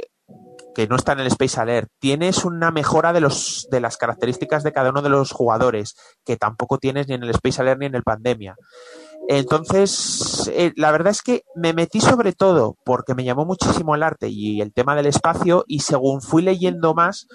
que 0.78 0.86
no 0.86 0.94
está 0.94 1.14
en 1.14 1.18
el 1.18 1.26
Space 1.26 1.60
Alert, 1.60 1.90
tienes 1.98 2.44
una 2.44 2.70
mejora 2.70 3.12
de 3.12 3.18
los 3.18 3.66
de 3.68 3.80
las 3.80 3.96
características 3.96 4.62
de 4.62 4.70
cada 4.70 4.90
uno 4.90 5.02
de 5.02 5.08
los 5.08 5.32
jugadores, 5.32 5.96
que 6.24 6.36
tampoco 6.36 6.78
tienes 6.78 7.08
ni 7.08 7.14
en 7.14 7.24
el 7.24 7.30
Space 7.30 7.60
Alert 7.60 7.80
ni 7.80 7.86
en 7.86 7.96
el 7.96 8.04
Pandemia. 8.04 8.54
Entonces, 9.26 10.48
eh, 10.54 10.72
la 10.76 10.92
verdad 10.92 11.10
es 11.10 11.22
que 11.22 11.42
me 11.56 11.72
metí 11.72 12.00
sobre 12.00 12.32
todo 12.32 12.76
porque 12.84 13.16
me 13.16 13.24
llamó 13.24 13.44
muchísimo 13.44 13.96
el 13.96 14.04
arte 14.04 14.28
y 14.28 14.60
el 14.60 14.72
tema 14.72 14.94
del 14.94 15.06
espacio 15.06 15.64
y 15.66 15.80
según 15.80 16.22
fui 16.22 16.42
leyendo 16.42 16.94
más, 16.94 17.26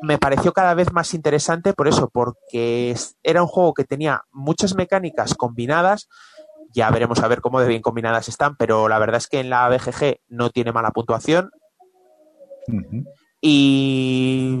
me 0.00 0.16
pareció 0.16 0.54
cada 0.54 0.72
vez 0.72 0.90
más 0.90 1.12
interesante 1.12 1.74
por 1.74 1.88
eso, 1.88 2.08
porque 2.10 2.96
era 3.22 3.42
un 3.42 3.48
juego 3.48 3.74
que 3.74 3.84
tenía 3.84 4.22
muchas 4.32 4.74
mecánicas 4.74 5.34
combinadas, 5.34 6.08
ya 6.72 6.90
veremos 6.90 7.20
a 7.20 7.28
ver 7.28 7.42
cómo 7.42 7.60
de 7.60 7.68
bien 7.68 7.82
combinadas 7.82 8.28
están, 8.28 8.56
pero 8.56 8.88
la 8.88 8.98
verdad 8.98 9.18
es 9.18 9.28
que 9.28 9.40
en 9.40 9.50
la 9.50 9.68
BGG 9.68 10.20
no 10.28 10.48
tiene 10.48 10.72
mala 10.72 10.90
puntuación, 10.90 11.50
Y 13.40 14.56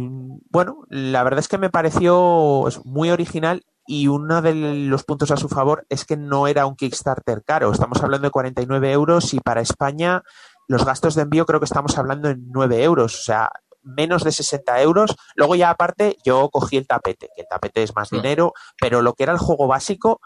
bueno, 0.50 0.84
la 0.88 1.22
verdad 1.24 1.40
es 1.40 1.48
que 1.48 1.58
me 1.58 1.70
pareció 1.70 2.64
muy 2.84 3.10
original 3.10 3.64
y 3.86 4.06
uno 4.06 4.42
de 4.42 4.54
los 4.54 5.04
puntos 5.04 5.30
a 5.30 5.36
su 5.36 5.48
favor 5.48 5.86
es 5.88 6.04
que 6.04 6.16
no 6.16 6.46
era 6.46 6.66
un 6.66 6.76
Kickstarter 6.76 7.42
caro. 7.44 7.72
Estamos 7.72 8.02
hablando 8.02 8.26
de 8.26 8.30
49 8.30 8.92
euros 8.92 9.34
y 9.34 9.40
para 9.40 9.62
España 9.62 10.22
los 10.68 10.84
gastos 10.84 11.14
de 11.14 11.22
envío 11.22 11.46
creo 11.46 11.60
que 11.60 11.64
estamos 11.64 11.96
hablando 11.96 12.28
en 12.28 12.50
9 12.52 12.84
euros, 12.84 13.14
o 13.18 13.22
sea, 13.22 13.50
menos 13.82 14.22
de 14.22 14.32
60 14.32 14.82
euros. 14.82 15.16
Luego 15.34 15.54
ya 15.54 15.70
aparte 15.70 16.18
yo 16.24 16.50
cogí 16.50 16.76
el 16.76 16.86
tapete, 16.86 17.30
que 17.34 17.42
el 17.42 17.48
tapete 17.48 17.82
es 17.82 17.96
más 17.96 18.10
dinero, 18.10 18.52
pero 18.78 19.02
lo 19.02 19.14
que 19.14 19.22
era 19.22 19.32
el 19.32 19.38
juego 19.38 19.66
básico, 19.66 20.20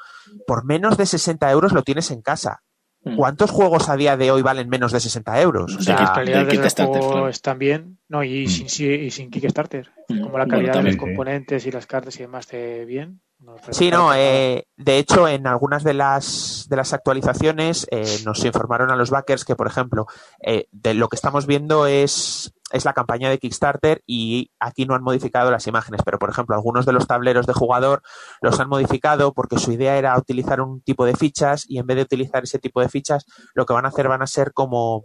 por 0.46 0.64
menos 0.64 0.96
de 0.96 1.06
60 1.06 1.50
euros 1.50 1.72
lo 1.72 1.82
tienes 1.82 2.10
en 2.10 2.22
casa. 2.22 2.62
Mm. 3.04 3.16
¿Cuántos 3.16 3.50
juegos 3.50 3.88
a 3.88 3.96
día 3.96 4.16
de 4.16 4.30
hoy 4.30 4.42
valen 4.42 4.68
menos 4.68 4.92
de 4.92 5.00
60 5.00 5.40
euros? 5.40 5.74
O 5.74 5.78
Sí, 5.78 5.84
sea, 5.86 5.96
las 6.00 6.10
calidades 6.12 6.46
del 6.46 6.56
del 6.56 6.60
Kickstarter, 6.62 6.98
juego 6.98 7.12
claro. 7.12 7.28
están 7.28 7.58
bien, 7.58 7.98
no, 8.08 8.22
y, 8.22 8.44
Mm. 8.46 8.48
sin, 8.48 8.68
sí, 8.68 8.86
y 8.88 9.10
sin 9.10 9.30
Kickstarter. 9.30 9.90
Mm. 10.08 10.20
Como 10.22 10.38
la 10.38 10.44
Bueno, 10.44 10.48
calidad 10.50 10.72
de 10.72 10.78
también, 10.78 10.96
los 10.96 11.02
sí. 11.02 11.08
componentes 11.08 11.66
y 11.66 11.70
las 11.72 11.86
cartas 11.86 12.16
y 12.16 12.20
demás 12.20 12.44
esté 12.46 12.84
bien. 12.84 13.20
no 13.40 13.56
Sí, 13.70 13.90
no, 13.90 14.14
eh, 14.14 14.66
de 14.76 14.98
hecho, 14.98 15.26
en 15.26 15.48
algunas 15.48 15.82
de 15.82 15.94
las, 15.94 16.66
de 16.70 16.76
las 16.76 16.92
actualizaciones 16.92 17.88
eh, 17.90 18.20
nos 18.24 18.44
informaron 18.44 18.92
a 18.92 18.96
los 18.96 19.10
backers 19.10 19.44
que, 19.44 19.56
por 19.56 19.66
ejemplo, 19.66 20.06
eh, 20.46 20.68
de 20.70 20.94
lo 20.94 21.08
que 21.08 21.16
estamos 21.16 21.46
viendo 21.48 21.86
es, 21.88 22.52
es 22.72 22.84
la 22.84 22.92
campaña 22.92 23.30
de 23.30 23.38
Kickstarter 23.38 24.02
y 24.06 24.50
aquí 24.58 24.86
no 24.86 24.94
han 24.94 25.02
modificado 25.02 25.50
las 25.50 25.66
imágenes, 25.66 26.00
pero, 26.04 26.18
por 26.18 26.30
ejemplo, 26.30 26.56
algunos 26.56 26.86
de 26.86 26.92
los 26.92 27.06
tableros 27.06 27.46
de 27.46 27.52
jugador 27.52 28.02
los 28.40 28.58
han 28.60 28.68
modificado 28.68 29.32
porque 29.32 29.58
su 29.58 29.72
idea 29.72 29.96
era 29.96 30.16
utilizar 30.18 30.60
un 30.60 30.80
tipo 30.80 31.04
de 31.04 31.14
fichas 31.14 31.64
y 31.68 31.78
en 31.78 31.86
vez 31.86 31.96
de 31.96 32.02
utilizar 32.02 32.42
ese 32.42 32.58
tipo 32.58 32.80
de 32.80 32.88
fichas, 32.88 33.26
lo 33.54 33.66
que 33.66 33.74
van 33.74 33.84
a 33.84 33.88
hacer 33.88 34.08
van 34.08 34.22
a 34.22 34.26
ser 34.26 34.52
como 34.52 35.04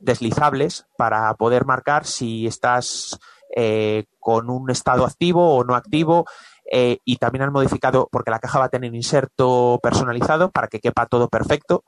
deslizables 0.00 0.86
para 0.96 1.32
poder 1.34 1.64
marcar 1.64 2.06
si 2.06 2.46
estás 2.46 3.18
eh, 3.54 4.06
con 4.18 4.50
un 4.50 4.70
estado 4.70 5.04
activo 5.04 5.54
o 5.54 5.64
no 5.64 5.74
activo 5.74 6.24
eh, 6.70 6.98
y 7.04 7.16
también 7.16 7.42
han 7.42 7.52
modificado, 7.52 8.08
porque 8.10 8.30
la 8.30 8.38
caja 8.38 8.58
va 8.58 8.64
a 8.66 8.70
tener 8.70 8.94
inserto 8.94 9.78
personalizado 9.82 10.50
para 10.50 10.68
que 10.68 10.80
quepa 10.80 11.06
todo 11.06 11.28
perfecto 11.28 11.84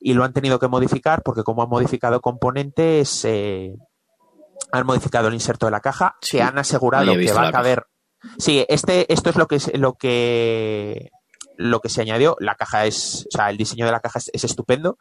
y 0.00 0.14
lo 0.14 0.24
han 0.24 0.32
tenido 0.32 0.58
que 0.58 0.68
modificar 0.68 1.22
porque 1.22 1.44
como 1.44 1.62
han 1.62 1.68
modificado 1.68 2.20
componentes, 2.20 3.24
han 4.72 4.86
modificado 4.86 5.28
el 5.28 5.34
inserto 5.34 5.66
de 5.66 5.72
la 5.72 5.80
caja, 5.80 6.16
Sí. 6.20 6.36
que 6.38 6.42
han 6.42 6.58
asegurado 6.58 7.12
que 7.12 7.32
va 7.32 7.48
a 7.48 7.52
caber... 7.52 7.86
Sí, 8.38 8.64
este, 8.68 9.12
esto 9.12 9.30
es 9.30 9.36
lo 9.36 9.46
que, 9.46 9.56
es- 9.56 9.70
lo 9.78 9.94
que 9.94 11.10
lo 11.56 11.80
que 11.80 11.88
se 11.88 12.00
añadió. 12.00 12.36
La 12.40 12.54
caja 12.56 12.84
es, 12.86 13.26
o 13.32 13.36
sea, 13.36 13.50
el 13.50 13.56
diseño 13.56 13.86
de 13.86 13.92
la 13.92 14.00
caja 14.00 14.18
es, 14.18 14.30
es 14.32 14.42
estupendo 14.44 14.96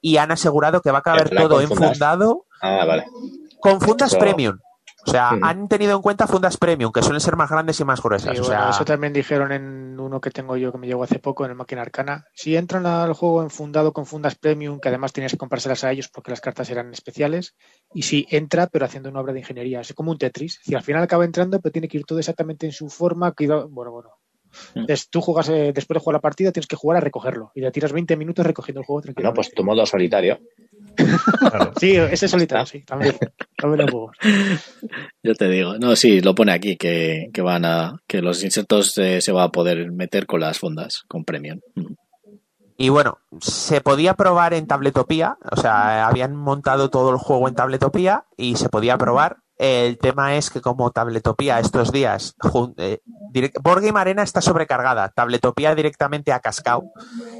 y 0.00 0.16
han 0.18 0.30
asegurado 0.32 0.82
que 0.82 0.90
va 0.90 0.98
a 0.98 1.02
caber 1.02 1.30
todo 1.30 1.56
con 1.56 1.68
fundas. 1.68 1.70
enfundado 1.90 2.44
Ah, 2.60 2.84
vale. 2.86 3.06
con 3.60 3.80
fundas 3.80 4.14
premium. 4.16 4.58
O 5.04 5.10
sea, 5.10 5.30
han 5.30 5.66
tenido 5.68 5.96
en 5.96 6.02
cuenta 6.02 6.26
fundas 6.26 6.56
premium, 6.56 6.92
que 6.92 7.02
suelen 7.02 7.20
ser 7.20 7.36
más 7.36 7.50
grandes 7.50 7.80
y 7.80 7.84
más 7.84 8.00
gruesas. 8.00 8.32
Sí, 8.34 8.38
o 8.38 8.44
bueno, 8.44 8.60
sea, 8.62 8.70
eso 8.70 8.84
también 8.84 9.12
dijeron 9.12 9.50
en 9.50 9.98
uno 9.98 10.20
que 10.20 10.30
tengo 10.30 10.56
yo 10.56 10.70
que 10.70 10.78
me 10.78 10.86
llegó 10.86 11.02
hace 11.02 11.18
poco 11.18 11.44
en 11.44 11.50
el 11.50 11.56
Máquina 11.56 11.82
Arcana. 11.82 12.24
Si 12.34 12.56
entran 12.56 12.86
al 12.86 13.12
juego 13.14 13.42
enfundado 13.42 13.92
con 13.92 14.06
fundas 14.06 14.36
premium, 14.36 14.78
que 14.78 14.88
además 14.88 15.12
tenías 15.12 15.32
que 15.32 15.38
comprárselas 15.38 15.82
a 15.84 15.90
ellos 15.90 16.08
porque 16.08 16.30
las 16.30 16.40
cartas 16.40 16.70
eran 16.70 16.92
especiales, 16.92 17.56
y 17.92 18.02
si 18.02 18.26
entra, 18.30 18.68
pero 18.68 18.84
haciendo 18.84 19.08
una 19.10 19.20
obra 19.20 19.32
de 19.32 19.40
ingeniería, 19.40 19.80
es 19.80 19.92
como 19.92 20.12
un 20.12 20.18
Tetris. 20.18 20.60
Si 20.62 20.74
al 20.74 20.82
final 20.82 21.02
acaba 21.02 21.24
entrando, 21.24 21.60
pero 21.60 21.72
tiene 21.72 21.88
que 21.88 21.98
ir 21.98 22.04
todo 22.04 22.20
exactamente 22.20 22.66
en 22.66 22.72
su 22.72 22.88
forma. 22.88 23.32
que 23.32 23.44
iba- 23.44 23.64
Bueno, 23.66 23.90
bueno. 23.90 24.10
Mm. 24.74 24.80
Entonces, 24.80 25.08
tú 25.10 25.20
juegas, 25.20 25.48
eh, 25.48 25.72
después 25.74 25.96
de 25.96 26.00
jugar 26.00 26.14
la 26.14 26.20
partida, 26.20 26.52
tienes 26.52 26.66
que 26.66 26.76
jugar 26.76 26.98
a 26.98 27.00
recogerlo. 27.00 27.52
Y 27.54 27.60
te 27.60 27.70
tiras 27.70 27.92
20 27.92 28.16
minutos 28.16 28.46
recogiendo 28.46 28.80
el 28.80 28.86
juego 28.86 29.00
Bueno, 29.00 29.14
tranquilamente. 29.14 29.36
pues 29.36 29.54
tu 29.54 29.64
modo 29.64 29.86
solitario. 29.86 30.38
Claro. 31.38 31.72
Sí, 31.80 31.96
ese 31.96 32.28
solitario, 32.28 32.66
sí, 32.66 32.82
también. 32.82 33.16
también 33.56 33.86
lo 33.86 33.92
juego. 33.92 34.12
Yo 35.22 35.34
te 35.34 35.48
digo, 35.48 35.78
no, 35.78 35.96
sí, 35.96 36.20
lo 36.20 36.34
pone 36.34 36.52
aquí 36.52 36.76
que, 36.76 37.28
que 37.32 37.42
van 37.42 37.64
a 37.64 38.00
que 38.06 38.20
los 38.20 38.42
insertos 38.44 38.96
eh, 38.98 39.20
se 39.20 39.32
va 39.32 39.44
a 39.44 39.52
poder 39.52 39.90
meter 39.90 40.26
con 40.26 40.40
las 40.40 40.58
fundas, 40.58 41.04
con 41.08 41.24
premium. 41.24 41.60
Mm. 41.74 41.94
Y 42.76 42.88
bueno, 42.88 43.18
se 43.40 43.80
podía 43.80 44.14
probar 44.14 44.54
en 44.54 44.66
Tabletopía, 44.66 45.36
o 45.50 45.60
sea, 45.60 46.06
habían 46.06 46.34
montado 46.34 46.90
todo 46.90 47.10
el 47.10 47.16
juego 47.16 47.46
en 47.46 47.54
Tabletopía 47.54 48.24
y 48.36 48.56
se 48.56 48.68
podía 48.68 48.98
probar. 48.98 49.36
El 49.64 49.96
tema 49.98 50.34
es 50.34 50.50
que 50.50 50.60
como 50.60 50.90
Tabletopía 50.90 51.60
estos 51.60 51.92
días, 51.92 52.34
eh, 52.78 52.98
Board 53.62 53.82
Game 53.84 54.00
Arena 54.00 54.24
está 54.24 54.40
sobrecargada, 54.40 55.08
Tabletopía 55.10 55.72
directamente 55.76 56.32
ha 56.32 56.40
cascado 56.40 56.82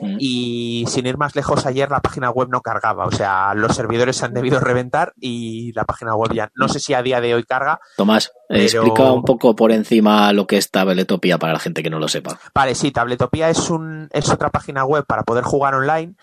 Mm. 0.01 0.17
y 0.21 0.85
sin 0.87 1.07
ir 1.07 1.19
más 1.19 1.35
lejos 1.35 1.67
ayer 1.67 1.91
la 1.91 1.99
página 2.01 2.31
web 2.31 2.49
no 2.49 2.61
cargaba, 2.61 3.07
o 3.07 3.11
sea, 3.11 3.55
los 3.55 3.75
servidores 3.75 4.17
se 4.19 4.25
han 4.27 4.35
debido 4.35 4.61
reventar 4.61 5.13
y 5.21 5.73
la 5.73 5.85
página 5.85 6.15
web 6.15 6.33
ya, 6.33 6.49
no 6.55 6.69
sé 6.69 6.79
si 6.79 6.95
a 6.95 7.03
día 7.03 7.21
de 7.21 7.35
hoy 7.35 7.43
carga. 7.43 7.81
Tomás, 7.97 8.31
Pero- 8.49 8.63
explica 8.63 9.11
un 9.11 9.25
poco 9.25 9.57
por 9.57 9.73
encima 9.73 10.33
lo 10.33 10.47
que 10.47 10.59
es 10.59 10.71
Tabletopía 10.71 11.39
para 11.39 11.55
la 11.55 11.59
gente 11.59 11.83
que 11.83 11.91
no 11.91 11.99
lo 11.99 12.07
sepa. 12.07 12.39
Vale, 12.55 12.77
sí, 12.77 12.93
Tabletopía 12.93 13.51
es, 13.51 13.69
un, 13.69 14.09
es 14.13 14.29
otra 14.31 14.51
página 14.51 14.85
web 14.85 15.05
para 15.07 15.25
poder 15.25 15.43
jugar 15.43 15.75
online. 15.75 16.15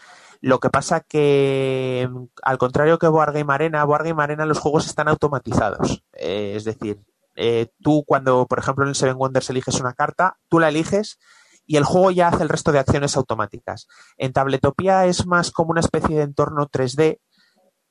Lo 0.41 0.59
que 0.59 0.69
pasa 0.69 1.01
que, 1.01 2.09
al 2.43 2.57
contrario 2.57 2.97
que 2.97 3.07
Board 3.07 3.33
Game 3.33 3.53
Arena, 3.53 3.83
Board 3.83 4.05
Game 4.05 4.23
Arena 4.23 4.45
los 4.45 4.59
juegos 4.59 4.85
están 4.85 5.07
automatizados. 5.09 6.03
Eh, 6.13 6.53
es 6.55 6.63
decir, 6.63 7.01
eh, 7.35 7.67
tú 7.81 8.03
cuando, 8.05 8.45
por 8.47 8.59
ejemplo, 8.59 8.83
en 8.83 8.89
el 8.89 8.95
Seven 8.95 9.17
Wonders 9.17 9.49
eliges 9.49 9.79
una 9.79 9.93
carta, 9.93 10.37
tú 10.47 10.59
la 10.59 10.69
eliges 10.69 11.19
y 11.65 11.77
el 11.77 11.83
juego 11.83 12.11
ya 12.11 12.29
hace 12.29 12.43
el 12.43 12.49
resto 12.49 12.71
de 12.71 12.79
acciones 12.79 13.15
automáticas. 13.15 13.87
En 14.17 14.33
Tabletopía 14.33 15.05
es 15.05 15.25
más 15.27 15.51
como 15.51 15.71
una 15.71 15.81
especie 15.81 16.17
de 16.17 16.23
entorno 16.23 16.67
3D 16.67 17.19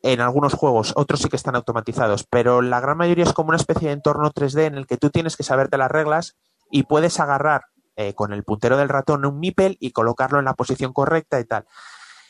en 0.03 0.21
algunos 0.21 0.55
juegos, 0.55 0.93
otros 0.97 1.21
sí 1.21 1.29
que 1.29 1.37
están 1.37 1.57
automatizados, 1.57 2.25
pero 2.29 2.63
la 2.63 2.81
gran 2.81 2.97
mayoría 2.97 3.25
es 3.25 3.33
como 3.33 3.49
una 3.49 3.57
especie 3.57 3.89
de 3.89 3.95
entorno 3.95 4.31
3D 4.31 4.67
en 4.67 4.75
el 4.77 4.87
que 4.87 4.97
tú 4.97 5.11
tienes 5.11 5.37
que 5.37 5.43
saberte 5.43 5.77
las 5.77 5.91
reglas 5.91 6.37
y 6.71 6.85
puedes 6.85 7.19
agarrar 7.19 7.63
eh, 7.97 8.15
con 8.15 8.33
el 8.33 8.45
puntero 8.45 8.77
del 8.77 8.89
ratón 8.89 9.25
un 9.25 9.41
MIPEL 9.41 9.77
y 9.81 9.91
colocarlo 9.91 10.39
en 10.39 10.45
la 10.45 10.55
posición 10.55 10.93
correcta 10.93 11.41
y 11.41 11.45
tal. 11.45 11.67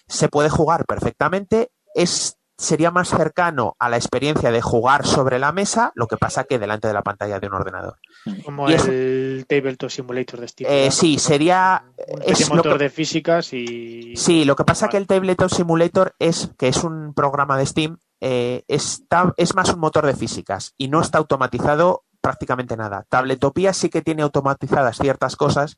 Se 0.08 0.28
puede 0.28 0.48
jugar 0.50 0.84
perfectamente, 0.86 1.70
es, 1.94 2.38
sería 2.56 2.90
más 2.90 3.08
cercano 3.08 3.76
a 3.78 3.88
la 3.88 3.96
experiencia 3.96 4.50
de 4.50 4.60
jugar 4.60 5.06
sobre 5.06 5.38
la 5.38 5.52
mesa, 5.52 5.92
lo 5.94 6.06
que 6.06 6.16
pasa 6.16 6.44
que 6.44 6.58
delante 6.58 6.88
de 6.88 6.94
la 6.94 7.02
pantalla 7.02 7.38
de 7.38 7.46
un 7.46 7.54
ordenador. 7.54 7.98
Como 8.44 8.68
Y 8.68 8.74
es- 8.74 8.86
el 8.88 9.44
Tabletop 9.48 9.90
Simulator 9.90 10.40
de 10.40 10.48
Steam. 10.48 10.70
Eh, 10.72 10.90
sí, 10.90 11.18
sería... 11.18 11.84
Un 12.08 12.22
es 12.22 12.48
motor 12.50 12.78
que- 12.78 12.84
de 12.84 12.90
físicas 12.90 13.52
y. 13.52 14.14
Sí, 14.16 14.44
lo 14.44 14.56
que 14.56 14.64
pasa 14.64 14.88
que 14.88 14.96
el 14.96 15.06
Tabletop 15.06 15.50
Simulator 15.50 16.14
es 16.18 16.50
que 16.58 16.68
es 16.68 16.82
un 16.84 17.14
programa 17.14 17.56
de 17.58 17.66
Steam, 17.66 17.98
eh, 18.20 18.64
está, 18.66 19.32
es 19.36 19.54
más 19.54 19.72
un 19.72 19.78
motor 19.78 20.04
de 20.06 20.14
físicas 20.16 20.74
y 20.76 20.88
no 20.88 21.00
está 21.00 21.18
automatizado 21.18 22.04
prácticamente 22.20 22.76
nada. 22.76 23.04
Tabletopía 23.08 23.72
sí 23.72 23.90
que 23.90 24.02
tiene 24.02 24.22
automatizadas 24.22 24.96
ciertas 24.98 25.36
cosas 25.36 25.76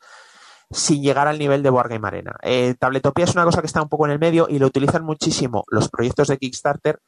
sin 0.71 1.03
llegar 1.03 1.27
al 1.27 1.39
nivel 1.39 1.63
de 1.63 1.71
Board 1.71 1.91
Game 1.91 2.07
Arena. 2.07 2.37
Eh, 2.43 2.75
Tabletopía 2.79 3.25
es 3.25 3.35
una 3.35 3.45
cosa 3.45 3.61
que 3.61 3.67
está 3.67 3.83
un 3.83 3.89
poco 3.89 4.07
en 4.07 4.13
el 4.13 4.19
medio 4.19 4.47
y 4.49 4.59
lo 4.59 4.67
utilizan 4.67 5.05
muchísimo 5.05 5.65
los 5.69 5.89
proyectos 5.89 6.29
de 6.29 6.39
Kickstarter 6.39 7.01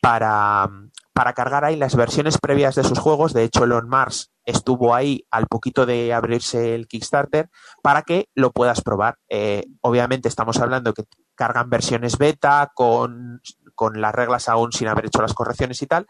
para, 0.00 0.68
para 1.12 1.32
cargar 1.32 1.64
ahí 1.64 1.76
las 1.76 1.94
versiones 1.94 2.38
previas 2.38 2.74
de 2.74 2.84
sus 2.84 2.98
juegos. 2.98 3.34
De 3.34 3.44
hecho, 3.44 3.64
Elon 3.64 3.88
Mars 3.88 4.32
estuvo 4.44 4.94
ahí 4.94 5.26
al 5.30 5.46
poquito 5.46 5.86
de 5.86 6.12
abrirse 6.12 6.74
el 6.74 6.88
Kickstarter 6.88 7.50
para 7.82 8.02
que 8.02 8.28
lo 8.34 8.50
puedas 8.50 8.80
probar. 8.80 9.18
Eh, 9.28 9.64
obviamente 9.80 10.28
estamos 10.28 10.58
hablando 10.58 10.94
que 10.94 11.04
cargan 11.34 11.70
versiones 11.70 12.18
beta 12.18 12.72
con, 12.74 13.40
con 13.74 14.00
las 14.00 14.14
reglas 14.14 14.48
aún 14.48 14.72
sin 14.72 14.88
haber 14.88 15.06
hecho 15.06 15.22
las 15.22 15.34
correcciones 15.34 15.80
y 15.82 15.86
tal, 15.86 16.06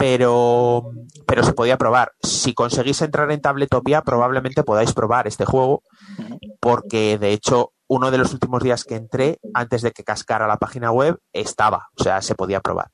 pero, 0.00 0.92
pero 1.26 1.42
se 1.44 1.52
podía 1.52 1.76
probar. 1.76 2.12
Si 2.22 2.54
conseguís 2.54 3.02
entrar 3.02 3.30
en 3.30 3.42
Tabletopia, 3.42 4.00
probablemente 4.00 4.62
podáis 4.62 4.94
probar 4.94 5.26
este 5.26 5.44
juego, 5.44 5.82
porque 6.58 7.18
de 7.18 7.32
hecho 7.32 7.74
uno 7.86 8.10
de 8.10 8.16
los 8.16 8.32
últimos 8.32 8.62
días 8.62 8.84
que 8.84 8.94
entré, 8.94 9.40
antes 9.52 9.82
de 9.82 9.92
que 9.92 10.02
cascara 10.02 10.46
la 10.46 10.56
página 10.56 10.90
web, 10.90 11.18
estaba, 11.34 11.90
o 11.98 12.02
sea, 12.02 12.22
se 12.22 12.34
podía 12.34 12.60
probar. 12.60 12.88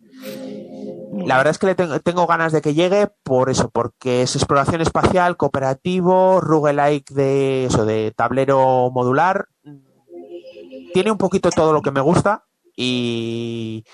La 1.13 1.37
verdad 1.37 1.53
es 1.53 1.59
que 1.59 1.67
le 1.67 1.75
tengo, 1.77 2.01
tengo 2.01 2.27
ganas 2.27 2.53
de 2.53 2.61
que 2.61 2.75
llegue 2.75 3.09
por 3.23 3.51
eso, 3.51 3.71
porque 3.71 4.23
es 4.23 4.35
exploración 4.35 4.81
espacial, 4.81 5.37
cooperativo, 5.37 6.41
roguelike 6.41 7.11
de 7.11 7.67
eso, 7.67 7.87
de 7.87 8.13
tablero 8.17 8.91
modular. 8.91 9.47
Tiene 10.93 11.13
un 11.13 11.19
poquito 11.19 11.51
todo 11.51 11.73
lo 11.73 11.83
que 11.83 11.93
me 11.93 12.01
gusta 12.01 12.47
y, 12.75 13.85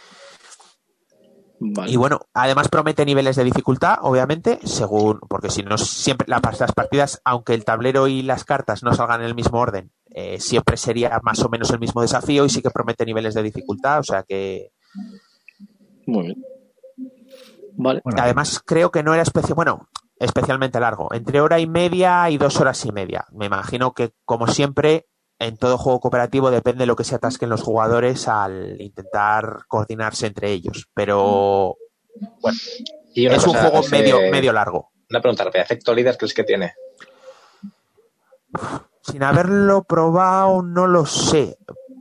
Vale. 1.64 1.92
y 1.92 1.96
bueno, 1.96 2.20
además 2.34 2.68
promete 2.68 3.04
niveles 3.04 3.36
de 3.36 3.44
dificultad, 3.44 3.98
obviamente, 4.02 4.58
según, 4.64 5.20
porque 5.28 5.48
si 5.48 5.62
no 5.62 5.78
siempre 5.78 6.26
la- 6.28 6.40
las 6.58 6.72
partidas, 6.72 7.20
aunque 7.24 7.54
el 7.54 7.64
tablero 7.64 8.08
y 8.08 8.22
las 8.22 8.44
cartas 8.44 8.82
no 8.82 8.92
salgan 8.94 9.20
en 9.20 9.26
el 9.28 9.34
mismo 9.36 9.58
orden, 9.60 9.92
eh, 10.10 10.40
siempre 10.40 10.76
sería 10.76 11.20
más 11.22 11.38
o 11.44 11.48
menos 11.48 11.70
el 11.70 11.78
mismo 11.78 12.02
desafío 12.02 12.44
y 12.44 12.50
sí 12.50 12.62
que 12.62 12.70
promete 12.70 13.06
niveles 13.06 13.34
de 13.34 13.42
dificultad, 13.44 14.00
o 14.00 14.02
sea 14.02 14.24
que 14.24 14.72
Muy 16.06 16.24
bien. 16.24 16.42
Vale. 17.76 18.00
Bueno, 18.04 18.22
Además, 18.22 18.60
creo 18.64 18.90
que 18.90 19.02
no 19.02 19.14
era 19.14 19.22
especial, 19.22 19.54
bueno, 19.54 19.88
especialmente 20.18 20.78
largo, 20.80 21.08
entre 21.14 21.40
hora 21.40 21.58
y 21.58 21.66
media 21.66 22.28
y 22.30 22.38
dos 22.38 22.60
horas 22.60 22.84
y 22.84 22.92
media. 22.92 23.26
Me 23.32 23.46
imagino 23.46 23.92
que, 23.92 24.12
como 24.24 24.46
siempre, 24.46 25.06
en 25.42 25.56
todo 25.56 25.78
juego 25.78 26.00
cooperativo 26.00 26.50
depende 26.50 26.82
de 26.82 26.86
lo 26.86 26.96
que 26.96 27.04
se 27.04 27.14
atasquen 27.14 27.48
los 27.50 27.62
jugadores 27.62 28.28
al 28.28 28.80
intentar 28.80 29.64
coordinarse 29.68 30.26
entre 30.26 30.50
ellos. 30.52 30.88
Pero 30.94 31.76
Y 33.14 33.26
una 33.26 33.36
es 33.36 33.46
un 33.46 33.54
juego 33.54 33.78
hace- 33.78 33.90
medio, 33.90 34.18
medio 34.30 34.52
largo. 34.52 34.90
Una 35.10 35.20
pregunta 35.20 35.44
rápida. 35.44 35.62
¿Efecto 35.62 35.94
líder 35.94 36.16
crees 36.16 36.32
que 36.34 36.44
tiene? 36.44 36.74
Sin 39.02 39.22
haberlo 39.22 39.84
probado, 39.84 40.62
no 40.62 40.86
lo 40.86 41.06
sé. 41.06 41.56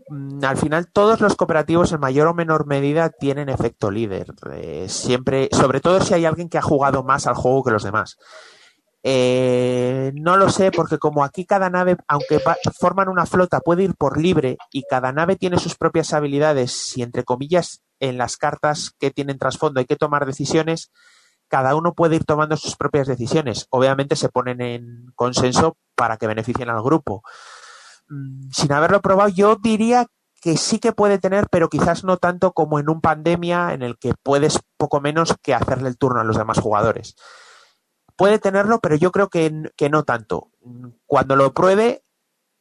mm, 0.09 0.43
al 0.43 0.57
final 0.57 0.91
todos 0.91 1.21
los 1.21 1.35
cooperativos 1.37 1.93
en 1.93 2.01
mayor 2.01 2.27
o 2.27 2.33
menor 2.33 2.65
medida 2.67 3.09
tienen 3.09 3.47
efecto 3.47 3.89
líder. 3.89 4.27
Eh, 4.51 4.87
siempre, 4.89 5.47
sobre 5.53 5.79
todo 5.79 6.01
si 6.01 6.13
hay 6.13 6.25
alguien 6.25 6.49
que 6.49 6.57
ha 6.57 6.61
jugado 6.61 7.01
más 7.03 7.27
al 7.27 7.35
juego 7.35 7.63
que 7.63 7.71
los 7.71 7.83
demás. 7.83 8.17
Eh, 9.03 10.11
no 10.13 10.37
lo 10.37 10.49
sé 10.49 10.71
porque 10.71 10.99
como 10.99 11.23
aquí 11.23 11.45
cada 11.45 11.69
nave, 11.69 11.97
aunque 12.07 12.39
forman 12.79 13.09
una 13.09 13.25
flota, 13.25 13.59
puede 13.59 13.83
ir 13.83 13.95
por 13.95 14.19
libre 14.19 14.57
y 14.71 14.83
cada 14.83 15.11
nave 15.11 15.35
tiene 15.35 15.57
sus 15.57 15.75
propias 15.75 16.13
habilidades 16.13 16.95
y 16.97 17.01
entre 17.01 17.23
comillas 17.23 17.81
en 17.99 18.17
las 18.17 18.37
cartas 18.37 18.91
que 18.99 19.11
tienen 19.11 19.39
trasfondo 19.39 19.79
hay 19.79 19.85
que 19.85 19.95
tomar 19.95 20.25
decisiones, 20.25 20.91
cada 21.47 21.75
uno 21.75 21.93
puede 21.93 22.15
ir 22.15 22.25
tomando 22.25 22.55
sus 22.57 22.75
propias 22.75 23.07
decisiones. 23.07 23.67
Obviamente 23.71 24.15
se 24.15 24.29
ponen 24.29 24.61
en 24.61 25.11
consenso 25.15 25.77
para 25.95 26.17
que 26.17 26.27
beneficien 26.27 26.69
al 26.69 26.81
grupo. 26.81 27.23
Mm, 28.07 28.49
sin 28.51 28.71
haberlo 28.71 29.01
probado, 29.01 29.29
yo 29.29 29.55
diría 29.55 30.07
que 30.41 30.57
sí 30.57 30.79
que 30.79 30.91
puede 30.93 31.19
tener, 31.19 31.47
pero 31.51 31.69
quizás 31.69 32.03
no 32.03 32.17
tanto 32.17 32.53
como 32.53 32.79
en 32.79 32.89
un 32.89 33.01
pandemia 33.01 33.73
en 33.73 33.83
el 33.83 33.97
que 33.97 34.13
puedes 34.23 34.59
poco 34.77 35.01
menos 35.01 35.35
que 35.43 35.53
hacerle 35.53 35.89
el 35.89 35.97
turno 35.97 36.21
a 36.21 36.23
los 36.23 36.37
demás 36.37 36.59
jugadores. 36.59 37.15
Puede 38.21 38.37
tenerlo, 38.37 38.79
pero 38.79 38.95
yo 38.95 39.11
creo 39.11 39.29
que, 39.29 39.49
no 39.89 40.03
tanto. 40.03 40.51
Cuando 41.07 41.35
lo 41.35 41.55
pruebe, 41.55 42.03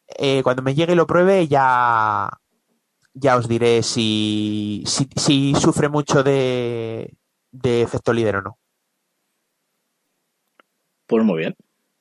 eh, 0.08 0.42
cuando 0.42 0.62
me 0.62 0.74
llegue 0.74 0.94
y 0.94 0.96
lo 0.96 1.06
pruebe, 1.06 1.48
ya, 1.48 2.30
ya 3.12 3.36
os 3.36 3.46
diré 3.46 3.82
si, 3.82 4.82
si, 4.86 5.54
sufre 5.54 5.90
mucho 5.90 6.22
de, 6.22 7.14
de 7.50 7.82
efecto 7.82 8.14
líder 8.14 8.36
o 8.36 8.40
no. 8.40 8.58
Pues 11.06 11.26
muy 11.26 11.40
bien. 11.40 11.54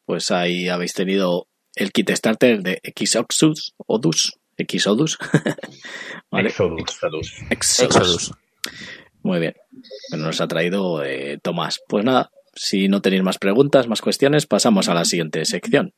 Pues 0.05 0.31
ahí 0.31 0.69
habéis 0.69 0.93
tenido 0.93 1.49
el 1.75 1.91
kit 1.91 2.11
starter 2.11 2.63
de 2.63 2.81
Xodus, 2.95 3.75
Odus, 3.75 4.39
Xodus. 4.57 5.17
¿Vale? 6.31 6.47
Exodus. 6.47 7.35
Exodus. 7.49 8.31
Muy 9.21 9.39
bien. 9.41 9.55
nos 10.17 10.39
ha 10.39 10.47
traído 10.47 11.03
eh, 11.03 11.39
Tomás. 11.43 11.81
Pues 11.89 12.05
nada, 12.05 12.31
si 12.61 12.89
no 12.89 13.01
tenéis 13.01 13.23
más 13.23 13.37
preguntas, 13.37 13.87
más 13.87 14.01
cuestiones, 14.01 14.45
pasamos 14.45 14.89
a 14.89 14.93
la 14.93 15.05
siguiente 15.05 15.45
sección. 15.45 15.93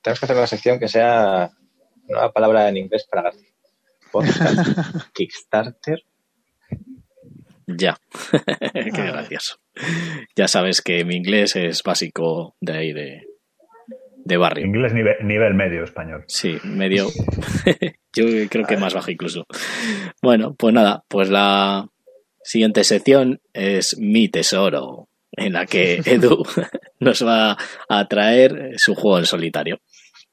Tenemos 0.00 0.18
que 0.18 0.24
hacer 0.24 0.36
una 0.36 0.46
sección 0.46 0.78
que 0.78 0.88
sea 0.88 1.50
una 2.08 2.32
palabra 2.32 2.70
en 2.70 2.78
inglés 2.78 3.06
para 3.06 3.24
García. 3.24 3.50
Kickstarter. 5.12 6.02
Ya. 7.66 7.98
Qué 8.72 8.90
gracioso. 8.90 9.56
Ya 10.34 10.48
sabes 10.48 10.80
que 10.80 11.04
mi 11.04 11.16
inglés 11.16 11.54
es 11.54 11.82
básico 11.82 12.56
de 12.62 12.72
ahí, 12.72 12.92
de, 12.94 13.26
de 14.24 14.36
barrio. 14.38 14.64
Inglés 14.64 14.94
nivel, 14.94 15.16
nivel 15.22 15.52
medio 15.52 15.84
español. 15.84 16.24
Sí, 16.28 16.56
medio. 16.64 17.08
Yo 18.14 18.24
creo 18.48 18.64
que 18.66 18.78
más 18.78 18.94
bajo 18.94 19.10
incluso. 19.10 19.44
Bueno, 20.22 20.54
pues 20.54 20.72
nada, 20.72 21.04
pues 21.08 21.28
la 21.28 21.91
siguiente 22.42 22.84
sección 22.84 23.40
es 23.52 23.96
Mi 23.98 24.28
Tesoro, 24.28 25.08
en 25.32 25.52
la 25.54 25.66
que 25.66 25.94
Edu 26.04 26.42
nos 27.00 27.26
va 27.26 27.56
a 27.88 28.08
traer 28.08 28.74
su 28.76 28.94
juego 28.94 29.18
en 29.18 29.26
solitario. 29.26 29.80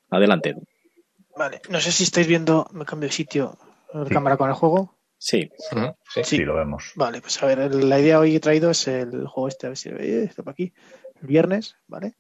Adelante, 0.10 0.50
Edu. 0.50 0.64
Vale, 1.38 1.62
no 1.70 1.80
sé 1.80 1.92
si 1.92 2.04
estáis 2.04 2.28
viendo, 2.28 2.68
me 2.74 2.86
cambio 2.86 3.08
de 3.08 3.14
sitio, 3.14 3.58
la 3.94 4.06
cámara 4.06 4.36
con 4.36 4.50
el 4.50 4.56
juego. 4.56 5.00
Sí. 5.18 5.50
sí. 6.24 6.38
lo 6.40 6.56
vemos. 6.56 6.94
Vale, 6.96 7.22
pues 7.22 7.42
a 7.44 7.46
ver, 7.46 7.74
la 7.76 8.00
idea 8.00 8.20
hoy 8.20 8.36
he 8.36 8.40
traído 8.40 8.72
es 8.72 8.88
el 8.88 9.28
juego 9.28 9.48
este, 9.50 9.68
a 9.68 9.70
ver 9.70 9.78
si 9.78 9.90
ve, 9.90 10.24
está 10.24 10.44
por 10.44 10.54
aquí, 10.54 10.74
el 11.22 11.28
viernes, 11.28 11.76
¿vale? 11.88 12.16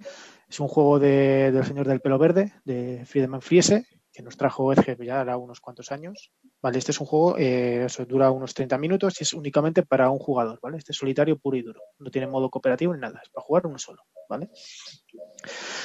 Es 0.50 0.60
un 0.60 0.68
juego 0.68 1.00
de, 1.00 1.52
del 1.52 1.66
señor 1.66 1.88
del 1.88 2.02
pelo 2.02 2.18
verde, 2.18 2.54
de 2.66 3.06
Friedemann 3.06 3.42
Friese, 3.42 3.86
que 4.20 4.24
nos 4.24 4.36
trajo 4.36 4.74
Edge 4.74 4.98
ya 5.06 5.22
hará 5.22 5.38
unos 5.38 5.62
cuantos 5.62 5.94
años. 5.94 6.34
Vale, 6.62 6.78
este 6.78 6.92
es 6.92 7.00
un 7.00 7.08
juego, 7.08 7.38
eh, 7.40 7.88
dura 8.06 8.32
unos 8.32 8.54
30 8.54 8.78
minutos 8.78 9.16
y 9.22 9.24
es 9.24 9.34
únicamente 9.34 9.84
para 9.84 10.10
un 10.10 10.20
jugador, 10.20 10.60
¿vale? 10.62 10.78
Este 10.78 10.92
es 10.92 10.98
solitario 10.98 11.40
puro 11.40 11.56
y 11.56 11.62
duro. 11.62 11.80
No 12.00 12.12
tiene 12.12 12.28
modo 12.28 12.50
cooperativo 12.50 12.94
ni 12.94 13.00
nada, 13.00 13.22
es 13.24 13.30
para 13.30 13.46
jugar 13.46 13.66
uno 13.66 13.78
solo, 13.78 14.04
¿vale? 14.28 14.50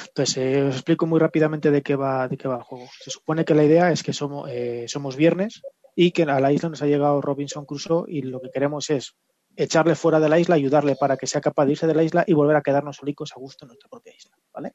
Entonces, 0.07 0.35
eh, 0.35 0.63
os 0.63 0.75
explico 0.75 1.05
muy 1.05 1.17
rápidamente 1.17 1.71
de 1.71 1.81
qué 1.81 1.95
va, 1.95 2.27
de 2.27 2.35
qué 2.35 2.49
va 2.49 2.57
el 2.57 2.63
juego. 2.63 2.89
Se 2.99 3.09
supone 3.09 3.45
que 3.45 3.55
la 3.55 3.63
idea 3.63 3.89
es 3.89 4.03
que 4.03 4.11
somos, 4.11 4.49
eh, 4.51 4.83
somos 4.89 5.15
viernes, 5.15 5.61
y 5.95 6.11
que 6.11 6.23
a 6.23 6.39
la 6.41 6.51
isla 6.51 6.67
nos 6.67 6.81
ha 6.81 6.87
llegado 6.87 7.21
Robinson 7.21 7.65
Crusoe 7.65 8.03
y 8.09 8.21
lo 8.21 8.41
que 8.41 8.51
queremos 8.51 8.89
es 8.89 9.15
echarle 9.55 9.95
fuera 9.95 10.19
de 10.19 10.27
la 10.27 10.39
isla, 10.39 10.55
ayudarle 10.55 10.97
para 10.97 11.15
que 11.15 11.25
sea 11.25 11.39
capaz 11.39 11.65
de 11.67 11.71
irse 11.71 11.87
de 11.87 11.95
la 11.95 12.03
isla 12.03 12.25
y 12.27 12.33
volver 12.33 12.57
a 12.57 12.61
quedarnos 12.61 12.97
solicos 12.97 13.31
a 13.31 13.39
gusto 13.39 13.63
en 13.63 13.69
nuestra 13.69 13.87
propia 13.89 14.13
isla, 14.13 14.35
¿vale? 14.53 14.73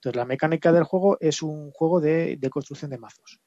Entonces 0.00 0.16
la 0.16 0.24
mecánica 0.24 0.72
del 0.72 0.84
juego 0.84 1.18
es 1.20 1.42
un 1.42 1.72
juego 1.72 2.00
de, 2.00 2.38
construcción 2.50 2.90
de 2.90 2.96
mazos. 2.96 3.38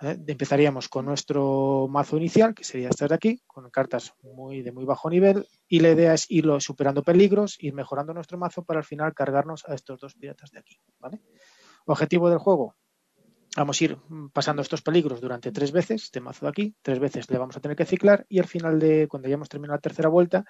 Empezaríamos 0.00 0.88
con 0.88 1.06
nuestro 1.06 1.86
mazo 1.88 2.16
inicial, 2.16 2.52
que 2.52 2.64
sería 2.64 2.88
este 2.88 3.06
de 3.06 3.14
aquí, 3.14 3.42
con 3.46 3.70
cartas 3.70 4.12
muy, 4.22 4.62
de 4.62 4.72
muy 4.72 4.84
bajo 4.84 5.08
nivel, 5.08 5.46
y 5.68 5.78
la 5.78 5.90
idea 5.90 6.14
es 6.14 6.26
irlo 6.30 6.58
superando 6.58 7.04
peligros, 7.04 7.56
ir 7.60 7.74
mejorando 7.74 8.12
nuestro 8.12 8.38
mazo 8.38 8.64
para 8.64 8.80
al 8.80 8.84
final 8.84 9.14
cargarnos 9.14 9.64
a 9.68 9.74
estos 9.74 10.00
dos 10.00 10.14
piratas 10.14 10.50
de 10.50 10.58
aquí. 10.58 10.80
Objetivo 11.86 12.28
del 12.28 12.38
juego, 12.38 12.74
Vamos 13.56 13.80
a 13.80 13.84
ir 13.84 13.98
pasando 14.32 14.62
estos 14.62 14.82
peligros 14.82 15.20
durante 15.20 15.50
tres 15.50 15.72
veces, 15.72 16.04
este 16.04 16.20
mazo 16.20 16.46
de 16.46 16.50
aquí, 16.50 16.76
tres 16.82 16.98
veces 16.98 17.28
le 17.30 17.38
vamos 17.38 17.56
a 17.56 17.60
tener 17.60 17.76
que 17.76 17.86
ciclar 17.86 18.26
y 18.28 18.38
al 18.38 18.46
final 18.46 18.78
de, 18.78 19.08
cuando 19.08 19.26
hayamos 19.26 19.48
terminado 19.48 19.76
la 19.76 19.80
tercera 19.80 20.08
vuelta, 20.08 20.44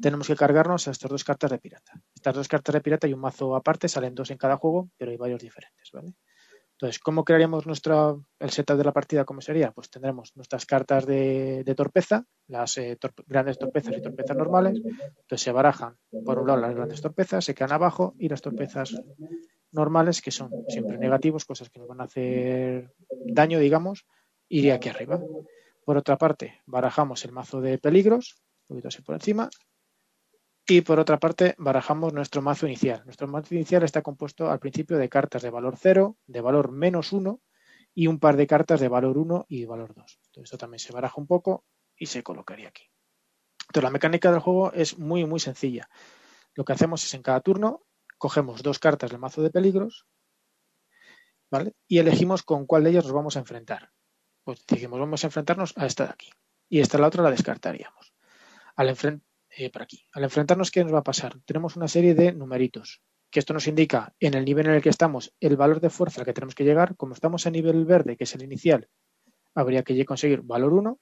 tenemos 0.00 0.26
que 0.26 0.36
cargarnos 0.36 0.86
estas 0.88 1.10
dos 1.10 1.24
cartas 1.24 1.50
de 1.50 1.58
pirata. 1.58 1.92
Estas 2.14 2.34
dos 2.34 2.48
cartas 2.48 2.74
de 2.74 2.80
pirata 2.80 3.06
y 3.08 3.12
un 3.12 3.20
mazo 3.20 3.56
aparte, 3.56 3.88
salen 3.88 4.14
dos 4.14 4.30
en 4.30 4.38
cada 4.38 4.56
juego, 4.56 4.90
pero 4.96 5.10
hay 5.10 5.16
varios 5.16 5.40
diferentes. 5.40 5.90
Entonces, 6.72 6.98
¿cómo 6.98 7.24
crearíamos 7.24 7.66
nuestra, 7.66 8.14
el 8.38 8.50
setup 8.50 8.76
de 8.76 8.84
la 8.84 8.92
partida? 8.92 9.24
¿Cómo 9.24 9.40
sería? 9.40 9.72
Pues 9.72 9.88
tendremos 9.88 10.36
nuestras 10.36 10.66
cartas 10.66 11.06
de, 11.06 11.74
torpeza, 11.74 12.26
las 12.48 12.76
eh, 12.76 12.98
grandes 13.26 13.58
torpezas 13.58 13.96
y 13.96 14.02
torpezas 14.02 14.36
normales. 14.36 14.76
Entonces 14.76 15.40
se 15.40 15.52
barajan, 15.52 15.96
por 16.24 16.38
un 16.38 16.48
lado, 16.48 16.60
las 16.60 16.74
grandes 16.74 17.00
torpezas, 17.00 17.46
se 17.46 17.54
quedan 17.54 17.72
abajo 17.72 18.14
y 18.18 18.28
las 18.28 18.42
torpezas 18.42 18.94
normales, 19.72 20.20
que 20.20 20.30
son 20.30 20.50
siempre 20.68 20.98
negativos, 20.98 21.46
cosas 21.46 21.70
que 21.70 21.78
nos 21.78 21.88
van 21.88 22.02
a 22.02 22.04
hacer 22.04 22.92
daño, 23.24 23.58
digamos, 23.58 24.06
iría 24.48 24.74
aquí 24.74 24.90
arriba. 24.90 25.18
Por 25.82 25.96
otra 25.96 26.18
parte, 26.18 26.60
barajamos 26.66 27.24
el 27.24 27.32
mazo 27.32 27.62
de 27.62 27.78
peligros, 27.78 28.36
un 28.68 28.74
poquito 28.74 28.88
así 28.88 29.00
por 29.00 29.14
encima, 29.14 29.48
y 30.68 30.80
por 30.80 30.98
otra 30.98 31.18
parte, 31.18 31.54
barajamos 31.58 32.12
nuestro 32.12 32.42
mazo 32.42 32.66
inicial. 32.66 33.02
Nuestro 33.04 33.28
mazo 33.28 33.54
inicial 33.54 33.84
está 33.84 34.02
compuesto 34.02 34.50
al 34.50 34.58
principio 34.58 34.96
de 34.98 35.08
cartas 35.08 35.42
de 35.42 35.50
valor 35.50 35.76
0, 35.76 36.16
de 36.26 36.40
valor 36.40 36.72
menos 36.72 37.12
1 37.12 37.40
y 37.94 38.08
un 38.08 38.18
par 38.18 38.36
de 38.36 38.46
cartas 38.46 38.80
de 38.80 38.88
valor 38.88 39.16
1 39.16 39.46
y 39.48 39.64
valor 39.64 39.94
2. 39.94 40.20
Entonces, 40.26 40.44
esto 40.44 40.58
también 40.58 40.80
se 40.80 40.92
baraja 40.92 41.20
un 41.20 41.26
poco 41.26 41.64
y 41.96 42.06
se 42.06 42.22
colocaría 42.22 42.68
aquí. 42.68 42.90
Entonces, 43.68 43.84
la 43.84 43.90
mecánica 43.90 44.30
del 44.30 44.40
juego 44.40 44.72
es 44.72 44.98
muy, 44.98 45.24
muy 45.24 45.40
sencilla. 45.40 45.88
Lo 46.54 46.64
que 46.64 46.72
hacemos 46.72 47.04
es 47.04 47.14
en 47.14 47.22
cada 47.22 47.40
turno 47.40 47.82
cogemos 48.18 48.62
dos 48.62 48.78
cartas 48.78 49.10
del 49.10 49.20
mazo 49.20 49.42
de 49.42 49.50
peligros, 49.50 50.06
¿vale? 51.50 51.74
Y 51.86 51.98
elegimos 51.98 52.42
con 52.42 52.66
cuál 52.66 52.84
de 52.84 52.90
ellas 52.90 53.04
nos 53.04 53.12
vamos 53.12 53.36
a 53.36 53.40
enfrentar. 53.40 53.92
Pues 54.42 54.64
decimos, 54.66 54.98
vamos 54.98 55.22
a 55.22 55.26
enfrentarnos 55.26 55.74
a 55.76 55.86
esta 55.86 56.04
de 56.06 56.10
aquí. 56.10 56.30
Y 56.68 56.80
esta 56.80 56.98
la 56.98 57.08
otra 57.08 57.22
la 57.22 57.30
descartaríamos. 57.30 58.14
Al 58.74 58.88
eh, 59.56 59.70
aquí. 59.80 60.04
Al 60.12 60.24
enfrentarnos, 60.24 60.70
¿qué 60.70 60.82
nos 60.82 60.94
va 60.94 60.98
a 60.98 61.04
pasar? 61.04 61.36
Tenemos 61.44 61.76
una 61.76 61.88
serie 61.88 62.14
de 62.14 62.32
numeritos, 62.32 63.02
que 63.30 63.40
esto 63.40 63.54
nos 63.54 63.66
indica 63.66 64.14
en 64.20 64.34
el 64.34 64.44
nivel 64.44 64.66
en 64.66 64.74
el 64.74 64.82
que 64.82 64.88
estamos 64.88 65.34
el 65.40 65.56
valor 65.56 65.80
de 65.80 65.90
fuerza 65.90 66.20
al 66.20 66.26
que 66.26 66.32
tenemos 66.32 66.54
que 66.54 66.64
llegar. 66.64 66.96
Como 66.96 67.14
estamos 67.14 67.46
a 67.46 67.50
nivel 67.50 67.84
verde, 67.84 68.16
que 68.16 68.24
es 68.24 68.34
el 68.34 68.42
inicial, 68.42 68.88
habría 69.54 69.82
que 69.82 70.04
conseguir 70.04 70.42
valor 70.42 70.72
1. 70.72 70.98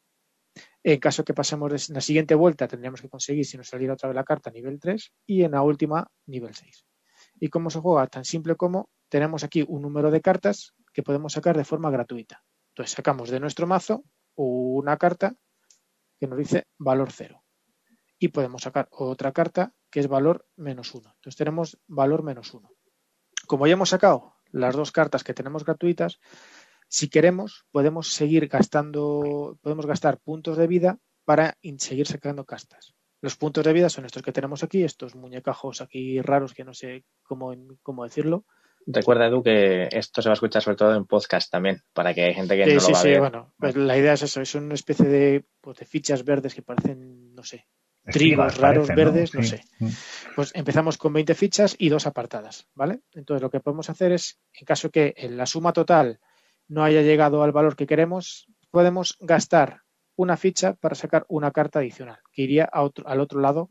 En 0.85 1.01
caso 1.01 1.25
que 1.25 1.35
pasemos 1.35 1.91
la 1.91 2.01
siguiente 2.01 2.35
vuelta, 2.35 2.69
tendríamos 2.69 3.01
que 3.01 3.09
conseguir, 3.09 3.45
si 3.45 3.57
nos 3.57 3.69
saliera 3.69 3.95
otra 3.95 4.09
vez 4.09 4.17
la 4.17 4.25
carta, 4.25 4.51
nivel 4.51 4.79
3 4.79 5.13
y 5.27 5.43
en 5.43 5.53
la 5.53 5.63
última, 5.63 6.07
nivel 6.27 6.55
6 6.55 6.87
y 7.41 7.49
cómo 7.49 7.71
se 7.71 7.81
juega 7.81 8.07
tan 8.07 8.25
simple 8.25 8.57
como 8.57 8.89
tenemos 9.09 9.45
aquí 9.45 9.65
un 9.67 9.83
número 9.83 10.11
de 10.11 10.21
cartas 10.21 10.75
que 10.93 11.03
podemos 11.03 11.33
sacar 11.33 11.57
de 11.57 11.65
forma 11.65 11.91
gratuita. 11.91 12.43
Entonces 12.71 12.95
sacamos 12.95 13.31
de 13.31 13.41
nuestro 13.41 13.67
mazo 13.67 14.05
una 14.37 14.97
carta 14.97 15.35
que 16.19 16.27
nos 16.27 16.39
dice 16.39 16.65
valor 16.79 17.13
cero 17.13 17.44
y 18.25 18.29
podemos 18.29 18.63
sacar 18.63 18.89
otra 18.91 19.33
carta 19.33 19.75
que 19.91 20.01
es 20.01 20.09
valor 20.09 20.47
menos 20.57 20.95
uno. 20.95 21.13
Entonces 21.17 21.37
tenemos 21.37 21.79
valor 21.87 22.23
menos 22.23 22.55
uno. 22.55 22.71
Como 23.47 23.67
ya 23.67 23.75
hemos 23.75 23.91
sacado 23.91 24.37
las 24.51 24.75
dos 24.75 24.93
cartas 24.93 25.23
que 25.23 25.35
tenemos 25.35 25.63
gratuitas, 25.63 26.21
si 26.89 27.11
queremos 27.11 27.67
podemos 27.71 28.15
seguir 28.15 28.49
gastando, 28.49 29.59
podemos 29.61 29.85
gastar 29.85 30.21
puntos 30.21 30.57
de 30.57 30.67
vida 30.67 30.99
para 31.27 31.59
seguir 31.77 32.07
sacando 32.07 32.47
cartas. 32.47 32.95
Los 33.21 33.37
puntos 33.37 33.63
de 33.63 33.75
vida 33.75 33.91
son 33.91 34.07
estos 34.07 34.23
que 34.23 34.33
tenemos 34.33 34.65
aquí, 34.65 34.83
estos 34.85 35.15
muñecajos 35.15 35.83
aquí 35.83 36.23
raros 36.23 36.55
que 36.55 36.65
no 36.65 36.73
sé 36.73 37.05
cómo, 37.25 37.55
cómo 37.83 38.05
decirlo. 38.05 38.47
Recuerda, 38.87 39.27
Edu, 39.27 39.43
que 39.43 39.89
esto 39.91 40.23
se 40.23 40.31
va 40.31 40.33
a 40.33 40.41
escuchar 40.41 40.63
sobre 40.63 40.77
todo 40.77 40.95
en 40.95 41.07
podcast 41.07 41.51
también, 41.51 41.83
para 41.93 42.15
que 42.15 42.23
hay 42.23 42.35
gente 42.35 42.57
que 42.57 42.67
no 42.67 42.75
lo 42.75 42.93
va 42.93 43.01
a 43.01 43.03
ver. 43.03 43.15
Sí, 43.15 43.21
bueno, 43.21 43.55
pues 43.59 43.77
la 43.77 43.99
idea 43.99 44.13
es 44.15 44.23
eso, 44.23 44.41
es 44.41 44.55
una 44.55 44.75
especie 44.75 45.07
de, 45.07 45.45
pues, 45.61 45.79
de 45.79 45.87
fichas 45.87 46.25
verdes 46.25 46.55
que 46.55 46.63
parecen, 46.63 47.35
no 47.35 47.43
sé, 47.43 47.67
trigos 48.05 48.59
raros 48.59 48.89
verdes, 48.89 49.35
no, 49.35 49.43
sé. 49.43 49.65
Pues 50.37 50.53
empezamos 50.55 50.99
con 50.99 51.13
20 51.13 51.35
fichas 51.35 51.75
y 51.79 51.89
dos 51.89 52.07
apartadas, 52.07 52.69
¿vale? 52.75 53.01
Entonces 53.13 53.43
lo 53.43 53.51
que 53.51 53.61
podemos 53.61 53.91
hacer 53.91 54.13
es, 54.13 54.41
en 54.53 54.65
caso 54.65 54.91
que 54.91 55.15
la 55.31 55.47
suma 55.47 55.73
total 55.73 56.21
no 56.69 56.85
haya 56.85 57.03
llegado 57.03 57.43
al 57.43 57.53
valor 57.53 57.77
que 57.77 57.87
queremos, 57.87 58.47
podemos 58.71 59.17
gastar 59.21 59.83
una 60.17 60.37
ficha 60.37 60.75
para 60.75 60.95
sacar 60.95 61.25
una 61.29 61.51
carta 61.51 61.81
adicional 61.81 62.19
que 62.33 62.43
iría 62.43 62.65
al 62.65 63.21
otro 63.21 63.41
lado 63.41 63.71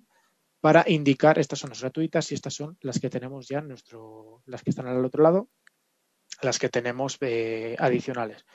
para 0.63 0.85
indicar 0.87 1.39
estas 1.39 1.59
son 1.59 1.71
las 1.71 1.81
gratuitas 1.81 2.31
y 2.31 2.35
estas 2.35 2.53
son 2.53 2.77
las 2.79 2.97
que 2.97 3.09
tenemos 3.09 3.49
ya 3.49 3.59
en 3.59 3.67
nuestro, 3.67 4.43
las 4.45 4.63
que 4.63 4.69
están 4.69 4.87
al 4.87 5.03
otro 5.03 5.21
lado, 5.21 5.49
las 6.41 6.57
que 6.57 6.69
tenemos 6.69 7.17
eh, 7.19 7.75
adicionales. 7.77 8.45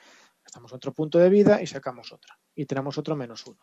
Gastamos 0.43 0.73
otro 0.73 0.91
punto 0.91 1.19
de 1.19 1.29
vida 1.29 1.61
y 1.61 1.67
sacamos 1.67 2.11
otra. 2.11 2.39
Y 2.55 2.65
tenemos 2.65 2.97
otro 2.97 3.15
menos 3.15 3.45
uno. 3.45 3.59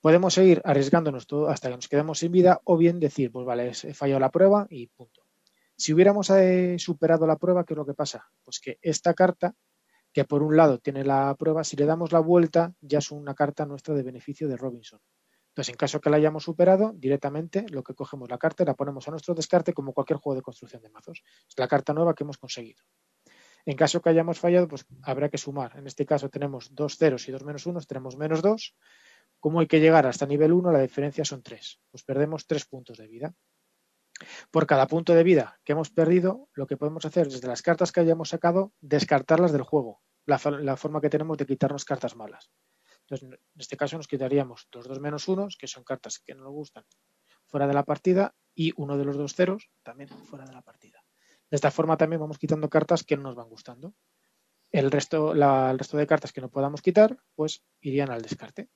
Podemos 0.00 0.34
seguir 0.34 0.62
arriesgándonos 0.64 1.26
todo 1.26 1.48
hasta 1.48 1.68
que 1.68 1.76
nos 1.76 1.88
quedemos 1.88 2.18
sin 2.18 2.32
vida 2.32 2.60
o 2.64 2.76
bien 2.76 3.00
decir, 3.00 3.30
pues 3.30 3.44
vale, 3.44 3.70
he 3.70 3.94
fallado 3.94 4.20
la 4.20 4.30
prueba 4.30 4.66
y 4.70 4.86
punto. 4.86 5.26
Si 5.76 5.92
hubiéramos 5.92 6.28
eh, 6.30 6.76
superado 6.78 7.26
la 7.26 7.36
prueba, 7.36 7.64
¿qué 7.64 7.74
es 7.74 7.78
lo 7.78 7.86
que 7.86 7.94
pasa? 7.94 8.28
Pues 8.44 8.60
que 8.60 8.78
esta 8.82 9.14
carta, 9.14 9.54
que 10.12 10.24
por 10.24 10.42
un 10.42 10.56
lado 10.56 10.78
tiene 10.78 11.04
la 11.04 11.34
prueba, 11.38 11.64
si 11.64 11.76
le 11.76 11.86
damos 11.86 12.12
la 12.12 12.20
vuelta, 12.20 12.74
ya 12.80 12.98
es 12.98 13.10
una 13.10 13.34
carta 13.34 13.66
nuestra 13.66 13.94
de 13.94 14.02
beneficio 14.02 14.48
de 14.48 14.56
Robinson. 14.56 15.00
Entonces, 15.50 15.72
en 15.72 15.76
caso 15.76 16.00
que 16.00 16.10
la 16.10 16.16
hayamos 16.16 16.44
superado, 16.44 16.92
directamente 16.94 17.66
lo 17.70 17.82
que 17.82 17.94
cogemos 17.94 18.30
la 18.30 18.38
carta 18.38 18.62
y 18.62 18.66
la 18.66 18.74
ponemos 18.74 19.06
a 19.08 19.10
nuestro 19.10 19.34
descarte 19.34 19.72
como 19.72 19.92
cualquier 19.92 20.18
juego 20.18 20.36
de 20.36 20.42
construcción 20.42 20.80
de 20.80 20.90
mazos. 20.90 21.22
Es 21.48 21.58
la 21.58 21.66
carta 21.66 21.92
nueva 21.92 22.14
que 22.14 22.24
hemos 22.24 22.38
conseguido. 22.38 22.82
En 23.66 23.76
caso 23.76 24.00
que 24.00 24.08
hayamos 24.08 24.38
fallado, 24.38 24.68
pues 24.68 24.86
habrá 25.02 25.28
que 25.28 25.38
sumar. 25.38 25.76
En 25.76 25.86
este 25.86 26.06
caso 26.06 26.28
tenemos 26.28 26.74
dos 26.74 26.96
ceros 26.96 27.28
y 27.28 27.32
dos 27.32 27.44
menos 27.44 27.66
unos, 27.66 27.86
tenemos 27.86 28.16
menos 28.16 28.42
dos. 28.42 28.74
Como 29.40 29.60
hay 29.60 29.66
que 29.66 29.80
llegar 29.80 30.06
hasta 30.06 30.26
nivel 30.26 30.52
1, 30.52 30.70
la 30.70 30.80
diferencia 30.80 31.24
son 31.24 31.42
tres. 31.42 31.80
Pues 31.90 32.04
perdemos 32.04 32.46
tres 32.46 32.66
puntos 32.66 32.98
de 32.98 33.08
vida. 33.08 33.34
Por 34.50 34.66
cada 34.66 34.86
punto 34.86 35.14
de 35.14 35.24
vida 35.24 35.58
que 35.64 35.72
hemos 35.72 35.90
perdido, 35.90 36.48
lo 36.52 36.66
que 36.66 36.76
podemos 36.76 37.04
hacer 37.06 37.28
desde 37.28 37.48
las 37.48 37.62
cartas 37.62 37.90
que 37.90 38.00
hayamos 38.00 38.28
sacado, 38.28 38.72
descartarlas 38.80 39.52
del 39.52 39.62
juego. 39.62 40.02
La, 40.26 40.38
la 40.60 40.76
forma 40.76 41.00
que 41.00 41.08
tenemos 41.08 41.38
de 41.38 41.46
quitarnos 41.46 41.84
cartas 41.84 42.14
malas. 42.14 42.52
Entonces, 43.00 43.28
en 43.28 43.60
este 43.60 43.76
caso 43.76 43.96
nos 43.96 44.06
quitaríamos 44.06 44.68
los 44.72 44.86
dos 44.86 45.00
menos 45.00 45.26
unos, 45.26 45.56
que 45.56 45.66
son 45.66 45.82
cartas 45.82 46.18
que 46.18 46.34
no 46.34 46.44
nos 46.44 46.52
gustan, 46.52 46.84
fuera 47.46 47.66
de 47.66 47.74
la 47.74 47.84
partida, 47.84 48.34
y 48.54 48.72
uno 48.76 48.98
de 48.98 49.04
los 49.04 49.16
dos 49.16 49.34
ceros 49.34 49.70
también 49.82 50.10
fuera 50.10 50.44
de 50.44 50.52
la 50.52 50.62
partida. 50.62 51.02
De 51.50 51.56
esta 51.56 51.70
forma 51.70 51.96
también 51.96 52.20
vamos 52.20 52.38
quitando 52.38 52.68
cartas 52.68 53.02
que 53.02 53.16
no 53.16 53.24
nos 53.24 53.34
van 53.34 53.48
gustando. 53.48 53.94
El 54.70 54.90
resto, 54.90 55.32
el 55.32 55.78
resto 55.78 55.96
de 55.96 56.06
cartas 56.06 56.32
que 56.32 56.40
no 56.40 56.50
podamos 56.50 56.80
quitar, 56.82 57.18
pues 57.34 57.64
irían 57.80 58.10
al 58.10 58.22
descarte. 58.22 58.68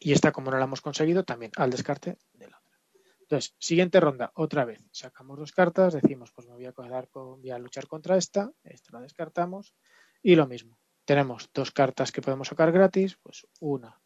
Y 0.00 0.12
esta, 0.12 0.32
como 0.32 0.50
no 0.50 0.58
la 0.58 0.64
hemos 0.64 0.80
conseguido, 0.80 1.22
también 1.24 1.52
al 1.56 1.70
descarte 1.70 2.18
de 2.32 2.48
la 2.48 2.58
otra. 2.58 2.78
Entonces, 3.20 3.54
siguiente 3.58 4.00
ronda, 4.00 4.32
otra 4.34 4.64
vez. 4.64 4.82
Sacamos 4.90 5.38
dos 5.38 5.52
cartas, 5.52 5.92
decimos, 5.94 6.32
pues 6.32 6.48
me 6.48 6.54
voy 6.54 6.64
a, 6.64 7.58
luchar 7.58 7.86
contra 7.86 8.16
esta, 8.16 8.50
esta 8.64 8.92
la 8.92 9.02
descartamos, 9.02 9.74
y 10.22 10.34
lo 10.34 10.48
mismo 10.48 10.78
tenemos 11.04 11.50
dos 11.52 11.70
cartas 11.70 12.12
que 12.12 12.22
podemos 12.22 12.48
sacar 12.48 12.72
gratis, 12.72 13.18
pues 13.22 13.46
una 13.60 14.00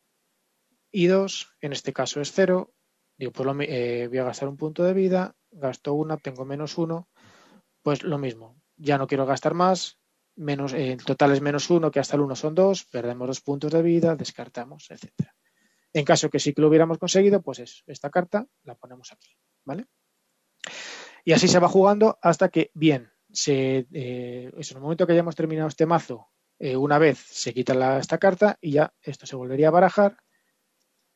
y 0.90 1.06
dos, 1.08 1.52
en 1.60 1.72
este 1.72 1.92
caso 1.92 2.20
es 2.20 2.30
cero, 2.32 2.72
digo, 3.18 3.32
pues 3.32 3.48
eh, 3.68 4.06
voy 4.08 4.18
a 4.18 4.24
gastar 4.24 4.48
un 4.48 4.56
punto 4.56 4.84
de 4.84 4.92
vida, 4.92 5.34
gasto 5.50 5.92
una, 5.92 6.16
tengo 6.18 6.44
menos 6.44 6.78
uno, 6.78 7.08
pues 7.82 8.04
lo 8.04 8.16
mismo, 8.16 8.56
ya 8.76 8.96
no 8.96 9.08
quiero 9.08 9.26
gastar 9.26 9.54
más, 9.54 9.98
menos, 10.36 10.72
el 10.72 11.04
total 11.04 11.32
es 11.32 11.40
menos 11.40 11.68
uno, 11.68 11.90
que 11.90 11.98
hasta 11.98 12.14
el 12.14 12.22
uno 12.22 12.36
son 12.36 12.54
dos, 12.54 12.84
perdemos 12.84 13.26
dos 13.26 13.40
puntos 13.40 13.72
de 13.72 13.82
vida, 13.82 14.14
descartamos, 14.14 14.88
etcétera. 14.88 15.34
En 15.94 16.04
caso 16.04 16.28
que 16.28 16.38
sí 16.38 16.52
que 16.52 16.60
lo 16.60 16.68
hubiéramos 16.68 16.98
conseguido, 16.98 17.40
pues 17.40 17.60
es 17.60 17.82
esta 17.86 18.10
carta 18.10 18.46
la 18.64 18.74
ponemos 18.74 19.10
aquí, 19.12 19.38
¿vale? 19.64 19.86
Y 21.24 21.32
así 21.32 21.48
se 21.48 21.58
va 21.58 21.68
jugando 21.68 22.18
hasta 22.20 22.50
que, 22.50 22.70
bien, 22.74 23.10
eh, 23.46 23.86
en 23.90 24.76
el 24.76 24.80
momento 24.80 25.06
que 25.06 25.14
hayamos 25.14 25.34
terminado 25.34 25.68
este 25.68 25.86
mazo 25.86 26.28
eh, 26.58 26.76
una 26.76 26.98
vez 26.98 27.18
se 27.18 27.52
quita 27.52 27.98
esta 27.98 28.18
carta 28.18 28.58
y 28.60 28.72
ya 28.72 28.94
esto 29.02 29.26
se 29.26 29.36
volvería 29.36 29.68
a 29.68 29.72
barajar 29.72 30.18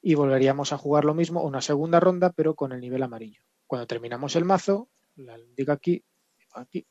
y 0.01 0.15
volveríamos 0.15 0.73
a 0.73 0.79
jugar 0.79 1.05
lo 1.05 1.15
mismo, 1.15 1.43
una 1.43 1.61
segunda 1.61 2.01
ronda, 2.01 2.33
pero 2.33 2.55
con 2.55 2.73
el 2.73 2.81
nivel 2.81 3.03
amarillo. 3.03 3.43
Cuando 3.67 3.87
terminamos 3.87 4.37
el 4.37 4.45
mazo, 4.45 4.91
la 5.17 5.39
indica 5.39 5.73
aquí, 5.73 6.05
aquí, 6.55 6.87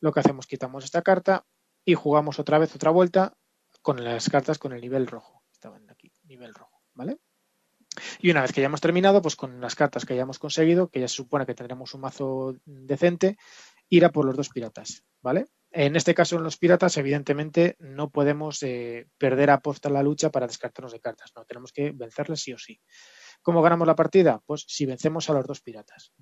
lo 0.00 0.12
que 0.12 0.20
hacemos, 0.20 0.46
quitamos 0.46 0.84
esta 0.84 1.02
carta 1.02 1.46
y 1.84 1.94
jugamos 1.94 2.38
otra 2.38 2.58
vez 2.58 2.74
otra 2.74 2.90
vuelta 2.90 3.36
con 3.82 4.02
las 4.02 4.28
cartas 4.28 4.58
con 4.58 4.72
el 4.72 4.80
nivel 4.80 5.06
rojo. 5.06 5.42
Estaban 5.52 5.88
aquí, 5.90 6.12
nivel 6.24 6.54
rojo, 6.54 6.69
¿vale? 7.00 7.18
Y 8.20 8.30
una 8.30 8.42
vez 8.42 8.52
que 8.52 8.60
ya 8.60 8.66
hemos 8.66 8.82
terminado, 8.82 9.22
pues 9.22 9.36
con 9.36 9.58
las 9.60 9.74
cartas 9.74 10.04
que 10.04 10.12
hayamos 10.12 10.38
conseguido, 10.38 10.90
que 10.90 11.00
ya 11.00 11.08
se 11.08 11.16
supone 11.16 11.46
que 11.46 11.54
tendremos 11.54 11.94
un 11.94 12.02
mazo 12.02 12.56
decente, 12.66 13.38
ir 13.88 14.04
a 14.04 14.12
por 14.12 14.26
los 14.26 14.36
dos 14.36 14.50
piratas, 14.50 15.02
¿vale? 15.22 15.46
En 15.70 15.96
este 15.96 16.14
caso, 16.14 16.36
en 16.36 16.42
los 16.42 16.58
piratas, 16.58 16.98
evidentemente, 16.98 17.76
no 17.78 18.10
podemos 18.10 18.62
eh, 18.62 19.06
perder 19.16 19.50
a 19.50 19.62
la 19.90 20.02
lucha 20.02 20.30
para 20.30 20.46
descartarnos 20.46 20.92
de 20.92 21.00
cartas. 21.00 21.32
No, 21.34 21.44
tenemos 21.44 21.72
que 21.72 21.92
vencerles 21.92 22.42
sí 22.42 22.52
o 22.52 22.58
sí. 22.58 22.80
¿Cómo 23.40 23.62
ganamos 23.62 23.86
la 23.86 23.94
partida? 23.94 24.42
Pues 24.44 24.64
si 24.68 24.84
vencemos 24.84 25.30
a 25.30 25.32
los 25.32 25.46
dos 25.46 25.60
piratas. 25.60 26.12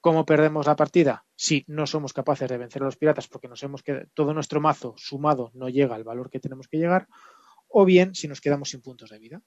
¿Cómo 0.00 0.24
perdemos 0.24 0.66
la 0.66 0.76
partida? 0.76 1.24
Si 1.34 1.64
no 1.66 1.86
somos 1.86 2.12
capaces 2.12 2.48
de 2.48 2.58
vencer 2.58 2.82
a 2.82 2.84
los 2.84 2.96
piratas 2.96 3.26
porque 3.26 3.48
nos 3.48 3.62
hemos 3.64 3.82
quedado, 3.82 4.06
todo 4.14 4.32
nuestro 4.34 4.60
mazo 4.60 4.94
sumado 4.96 5.50
no 5.54 5.68
llega 5.68 5.96
al 5.96 6.04
valor 6.04 6.30
que 6.30 6.38
tenemos 6.38 6.68
que 6.68 6.76
llegar, 6.76 7.08
o 7.68 7.84
bien 7.84 8.14
si 8.14 8.28
nos 8.28 8.40
quedamos 8.40 8.70
sin 8.70 8.82
puntos 8.82 9.10
de 9.10 9.18
vida. 9.18 9.42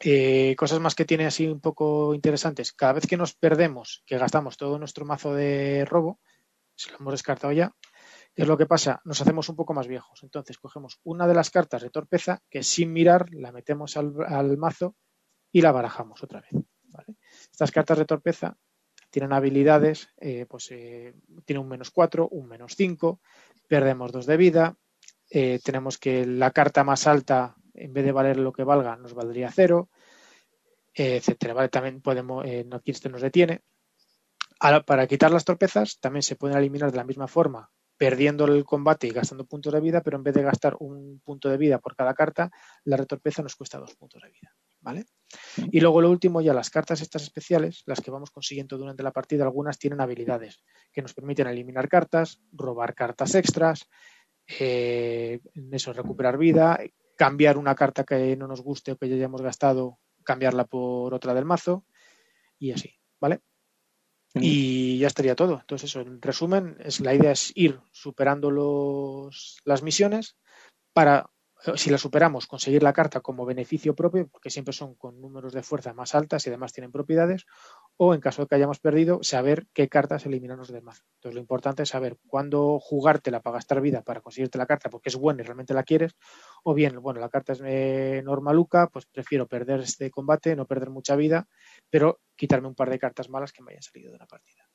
Eh, 0.00 0.54
cosas 0.56 0.80
más 0.80 0.94
que 0.94 1.04
tiene 1.04 1.26
así 1.26 1.46
un 1.46 1.60
poco 1.60 2.14
interesantes. 2.14 2.72
Cada 2.72 2.94
vez 2.94 3.06
que 3.06 3.16
nos 3.16 3.34
perdemos, 3.34 4.02
que 4.06 4.18
gastamos 4.18 4.56
todo 4.56 4.78
nuestro 4.78 5.06
mazo 5.06 5.34
de 5.34 5.84
robo, 5.86 6.20
se 6.74 6.90
lo 6.90 6.98
hemos 6.98 7.14
descartado 7.14 7.52
ya, 7.52 7.74
¿Qué 8.36 8.42
es 8.42 8.48
lo 8.48 8.58
que 8.58 8.66
pasa? 8.66 9.00
Nos 9.06 9.22
hacemos 9.22 9.48
un 9.48 9.56
poco 9.56 9.72
más 9.72 9.88
viejos. 9.88 10.22
Entonces 10.22 10.58
cogemos 10.58 11.00
una 11.04 11.26
de 11.26 11.32
las 11.32 11.50
cartas 11.50 11.80
de 11.80 11.88
torpeza 11.88 12.42
que 12.50 12.62
sin 12.62 12.92
mirar 12.92 13.32
la 13.32 13.50
metemos 13.50 13.96
al, 13.96 14.58
mazo 14.58 14.94
y 15.50 15.62
la 15.62 15.72
barajamos 15.72 16.22
otra 16.22 16.42
vez. 16.42 16.50
Estas 17.50 17.70
cartas 17.70 17.96
de 17.96 18.04
torpeza 18.04 18.58
tienen 19.08 19.32
habilidades, 19.32 20.10
eh, 20.18 20.44
pues 20.46 20.70
eh, 20.70 21.14
tiene 21.46 21.60
un 21.60 21.68
menos 21.68 21.90
4, 21.90 22.28
un 22.28 22.46
menos 22.46 22.74
5, 22.76 23.22
perdemos 23.66 24.12
2 24.12 24.26
de 24.26 24.36
vida, 24.36 24.76
eh, 25.30 25.58
tenemos 25.64 25.96
que 25.96 26.26
la 26.26 26.50
carta 26.50 26.84
más 26.84 27.06
alta, 27.06 27.56
en 27.76 27.92
vez 27.92 28.04
de 28.04 28.12
valer 28.12 28.38
lo 28.38 28.52
que 28.52 28.64
valga, 28.64 28.96
nos 28.96 29.14
valdría 29.14 29.50
0, 29.52 29.88
etcétera. 30.94 31.54
¿vale? 31.54 31.68
También 31.68 32.00
podemos, 32.00 32.44
aquí 32.72 32.90
este 32.90 33.08
nos 33.08 33.22
detiene. 33.22 33.62
para 34.86 35.06
quitar 35.06 35.30
las 35.30 35.44
torpezas 35.44 35.98
también 36.00 36.22
se 36.22 36.36
pueden 36.36 36.56
eliminar 36.56 36.90
de 36.90 36.96
la 36.96 37.04
misma 37.04 37.28
forma 37.28 37.70
perdiendo 37.96 38.44
el 38.44 38.64
combate 38.64 39.06
y 39.06 39.10
gastando 39.10 39.46
puntos 39.46 39.72
de 39.72 39.80
vida, 39.80 40.02
pero 40.02 40.16
en 40.16 40.22
vez 40.22 40.34
de 40.34 40.42
gastar 40.42 40.76
un 40.80 41.20
punto 41.24 41.48
de 41.48 41.56
vida 41.56 41.78
por 41.78 41.96
cada 41.96 42.14
carta, 42.14 42.50
la 42.84 42.96
retorpeza 42.96 43.42
nos 43.42 43.56
cuesta 43.56 43.78
dos 43.78 43.94
puntos 43.94 44.22
de 44.22 44.30
vida. 44.30 44.54
¿Vale? 44.80 45.06
Y 45.72 45.80
luego 45.80 46.00
lo 46.00 46.10
último, 46.10 46.40
ya 46.40 46.54
las 46.54 46.70
cartas 46.70 47.00
estas 47.00 47.22
especiales, 47.22 47.82
las 47.86 48.00
que 48.00 48.10
vamos 48.10 48.30
consiguiendo 48.30 48.78
durante 48.78 49.02
la 49.02 49.10
partida, 49.10 49.44
algunas 49.44 49.78
tienen 49.78 50.00
habilidades 50.00 50.62
que 50.92 51.02
nos 51.02 51.12
permiten 51.12 51.48
eliminar 51.48 51.88
cartas, 51.88 52.40
robar 52.52 52.94
cartas 52.94 53.34
extras, 53.34 53.88
eh, 54.60 55.40
eso, 55.72 55.92
recuperar 55.92 56.38
vida, 56.38 56.78
cambiar 57.16 57.58
una 57.58 57.74
carta 57.74 58.04
que 58.04 58.36
no 58.36 58.46
nos 58.46 58.60
guste 58.60 58.92
o 58.92 58.96
que 58.96 59.08
ya 59.08 59.16
hayamos 59.16 59.42
gastado, 59.42 59.98
cambiarla 60.22 60.64
por 60.64 61.14
otra 61.14 61.34
del 61.34 61.44
mazo 61.44 61.84
y 62.58 62.72
así, 62.72 62.94
¿vale? 63.20 63.40
Y 64.34 64.98
ya 64.98 65.06
estaría 65.06 65.34
todo. 65.34 65.60
Entonces, 65.60 65.88
eso, 65.88 66.02
en 66.02 66.20
resumen, 66.20 66.76
es, 66.80 67.00
la 67.00 67.14
idea 67.14 67.32
es 67.32 67.52
ir 67.54 67.80
superando 67.90 68.50
los, 68.50 69.58
las 69.64 69.82
misiones 69.82 70.36
para, 70.92 71.30
si 71.74 71.90
las 71.90 72.00
superamos, 72.00 72.46
conseguir 72.46 72.82
la 72.82 72.92
carta 72.92 73.20
como 73.20 73.44
beneficio 73.44 73.94
propio, 73.94 74.28
porque 74.28 74.50
siempre 74.50 74.72
son 74.72 74.94
con 74.94 75.20
números 75.20 75.52
de 75.52 75.62
fuerza 75.62 75.92
más 75.94 76.14
altas 76.14 76.46
y 76.46 76.50
además 76.50 76.72
tienen 76.72 76.92
propiedades, 76.92 77.46
o 77.96 78.14
en 78.14 78.20
caso 78.20 78.42
de 78.42 78.48
que 78.48 78.54
hayamos 78.54 78.78
perdido, 78.78 79.20
saber 79.22 79.66
qué 79.72 79.88
cartas 79.88 80.26
eliminarnos 80.26 80.70
del 80.70 80.82
mazo. 80.82 81.02
Entonces, 81.16 81.34
lo 81.34 81.40
importante 81.40 81.82
es 81.82 81.88
saber 81.88 82.18
cuándo 82.26 82.78
jugártela 82.78 83.40
para 83.40 83.54
gastar 83.54 83.80
vida 83.80 84.02
para 84.02 84.20
conseguirte 84.20 84.58
la 84.58 84.66
carta 84.66 84.90
porque 84.90 85.08
es 85.08 85.16
buena 85.16 85.42
y 85.42 85.44
realmente 85.44 85.74
la 85.74 85.82
quieres, 85.82 86.14
o 86.62 86.74
bien, 86.74 87.00
bueno, 87.00 87.20
la 87.20 87.28
carta 87.28 87.52
es 87.52 87.62
eh, 87.64 88.22
normaluca, 88.24 88.88
pues 88.88 89.06
prefiero 89.06 89.48
perder 89.48 89.80
este 89.80 90.10
combate, 90.10 90.54
no 90.54 90.66
perder 90.66 90.90
mucha 90.90 91.16
vida, 91.16 91.48
pero 91.90 92.20
quitarme 92.36 92.68
un 92.68 92.74
par 92.74 92.90
de 92.90 92.98
cartas 92.98 93.28
malas 93.28 93.52
que 93.52 93.62
me 93.62 93.72
hayan 93.72 93.82
salido 93.82 94.12
de 94.12 94.18
la 94.18 94.26
partida. 94.26 94.68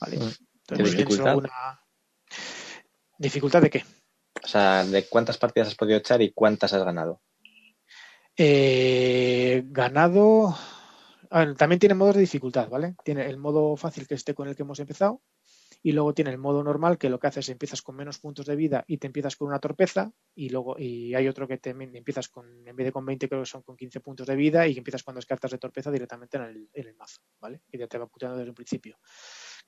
¿Vale? 0.00 0.18
Mm. 0.18 0.30
Entonces, 0.68 0.96
dificultad? 0.96 1.38
¿Dificultad 3.18 3.62
de 3.62 3.70
qué? 3.70 3.84
O 4.42 4.46
sea, 4.46 4.84
¿de 4.84 5.04
cuántas 5.06 5.38
partidas 5.38 5.68
has 5.68 5.74
podido 5.74 5.98
echar 5.98 6.22
y 6.22 6.32
cuántas 6.32 6.72
has 6.72 6.84
ganado? 6.84 7.20
Eh, 8.36 9.62
ganado. 9.66 10.56
también 11.56 11.78
tiene 11.78 11.94
modos 11.94 12.14
de 12.14 12.22
dificultad, 12.22 12.68
¿vale? 12.68 12.94
Tiene 13.04 13.26
el 13.26 13.36
modo 13.36 13.76
fácil 13.76 14.06
que 14.06 14.14
esté 14.14 14.34
con 14.34 14.48
el 14.48 14.56
que 14.56 14.62
hemos 14.62 14.80
empezado 14.80 15.20
y 15.82 15.92
luego 15.92 16.12
tiene 16.14 16.30
el 16.30 16.38
modo 16.38 16.62
normal 16.62 16.98
que 16.98 17.08
lo 17.08 17.18
que 17.18 17.28
hace 17.28 17.40
es 17.40 17.48
empiezas 17.48 17.82
con 17.82 17.96
menos 17.96 18.18
puntos 18.18 18.46
de 18.46 18.56
vida 18.56 18.84
y 18.86 18.98
te 18.98 19.06
empiezas 19.06 19.36
con 19.36 19.48
una 19.48 19.58
torpeza 19.58 20.12
y 20.34 20.50
luego 20.50 20.76
y 20.78 21.14
hay 21.14 21.26
otro 21.28 21.48
que 21.48 21.58
te 21.58 21.70
empiezas 21.70 22.28
con 22.28 22.66
en 22.66 22.76
vez 22.76 22.86
de 22.86 22.92
con 22.92 23.04
20 23.06 23.28
creo 23.28 23.42
que 23.42 23.46
son 23.46 23.62
con 23.62 23.76
15 23.76 24.00
puntos 24.00 24.26
de 24.26 24.36
vida 24.36 24.66
y 24.66 24.76
empiezas 24.76 25.02
con 25.02 25.14
dos 25.14 25.26
cartas 25.26 25.50
de 25.50 25.58
torpeza 25.58 25.90
directamente 25.90 26.36
en 26.36 26.68
el, 26.72 26.94
mazo, 26.94 27.22
¿vale? 27.40 27.62
Y 27.72 27.78
ya 27.78 27.86
te 27.86 27.98
va 27.98 28.06
puteando 28.06 28.36
desde 28.36 28.50
un 28.50 28.54
principio. 28.54 28.98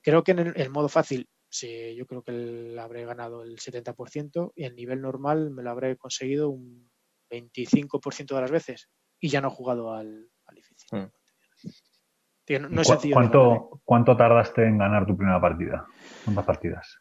Creo 0.03 0.23
que 0.23 0.32
en 0.32 0.53
el, 0.55 0.70
modo 0.70 0.89
fácil 0.89 1.28
Sí, 1.53 1.95
yo 1.95 2.07
creo 2.07 2.23
que 2.23 2.33
le 2.33 2.81
habré 2.81 3.05
ganado 3.05 3.43
el 3.43 3.59
70% 3.59 4.53
y 4.57 4.65
el 4.65 4.74
nivel 4.74 5.03
normal 5.03 5.51
me 5.51 5.62
lo 5.62 5.70
habré 5.70 5.99
conseguido 5.99 6.49
un 6.49 6.91
25% 7.31 8.35
de 8.35 8.41
las 8.41 8.51
veces 8.51 8.89
y 9.20 9.29
ya 9.29 9.43
no 9.43 9.49
he 9.49 9.51
jugado 9.51 9.93
al, 9.93 10.31
difícil. 10.55 10.89
Hmm. 10.91 11.11
no, 12.74 12.83
¿Cuánto, 13.12 13.83
¿Cuánto 13.85 14.16
tardaste 14.16 14.66
en 14.66 14.79
ganar 14.79 15.07
tu 15.07 15.15
primera 15.15 15.41
partida? 15.41 15.87
¿Cuántas 16.24 16.47
partidas? 16.47 16.99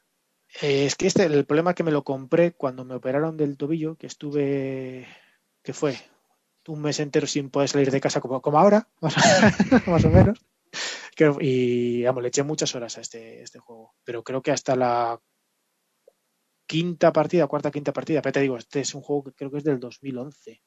Eh, 0.61 0.85
es 0.85 0.95
que 0.95 1.07
este, 1.07 1.23
el 1.23 1.45
problema 1.45 1.71
es 1.71 1.75
que 1.77 1.83
me 1.83 1.91
lo 1.91 2.03
compré 2.03 2.51
cuando 2.51 2.83
me 2.83 2.95
operaron 2.95 3.37
del 3.37 3.55
tobillo, 3.55 3.95
que 3.95 4.07
estuve, 4.07 5.07
que 5.63 5.71
fue 5.71 5.95
un 6.67 6.81
mes 6.81 6.99
entero 6.99 7.25
sin 7.25 7.49
poder 7.49 7.69
salir 7.69 7.89
de 7.89 8.01
casa 8.01 8.19
como, 8.19 8.41
como 8.41 8.59
ahora, 8.59 8.85
más 9.87 10.03
o, 10.03 10.09
menos. 10.09 10.45
Y 11.39 12.03
vamos, 12.03 12.21
le 12.21 12.29
eché 12.29 12.43
muchas 12.43 12.73
horas 12.75 12.97
a 12.97 13.01
este, 13.01 13.41
este 13.41 13.59
juego. 13.59 13.93
Pero 14.03 14.23
creo 14.23 14.41
que 14.41 14.51
hasta 14.51 14.75
la 14.75 15.19
quinta 16.65 17.11
partida, 17.11 17.47
cuarta, 17.47 17.71
quinta 17.71 17.91
partida, 17.91 18.21
pero 18.21 18.33
te 18.33 18.39
digo, 18.41 18.57
este 18.57 18.79
es 18.79 18.95
un 18.95 19.01
juego 19.01 19.25
que 19.25 19.33
creo 19.33 19.51
que 19.51 19.57
es 19.57 19.63
del 19.63 19.79
2011. 19.79 20.61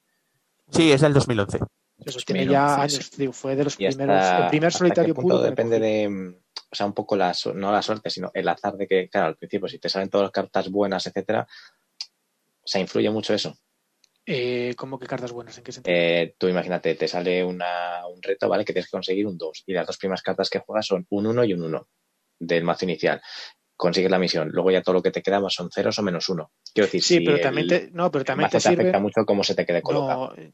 Sí, 0.70 0.92
es 0.92 1.00
del 1.00 1.12
2011. 1.14 1.60
Eso 1.98 2.18
tiene 2.26 2.46
ya 2.46 2.82
años, 2.82 3.10
digo, 3.16 3.32
fue 3.32 3.56
de 3.56 3.64
los 3.64 3.76
primeros. 3.76 4.24
el 4.24 4.48
primer 4.48 4.72
solitario 4.72 5.14
puro. 5.14 5.40
Depende 5.40 5.78
de, 5.78 6.34
o 6.70 6.74
sea, 6.74 6.86
un 6.86 6.92
poco 6.92 7.16
la, 7.16 7.34
no 7.54 7.72
la 7.72 7.82
suerte, 7.82 8.10
sino 8.10 8.30
el 8.34 8.48
azar 8.48 8.76
de 8.76 8.86
que, 8.86 9.08
claro, 9.08 9.28
al 9.28 9.36
principio, 9.36 9.68
si 9.68 9.78
te 9.78 9.88
salen 9.88 10.10
todas 10.10 10.24
las 10.24 10.32
cartas 10.32 10.70
buenas, 10.70 11.06
etcétera, 11.06 11.46
o 11.46 12.66
sea, 12.66 12.80
influye 12.80 13.10
mucho 13.10 13.32
eso. 13.32 13.56
Eh, 14.26 14.74
¿Cómo 14.76 14.98
que 14.98 15.06
cartas 15.06 15.32
buenas? 15.32 15.58
¿En 15.58 15.64
qué 15.64 15.72
sentido? 15.72 15.94
Eh, 15.94 16.34
tú 16.38 16.48
imagínate, 16.48 16.94
te 16.94 17.08
sale 17.08 17.44
un 17.44 17.60
reto, 18.22 18.48
¿vale? 18.48 18.64
Que 18.64 18.72
tienes 18.72 18.86
que 18.86 18.96
conseguir 18.96 19.26
un 19.26 19.36
2 19.36 19.64
y 19.66 19.72
las 19.74 19.86
dos 19.86 19.98
primeras 19.98 20.22
cartas 20.22 20.48
que 20.48 20.60
juegas 20.60 20.86
son 20.86 21.06
un 21.10 21.26
1 21.26 21.44
y 21.44 21.52
un 21.52 21.62
1 21.64 21.88
del 22.38 22.64
mazo 22.64 22.84
inicial. 22.84 23.20
Consigues 23.76 24.10
la 24.10 24.18
misión, 24.18 24.48
luego 24.50 24.70
ya 24.70 24.82
todo 24.82 24.94
lo 24.94 25.02
que 25.02 25.10
te 25.10 25.22
queda 25.22 25.42
son 25.50 25.70
ceros 25.70 25.98
o 25.98 26.02
menos 26.02 26.28
uno. 26.28 26.52
Quiero 26.72 26.86
decir, 26.86 27.02
sí, 27.02 27.20
pero, 27.20 27.40
también 27.40 27.66
te, 27.66 27.90
no, 27.92 28.10
pero 28.10 28.24
también 28.24 28.48
te, 28.48 28.56
afecta 28.56 28.98
mucho 28.98 29.26
cómo 29.26 29.44
se 29.44 29.54
te 29.54 29.66
quede 29.66 29.82
colocado. 29.82 30.32
No, 30.36 30.52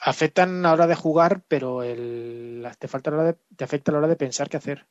afectan 0.00 0.60
a 0.60 0.68
la 0.68 0.72
hora 0.72 0.86
de 0.86 0.94
jugar, 0.94 1.44
pero 1.46 1.82
el, 1.82 2.66
te, 2.78 2.88
falta 2.88 3.10
la 3.10 3.16
hora 3.18 3.26
de, 3.26 3.38
te 3.56 3.64
afecta 3.64 3.90
a 3.90 3.92
la 3.92 3.98
hora 3.98 4.08
de 4.08 4.16
pensar 4.16 4.48
qué 4.48 4.56
hacer. 4.56 4.86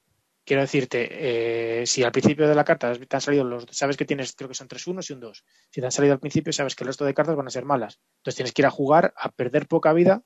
Quiero 0.46 0.62
decirte, 0.62 1.82
eh, 1.82 1.88
si 1.88 2.04
al 2.04 2.12
principio 2.12 2.48
de 2.48 2.54
la 2.54 2.64
carta 2.64 2.94
te 2.94 3.16
han 3.16 3.22
salido 3.22 3.44
los, 3.44 3.66
sabes 3.72 3.98
que 3.98 4.06
tienes, 4.06 4.34
creo 4.36 4.48
que 4.48 4.54
son 4.54 4.68
tres 4.68 4.86
unos 4.86 5.10
y 5.10 5.14
un 5.14 5.20
dos. 5.20 5.44
Si 5.72 5.82
te 5.82 5.86
han 5.88 5.92
salido 5.92 6.14
al 6.14 6.20
principio, 6.20 6.54
sabes 6.54 6.76
que 6.76 6.84
el 6.84 6.88
resto 6.88 7.04
de 7.04 7.16
cartas 7.16 7.36
van 7.36 7.48
a 7.48 7.50
ser 7.50 7.66
malas. 7.66 8.00
Entonces 8.18 8.36
tienes 8.36 8.54
que 8.54 8.62
ir 8.62 8.68
a 8.68 8.70
jugar 8.70 9.12
a 9.18 9.32
perder 9.32 9.68
poca 9.68 9.92
vida 9.92 10.22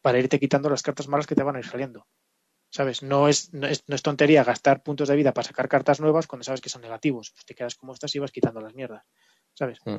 para 0.00 0.18
irte 0.20 0.38
quitando 0.38 0.70
las 0.70 0.82
cartas 0.82 1.08
malas 1.08 1.26
que 1.26 1.34
te 1.34 1.42
van 1.42 1.56
a 1.56 1.58
ir 1.58 1.66
saliendo. 1.66 2.06
¿Sabes? 2.70 3.02
No 3.02 3.28
es, 3.28 3.52
no 3.52 3.66
es, 3.66 3.82
tontería 4.02 4.44
gastar 4.44 4.82
puntos 4.82 5.08
de 5.08 5.16
vida 5.16 5.34
para 5.34 5.46
sacar 5.46 5.68
cartas 5.68 6.00
nuevas 6.00 6.28
cuando 6.28 6.44
sabes 6.44 6.60
que 6.60 6.68
son 6.68 6.82
negativos. 6.82 7.32
Pues 7.32 7.44
te 7.44 7.54
quedas 7.54 7.74
como 7.74 7.94
estás 7.94 8.14
y 8.14 8.20
vas 8.20 8.30
quitando 8.30 8.60
las 8.60 8.74
mierdas. 8.74 9.04
¿Sabes? 9.54 9.78
Mm. 9.84 9.96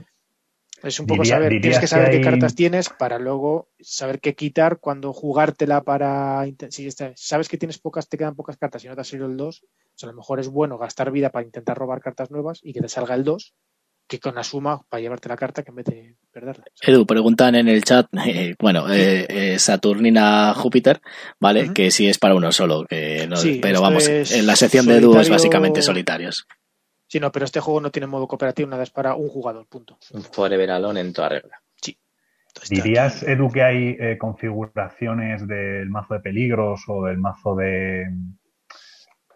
Es 0.86 1.00
un 1.00 1.08
poco 1.08 1.26
saber, 1.26 1.50
tienes 1.62 1.80
que 1.80 1.88
saber 1.88 2.12
qué 2.12 2.22
cartas 2.22 2.54
tienes 2.54 2.90
para 2.90 3.18
luego 3.18 3.70
saber 3.80 4.20
qué 4.20 4.36
quitar 4.36 4.78
cuando 4.80 5.14
jugártela 5.14 5.82
para. 5.82 6.46
Si 6.70 6.90
sabes 7.16 7.50
que 7.50 7.58
tienes 7.58 7.80
pocas, 7.80 8.08
te 8.08 8.18
quedan 8.18 8.36
pocas 8.36 8.58
cartas 8.58 8.84
y 8.86 8.88
no 8.88 8.96
te 8.96 9.02
ha 9.02 9.04
salido 9.04 9.28
el 9.28 9.36
2, 9.36 9.62
pues 9.62 10.04
a 10.04 10.08
lo 10.08 10.14
mejor 10.14 10.40
es 10.40 10.48
bueno 10.48 10.78
gastar 10.78 11.12
vida 11.12 11.32
para 11.32 11.46
intentar 11.46 11.78
robar 11.78 12.02
cartas 12.02 12.30
nuevas 12.30 12.60
y 12.62 12.74
que 12.74 12.82
te 12.82 12.88
salga 12.88 13.16
el 13.16 13.24
2, 13.24 13.56
que 14.08 14.20
con 14.20 14.36
la 14.36 14.44
suma 14.44 14.84
para 14.88 15.02
llevarte 15.02 15.28
la 15.28 15.36
carta 15.36 15.64
que 15.64 15.72
en 15.72 15.76
vez 15.76 15.86
de 15.86 16.16
perderla. 16.32 16.66
Edu, 16.82 17.06
preguntan 17.08 17.56
en 17.56 17.68
el 17.68 17.84
chat, 17.84 18.08
eh, 18.28 18.56
bueno, 18.60 18.88
eh, 18.94 19.26
eh, 19.28 19.60
Saturnina 19.60 20.54
Júpiter, 20.54 21.02
¿vale? 21.40 21.74
Que 21.74 21.90
si 21.90 22.08
es 22.08 22.20
para 22.20 22.36
uno 22.36 22.52
solo, 22.52 22.86
que 22.86 23.26
no, 23.28 23.38
pero 23.62 23.82
vamos, 23.82 24.08
en 24.08 24.46
la 24.46 24.56
sección 24.56 24.86
de 24.86 24.98
Edu 24.98 25.18
es 25.20 25.30
básicamente 25.30 25.82
solitarios. 25.82 26.46
Sí, 27.16 27.20
no, 27.22 27.32
pero 27.32 27.46
este 27.46 27.62
juego 27.62 27.80
no 27.80 27.92
tiene 27.92 28.08
modo 28.08 28.28
cooperativo, 28.28 28.70
nada 28.70 28.84
es 28.84 28.90
para 28.90 29.16
un 29.16 29.30
jugador, 29.30 29.66
punto. 29.68 29.98
Un 30.12 30.22
Forever 30.22 30.70
Alone 30.70 31.00
en 31.00 31.14
toda 31.14 31.30
regla. 31.30 31.62
Sí. 31.78 31.98
¿Dirías, 32.70 33.24
Edu, 33.24 33.50
que 33.50 33.64
hay 33.64 33.96
eh, 33.98 34.18
configuraciones 34.18 35.48
del 35.48 35.90
mazo 35.90 36.16
de 36.16 36.20
peligros 36.20 36.84
o 36.90 37.06
del 37.06 37.18
mazo 37.18 37.56
de, 37.56 38.06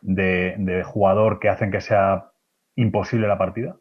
de, 0.02 0.84
jugador 0.84 1.40
que 1.40 1.48
hacen 1.48 1.72
que 1.72 1.80
sea 1.80 2.30
imposible 2.76 3.30
la 3.30 3.38
partida? 3.38 3.80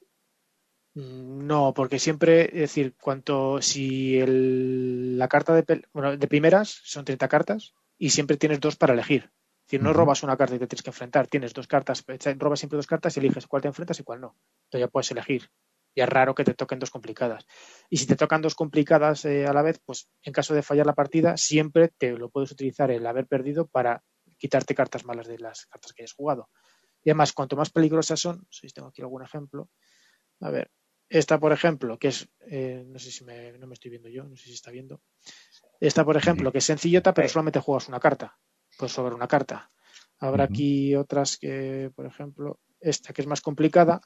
Mm, 0.95 1.45
no, 1.49 1.75
porque 1.75 1.99
siempre, 1.99 2.45
es 2.45 2.53
decir, 2.53 2.95
cuanto 3.03 3.61
si 3.61 4.23
la 4.25 5.27
carta 5.27 5.61
de, 5.61 5.83
bueno, 5.93 6.17
de 6.17 6.29
primeras 6.29 6.69
son 6.85 7.05
30 7.05 7.27
cartas 7.27 7.75
y 7.99 8.11
siempre 8.11 8.37
tienes 8.37 8.61
dos 8.61 8.77
para 8.77 8.95
elegir 8.95 9.33
decir, 9.69 9.83
no 9.83 9.93
robas 9.93 10.23
una 10.23 10.37
carta 10.37 10.57
y 10.57 10.59
te 10.59 10.67
tienes 10.67 10.83
que 10.83 10.91
enfrentar, 10.91 11.27
tienes 11.27 11.53
dos 11.53 11.67
cartas, 11.67 12.05
robas 12.39 12.59
siempre 12.59 12.77
dos 12.77 12.87
cartas 12.87 13.17
y 13.17 13.21
eliges 13.21 13.47
cuál 13.47 13.63
te 13.63 13.69
enfrentas 13.69 14.01
y 14.01 14.03
cuál 14.03 14.21
no. 14.21 14.37
Entonces 14.65 14.87
ya 14.87 14.89
puedes 14.89 15.11
elegir. 15.11 15.51
Y 15.95 16.01
es 16.01 16.09
raro 16.09 16.35
que 16.35 16.45
te 16.45 16.55
toquen 16.55 16.79
dos 16.79 16.91
complicadas. 16.91 17.45
Y 17.91 17.99
si 17.99 18.07
te 18.07 18.17
tocan 18.17 18.41
dos 18.41 18.55
complicadas 18.55 19.25
eh, 19.25 19.47
a 19.47 19.53
la 19.53 19.63
vez, 19.63 19.81
pues 19.85 20.09
en 20.23 20.33
caso 20.33 20.55
de 20.55 20.63
fallar 20.63 20.87
la 20.87 20.95
partida, 20.95 21.37
siempre 21.37 21.89
te 21.89 22.13
lo 22.13 22.31
puedes 22.31 22.51
utilizar 22.51 22.91
el 22.91 23.07
haber 23.07 23.27
perdido 23.27 23.67
para 23.67 24.03
quitarte 24.39 24.75
cartas 24.75 25.05
malas 25.05 25.27
de 25.27 25.39
las 25.39 25.67
cartas 25.67 25.93
que 25.93 26.03
hayas 26.03 26.15
jugado. 26.15 26.49
Y 27.05 27.11
además, 27.11 27.33
cuanto 27.33 27.57
más 27.57 27.71
peligrosas 27.71 28.21
son, 28.21 28.47
si 28.51 28.69
tengo 28.69 28.89
aquí 28.89 29.03
algún 29.03 29.23
ejemplo, 29.23 29.69
a 30.41 30.51
ver, 30.51 30.71
esta 31.09 31.39
por 31.39 31.53
ejemplo, 31.53 31.99
que 31.99 32.09
es, 32.09 32.29
eh, 32.51 32.85
no 32.87 32.99
sé 32.99 33.11
si 33.11 33.25
me, 33.25 33.53
no 33.59 33.67
me 33.67 33.75
estoy 33.75 33.91
viendo 33.91 34.09
yo, 34.09 34.25
no 34.25 34.37
sé 34.37 34.45
si 34.45 34.53
está 34.53 34.71
viendo. 34.71 35.03
Esta 35.81 36.05
por 36.05 36.17
ejemplo, 36.17 36.53
que 36.53 36.59
es 36.59 36.65
sencillota, 36.65 37.13
pero 37.13 37.29
solamente 37.29 37.61
juegas 37.61 37.89
una 37.89 38.01
carta 38.01 38.39
pues 38.79 38.93
sobre 38.93 39.15
una 39.15 39.29
carta. 39.29 39.71
Habrá 40.21 40.45
aquí 40.45 40.95
otras 40.95 41.37
que, 41.37 41.91
por 41.95 42.07
ejemplo, 42.07 42.59
esta 42.81 43.13
que 43.13 43.23
es 43.23 43.29
más 43.29 43.41
complicada, 43.41 44.01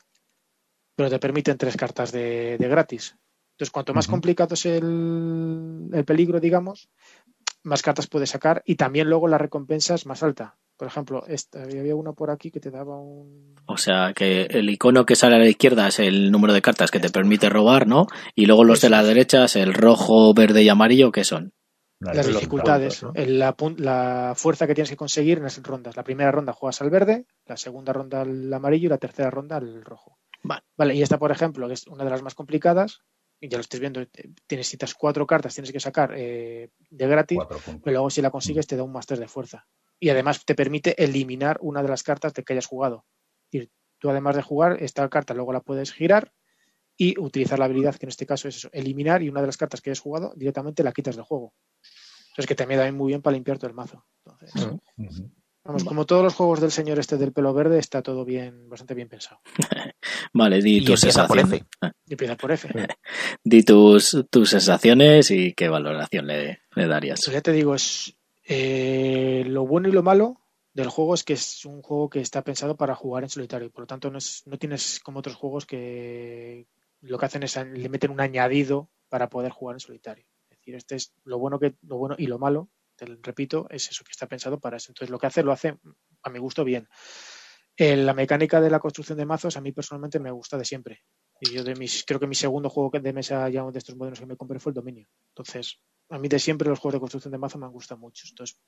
pero 0.96 1.10
te 1.10 1.18
permiten 1.18 1.58
tres 1.58 1.76
cartas 1.76 2.12
de, 2.12 2.56
gratis. 2.58 3.16
Entonces, 3.52 3.70
cuanto 3.70 3.94
más 3.94 4.08
complicado 4.08 4.54
es 4.54 4.66
el, 4.66 5.88
peligro, 6.06 6.40
digamos, 6.40 6.88
más 7.62 7.82
cartas 7.82 8.08
puedes 8.08 8.30
sacar 8.30 8.62
y 8.66 8.74
también 8.74 9.08
luego 9.08 9.28
la 9.28 9.38
recompensa 9.38 9.94
es 9.94 10.06
más 10.06 10.22
alta. 10.22 10.56
Por 10.76 10.88
ejemplo, 10.88 11.24
esta, 11.28 11.62
había 11.62 11.94
una 11.94 12.12
por 12.12 12.30
aquí 12.30 12.50
que 12.50 12.58
te 12.58 12.70
daba 12.70 12.98
un... 12.98 13.54
O 13.66 13.76
sea, 13.76 14.12
que 14.14 14.42
el 14.50 14.68
icono 14.68 15.06
que 15.06 15.16
sale 15.16 15.36
a 15.36 15.38
la 15.38 15.48
izquierda 15.48 15.86
es 15.86 16.00
el 16.00 16.32
número 16.32 16.54
de 16.54 16.62
cartas 16.62 16.90
que 16.90 16.98
te 16.98 17.10
permite 17.10 17.48
robar, 17.48 17.86
¿no? 17.86 18.06
Y 18.34 18.46
luego 18.46 18.64
los 18.64 18.80
de 18.80 18.90
la 18.90 19.04
derecha 19.04 19.44
es 19.44 19.56
el 19.56 19.74
rojo, 19.74 20.34
verde 20.34 20.62
y 20.62 20.68
amarillo, 20.68 21.12
¿qué 21.12 21.24
son? 21.24 21.52
Las 22.02 22.26
dificultades, 22.26 23.04
la, 23.14 24.34
fuerza 24.36 24.66
que 24.66 24.74
tienes 24.74 24.90
que 24.90 24.96
conseguir 24.96 25.38
en 25.38 25.44
las 25.44 25.62
rondas. 25.62 25.96
La 25.96 26.04
primera 26.04 26.30
ronda 26.30 26.52
juegas 26.52 26.80
al 26.82 26.90
verde, 26.90 27.26
la 27.46 27.56
segunda 27.56 27.92
ronda 27.92 28.22
al 28.22 28.52
amarillo 28.52 28.86
y 28.86 28.90
la 28.90 28.98
tercera 28.98 29.30
ronda 29.30 29.56
al 29.56 29.84
rojo. 29.84 30.18
Vale. 30.76 30.94
y 30.94 31.02
esta, 31.02 31.18
por 31.18 31.30
ejemplo, 31.30 31.68
que 31.68 31.74
es 31.74 31.86
una 31.86 32.04
de 32.04 32.10
las 32.10 32.22
más 32.22 32.34
complicadas, 32.34 33.02
y 33.40 33.48
ya 33.48 33.58
lo 33.58 33.62
estés 33.62 33.80
viendo, 33.80 34.04
tienes 34.46 34.68
citas 34.68 34.94
cuatro 34.94 35.26
cartas, 35.26 35.54
tienes 35.54 35.72
que 35.72 35.80
sacar 35.80 36.12
eh, 36.16 36.70
de 36.90 37.06
gratis, 37.06 37.38
pero 37.82 37.94
luego 37.94 38.10
si 38.10 38.22
la 38.22 38.30
consigues 38.30 38.66
te 38.66 38.76
da 38.76 38.82
un 38.82 38.92
máster 38.92 39.18
de 39.18 39.28
fuerza. 39.28 39.66
Y 39.98 40.10
además 40.10 40.44
te 40.44 40.54
permite 40.54 41.02
eliminar 41.02 41.58
una 41.60 41.82
de 41.82 41.88
las 41.88 42.02
cartas 42.02 42.34
de 42.34 42.42
que 42.42 42.52
hayas 42.52 42.66
jugado. 42.66 43.04
Decir, 43.50 43.70
tú 43.98 44.10
además 44.10 44.36
de 44.36 44.42
jugar, 44.42 44.82
esta 44.82 45.08
carta 45.08 45.34
luego 45.34 45.52
la 45.52 45.60
puedes 45.60 45.92
girar 45.92 46.32
y 47.02 47.18
utilizar 47.18 47.58
la 47.58 47.64
habilidad 47.64 47.96
que 47.96 48.06
en 48.06 48.10
este 48.10 48.26
caso 48.26 48.46
es 48.46 48.58
eso, 48.58 48.68
eliminar 48.72 49.24
y 49.24 49.28
una 49.28 49.40
de 49.40 49.48
las 49.48 49.56
cartas 49.56 49.80
que 49.80 49.90
hayas 49.90 49.98
jugado 49.98 50.32
directamente 50.36 50.84
la 50.84 50.92
quitas 50.92 51.16
del 51.16 51.24
juego. 51.24 51.52
Es 52.36 52.46
que 52.46 52.54
también 52.54 52.78
da 52.78 52.92
muy 52.92 53.08
bien 53.08 53.22
para 53.22 53.34
limpiar 53.34 53.58
todo 53.58 53.66
el 53.66 53.74
mazo. 53.74 54.04
Vamos, 55.64 55.82
como 55.82 56.06
todos 56.06 56.22
los 56.22 56.34
juegos 56.34 56.60
del 56.60 56.70
señor 56.70 57.00
este 57.00 57.16
del 57.16 57.32
pelo 57.32 57.52
verde, 57.52 57.80
está 57.80 58.02
todo 58.02 58.24
bien, 58.24 58.68
bastante 58.68 58.94
bien 58.94 59.08
pensado. 59.08 59.40
vale, 60.32 60.62
di 60.62 60.84
tus 60.84 61.00
sensaciones. 61.00 61.64
empieza 62.08 62.36
por 62.36 62.52
F. 62.52 62.68
di 63.44 63.64
tus, 63.64 64.24
tus 64.30 64.50
sensaciones 64.50 65.32
y 65.32 65.54
qué 65.54 65.68
valoración 65.68 66.28
le, 66.28 66.60
darías. 66.76 67.20
Pues 67.24 67.34
ya 67.34 67.42
te 67.42 67.52
digo, 67.52 67.74
es 67.74 68.16
eh, 68.44 69.42
lo 69.48 69.66
bueno 69.66 69.88
y 69.88 69.92
lo 69.92 70.04
malo 70.04 70.40
del 70.72 70.88
juego 70.88 71.14
es 71.14 71.24
que 71.24 71.32
es 71.32 71.64
un 71.64 71.82
juego 71.82 72.08
que 72.08 72.20
está 72.20 72.42
pensado 72.42 72.76
para 72.76 72.94
jugar 72.94 73.24
en 73.24 73.28
solitario. 73.28 73.72
Por 73.72 73.82
lo 73.82 73.86
tanto, 73.88 74.08
no, 74.08 74.18
es, 74.18 74.42
no 74.46 74.56
tienes 74.56 75.00
como 75.00 75.18
otros 75.18 75.34
juegos 75.34 75.66
que 75.66 76.66
lo 77.02 77.18
que 77.18 77.26
hacen 77.26 77.42
es 77.42 77.56
le 77.56 77.88
meten 77.88 78.10
un 78.10 78.20
añadido 78.20 78.90
para 79.08 79.28
poder 79.28 79.52
jugar 79.52 79.76
en 79.76 79.80
solitario 79.80 80.26
decir, 80.62 80.74
este 80.76 80.94
es 80.96 81.14
lo 81.24 81.38
bueno 81.38 81.58
que 81.58 81.74
lo 81.82 81.98
bueno 81.98 82.14
y 82.18 82.26
lo 82.26 82.38
malo, 82.38 82.70
te 82.96 83.06
repito, 83.22 83.66
es 83.70 83.90
eso 83.90 84.04
que 84.04 84.12
está 84.12 84.26
pensado 84.26 84.60
para 84.60 84.76
eso. 84.76 84.90
Entonces 84.90 85.10
lo 85.10 85.18
que 85.18 85.26
hace 85.26 85.42
lo 85.42 85.52
hace 85.52 85.78
a 86.22 86.30
mi 86.30 86.38
gusto 86.38 86.64
bien. 86.64 86.88
Eh, 87.76 87.96
la 87.96 88.14
mecánica 88.14 88.60
de 88.60 88.70
la 88.70 88.78
construcción 88.78 89.18
de 89.18 89.26
mazos 89.26 89.56
a 89.56 89.60
mí 89.60 89.72
personalmente 89.72 90.20
me 90.20 90.30
gusta 90.30 90.56
de 90.58 90.64
siempre. 90.64 91.02
Y 91.40 91.50
yo 91.52 91.64
de 91.64 91.74
mis, 91.74 92.04
creo 92.04 92.20
que 92.20 92.26
mi 92.26 92.34
segundo 92.34 92.68
juego 92.68 92.90
de 92.92 93.12
mesa 93.12 93.48
ya 93.48 93.64
de 93.64 93.78
estos 93.78 93.96
modelos 93.96 94.20
que 94.20 94.26
me 94.26 94.36
compré 94.36 94.60
fue 94.60 94.70
el 94.70 94.74
dominio. 94.74 95.08
Entonces, 95.28 95.80
a 96.10 96.18
mí 96.18 96.28
de 96.28 96.38
siempre 96.38 96.68
los 96.68 96.78
juegos 96.78 96.94
de 96.94 97.00
construcción 97.00 97.32
de 97.32 97.38
mazos 97.38 97.60
me 97.60 97.68
gustan 97.68 97.98
mucho. 97.98 98.26
Entonces, 98.28 98.60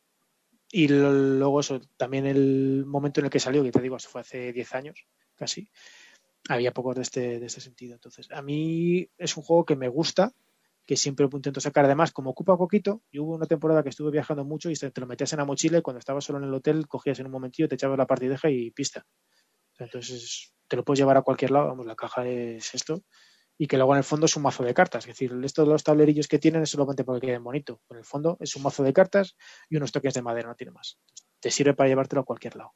y 0.72 0.88
luego 0.88 1.60
eso, 1.60 1.80
también 1.96 2.26
el 2.26 2.84
momento 2.86 3.20
en 3.20 3.26
el 3.26 3.30
que 3.30 3.38
salió, 3.38 3.62
que 3.62 3.70
te 3.70 3.80
digo, 3.80 3.98
fue 3.98 4.22
hace 4.22 4.52
10 4.52 4.74
años 4.74 5.06
casi, 5.36 5.68
había 6.48 6.72
pocos 6.72 6.96
de 6.96 7.02
este, 7.02 7.40
de 7.40 7.46
este 7.46 7.60
sentido. 7.60 7.94
Entonces, 7.94 8.30
a 8.30 8.42
mí 8.42 9.08
es 9.18 9.36
un 9.36 9.42
juego 9.42 9.64
que 9.64 9.76
me 9.76 9.88
gusta, 9.88 10.32
que 10.86 10.96
siempre 10.96 11.26
intento 11.32 11.60
sacar. 11.60 11.84
Además, 11.84 12.12
como 12.12 12.30
ocupa 12.30 12.56
poquito, 12.56 13.02
y 13.10 13.18
hubo 13.18 13.34
una 13.34 13.46
temporada 13.46 13.82
que 13.82 13.88
estuve 13.88 14.10
viajando 14.10 14.44
mucho 14.44 14.70
y 14.70 14.74
te 14.74 15.00
lo 15.00 15.06
metías 15.06 15.32
en 15.32 15.38
la 15.38 15.44
mochila 15.44 15.78
y 15.78 15.82
cuando 15.82 15.98
estabas 15.98 16.24
solo 16.24 16.38
en 16.38 16.44
el 16.44 16.54
hotel 16.54 16.86
cogías 16.86 17.18
en 17.20 17.26
un 17.26 17.32
momentillo, 17.32 17.68
te 17.68 17.76
echabas 17.76 17.98
la 17.98 18.06
partideja 18.06 18.50
y 18.50 18.70
pista. 18.70 19.06
Entonces, 19.78 20.52
te 20.68 20.76
lo 20.76 20.84
puedes 20.84 20.98
llevar 20.98 21.16
a 21.16 21.22
cualquier 21.22 21.50
lado, 21.50 21.68
vamos, 21.68 21.86
la 21.86 21.96
caja 21.96 22.26
es 22.26 22.74
esto, 22.74 23.02
y 23.56 23.66
que 23.66 23.76
luego 23.76 23.92
en 23.94 23.98
el 23.98 24.04
fondo 24.04 24.26
es 24.26 24.36
un 24.36 24.42
mazo 24.42 24.62
de 24.64 24.74
cartas. 24.74 25.04
Es 25.04 25.08
decir, 25.08 25.32
esto 25.42 25.62
de 25.62 25.68
los 25.68 25.82
tablerillos 25.82 26.28
que 26.28 26.38
tienen 26.38 26.62
es 26.62 26.70
solamente 26.70 27.04
porque 27.04 27.26
queden 27.26 27.44
bonito. 27.44 27.80
En 27.90 27.98
el 27.98 28.04
fondo 28.04 28.36
es 28.40 28.54
un 28.56 28.62
mazo 28.62 28.82
de 28.82 28.92
cartas 28.92 29.36
y 29.68 29.76
unos 29.76 29.92
toques 29.92 30.14
de 30.14 30.22
madera, 30.22 30.48
no 30.48 30.54
tiene 30.54 30.72
más. 30.72 30.98
Te 31.40 31.50
sirve 31.50 31.74
para 31.74 31.88
llevártelo 31.88 32.22
a 32.22 32.24
cualquier 32.24 32.56
lado. 32.56 32.74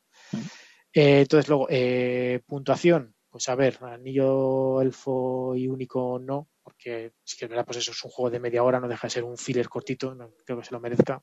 Eh, 0.92 1.20
entonces, 1.20 1.48
luego, 1.48 1.66
eh, 1.70 2.40
puntuación. 2.46 3.14
Pues 3.30 3.48
a 3.48 3.54
ver, 3.54 3.78
anillo, 3.84 4.80
elfo 4.80 5.54
y 5.54 5.68
único 5.68 6.18
no, 6.18 6.48
porque 6.62 7.12
si 7.22 7.36
que 7.36 7.44
es 7.44 7.50
verdad, 7.50 7.66
pues 7.66 7.78
eso 7.78 7.92
es 7.92 8.04
un 8.04 8.10
juego 8.10 8.30
de 8.30 8.40
media 8.40 8.62
hora, 8.62 8.80
no 8.80 8.88
deja 8.88 9.06
de 9.06 9.10
ser 9.10 9.24
un 9.24 9.36
filler 9.36 9.68
cortito, 9.68 10.14
no 10.14 10.32
creo 10.46 10.58
que 10.58 10.64
se 10.64 10.72
lo 10.72 10.80
merezca. 10.80 11.22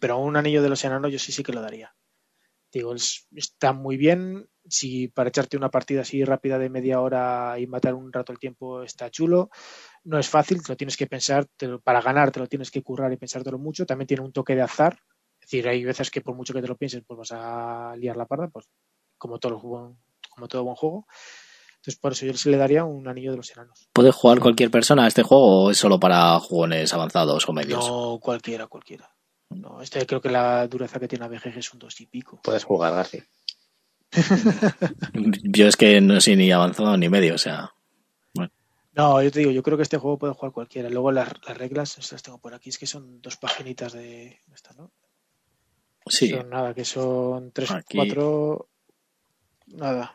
Pero 0.00 0.18
un 0.18 0.36
anillo 0.36 0.62
de 0.62 0.70
los 0.70 0.84
enanos 0.84 1.12
yo 1.12 1.18
sí 1.18 1.32
sí 1.32 1.42
que 1.42 1.52
lo 1.52 1.62
daría. 1.62 1.94
Digo, 2.72 2.94
está 3.34 3.72
muy 3.72 3.96
bien. 3.96 4.48
Si 4.68 5.08
para 5.08 5.30
echarte 5.30 5.56
una 5.56 5.70
partida 5.70 6.02
así 6.02 6.24
rápida 6.24 6.58
de 6.58 6.70
media 6.70 7.00
hora 7.00 7.58
y 7.58 7.66
matar 7.66 7.94
un 7.94 8.12
rato 8.12 8.32
el 8.32 8.38
tiempo 8.38 8.82
está 8.82 9.10
chulo. 9.10 9.50
No 10.04 10.18
es 10.18 10.28
fácil, 10.28 10.62
te 10.62 10.72
lo 10.72 10.76
tienes 10.76 10.96
que 10.96 11.06
pensar. 11.06 11.46
para 11.84 12.02
ganar 12.02 12.30
te 12.32 12.40
lo 12.40 12.46
tienes 12.48 12.70
que 12.70 12.82
currar 12.82 13.12
y 13.12 13.16
pensártelo 13.16 13.58
mucho. 13.58 13.86
También 13.86 14.08
tiene 14.08 14.24
un 14.24 14.32
toque 14.32 14.54
de 14.56 14.62
azar. 14.62 14.98
Es 15.40 15.50
decir, 15.50 15.68
hay 15.68 15.84
veces 15.84 16.10
que 16.10 16.20
por 16.22 16.34
mucho 16.36 16.54
que 16.54 16.62
te 16.62 16.68
lo 16.68 16.76
pienses, 16.76 17.02
pues 17.06 17.18
vas 17.18 17.32
a 17.32 17.96
liar 17.96 18.16
la 18.16 18.26
parda, 18.26 18.48
pues 18.48 18.66
como 19.18 19.38
todo, 19.38 19.58
como 20.38 20.48
todo 20.48 20.64
buen 20.64 20.76
juego. 20.76 21.06
Entonces, 21.76 22.00
por 22.00 22.12
eso 22.12 22.26
yo 22.26 22.34
se 22.34 22.50
le 22.50 22.56
daría 22.56 22.84
un 22.84 23.06
anillo 23.08 23.32
de 23.32 23.36
los 23.38 23.50
enanos. 23.50 23.88
¿Puede 23.92 24.12
jugar 24.12 24.40
cualquier 24.40 24.70
persona 24.70 25.04
a 25.04 25.08
este 25.08 25.22
juego 25.22 25.64
o 25.64 25.70
es 25.70 25.78
solo 25.78 25.98
para 25.98 26.38
jugones 26.38 26.92
avanzados 26.94 27.48
o 27.48 27.52
medios? 27.52 27.86
No, 27.88 28.18
cualquiera, 28.20 28.66
cualquiera. 28.66 29.10
No, 29.50 29.80
este 29.80 30.04
creo 30.06 30.20
que 30.20 30.28
la 30.28 30.66
dureza 30.68 31.00
que 31.00 31.08
tiene 31.08 31.24
la 31.24 31.28
BGG 31.28 31.58
es 31.58 31.72
un 31.72 31.78
dos 31.78 32.00
y 32.00 32.06
pico. 32.06 32.40
Puedes 32.42 32.64
jugar, 32.64 32.94
García. 32.94 33.24
yo 35.44 35.66
es 35.66 35.76
que 35.76 36.00
no 36.00 36.20
soy 36.20 36.36
ni 36.36 36.50
avanzado 36.50 36.96
ni 36.96 37.08
medio, 37.08 37.34
o 37.34 37.38
sea. 37.38 37.72
Bueno. 38.34 38.52
No, 38.92 39.22
yo 39.22 39.30
te 39.30 39.40
digo, 39.40 39.50
yo 39.50 39.62
creo 39.62 39.76
que 39.76 39.82
este 39.82 39.98
juego 39.98 40.18
puede 40.18 40.34
jugar 40.34 40.52
cualquiera. 40.52 40.90
Luego 40.90 41.12
las, 41.12 41.28
reglas, 41.56 42.12
las 42.12 42.22
tengo 42.22 42.38
por 42.38 42.54
aquí, 42.54 42.70
es 42.70 42.78
que 42.78 42.86
son 42.86 43.20
dos 43.22 43.36
paginitas 43.36 43.92
de 43.92 44.40
esta, 44.52 44.72
¿no? 44.74 44.90
Sí. 46.06 46.30
Son 46.30 46.50
nada, 46.50 46.74
que 46.74 46.84
son 46.84 47.52
tres, 47.52 47.70
cuatro. 47.90 48.68
Nada, 49.66 50.14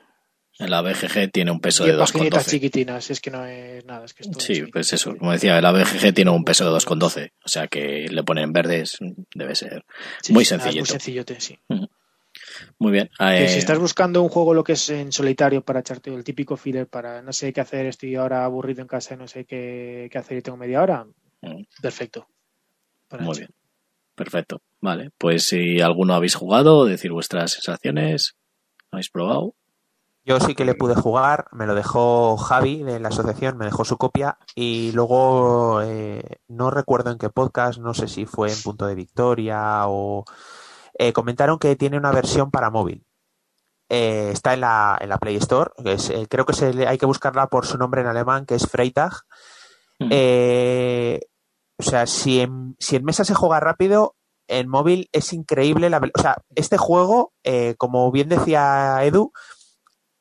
en 0.60 0.70
la 0.70 0.82
BGG 0.82 1.32
tiene 1.32 1.52
un 1.52 1.60
peso 1.60 1.84
de 1.84 1.98
2,12. 1.98 2.50
chiquitinas, 2.50 3.10
es 3.10 3.20
que 3.20 3.32
no 3.32 3.46
es 3.46 3.84
nada. 3.86 4.06
Es 4.06 4.14
que 4.14 4.24
sí, 4.38 4.64
pues 4.72 4.94
eso, 4.94 5.16
como 5.18 5.32
decía, 5.32 5.60
la 5.62 5.72
BGG 5.72 6.14
tiene 6.14 6.32
un 6.32 6.44
peso 6.44 6.66
de 6.66 6.78
2,12. 6.78 7.32
O 7.44 7.48
sea 7.48 7.68
que 7.68 8.08
le 8.10 8.24
ponen 8.24 8.54
verdes, 8.54 8.98
debe 9.34 9.56
ser 9.56 9.84
muy 10.30 10.46
sencillo. 10.46 10.82
Muy 10.82 10.86
sencillote, 10.86 11.40
sí. 11.40 11.58
Muy 12.80 12.92
bien. 12.92 13.10
Si 13.18 13.24
eh, 13.26 13.58
estás 13.58 13.80
buscando 13.80 14.22
un 14.22 14.30
juego 14.30 14.54
lo 14.54 14.64
que 14.64 14.74
es 14.74 14.90
en 14.90 15.12
solitario 15.12 15.64
para 15.64 15.80
echarte 15.80 16.14
el 16.14 16.24
típico 16.24 16.58
filler 16.58 16.88
para 16.88 17.22
no 17.22 17.34
sé 17.34 17.52
qué 17.52 17.62
hacer, 17.62 17.86
estoy 17.88 18.16
ahora 18.16 18.46
aburrido 18.46 18.82
en 18.82 18.88
casa, 18.88 19.16
no 19.16 19.28
sé 19.28 19.46
qué, 19.46 20.10
hacer 20.14 20.38
y 20.38 20.42
tengo 20.42 20.58
media 20.58 20.82
hora, 20.82 21.06
perfecto. 21.82 22.28
Muy 23.20 23.38
bien. 23.38 23.50
Perfecto. 24.16 24.62
Vale, 24.80 25.10
pues 25.18 25.46
si 25.46 25.82
alguno 25.82 26.14
habéis 26.14 26.36
jugado, 26.36 26.86
decir 26.86 27.12
vuestras 27.12 27.54
sensaciones, 27.54 28.36
habéis 28.92 29.10
probado. 29.10 29.56
Yo 30.26 30.40
sí 30.40 30.56
que 30.56 30.64
le 30.64 30.74
pude 30.74 30.96
jugar, 30.96 31.48
me 31.52 31.68
lo 31.68 31.76
dejó 31.76 32.38
Javi 32.38 32.82
de 32.82 33.02
la 33.02 33.10
asociación, 33.10 33.58
me 33.58 33.66
dejó 33.66 33.84
su 33.84 33.98
copia 33.98 34.38
y 34.56 34.94
luego 34.94 35.82
eh, 35.82 36.38
no 36.48 36.72
recuerdo 36.72 37.12
en 37.12 37.18
qué 37.18 37.30
podcast, 37.30 37.80
no 37.80 37.94
sé 37.94 38.08
si 38.08 38.26
fue 38.26 38.50
en 38.50 38.62
Punto 38.62 38.88
de 38.88 38.96
Victoria 38.96 39.86
o 39.88 40.24
eh, 40.98 41.12
comentaron 41.12 41.60
que 41.60 41.76
tiene 41.76 41.98
una 41.98 42.14
versión 42.14 42.52
para 42.52 42.70
móvil. 42.70 43.06
Eh, 43.90 44.30
está 44.32 44.54
en 44.54 44.62
la, 44.62 44.98
en 45.02 45.10
la 45.10 45.18
Play 45.18 45.36
Store, 45.36 45.72
creo 46.30 46.46
que 46.46 46.54
se, 46.54 46.88
hay 46.88 46.98
que 46.98 47.06
buscarla 47.06 47.48
por 47.48 47.66
su 47.66 47.78
nombre 47.78 48.00
en 48.00 48.08
alemán, 48.08 48.46
que 48.46 48.56
es 48.56 48.66
Freitag. 48.66 49.12
Mm. 50.00 50.10
o 51.78 51.84
sea, 51.84 52.08
si 52.08 52.40
en, 52.40 52.76
si 52.80 52.96
en 52.96 53.04
mesa 53.04 53.26
se 53.26 53.36
juega 53.36 53.60
rápido, 53.60 54.16
en 54.48 54.70
móvil 54.70 55.10
es 55.12 55.34
increíble. 55.34 55.90
La, 55.90 55.98
o 55.98 56.22
sea, 56.22 56.38
este 56.56 56.78
juego, 56.78 57.34
como 57.78 58.10
bien 58.12 58.30
decía 58.30 59.04
Edu, 59.04 59.34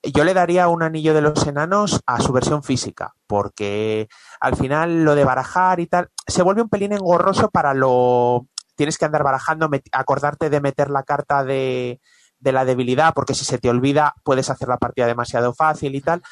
yo 0.02 0.24
le 0.24 0.34
daría 0.34 0.68
un 0.68 0.82
anillo 0.82 1.14
de 1.14 1.20
los 1.20 1.46
enanos 1.46 2.00
a 2.06 2.20
su 2.20 2.32
versión 2.32 2.62
física, 2.62 3.14
porque 3.26 4.08
al 4.40 4.56
final 4.56 5.04
lo 5.04 5.14
de 5.14 5.24
barajar 5.24 5.80
y 5.80 5.86
tal 5.86 6.08
se 6.26 6.42
vuelve 6.42 6.62
un 6.62 6.68
pelín 6.68 6.92
engorroso 6.92 7.50
para 7.50 7.74
lo. 7.74 8.46
Tienes 8.74 8.98
que 8.98 9.04
andar 9.04 9.22
barajando, 9.22 9.70
acordarte 9.92 10.50
de 10.50 10.60
meter 10.60 10.90
la 10.90 11.02
carta 11.02 11.44
de, 11.44 12.00
de 12.38 12.52
la 12.52 12.64
debilidad, 12.64 13.14
porque 13.14 13.34
si 13.34 13.44
se 13.44 13.58
te 13.58 13.70
olvida 13.70 14.14
puedes 14.24 14.50
hacer 14.50 14.68
la 14.68 14.78
partida 14.78 15.06
demasiado 15.06 15.54
fácil 15.54 15.94
y 15.94 16.00
tal. 16.00 16.22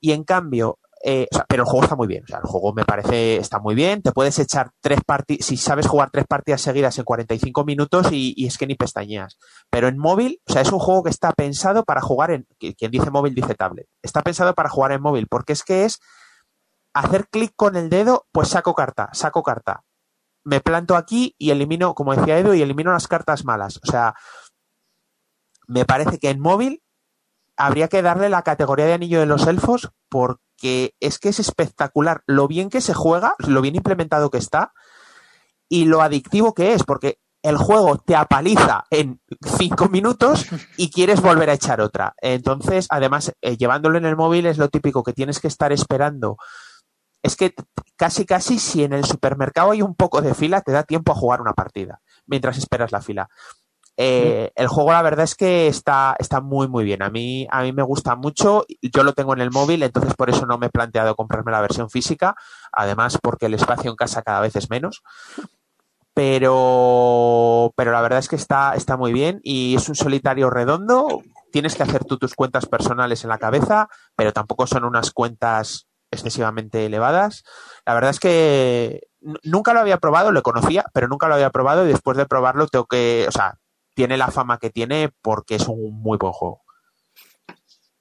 Y 0.00 0.12
en 0.12 0.24
cambio, 0.24 0.78
eh, 1.06 1.28
pero 1.46 1.64
el 1.64 1.68
juego 1.68 1.84
está 1.84 1.96
muy 1.96 2.06
bien. 2.06 2.24
O 2.24 2.26
sea, 2.26 2.38
el 2.38 2.44
juego 2.44 2.72
me 2.72 2.86
parece 2.86 3.36
está 3.36 3.58
muy 3.58 3.74
bien. 3.74 4.00
Te 4.00 4.10
puedes 4.10 4.38
echar 4.38 4.70
tres 4.80 5.00
partidas, 5.04 5.44
si 5.44 5.58
sabes 5.58 5.86
jugar 5.86 6.08
tres 6.10 6.24
partidas 6.26 6.62
seguidas 6.62 6.98
en 6.98 7.04
45 7.04 7.62
minutos 7.66 8.06
y, 8.10 8.46
es 8.46 8.56
que 8.56 8.66
ni 8.66 8.74
pestañeas. 8.74 9.36
Pero 9.68 9.88
en 9.88 9.98
móvil, 9.98 10.40
o 10.48 10.52
sea, 10.52 10.62
es 10.62 10.72
un 10.72 10.78
juego 10.78 11.02
que 11.02 11.10
está 11.10 11.32
pensado 11.32 11.84
para 11.84 12.00
jugar 12.00 12.30
en, 12.30 12.46
quien 12.58 12.90
dice 12.90 13.10
móvil 13.10 13.34
dice 13.34 13.54
tablet. 13.54 13.86
Está 14.02 14.22
pensado 14.22 14.54
para 14.54 14.70
jugar 14.70 14.92
en 14.92 15.02
móvil 15.02 15.26
porque 15.28 15.52
es 15.52 15.62
que 15.62 15.84
es 15.84 16.00
hacer 16.94 17.28
clic 17.28 17.52
con 17.54 17.76
el 17.76 17.90
dedo, 17.90 18.26
pues 18.32 18.48
saco 18.48 18.74
carta, 18.74 19.10
saco 19.12 19.42
carta. 19.42 19.82
Me 20.42 20.60
planto 20.60 20.96
aquí 20.96 21.34
y 21.36 21.50
elimino, 21.50 21.94
como 21.94 22.16
decía 22.16 22.38
Edu, 22.38 22.54
y 22.54 22.62
elimino 22.62 22.92
las 22.92 23.08
cartas 23.08 23.44
malas. 23.44 23.78
O 23.82 23.90
sea, 23.90 24.14
me 25.66 25.84
parece 25.84 26.18
que 26.18 26.30
en 26.30 26.40
móvil 26.40 26.82
habría 27.58 27.88
que 27.88 28.00
darle 28.00 28.30
la 28.30 28.42
categoría 28.42 28.86
de 28.86 28.94
anillo 28.94 29.20
de 29.20 29.26
los 29.26 29.46
elfos 29.46 29.90
es 31.00 31.18
que 31.18 31.28
es 31.28 31.40
espectacular 31.40 32.22
lo 32.26 32.48
bien 32.48 32.70
que 32.70 32.80
se 32.80 32.94
juega, 32.94 33.34
lo 33.38 33.60
bien 33.60 33.76
implementado 33.76 34.30
que 34.30 34.38
está 34.38 34.72
y 35.68 35.84
lo 35.84 36.02
adictivo 36.02 36.54
que 36.54 36.72
es, 36.72 36.84
porque 36.84 37.18
el 37.42 37.58
juego 37.58 37.98
te 37.98 38.16
apaliza 38.16 38.84
en 38.90 39.20
cinco 39.58 39.88
minutos 39.88 40.46
y 40.78 40.90
quieres 40.90 41.20
volver 41.20 41.50
a 41.50 41.54
echar 41.54 41.82
otra. 41.82 42.14
Entonces, 42.22 42.86
además, 42.88 43.34
eh, 43.42 43.58
llevándolo 43.58 43.98
en 43.98 44.06
el 44.06 44.16
móvil 44.16 44.46
es 44.46 44.56
lo 44.56 44.70
típico 44.70 45.02
que 45.02 45.12
tienes 45.12 45.40
que 45.40 45.48
estar 45.48 45.70
esperando. 45.70 46.38
Es 47.22 47.36
que 47.36 47.54
casi, 47.96 48.24
casi 48.24 48.58
si 48.58 48.82
en 48.84 48.94
el 48.94 49.04
supermercado 49.04 49.72
hay 49.72 49.82
un 49.82 49.94
poco 49.94 50.22
de 50.22 50.34
fila, 50.34 50.62
te 50.62 50.72
da 50.72 50.84
tiempo 50.84 51.12
a 51.12 51.16
jugar 51.16 51.42
una 51.42 51.52
partida 51.52 52.00
mientras 52.26 52.56
esperas 52.56 52.92
la 52.92 53.02
fila. 53.02 53.28
Eh, 53.96 54.50
el 54.56 54.66
juego 54.66 54.90
la 54.90 55.02
verdad 55.02 55.24
es 55.24 55.36
que 55.36 55.68
está, 55.68 56.16
está 56.18 56.40
muy 56.40 56.68
muy 56.68 56.84
bien. 56.84 57.02
A 57.02 57.10
mí, 57.10 57.46
a 57.50 57.62
mí 57.62 57.72
me 57.72 57.82
gusta 57.82 58.16
mucho. 58.16 58.64
Yo 58.80 59.02
lo 59.02 59.12
tengo 59.12 59.34
en 59.34 59.40
el 59.40 59.50
móvil, 59.50 59.82
entonces 59.82 60.14
por 60.14 60.30
eso 60.30 60.46
no 60.46 60.58
me 60.58 60.66
he 60.66 60.70
planteado 60.70 61.14
comprarme 61.14 61.52
la 61.52 61.60
versión 61.60 61.90
física. 61.90 62.34
Además, 62.72 63.18
porque 63.22 63.46
el 63.46 63.54
espacio 63.54 63.90
en 63.90 63.96
casa 63.96 64.22
cada 64.22 64.40
vez 64.40 64.56
es 64.56 64.70
menos. 64.70 65.02
Pero, 66.14 67.72
pero 67.76 67.90
la 67.90 68.00
verdad 68.00 68.20
es 68.20 68.28
que 68.28 68.36
está, 68.36 68.74
está 68.74 68.96
muy 68.96 69.12
bien 69.12 69.40
y 69.42 69.74
es 69.74 69.88
un 69.88 69.96
solitario 69.96 70.48
redondo. 70.48 71.22
Tienes 71.50 71.74
que 71.74 71.82
hacer 71.82 72.04
tú 72.04 72.18
tus 72.18 72.34
cuentas 72.34 72.66
personales 72.66 73.24
en 73.24 73.30
la 73.30 73.38
cabeza, 73.38 73.88
pero 74.14 74.32
tampoco 74.32 74.66
son 74.66 74.84
unas 74.84 75.10
cuentas 75.10 75.88
excesivamente 76.12 76.86
elevadas. 76.86 77.42
La 77.84 77.94
verdad 77.94 78.10
es 78.10 78.20
que 78.20 79.08
nunca 79.42 79.74
lo 79.74 79.80
había 79.80 79.98
probado, 79.98 80.30
lo 80.30 80.42
conocía, 80.42 80.84
pero 80.92 81.08
nunca 81.08 81.28
lo 81.28 81.34
había 81.34 81.50
probado 81.50 81.84
y 81.84 81.88
después 81.88 82.16
de 82.16 82.26
probarlo 82.26 82.68
tengo 82.68 82.86
que, 82.86 83.26
o 83.28 83.32
sea, 83.32 83.58
tiene 83.94 84.16
la 84.16 84.30
fama 84.30 84.58
que 84.58 84.70
tiene 84.70 85.10
porque 85.22 85.56
es 85.56 85.68
un 85.68 86.02
muy 86.02 86.18
buen 86.18 86.32
juego. 86.32 86.62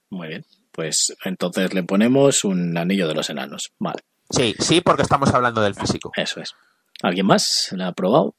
Muy 0.10 0.28
bien, 0.28 0.46
pues 0.72 1.16
entonces 1.24 1.74
le 1.74 1.84
ponemos 1.84 2.44
un 2.44 2.78
anillo 2.78 3.08
de 3.08 3.16
los 3.16 3.30
enanos. 3.30 3.74
Vale. 3.80 4.02
Sí, 4.30 4.56
sí, 4.60 4.82
porque 4.82 5.04
estamos 5.04 5.34
hablando 5.34 5.62
del 5.62 5.76
físico. 5.76 6.12
Eso 6.16 6.42
es. 6.42 6.56
¿Alguien 7.02 7.26
más 7.26 7.70
la 7.72 7.88
ha 7.88 7.92
probado? 7.94 8.36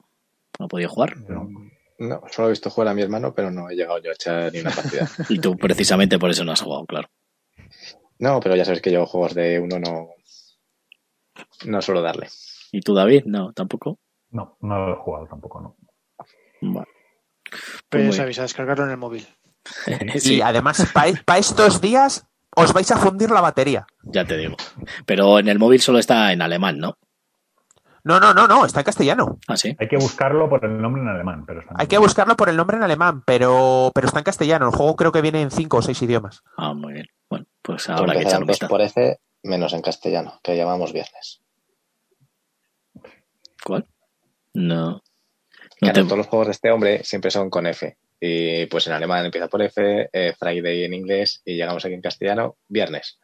¿No 0.58 0.66
ha 0.66 0.68
podido 0.68 0.88
jugar? 0.88 1.16
No. 1.18 2.22
solo 2.30 2.48
he 2.48 2.50
visto 2.52 2.70
jugar 2.70 2.88
a 2.88 2.94
mi 2.94 3.02
hermano, 3.02 3.34
pero 3.34 3.50
no 3.50 3.68
he 3.70 3.74
llegado 3.74 4.00
yo 4.00 4.10
a 4.10 4.14
echar 4.14 4.52
ni 4.52 4.60
una 4.60 4.70
partida. 4.70 5.08
y 5.28 5.38
tú 5.38 5.56
precisamente 5.56 6.18
por 6.18 6.30
eso 6.30 6.44
no 6.44 6.52
has 6.52 6.60
jugado, 6.60 6.86
claro. 6.86 7.08
No, 8.18 8.40
pero 8.40 8.56
ya 8.56 8.64
sabes 8.64 8.80
que 8.80 8.92
yo 8.92 9.06
juegos 9.06 9.34
de 9.34 9.58
uno 9.58 9.78
no, 9.78 10.10
no 11.66 11.82
suelo 11.82 12.02
darle. 12.02 12.28
¿Y 12.72 12.80
tú, 12.80 12.94
David? 12.94 13.24
No, 13.26 13.52
tampoco. 13.52 13.98
No, 14.30 14.56
no 14.60 14.86
lo 14.86 14.92
he 14.94 14.96
jugado 14.96 15.26
tampoco, 15.26 15.60
no. 15.60 15.76
Vale. 16.60 16.88
Pero 17.88 18.04
pues 18.04 18.16
ya 18.16 18.22
sabéis, 18.22 18.38
a 18.38 18.42
descargarlo 18.42 18.84
en 18.84 18.90
el 18.90 18.96
móvil. 18.96 19.26
Y 20.24 20.40
además, 20.40 20.86
para 20.92 21.38
estos 21.38 21.80
días 21.80 22.26
os 22.54 22.72
vais 22.72 22.90
a 22.90 22.98
fundir 22.98 23.30
la 23.30 23.40
batería. 23.40 23.86
Ya 24.02 24.24
te 24.24 24.36
digo. 24.36 24.56
Pero 25.06 25.38
en 25.38 25.48
el 25.48 25.58
móvil 25.58 25.80
solo 25.80 25.98
está 25.98 26.32
en 26.32 26.42
alemán, 26.42 26.78
¿no? 26.78 26.98
No, 28.04 28.20
no, 28.20 28.34
no, 28.34 28.46
no, 28.46 28.66
está 28.66 28.80
en 28.80 28.84
castellano. 28.84 29.38
Ah, 29.48 29.56
sí. 29.56 29.74
Hay 29.78 29.88
que 29.88 29.96
buscarlo 29.96 30.48
por 30.50 30.62
el 30.64 30.80
nombre 30.80 31.00
en 31.00 31.08
alemán, 31.08 31.44
pero 31.46 31.62
Hay 31.74 31.86
que 31.86 31.96
buscarlo 31.96 32.36
por 32.36 32.50
el 32.50 32.56
nombre 32.56 32.76
en 32.76 32.82
alemán, 32.82 33.22
pero, 33.24 33.90
pero 33.94 34.06
está 34.06 34.18
en 34.18 34.24
castellano. 34.24 34.66
El 34.66 34.76
juego 34.76 34.94
creo 34.94 35.10
que 35.10 35.22
viene 35.22 35.40
en 35.40 35.50
cinco 35.50 35.78
o 35.78 35.82
seis 35.82 36.00
idiomas. 36.02 36.42
Ah, 36.58 36.74
muy 36.74 36.92
bien. 36.92 37.06
Bueno, 37.30 37.46
pues 37.62 37.88
ahora 37.88 38.12
que 38.12 38.22
echar 38.22 38.42
un 38.42 38.68
por 38.68 38.82
F 38.82 39.18
menos 39.42 39.72
en 39.72 39.80
castellano, 39.80 40.38
que 40.42 40.54
llamamos 40.54 40.92
viernes. 40.92 41.40
¿Cuál? 43.64 43.86
No 44.52 45.02
todos 45.80 46.18
los 46.18 46.26
juegos 46.26 46.48
de 46.48 46.52
este 46.52 46.70
hombre 46.70 47.02
siempre 47.04 47.30
son 47.30 47.50
con 47.50 47.66
F. 47.66 47.96
Y 48.20 48.66
pues 48.66 48.86
en 48.86 48.92
alemán 48.94 49.24
empieza 49.26 49.48
por 49.48 49.60
F, 49.62 50.08
eh, 50.12 50.34
Friday 50.38 50.84
en 50.84 50.94
inglés 50.94 51.42
y 51.44 51.56
llegamos 51.56 51.84
aquí 51.84 51.94
en 51.94 52.00
castellano, 52.00 52.56
viernes. 52.68 53.18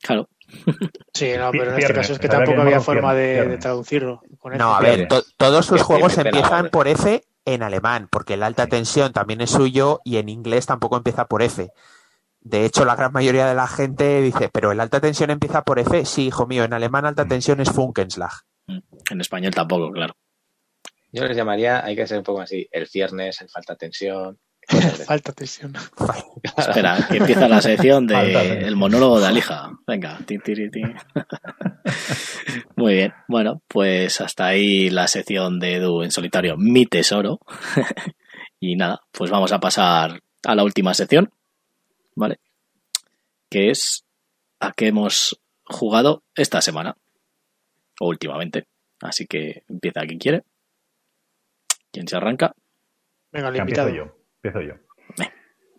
Claro. 0.00 0.28
Sí, 1.16 1.32
no, 1.38 1.52
pero 1.52 1.62
en 1.62 1.68
este 1.68 1.76
Viernes, 1.76 1.96
caso 1.96 2.12
es 2.14 2.18
que 2.18 2.26
¿verdad 2.26 2.40
tampoco 2.44 2.62
había 2.62 2.76
no? 2.76 2.82
forma 2.82 3.14
de, 3.14 3.32
Viernes. 3.34 3.50
de 3.52 3.58
traducirlo. 3.58 4.20
con 4.40 4.52
F. 4.52 4.58
No, 4.58 4.74
a 4.74 4.80
ver, 4.80 5.06
to- 5.06 5.22
todos 5.36 5.64
sus 5.64 5.80
juegos 5.80 6.18
empiezan 6.18 6.70
por 6.70 6.88
F 6.88 7.22
en 7.44 7.62
alemán, 7.62 8.08
porque 8.10 8.34
el 8.34 8.42
alta 8.42 8.66
tensión 8.66 9.12
también 9.12 9.40
es 9.40 9.50
suyo 9.50 10.00
y 10.04 10.16
en 10.16 10.28
inglés 10.28 10.66
tampoco 10.66 10.96
empieza 10.96 11.26
por 11.26 11.40
F. 11.42 11.70
De 12.40 12.64
hecho, 12.64 12.84
la 12.84 12.96
gran 12.96 13.12
mayoría 13.12 13.46
de 13.46 13.54
la 13.54 13.68
gente 13.68 14.20
dice, 14.22 14.50
pero 14.52 14.72
el 14.72 14.80
alta 14.80 15.00
tensión 15.00 15.30
empieza 15.30 15.62
por 15.62 15.78
F. 15.78 16.04
Sí, 16.04 16.26
hijo 16.26 16.48
mío, 16.48 16.64
en 16.64 16.72
alemán 16.74 17.06
alta 17.06 17.26
tensión 17.26 17.60
es 17.60 17.70
Funkenschlag. 17.70 18.32
En 18.66 19.20
español 19.20 19.54
tampoco, 19.54 19.92
claro. 19.92 20.16
Yo 21.14 21.24
les 21.26 21.36
llamaría, 21.36 21.84
hay 21.84 21.94
que 21.94 22.06
ser 22.06 22.18
un 22.18 22.24
poco 22.24 22.40
así, 22.40 22.66
el 22.72 22.88
viernes, 22.92 23.40
el 23.40 23.48
falta 23.48 23.76
tensión. 23.76 24.38
Falta 25.06 25.32
tensión. 25.32 25.74
Espera, 26.56 27.06
que 27.10 27.18
empieza 27.18 27.46
la 27.46 27.60
sección 27.60 28.08
Falta 28.08 28.42
de- 28.42 28.56
del 28.56 28.76
monólogo 28.76 29.20
de 29.20 29.26
Alija. 29.26 29.70
Venga, 29.86 30.18
ti, 30.26 30.38
ti, 30.38 30.70
ti. 30.70 30.80
Muy 32.76 32.94
bien. 32.94 33.12
Bueno, 33.28 33.62
pues 33.68 34.20
hasta 34.22 34.46
ahí 34.46 34.88
la 34.90 35.06
sección 35.06 35.60
de 35.60 35.74
Edu 35.74 36.02
en 36.02 36.10
solitario, 36.10 36.56
mi 36.56 36.86
tesoro. 36.86 37.40
y 38.60 38.76
nada, 38.76 39.02
pues 39.12 39.30
vamos 39.30 39.52
a 39.52 39.60
pasar 39.60 40.22
a 40.44 40.54
la 40.54 40.64
última 40.64 40.94
sección, 40.94 41.30
¿vale? 42.14 42.40
Que 43.50 43.70
es 43.70 44.04
a 44.60 44.72
qué 44.72 44.88
hemos 44.88 45.38
jugado 45.64 46.22
esta 46.34 46.62
semana 46.62 46.96
o 48.00 48.08
últimamente. 48.08 48.66
Así 49.00 49.26
que 49.26 49.62
empieza 49.68 50.00
quien 50.06 50.18
quiere. 50.18 50.42
¿Quién 51.94 52.08
se 52.08 52.16
arranca? 52.16 52.52
Venga, 53.30 53.48
el 53.50 53.54
Ya 53.54 53.62
empiezo 53.62 53.88
invitado. 53.88 54.08
yo. 54.10 54.18
Empiezo 54.42 54.60
yo. 54.62 54.74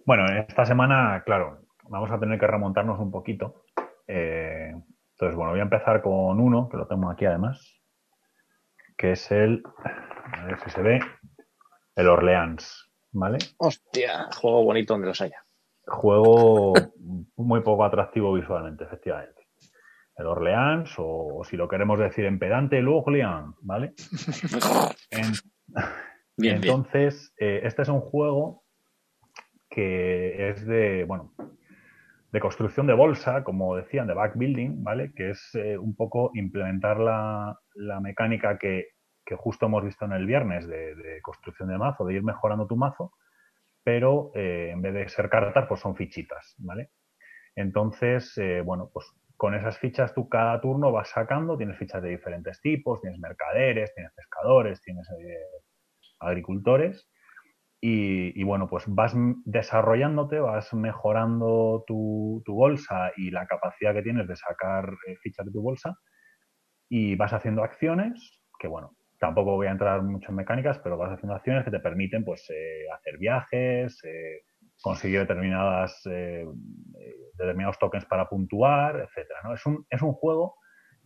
Bueno, 0.05 0.25
esta 0.27 0.65
semana, 0.65 1.21
claro, 1.25 1.59
vamos 1.89 2.09
a 2.09 2.17
tener 2.17 2.39
que 2.39 2.47
remontarnos 2.47 2.97
un 3.01 3.11
poquito. 3.11 3.63
Eh, 4.07 4.69
entonces, 5.11 5.35
bueno, 5.35 5.51
voy 5.51 5.59
a 5.59 5.63
empezar 5.63 6.01
con 6.01 6.39
uno, 6.39 6.69
que 6.69 6.77
lo 6.77 6.87
tengo 6.87 7.09
aquí 7.11 7.25
además, 7.25 7.81
que 8.97 9.11
es 9.11 9.29
el, 9.29 9.61
a 10.31 10.45
ver 10.45 10.57
si 10.61 10.69
se 10.69 10.81
ve, 10.81 11.01
el 11.97 12.07
Orleans, 12.07 12.89
¿vale? 13.11 13.39
Hostia, 13.57 14.29
juego 14.37 14.63
bonito 14.63 14.93
donde 14.93 15.07
los 15.07 15.19
haya. 15.19 15.43
Juego 15.85 16.93
muy 17.35 17.59
poco 17.59 17.83
atractivo 17.83 18.31
visualmente, 18.33 18.85
efectivamente. 18.85 19.49
El 20.17 20.27
Orleans, 20.27 20.93
o, 20.97 21.39
o 21.39 21.43
si 21.43 21.57
lo 21.57 21.67
queremos 21.67 21.99
decir 21.99 22.23
en 22.23 22.39
pedante, 22.39 22.77
el 22.77 22.87
Orleans, 22.87 23.53
¿vale? 23.63 23.93
En- 25.11 25.33
Bien. 26.37 26.55
Entonces, 26.55 27.33
eh, 27.39 27.61
este 27.63 27.83
es 27.83 27.89
un 27.89 28.01
juego 28.01 28.63
que 29.69 30.49
es 30.49 30.65
de, 30.65 31.05
bueno, 31.05 31.33
de 32.31 32.39
construcción 32.39 32.87
de 32.87 32.93
bolsa, 32.93 33.43
como 33.43 33.75
decían, 33.75 34.07
de 34.07 34.13
backbuilding, 34.13 34.83
¿vale? 34.83 35.13
Que 35.13 35.31
es 35.31 35.55
eh, 35.55 35.77
un 35.77 35.95
poco 35.95 36.31
implementar 36.33 36.99
la, 36.99 37.59
la 37.75 37.99
mecánica 38.01 38.57
que, 38.57 38.87
que 39.25 39.35
justo 39.35 39.65
hemos 39.65 39.83
visto 39.83 40.05
en 40.05 40.11
el 40.11 40.25
viernes 40.25 40.67
de, 40.67 41.19
construcción 41.21 41.69
de 41.69 41.77
mazo, 41.77 42.05
de 42.05 42.15
ir 42.15 42.23
mejorando 42.23 42.67
tu 42.67 42.75
mazo, 42.75 43.13
pero 43.83 44.31
eh, 44.35 44.71
en 44.71 44.81
vez 44.81 44.93
de 44.93 45.07
ser 45.07 45.29
cartas, 45.29 45.65
pues 45.67 45.79
son 45.79 45.95
fichitas, 45.95 46.55
¿vale? 46.57 46.91
Entonces, 47.55 48.37
bueno, 48.65 48.89
pues 48.93 49.05
con 49.37 49.55
esas 49.55 49.77
fichas 49.77 50.13
tú 50.13 50.29
cada 50.29 50.59
turno 50.61 50.91
vas 50.91 51.09
sacando, 51.09 51.57
tienes 51.57 51.77
fichas 51.77 52.01
de 52.01 52.09
diferentes 52.09 52.61
tipos, 52.61 53.01
tienes 53.01 53.19
mercaderes, 53.19 53.93
tienes 53.93 54.13
pescadores, 54.13 54.81
tienes 54.81 55.07
eh, 55.19 55.37
agricultores 56.19 57.09
y, 57.87 58.43
bueno, 58.43 58.67
pues 58.67 58.85
vas 58.87 59.13
desarrollándote, 59.45 60.39
vas 60.39 60.73
mejorando 60.73 61.83
tu, 61.85 62.41
tu 62.43 62.55
bolsa 62.55 63.11
y 63.15 63.29
la 63.29 63.45
capacidad 63.45 63.93
que 63.93 64.01
tienes 64.01 64.27
de 64.27 64.35
sacar 64.35 64.89
eh, 65.07 65.15
fichas 65.21 65.45
de 65.45 65.51
tu 65.51 65.61
bolsa 65.61 65.95
y 66.89 67.15
vas 67.15 67.33
haciendo 67.33 67.63
acciones 67.63 68.41
que 68.59 68.67
bueno, 68.67 68.95
tampoco 69.19 69.55
voy 69.55 69.67
a 69.67 69.71
entrar 69.71 70.01
mucho 70.01 70.29
en 70.29 70.35
mecánicas, 70.35 70.79
pero 70.79 70.97
vas 70.97 71.11
haciendo 71.11 71.35
acciones 71.35 71.63
que 71.63 71.71
te 71.71 71.79
permiten 71.79 72.23
pues 72.23 72.49
eh, 72.49 72.85
hacer 72.93 73.17
viajes, 73.17 74.03
eh, 74.03 74.43
conseguir 74.85 75.21
determinadas 75.21 75.99
eh, 76.05 76.45
determinados 77.39 77.79
tokens 77.79 78.05
para 78.05 78.29
puntuar, 78.29 78.99
etcétera. 78.99 79.39
¿no? 79.43 79.55
Es, 79.55 79.65
un, 79.65 79.83
es 79.89 79.99
un 80.03 80.13
juego 80.13 80.57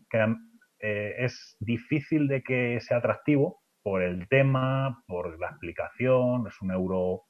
que 0.10 0.36
eh, 0.80 1.16
es 1.20 1.56
difícil 1.62 2.28
de 2.28 2.44
que 2.44 2.82
sea 2.82 2.98
atractivo 2.98 3.62
por 3.82 4.02
el 4.02 4.28
tema, 4.28 5.02
por 5.08 5.40
la 5.40 5.48
explicación, 5.48 6.46
es 6.48 6.62
un 6.62 6.72
euro 6.72 7.22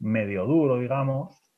medio 0.00 0.46
duro, 0.46 0.80
digamos, 0.80 1.54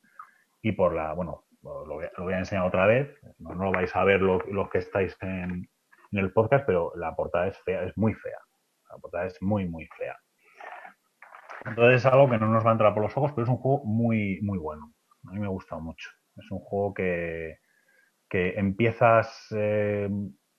y 0.60 0.72
por 0.72 0.94
la, 0.94 1.14
bueno, 1.14 1.46
lo 1.62 1.86
voy 1.86 2.04
a, 2.04 2.10
lo 2.18 2.24
voy 2.24 2.34
a 2.34 2.40
enseñar 2.40 2.66
otra 2.66 2.84
vez, 2.84 3.18
no, 3.38 3.54
no 3.54 3.64
lo 3.64 3.72
vais 3.72 3.96
a 3.96 4.04
ver 4.04 4.20
los 4.20 4.44
lo 4.48 4.68
que 4.68 4.78
estáis 4.80 5.16
en, 5.22 5.66
en 6.12 6.18
el 6.18 6.30
podcast, 6.34 6.66
pero 6.66 6.92
la 6.94 7.16
portada 7.16 7.48
es 7.48 7.58
fea, 7.62 7.84
es 7.84 7.96
muy 7.96 8.12
fea. 8.12 8.38
La 8.90 8.98
portada 8.98 9.24
es 9.24 9.40
muy, 9.40 9.66
muy 9.66 9.86
fea. 9.96 10.18
Entonces 11.64 11.96
es 11.96 12.06
algo 12.06 12.28
que 12.28 12.38
no 12.38 12.48
nos 12.48 12.64
va 12.64 12.70
a 12.70 12.72
entrar 12.72 12.94
por 12.94 13.02
los 13.02 13.16
ojos, 13.16 13.32
pero 13.32 13.44
es 13.44 13.50
un 13.50 13.58
juego 13.58 13.84
muy, 13.84 14.40
muy 14.42 14.58
bueno. 14.58 14.92
A 15.28 15.32
mí 15.32 15.40
me 15.40 15.46
ha 15.46 15.50
gustado 15.50 15.80
mucho. 15.80 16.08
Es 16.36 16.50
un 16.50 16.60
juego 16.60 16.94
que, 16.94 17.58
que 18.28 18.54
empiezas 18.58 19.46
eh, 19.50 20.08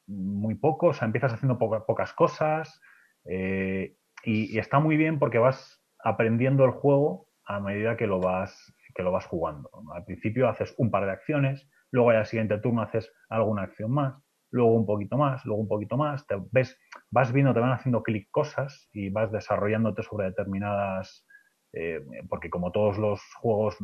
muy 0.08 0.56
poco, 0.56 0.88
o 0.88 0.94
sea, 0.94 1.06
empiezas 1.06 1.34
haciendo 1.34 1.58
poca, 1.58 1.86
pocas 1.86 2.14
cosas 2.14 2.80
eh, 3.26 3.96
y, 4.24 4.56
y, 4.56 4.60
está 4.60 4.80
muy 4.80 4.98
bien 4.98 5.20
porque 5.20 5.40
vas 5.40 5.82
aprendiendo 6.04 6.66
el 6.66 6.72
juego 6.72 7.28
a 7.46 7.60
medida 7.60 7.98
que 7.98 8.08
lo 8.08 8.20
vas, 8.20 8.74
que 8.94 9.04
lo 9.04 9.12
vas 9.12 9.26
jugando. 9.26 9.70
Al 9.94 10.04
principio 10.06 10.48
haces 10.50 10.76
un 10.78 10.92
par 10.92 11.06
de 11.06 11.12
acciones, 11.12 11.68
luego 11.92 12.12
al 12.12 12.26
siguiente 12.26 12.60
turno 12.60 12.82
haces 12.82 13.12
alguna 13.30 13.64
acción 13.64 13.92
más, 13.92 14.22
luego 14.52 14.74
un 14.74 14.86
poquito 14.86 15.18
más, 15.18 15.46
luego 15.46 15.62
un 15.62 15.68
poquito 15.68 15.98
más, 15.98 16.28
te 16.28 16.36
ves, 16.52 16.78
vas 17.10 17.32
viendo, 17.32 17.54
te 17.54 17.60
van 17.60 17.72
haciendo 17.72 18.04
clic 18.04 18.30
cosas 18.32 18.90
y 18.94 19.10
vas 19.10 19.32
desarrollándote 19.32 20.04
sobre 20.04 20.28
determinadas, 20.28 21.26
eh, 21.74 22.02
porque 22.30 22.50
como 22.50 22.72
todos 22.72 22.98
los 22.98 23.22
juegos, 23.36 23.78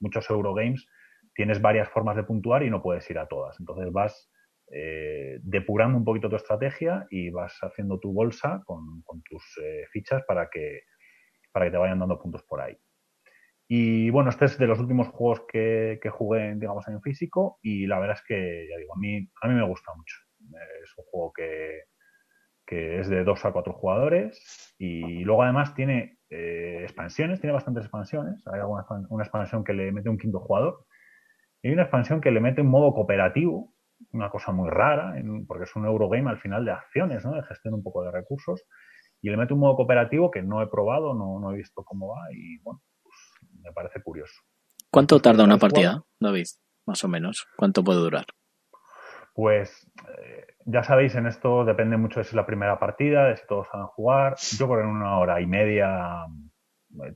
muchos 0.00 0.30
Eurogames, 0.30 0.86
tienes 1.34 1.60
varias 1.60 1.88
formas 1.90 2.16
de 2.16 2.22
puntuar 2.22 2.62
y 2.62 2.70
no 2.70 2.82
puedes 2.82 3.08
ir 3.10 3.18
a 3.18 3.26
todas. 3.26 3.58
Entonces 3.60 3.92
vas 3.92 4.30
eh, 4.72 5.38
depurando 5.42 5.98
un 5.98 6.04
poquito 6.04 6.28
tu 6.28 6.36
estrategia 6.36 7.06
y 7.10 7.30
vas 7.30 7.56
haciendo 7.60 7.98
tu 7.98 8.12
bolsa 8.12 8.62
con, 8.64 9.02
tus 9.28 9.42
eh, 9.62 9.84
fichas 9.92 10.24
para 10.26 10.48
que, 10.48 10.82
para 11.52 11.66
que 11.66 11.72
te 11.72 11.78
vayan 11.78 11.98
dando 11.98 12.18
puntos 12.18 12.42
por 12.44 12.60
ahí. 12.60 12.76
Y 13.68 14.10
bueno, 14.10 14.30
este 14.30 14.44
es 14.44 14.58
de 14.58 14.66
los 14.66 14.78
últimos 14.78 15.08
juegos 15.08 15.42
que, 15.48 15.98
que, 16.00 16.10
jugué, 16.10 16.54
digamos, 16.54 16.86
en 16.88 17.02
físico 17.02 17.58
y 17.62 17.86
la 17.86 17.98
verdad 17.98 18.16
es 18.16 18.24
que, 18.24 18.68
ya 18.70 18.76
digo, 18.76 18.94
a 18.94 18.98
mí, 18.98 19.28
a 19.42 19.48
mí 19.48 19.54
me 19.54 19.66
gusta 19.66 19.92
mucho. 19.96 20.16
Es 20.82 20.94
un 20.96 21.04
juego 21.06 21.32
que, 21.32 21.82
que 22.66 23.00
es 23.00 23.08
de 23.08 23.24
dos 23.24 23.44
a 23.44 23.52
cuatro 23.52 23.72
jugadores 23.72 24.74
y 24.78 25.24
luego 25.24 25.42
además 25.42 25.74
tiene 25.74 26.18
eh, 26.30 26.80
expansiones, 26.82 27.40
tiene 27.40 27.54
bastantes 27.54 27.84
expansiones. 27.84 28.46
Hay 28.46 28.60
alguna, 28.60 28.84
una 29.08 29.24
expansión 29.24 29.64
que 29.64 29.72
le 29.72 29.92
mete 29.92 30.10
un 30.10 30.18
quinto 30.18 30.40
jugador 30.40 30.86
y 31.62 31.68
hay 31.68 31.74
una 31.74 31.82
expansión 31.82 32.20
que 32.20 32.30
le 32.30 32.40
mete 32.40 32.60
un 32.60 32.68
modo 32.68 32.92
cooperativo, 32.92 33.72
una 34.12 34.30
cosa 34.30 34.52
muy 34.52 34.68
rara, 34.68 35.14
porque 35.46 35.64
es 35.64 35.74
un 35.76 35.86
Eurogame 35.86 36.30
al 36.30 36.38
final 36.38 36.64
de 36.64 36.72
acciones, 36.72 37.24
¿no? 37.24 37.34
de 37.34 37.42
gestión 37.44 37.74
un 37.74 37.82
poco 37.82 38.04
de 38.04 38.10
recursos 38.10 38.64
y 39.22 39.30
le 39.30 39.36
mete 39.36 39.54
un 39.54 39.60
modo 39.60 39.76
cooperativo 39.76 40.30
que 40.30 40.42
no 40.42 40.60
he 40.62 40.66
probado, 40.66 41.14
no, 41.14 41.40
no 41.40 41.52
he 41.52 41.56
visto 41.56 41.82
cómo 41.84 42.08
va 42.08 42.20
y 42.32 42.58
bueno, 42.58 42.80
me 43.66 43.72
parece 43.72 44.02
curioso. 44.02 44.40
¿Cuánto 44.90 45.20
tarda 45.20 45.44
una 45.44 45.58
partida, 45.58 46.02
David? 46.20 46.46
Más 46.86 47.02
o 47.04 47.08
menos. 47.08 47.46
¿Cuánto 47.56 47.82
puede 47.82 47.98
durar? 47.98 48.24
Pues 49.34 49.90
eh, 50.18 50.46
ya 50.64 50.82
sabéis, 50.82 51.14
en 51.16 51.26
esto 51.26 51.64
depende 51.64 51.96
mucho 51.96 52.20
de 52.20 52.24
si 52.24 52.30
es 52.30 52.34
la 52.34 52.46
primera 52.46 52.78
partida, 52.78 53.26
de 53.26 53.36
si 53.36 53.46
todos 53.46 53.68
saben 53.70 53.88
jugar. 53.88 54.36
Yo 54.56 54.66
creo 54.68 54.80
en 54.80 54.86
una 54.86 55.18
hora 55.18 55.40
y 55.40 55.46
media. 55.46 56.24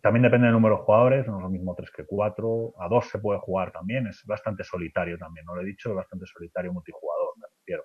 También 0.03 0.25
depende 0.25 0.47
del 0.47 0.55
número 0.55 0.77
de 0.77 0.83
jugadores, 0.83 1.27
no 1.27 1.37
es 1.37 1.43
lo 1.43 1.49
mismo 1.49 1.75
tres 1.75 1.91
que 1.91 2.05
cuatro. 2.05 2.75
A 2.79 2.89
dos 2.89 3.09
se 3.09 3.19
puede 3.19 3.39
jugar 3.39 3.73
también, 3.73 4.09
es 4.09 4.23
bastante 4.27 4.65
solitario 4.65 5.17
también, 5.17 5.47
no 5.47 5.55
lo 5.55 5.63
he 5.63 5.65
dicho, 5.65 5.91
es 5.91 5.97
bastante 5.97 6.27
solitario 6.27 6.73
multijugador, 6.73 7.39
me 7.39 7.47
refiero. 7.57 7.85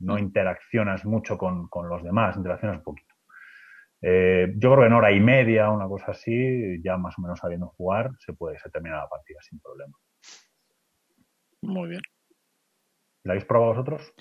No 0.00 0.18
interaccionas 0.18 1.04
mucho 1.04 1.38
con, 1.38 1.68
con 1.68 1.88
los 1.88 2.02
demás, 2.02 2.36
interaccionas 2.36 2.78
un 2.78 2.82
poquito. 2.82 3.05
Eh, 4.02 4.52
yo 4.56 4.70
creo 4.72 4.82
que 4.82 4.86
en 4.86 4.92
hora 4.92 5.12
y 5.12 5.20
media, 5.20 5.70
una 5.70 5.88
cosa 5.88 6.12
así, 6.12 6.80
ya 6.82 6.96
más 6.96 7.18
o 7.18 7.22
menos 7.22 7.38
sabiendo 7.38 7.68
jugar, 7.76 8.10
se 8.18 8.32
puede, 8.32 8.58
se 8.58 8.70
termina 8.70 8.98
la 8.98 9.08
partida 9.08 9.38
sin 9.42 9.58
problema. 9.60 9.96
Muy 11.62 11.90
bien. 11.90 12.02
¿La 13.24 13.32
habéis 13.32 13.46
probado 13.46 13.72
vosotros? 13.72 14.14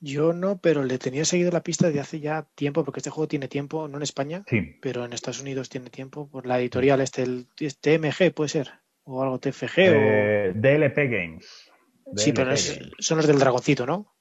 Yo 0.00 0.32
no, 0.32 0.58
pero 0.58 0.84
le 0.84 0.98
tenía 0.98 1.24
seguido 1.24 1.50
la 1.50 1.62
pista 1.62 1.90
de 1.90 2.00
hace 2.00 2.20
ya 2.20 2.46
tiempo, 2.54 2.84
porque 2.84 3.00
este 3.00 3.10
juego 3.10 3.28
tiene 3.28 3.48
tiempo, 3.48 3.88
no 3.88 3.96
en 3.96 4.02
España, 4.02 4.44
sí. 4.46 4.76
pero 4.80 5.04
en 5.04 5.12
Estados 5.12 5.40
Unidos 5.40 5.68
tiene 5.68 5.90
tiempo, 5.90 6.28
por 6.28 6.46
la 6.46 6.60
editorial, 6.60 7.00
este, 7.00 7.22
el 7.22 7.46
TMG 7.56 8.32
puede 8.34 8.48
ser, 8.48 8.70
o 9.04 9.22
algo 9.22 9.38
TFG. 9.38 9.78
Eh, 9.78 10.52
o... 10.54 10.58
DLP 10.58 10.96
Games. 10.96 11.70
DLP 12.04 12.18
sí, 12.18 12.32
pero 12.32 12.52
es, 12.52 12.78
Games. 12.78 12.92
son 12.98 13.16
los 13.18 13.26
del 13.26 13.38
dragoncito, 13.38 13.86
¿no? 13.86 14.14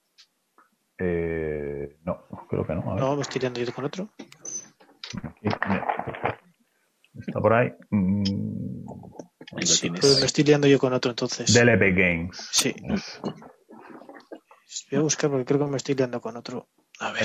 Eh, 0.97 1.97
no, 2.03 2.25
creo 2.49 2.65
que 2.65 2.73
no. 2.73 2.95
No, 2.95 3.15
me 3.15 3.21
estoy 3.21 3.41
liando 3.41 3.59
yo 3.59 3.73
con 3.73 3.85
otro. 3.85 4.09
Aquí, 5.23 5.47
Está 7.27 7.39
por 7.39 7.53
ahí. 7.53 7.69
Mm, 7.91 8.23
Ahí 9.57 9.65
lo 9.65 9.75
tienes. 9.79 9.99
Pues 10.01 10.19
me 10.19 10.25
estoy 10.25 10.43
liando 10.43 10.67
yo 10.67 10.79
con 10.79 10.93
otro 10.93 11.11
entonces. 11.11 11.53
DLP 11.53 11.93
Games. 11.95 12.49
Sí. 12.51 12.75
Voy 14.91 14.99
a 14.99 15.01
buscar 15.01 15.29
porque 15.29 15.45
creo 15.45 15.59
que 15.59 15.65
me 15.71 15.77
estoy 15.77 15.95
liando 15.95 16.19
con 16.19 16.35
otro. 16.35 16.67
A 16.99 17.11
ver. 17.11 17.23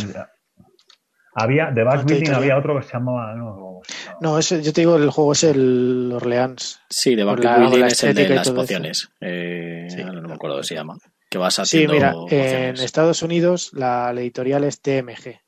Había, 1.35 1.71
de 1.71 1.85
Bass 1.85 2.03
Otra 2.03 2.15
Building 2.17 2.33
había 2.33 2.59
otro 2.59 2.79
que 2.79 2.87
se 2.87 2.93
llamaba. 2.93 3.35
No. 3.35 3.81
No, 4.21 4.39
ese, 4.39 4.63
yo 4.63 4.73
te 4.73 4.81
digo, 4.83 4.97
el 4.97 5.11
juego 5.11 5.33
es 5.33 5.45
el 5.45 6.11
Orleans. 6.15 6.81
Sí, 6.91 7.15
de 7.15 7.25
la- 7.25 7.35
Building 7.35 7.81
la 7.81 7.87
es 7.89 8.03
el 8.05 8.15
de 8.15 8.29
las 8.29 8.51
pociones. 8.51 9.11
Eh, 9.21 9.87
Sí. 9.89 10.03
no 10.05 10.13
me 10.23 10.35
acuerdo 10.35 10.57
cómo 10.57 10.63
se 10.65 10.75
llama. 10.75 10.99
Que 11.31 11.39
vas 11.39 11.55
Sí, 11.55 11.63
haciendo 11.63 11.93
mira, 11.95 12.15
en. 12.31 12.77
Estados 12.77 13.23
Unidos 13.23 13.71
la, 13.73 14.13
la 14.13 14.21
editorial 14.21 14.65
es 14.65 14.81
TMG. 14.83 15.41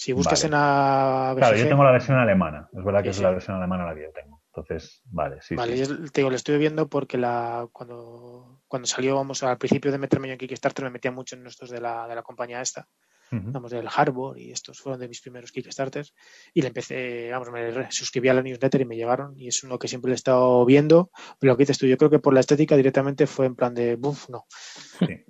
Si 0.00 0.14
buscas 0.14 0.42
Vale. 0.44 0.46
en 0.46 0.52
la 0.52 1.34
Claro, 1.36 1.56
yo 1.58 1.68
tengo 1.68 1.84
la 1.84 1.90
versión 1.90 2.16
alemana. 2.16 2.70
Es 2.72 2.82
verdad 2.82 3.02
que 3.02 3.08
Sí, 3.08 3.10
es 3.10 3.16
sí. 3.16 3.22
la 3.22 3.30
versión 3.32 3.58
alemana 3.58 3.84
la 3.84 3.94
que 3.94 4.04
yo 4.04 4.12
tengo. 4.12 4.40
Entonces, 4.46 5.02
vale, 5.04 5.42
sí. 5.42 5.54
Vale, 5.54 5.76
sí. 5.76 5.92
yo 5.92 6.10
te 6.10 6.22
digo, 6.22 6.30
lo 6.30 6.36
estuve 6.36 6.56
viendo 6.56 6.88
porque 6.88 7.18
la, 7.18 7.68
cuando, 7.70 8.62
cuando 8.66 8.86
salió, 8.88 9.16
vamos, 9.16 9.42
al 9.42 9.58
principio 9.58 9.92
de 9.92 9.98
meterme 9.98 10.28
yo 10.28 10.32
en 10.32 10.38
Kickstarter, 10.38 10.86
me 10.86 10.90
metía 10.90 11.12
mucho 11.12 11.36
en 11.36 11.46
estos 11.46 11.68
de 11.68 11.82
la, 11.82 12.08
de 12.08 12.14
la 12.14 12.22
compañía 12.22 12.62
esta, 12.62 12.88
vamos, 13.30 13.70
del 13.70 13.88
Harbor, 13.94 14.38
y 14.38 14.52
estos 14.52 14.80
fueron 14.80 15.00
de 15.00 15.06
mis 15.06 15.20
primeros 15.20 15.52
Kickstarters, 15.52 16.14
y 16.54 16.62
le 16.62 16.68
empecé, 16.68 17.30
vamos, 17.30 17.50
me 17.50 17.92
suscribí 17.92 18.30
a 18.30 18.34
la 18.34 18.42
newsletter 18.42 18.80
y 18.80 18.86
me 18.86 18.96
llegaron, 18.96 19.38
y 19.38 19.48
es 19.48 19.62
uno 19.64 19.78
que 19.78 19.86
siempre 19.86 20.08
le 20.08 20.14
he 20.14 20.16
estado 20.16 20.64
viendo, 20.64 21.10
pero 21.38 21.52
lo 21.52 21.56
que 21.58 21.62
dices 21.62 21.78
tú, 21.78 21.86
yo 21.86 21.98
creo 21.98 22.10
que 22.10 22.18
por 22.18 22.32
la 22.32 22.40
estética 22.40 22.74
directamente 22.74 23.26
fue 23.26 23.44
en 23.44 23.54
plan 23.54 23.74
de, 23.74 23.96
buf, 23.96 24.30
no. 24.30 24.46
Sí. 24.50 25.24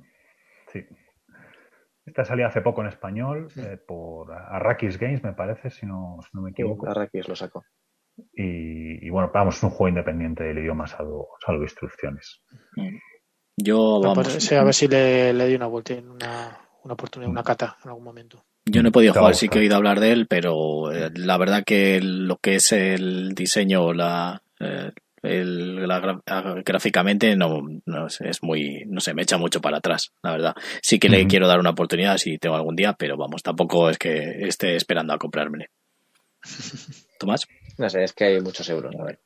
Esta 2.10 2.24
salía 2.24 2.48
hace 2.48 2.60
poco 2.60 2.80
en 2.80 2.88
español 2.88 3.46
eh, 3.56 3.78
por 3.86 4.32
Arrakis 4.32 4.98
Games, 4.98 5.22
me 5.22 5.32
parece, 5.32 5.70
si 5.70 5.86
no, 5.86 6.18
si 6.22 6.36
no 6.36 6.42
me 6.42 6.50
equivoco. 6.50 6.88
Arrakis 6.90 7.28
lo 7.28 7.36
saco. 7.36 7.64
Y, 8.34 9.06
y 9.06 9.10
bueno, 9.10 9.30
vamos, 9.32 9.56
es 9.56 9.62
un 9.62 9.70
juego 9.70 9.90
independiente 9.90 10.42
del 10.42 10.58
idioma, 10.58 10.88
salvo, 10.88 11.28
salvo 11.46 11.62
instrucciones. 11.62 12.42
Yo, 13.56 14.00
vamos, 14.02 14.28
pues, 14.28 14.42
sí, 14.44 14.56
a 14.56 14.64
ver 14.64 14.74
si 14.74 14.88
le, 14.88 15.32
le 15.32 15.44
doy 15.44 15.54
una 15.54 15.68
vuelta, 15.68 15.94
una, 15.94 16.58
una 16.82 16.94
oportunidad, 16.94 17.30
una 17.30 17.44
cata 17.44 17.76
en 17.84 17.90
algún 17.90 18.04
momento. 18.04 18.44
yo 18.64 18.82
no 18.82 18.88
he 18.88 18.92
podido 18.92 19.14
jugar, 19.14 19.36
sí 19.36 19.48
que 19.48 19.58
he 19.58 19.62
oído 19.62 19.76
hablar 19.76 20.00
de 20.00 20.10
él, 20.10 20.26
pero 20.28 20.90
eh, 20.92 21.10
la 21.14 21.38
verdad 21.38 21.62
que 21.64 22.00
lo 22.02 22.38
que 22.38 22.56
es 22.56 22.72
el 22.72 23.36
diseño, 23.36 23.92
la, 23.92 24.42
eh, 24.58 24.90
el- 25.22 25.86
la 25.86 26.20
ah, 26.26 26.54
gráficamente 26.64 27.36
no, 27.36 27.60
no 27.86 28.08
sé, 28.08 28.28
es 28.30 28.42
muy, 28.42 28.84
no 28.86 29.00
sé, 29.00 29.14
me 29.14 29.22
echa 29.22 29.38
mucho 29.38 29.60
para 29.60 29.78
atrás, 29.78 30.12
la 30.22 30.32
verdad. 30.32 30.54
Sí 30.82 30.98
que 30.98 31.08
le 31.08 31.26
quiero 31.26 31.46
dar 31.48 31.60
una 31.60 31.70
oportunidad 31.70 32.16
si 32.18 32.38
tengo 32.38 32.56
algún 32.56 32.76
día, 32.76 32.94
pero 32.94 33.16
vamos, 33.16 33.42
tampoco 33.42 33.90
es 33.90 33.98
que 33.98 34.46
esté 34.46 34.76
esperando 34.76 35.12
a 35.12 35.18
comprármelo. 35.18 35.64
Tomás, 37.18 37.46
No 37.78 37.88
sé, 37.90 38.04
es 38.04 38.12
que 38.12 38.24
hay 38.24 38.40
muchos 38.40 38.68
euros. 38.68 38.94
A 38.98 39.04
ver. 39.04 39.20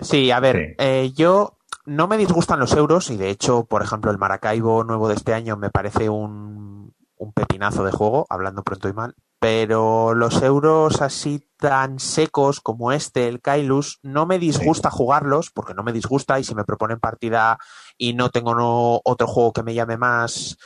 Sí, 0.00 0.30
a 0.30 0.40
ver, 0.40 0.74
eh, 0.78 1.12
yo 1.14 1.58
no 1.86 2.06
me 2.08 2.16
disgustan 2.18 2.60
los 2.60 2.72
euros 2.76 3.10
y 3.10 3.16
de 3.16 3.30
hecho, 3.30 3.64
por 3.64 3.82
ejemplo, 3.82 4.10
el 4.10 4.18
Maracaibo 4.18 4.84
nuevo 4.84 5.08
de 5.08 5.14
este 5.14 5.34
año 5.34 5.56
me 5.56 5.70
parece 5.70 6.08
un, 6.08 6.94
un 7.16 7.32
pepinazo 7.32 7.84
de 7.84 7.92
juego, 7.92 8.26
hablando 8.28 8.62
pronto 8.62 8.88
y 8.88 8.92
mal, 8.92 9.14
pero 9.42 10.14
los 10.14 10.40
euros 10.40 11.02
así 11.02 11.48
tan 11.56 11.98
secos 11.98 12.60
como 12.60 12.92
este, 12.92 13.26
el 13.26 13.40
Kailus, 13.40 13.98
no 14.04 14.24
me 14.24 14.38
disgusta 14.38 14.88
jugarlos 14.88 15.50
porque 15.50 15.74
no 15.74 15.82
me 15.82 15.92
disgusta 15.92 16.38
y 16.38 16.44
si 16.44 16.54
me 16.54 16.62
proponen 16.62 17.00
partida 17.00 17.58
y 17.98 18.14
no 18.14 18.30
tengo 18.30 18.54
no- 18.54 19.00
otro 19.02 19.26
juego 19.26 19.52
que 19.52 19.64
me 19.64 19.74
llame 19.74 19.96
más 19.96 20.56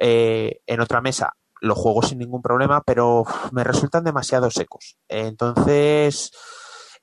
eh, 0.00 0.60
en 0.68 0.80
otra 0.80 1.00
mesa, 1.00 1.32
los 1.60 1.76
juego 1.76 2.02
sin 2.02 2.18
ningún 2.18 2.40
problema, 2.40 2.82
pero 2.86 3.24
me 3.50 3.64
resultan 3.64 4.04
demasiado 4.04 4.48
secos. 4.52 4.96
Entonces, 5.08 6.30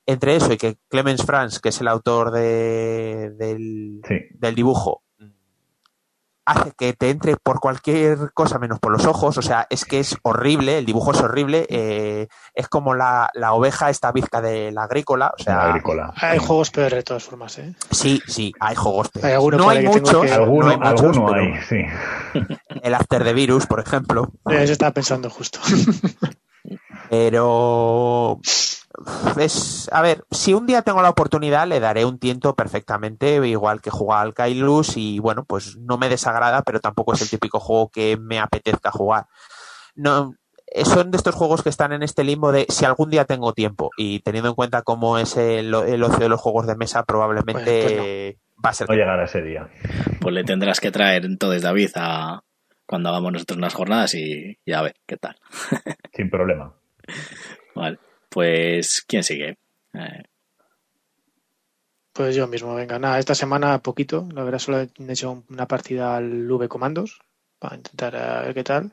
entre 0.06 0.36
eso 0.36 0.50
y 0.54 0.56
que 0.56 0.78
Clemens 0.88 1.26
Franz, 1.26 1.58
que 1.60 1.68
es 1.68 1.80
el 1.82 1.88
autor 1.88 2.30
de, 2.30 3.32
del, 3.36 4.00
Sí. 4.08 4.14
del 4.32 4.54
dibujo, 4.54 5.02
hace 6.48 6.72
que 6.72 6.94
te 6.94 7.10
entre 7.10 7.36
por 7.36 7.60
cualquier 7.60 8.32
cosa 8.32 8.58
menos 8.58 8.78
por 8.80 8.90
los 8.90 9.04
ojos, 9.04 9.36
o 9.36 9.42
sea, 9.42 9.66
es 9.68 9.84
que 9.84 10.00
es 10.00 10.16
horrible, 10.22 10.78
el 10.78 10.86
dibujo 10.86 11.12
es 11.12 11.20
horrible, 11.20 11.66
eh, 11.68 12.26
es 12.54 12.68
como 12.68 12.94
la, 12.94 13.28
la 13.34 13.52
oveja 13.52 13.90
esta 13.90 14.10
bizca 14.12 14.40
de 14.40 14.72
la 14.72 14.84
agrícola, 14.84 15.32
o 15.38 15.42
sea, 15.42 15.56
la 15.56 15.64
agrícola. 15.66 16.12
Hay 16.16 16.38
Sí. 16.38 16.46
juegos 16.46 16.70
peores 16.70 16.94
de 16.94 17.02
todas 17.02 17.24
formas, 17.24 17.58
¿eh? 17.58 17.74
sí, 17.90 18.22
sí, 18.26 18.52
hay 18.60 18.74
juegos 18.74 19.08
peores. 19.10 19.30
Hay 19.38 19.46
no 19.58 19.68
hay 19.68 19.86
muchos, 19.86 20.22
que- 20.24 20.32
Alguno, 20.32 20.66
no 20.66 20.70
hay 20.72 20.78
muchos, 20.78 21.16
alguno 21.16 21.32
hay, 21.34 21.54
sí. 21.68 21.84
el 22.82 22.94
After 22.94 23.22
the 23.24 23.32
Virus, 23.34 23.66
por 23.66 23.80
ejemplo, 23.80 24.32
Eso 24.48 24.72
estaba 24.72 24.92
pensando 24.92 25.28
justo. 25.30 25.58
Pero 27.10 28.40
es, 29.38 29.88
a 29.92 30.02
ver, 30.02 30.24
si 30.30 30.54
un 30.54 30.66
día 30.66 30.82
tengo 30.82 31.02
la 31.02 31.10
oportunidad 31.10 31.66
le 31.66 31.80
daré 31.80 32.04
un 32.04 32.18
tiento 32.18 32.54
perfectamente, 32.54 33.34
igual 33.46 33.80
que 33.80 33.90
jugar 33.90 34.22
al 34.26 34.34
Kailus 34.34 34.96
y 34.96 35.18
bueno, 35.18 35.44
pues 35.44 35.76
no 35.76 35.98
me 35.98 36.08
desagrada, 36.08 36.62
pero 36.62 36.80
tampoco 36.80 37.14
es 37.14 37.22
el 37.22 37.30
típico 37.30 37.60
juego 37.60 37.88
que 37.90 38.16
me 38.16 38.38
apetezca 38.38 38.90
jugar. 38.90 39.26
No, 39.94 40.34
eh, 40.66 40.84
son 40.84 41.10
de 41.10 41.16
estos 41.16 41.34
juegos 41.34 41.62
que 41.62 41.68
están 41.70 41.92
en 41.92 42.02
este 42.02 42.24
limbo 42.24 42.52
de 42.52 42.66
si 42.68 42.84
algún 42.84 43.10
día 43.10 43.24
tengo 43.24 43.52
tiempo 43.52 43.90
y 43.96 44.20
teniendo 44.20 44.50
en 44.50 44.54
cuenta 44.54 44.82
cómo 44.82 45.18
es 45.18 45.36
el, 45.36 45.72
el 45.74 46.02
ocio 46.02 46.18
de 46.18 46.28
los 46.28 46.40
juegos 46.40 46.66
de 46.66 46.76
mesa, 46.76 47.04
probablemente 47.04 47.62
Pues- 47.62 47.94
pues 47.94 48.36
va 48.64 48.70
a 48.70 48.74
ser 48.74 48.88
No 48.88 48.94
llegará 48.96 49.24
ese 49.24 49.40
día. 49.42 49.68
pues 50.20 50.34
le 50.34 50.42
tendrás 50.44 50.80
que 50.80 50.90
traer 50.90 51.24
entonces 51.24 51.62
David 51.62 51.90
a 51.94 52.42
cuando 52.86 53.08
hagamos 53.10 53.32
nosotros 53.32 53.56
unas 53.58 53.74
jornadas 53.74 54.14
y, 54.14 54.58
y 54.64 54.72
a 54.72 54.82
ver 54.82 54.94
qué 55.06 55.16
tal. 55.16 55.36
Sin 56.12 56.28
problema. 56.30 56.74
Vale, 57.74 57.98
pues 58.28 59.04
¿quién 59.06 59.22
sigue? 59.24 59.56
Eh, 59.94 60.22
Pues 62.12 62.34
yo 62.34 62.48
mismo, 62.48 62.74
venga, 62.74 62.98
nada, 62.98 63.18
esta 63.18 63.34
semana 63.34 63.80
poquito, 63.80 64.28
la 64.34 64.42
verdad 64.42 64.58
solo 64.58 64.80
he 64.80 64.88
hecho 65.08 65.44
una 65.48 65.66
partida 65.68 66.16
al 66.16 66.50
V 66.50 66.68
Comandos 66.68 67.20
para 67.60 67.76
intentar 67.76 68.16
a 68.16 68.42
ver 68.42 68.54
qué 68.54 68.64
tal. 68.64 68.92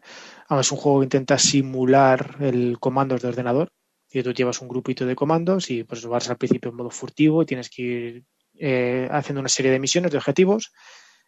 Vamos, 0.49 0.67
es 0.67 0.71
un 0.71 0.77
juego 0.77 0.99
que 0.99 1.05
intenta 1.05 1.37
simular 1.39 2.35
el 2.39 2.77
comandos 2.79 3.21
de 3.21 3.27
ordenador 3.29 3.69
y 4.11 4.21
tú 4.21 4.31
llevas 4.31 4.61
un 4.61 4.67
grupito 4.67 5.05
de 5.07 5.15
comandos 5.15 5.71
y 5.71 5.83
pues 5.83 6.05
vas 6.05 6.29
al 6.29 6.37
principio 6.37 6.69
en 6.69 6.77
modo 6.77 6.91
furtivo 6.91 7.41
y 7.41 7.45
tienes 7.47 7.69
que 7.69 7.81
ir 7.81 8.23
eh, 8.59 9.07
haciendo 9.11 9.39
una 9.39 9.49
serie 9.49 9.71
de 9.71 9.79
misiones, 9.79 10.11
de 10.11 10.17
objetivos 10.17 10.71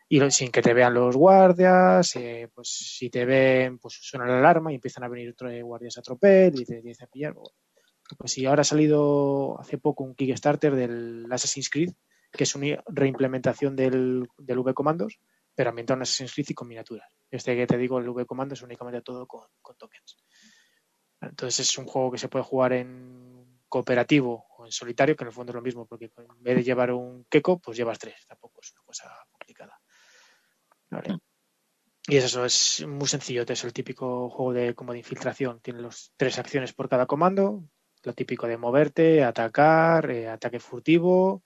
y 0.07 0.19
sin 0.31 0.51
que 0.51 0.61
te 0.61 0.73
vean 0.73 0.93
los 0.93 1.15
guardias, 1.15 2.15
eh, 2.15 2.47
pues 2.53 2.69
si 2.69 3.09
te 3.09 3.25
ven, 3.25 3.79
pues 3.79 3.97
suena 4.01 4.27
la 4.27 4.39
alarma 4.39 4.71
y 4.71 4.75
empiezan 4.75 5.03
a 5.03 5.09
venir 5.09 5.31
otros 5.31 5.51
guardias 5.63 5.97
a 5.97 6.01
tropel 6.03 6.53
y 6.61 6.65
te 6.65 6.81
tienes 6.81 6.97
que 6.99 7.07
pillar. 7.07 7.34
Pues 8.15 8.31
sí, 8.31 8.45
ahora 8.45 8.61
ha 8.61 8.65
salido 8.65 9.59
hace 9.59 9.77
poco 9.77 10.03
un 10.03 10.15
Kickstarter 10.15 10.75
del 10.75 11.25
Assassin's 11.31 11.69
Creed, 11.69 11.93
que 12.31 12.43
es 12.43 12.55
una 12.55 12.84
reimplementación 12.88 13.75
del, 13.75 14.27
del 14.38 14.59
V-Comandos, 14.59 15.19
pero 15.55 15.69
ambientado 15.69 15.97
en 15.97 16.03
Assassin's 16.03 16.34
Creed 16.34 16.47
y 16.49 16.53
con 16.53 16.67
miniaturas. 16.67 17.11
Este 17.29 17.55
que 17.55 17.67
te 17.67 17.77
digo, 17.77 17.99
el 17.99 18.09
V-Comandos 18.09 18.59
es 18.59 18.63
únicamente 18.63 19.01
todo 19.01 19.25
con, 19.27 19.47
con 19.61 19.75
tokens. 19.75 20.17
Entonces 21.19 21.67
es 21.67 21.77
un 21.77 21.85
juego 21.85 22.11
que 22.11 22.17
se 22.17 22.29
puede 22.29 22.45
jugar 22.45 22.73
en 22.73 23.61
cooperativo 23.67 24.45
o 24.57 24.65
en 24.65 24.71
solitario, 24.71 25.15
que 25.15 25.23
en 25.23 25.29
el 25.29 25.34
fondo 25.34 25.51
es 25.51 25.55
lo 25.55 25.61
mismo, 25.61 25.85
porque 25.85 26.11
en 26.15 26.43
vez 26.43 26.55
de 26.55 26.63
llevar 26.63 26.91
un 26.91 27.25
Keko, 27.25 27.59
pues 27.59 27.77
llevas 27.77 27.99
tres. 27.99 28.25
Tampoco 28.27 28.61
es 28.61 28.71
una 28.73 28.84
cosa 28.84 29.11
complicada. 29.31 29.79
Vale. 30.89 31.17
Y 32.07 32.15
es 32.15 32.23
eso, 32.23 32.45
es 32.45 32.85
muy 32.88 33.07
sencillo. 33.07 33.43
Es 33.45 33.63
el 33.63 33.73
típico 33.73 34.29
juego 34.29 34.53
de 34.53 34.73
como 34.73 34.93
de 34.93 34.99
infiltración. 34.99 35.59
Tiene 35.59 35.81
los 35.81 36.13
tres 36.15 36.39
acciones 36.39 36.73
por 36.73 36.88
cada 36.88 37.05
comando. 37.05 37.65
Lo 38.07 38.13
típico 38.13 38.47
de 38.47 38.57
moverte, 38.65 39.23
atacar, 39.31 40.09
eh, 40.11 40.27
ataque 40.29 40.59
furtivo 40.67 41.43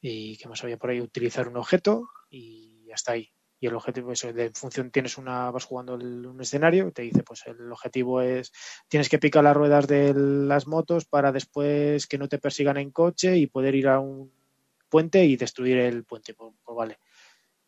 y 0.00 0.36
qué 0.38 0.48
más 0.48 0.62
había 0.64 0.78
por 0.78 0.90
ahí, 0.90 1.00
utilizar 1.00 1.48
un 1.48 1.56
objeto 1.56 2.08
y 2.30 2.90
hasta 2.92 3.12
ahí. 3.12 3.30
Y 3.60 3.66
el 3.68 3.74
objetivo 3.74 4.12
es 4.12 4.22
de 4.22 4.50
función 4.54 4.90
tienes 4.92 5.18
una, 5.18 5.50
vas 5.50 5.64
jugando 5.64 5.94
un 5.96 6.40
escenario 6.40 6.88
y 6.88 6.92
te 6.92 7.02
dice, 7.02 7.22
pues 7.24 7.44
el 7.46 7.72
objetivo 7.72 8.20
es 8.22 8.52
tienes 8.88 9.08
que 9.08 9.18
picar 9.18 9.44
las 9.44 9.56
ruedas 9.56 9.88
de 9.88 10.14
las 10.14 10.66
motos 10.68 11.06
para 11.06 11.32
después 11.32 12.06
que 12.06 12.18
no 12.18 12.28
te 12.28 12.38
persigan 12.38 12.76
en 12.78 12.92
coche 12.92 13.36
y 13.38 13.48
poder 13.48 13.74
ir 13.74 13.88
a 13.88 14.00
un 14.00 14.32
puente 14.90 15.24
y 15.24 15.36
destruir 15.36 15.78
el 15.78 16.04
puente. 16.04 16.34
Pues, 16.34 16.54
pues 16.64 16.76
vale. 16.76 16.98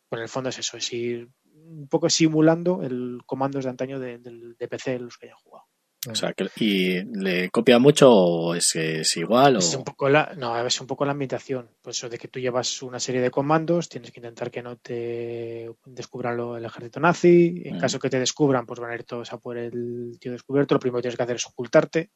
Pues 0.09 0.19
en 0.19 0.23
el 0.23 0.29
fondo 0.29 0.49
es 0.51 0.59
eso, 0.59 0.77
es 0.77 0.93
ir 0.93 1.29
un 1.55 1.87
poco 1.89 2.09
simulando 2.09 2.83
el 2.83 3.21
comandos 3.25 3.65
de 3.65 3.71
antaño 3.71 3.99
de, 3.99 4.19
del- 4.19 4.55
de 4.57 4.67
PC 4.69 4.99
los 4.99 5.17
que 5.17 5.27
haya 5.27 5.35
jugado. 5.37 5.65
O 6.09 6.15
sea, 6.15 6.33
que, 6.33 6.49
¿y 6.55 7.03
le 7.03 7.49
copia 7.51 7.77
mucho 7.77 8.09
o 8.11 8.55
es, 8.55 8.75
es 8.75 9.17
igual? 9.17 9.57
O... 9.57 9.59
Es 9.59 9.75
un 9.75 9.83
poco 9.83 10.09
la, 10.09 10.33
no, 10.35 10.57
es 10.65 10.81
un 10.81 10.87
poco 10.87 11.05
la 11.05 11.11
ambientación. 11.11 11.69
Pues 11.81 11.97
eso 11.97 12.09
de 12.09 12.17
que 12.17 12.27
tú 12.27 12.39
llevas 12.39 12.81
una 12.81 12.99
serie 12.99 13.21
de 13.21 13.29
comandos, 13.29 13.87
tienes 13.87 14.11
que 14.11 14.19
intentar 14.19 14.49
que 14.49 14.63
no 14.63 14.77
te 14.77 15.69
descubran 15.85 16.37
lo- 16.37 16.57
el 16.57 16.65
ejército 16.65 16.99
nazi. 16.99 17.61
En 17.65 17.77
Mm. 17.77 17.79
caso 17.79 17.99
que 17.99 18.09
te 18.09 18.19
descubran, 18.19 18.65
pues 18.65 18.79
van 18.79 18.91
a 18.91 18.95
ir 18.95 19.03
todos 19.03 19.31
a 19.31 19.37
por 19.37 19.57
el 19.57 20.17
tío 20.19 20.31
descubierto. 20.31 20.73
Lo 20.75 20.79
primero 20.79 20.97
que 20.97 21.03
tienes 21.03 21.17
que 21.17 21.23
hacer 21.23 21.35
es 21.35 21.45
ocultarte. 21.45 22.09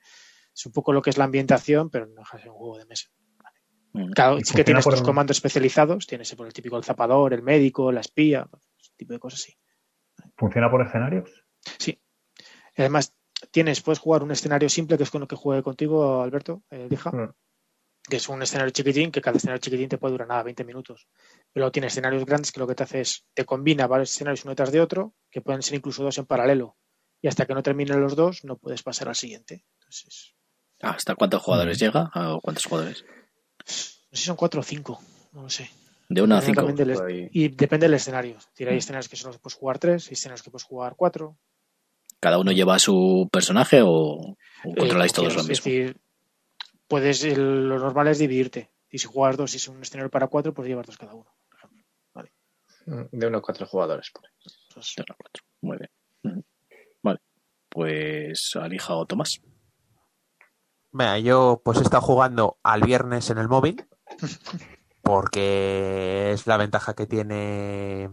Es 0.56 0.66
un 0.66 0.72
poco 0.72 0.92
lo 0.94 1.02
que 1.02 1.10
es 1.12 1.18
la 1.18 1.26
ambientación, 1.26 1.90
pero 1.90 2.08
no 2.08 2.16
deja 2.22 2.38
de 2.38 2.44
ser 2.44 2.52
un 2.52 2.58
juego 2.58 2.78
de 2.80 2.86
mesa. 2.86 3.10
Mm. 3.94 4.12
Claro, 4.14 4.38
sí 4.44 4.56
que 4.56 4.64
tienes 4.64 4.84
tus 4.84 5.02
comandos 5.04 5.38
especializados. 5.38 6.08
Tienes 6.08 6.34
por 6.36 6.48
el 6.48 6.54
típico 6.54 6.76
el 6.78 6.84
zapador, 6.84 7.34
el 7.34 7.44
médico, 7.44 7.92
la 7.92 8.02
espía, 8.02 8.48
ese 8.80 8.92
tipo 8.98 9.14
de 9.14 9.20
cosas 9.20 9.42
así. 9.42 9.54
¿Funciona 10.38 10.72
por 10.72 10.82
escenarios? 10.86 11.30
Sí. 11.78 12.02
Y 12.78 12.82
además, 12.82 13.16
tienes, 13.52 13.82
puedes 13.82 14.00
jugar 14.00 14.24
un 14.24 14.32
escenario 14.32 14.70
simple, 14.70 14.98
que 14.98 15.04
es 15.04 15.12
con 15.12 15.22
lo 15.22 15.28
que 15.28 15.36
jugué 15.36 15.62
contigo, 15.64 16.22
Alberto, 16.22 16.64
eh, 16.72 16.88
Dija. 16.90 17.12
Mm. 17.12 17.34
que 18.08 18.18
es 18.18 18.30
un 18.30 18.42
escenario 18.44 18.72
chiquitín, 18.72 19.12
que 19.12 19.20
cada 19.22 19.38
escenario 19.38 19.60
chiquitín 19.60 19.90
te 19.90 19.98
puede 19.98 20.12
durar 20.12 20.28
nada, 20.28 20.44
20 20.44 20.64
minutos. 20.64 21.08
Pero 21.52 21.64
luego 21.64 21.72
tiene 21.72 21.88
escenarios 21.88 22.24
grandes 22.26 22.52
que 22.52 22.60
lo 22.60 22.68
que 22.68 22.76
te 22.76 22.84
hace 22.84 23.02
es, 23.02 23.26
te 23.34 23.46
combina 23.46 23.88
varios 23.88 24.12
escenarios 24.12 24.44
uno 24.46 24.52
detrás 24.52 24.72
de 24.72 24.80
otro, 24.80 25.16
que 25.32 25.42
pueden 25.42 25.64
ser 25.64 25.76
incluso 25.76 26.04
dos 26.04 26.18
en 26.20 26.26
paralelo. 26.28 26.78
Y 27.22 27.28
hasta 27.28 27.46
que 27.48 27.56
no 27.56 27.64
terminen 27.64 28.00
los 28.02 28.16
dos, 28.16 28.44
no 28.44 28.58
puedes 28.58 28.84
pasar 28.84 29.08
al 29.08 29.16
siguiente. 29.16 29.66
Entonces, 29.80 30.36
¿Hasta 30.82 31.16
cuántos 31.16 31.42
jugadores 31.42 31.80
llega? 31.80 32.12
¿O 32.14 32.42
cuántos 32.42 32.66
jugadores? 32.66 33.04
no 33.04 33.66
sé 33.66 33.96
si 34.12 34.24
son 34.26 34.36
cuatro 34.36 34.60
o 34.62 34.64
cinco, 34.64 35.02
no 35.32 35.42
lo 35.44 35.50
sé. 35.50 35.70
De 36.08 36.22
uno 36.22 36.36
a 36.36 36.42
cinco. 36.42 36.62
del 36.72 37.30
y 37.32 37.48
depende 37.50 37.86
del 37.88 37.96
escenario. 37.96 38.38
Es 38.38 38.46
decir, 38.50 38.68
hay 38.70 38.76
Mm. 38.76 38.78
escenarios 38.78 39.10
que 39.10 39.16
solo 39.16 39.40
puedes 39.40 39.56
jugar 39.58 39.80
tres, 39.80 40.08
hay 40.08 40.14
escenarios 40.14 40.44
que 40.44 40.52
puedes 40.52 40.64
jugar 40.64 40.94
cuatro. 40.96 41.40
¿Cada 42.20 42.40
uno 42.40 42.52
lleva 42.52 42.80
su 42.80 43.30
personaje 43.32 43.82
o, 43.82 43.90
o 43.90 44.36
Eh, 44.64 44.76
controláis 44.78 45.14
todos 45.14 45.36
lo 45.36 45.44
mismo? 45.44 45.52
Es 45.54 45.64
decir, 45.64 45.98
puedes, 46.88 47.24
el- 47.24 47.68
lo 47.70 47.78
normal 47.80 48.08
es 48.08 48.20
dividirte. 48.20 48.72
Y 48.90 48.98
si 49.00 49.08
juegas 49.08 49.38
dos 49.38 49.54
y 49.54 49.58
es 49.58 49.68
un 49.68 49.82
escenario 49.82 50.10
para 50.10 50.28
cuatro, 50.28 50.54
pues 50.54 50.68
llevar 50.68 50.86
dos 50.86 50.98
cada 50.98 51.14
uno. 51.14 51.30
por 52.14 52.26
ejemplo. 52.88 53.10
De 53.12 53.28
uno 53.28 53.38
a 53.40 53.42
cuatro 53.42 53.66
jugadores. 53.68 54.10
por 54.12 54.26
ahí. 54.26 54.32
Entonces, 54.70 54.94
De 54.96 55.04
uno 55.04 55.14
a 55.14 55.18
cuatro. 55.22 55.44
Muy 55.62 55.78
bien. 55.78 56.46
Vale. 57.04 57.20
Pues 57.70 58.56
Alija 58.56 58.96
o 58.96 59.06
Tomás. 59.06 59.42
Mira, 60.92 61.20
yo 61.20 61.62
pues 61.64 61.80
he 61.80 61.82
estado 61.84 62.02
jugando 62.02 62.58
al 62.64 62.82
viernes 62.82 63.30
en 63.30 63.38
el 63.38 63.50
móvil 63.50 63.86
porque 65.02 66.32
es 66.32 66.48
la 66.48 66.58
ventaja 66.58 66.94
que 66.96 67.06
tiene 67.06 68.10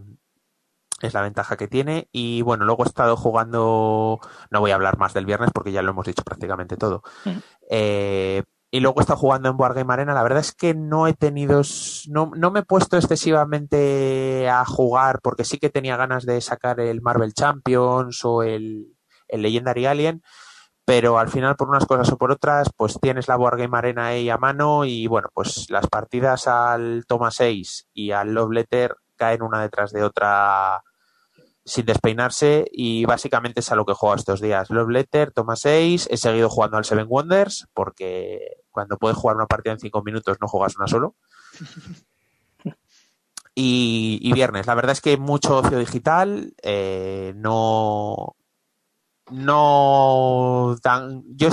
es 1.07 1.13
la 1.13 1.21
ventaja 1.21 1.57
que 1.57 1.67
tiene. 1.67 2.07
Y 2.11 2.41
bueno 2.41 2.65
luego 2.65 2.83
he 2.83 2.87
estado 2.87 3.15
jugando 3.15 4.19
no 4.49 4.59
voy 4.59 4.71
a 4.71 4.75
hablar 4.75 4.97
más 4.97 5.13
del 5.13 5.25
viernes 5.25 5.51
porque 5.53 5.71
ya 5.71 5.81
lo 5.81 5.91
hemos 5.91 6.05
dicho 6.05 6.23
prácticamente 6.23 6.77
todo. 6.77 7.03
Eh, 7.69 8.43
y 8.71 8.79
luego 8.79 8.99
he 8.99 9.03
estado 9.03 9.19
jugando 9.19 9.49
en 9.49 9.57
Board 9.57 9.75
Game 9.75 9.93
Arena. 9.93 10.13
La 10.13 10.23
verdad 10.23 10.39
es 10.39 10.53
que 10.53 10.73
no 10.73 11.07
he 11.07 11.13
tenido 11.13 11.61
no, 12.09 12.31
no 12.35 12.51
me 12.51 12.61
he 12.61 12.63
puesto 12.63 12.97
excesivamente 12.97 14.49
a 14.49 14.65
jugar 14.65 15.19
porque 15.21 15.45
sí 15.45 15.57
que 15.59 15.69
tenía 15.69 15.97
ganas 15.97 16.25
de 16.25 16.41
sacar 16.41 16.79
el 16.79 17.01
Marvel 17.01 17.33
Champions 17.33 18.25
o 18.25 18.43
el, 18.43 18.87
el 19.27 19.41
Legendary 19.41 19.85
Alien 19.85 20.23
pero 20.85 21.17
al 21.17 21.29
final 21.29 21.55
por 21.55 21.69
unas 21.69 21.85
cosas 21.85 22.11
o 22.11 22.17
por 22.17 22.31
otras 22.31 22.69
pues 22.75 22.99
tienes 23.01 23.27
la 23.27 23.37
Board 23.37 23.57
Game 23.57 23.77
Arena 23.77 24.07
ahí 24.07 24.29
a 24.29 24.37
mano 24.37 24.85
y 24.85 25.07
bueno 25.07 25.29
pues 25.33 25.69
las 25.69 25.87
partidas 25.87 26.47
al 26.47 27.05
Toma 27.07 27.31
6 27.31 27.87
y 27.93 28.11
al 28.11 28.33
Love 28.33 28.51
Letter 28.51 28.95
caen 29.15 29.43
una 29.43 29.61
detrás 29.61 29.91
de 29.91 30.03
otra 30.03 30.83
sin 31.65 31.85
despeinarse 31.85 32.65
y 32.71 33.05
básicamente 33.05 33.61
es 33.61 33.71
a 33.71 33.75
lo 33.75 33.85
que 33.85 33.93
he 33.93 33.95
jugado 33.95 34.17
estos 34.17 34.41
días. 34.41 34.69
Love 34.69 34.89
Letter, 34.89 35.31
Toma 35.31 35.55
6 35.55 36.07
he 36.11 36.17
seguido 36.17 36.49
jugando 36.49 36.77
al 36.77 36.85
Seven 36.85 37.07
Wonders 37.09 37.67
porque 37.73 38.57
cuando 38.71 38.97
puedes 38.97 39.17
jugar 39.17 39.37
una 39.37 39.45
partida 39.45 39.73
en 39.73 39.79
5 39.79 40.03
minutos 40.03 40.37
no 40.41 40.47
juegas 40.47 40.75
una 40.77 40.87
solo. 40.87 41.15
Y, 43.55 44.17
y 44.19 44.33
viernes 44.33 44.65
la 44.65 44.73
verdad 44.73 44.93
es 44.93 45.01
que 45.01 45.15
mucho 45.15 45.57
ocio 45.57 45.77
digital 45.77 46.55
eh, 46.63 47.33
no 47.35 48.35
no 49.31 50.75
dan 50.83 51.23
yo 51.35 51.49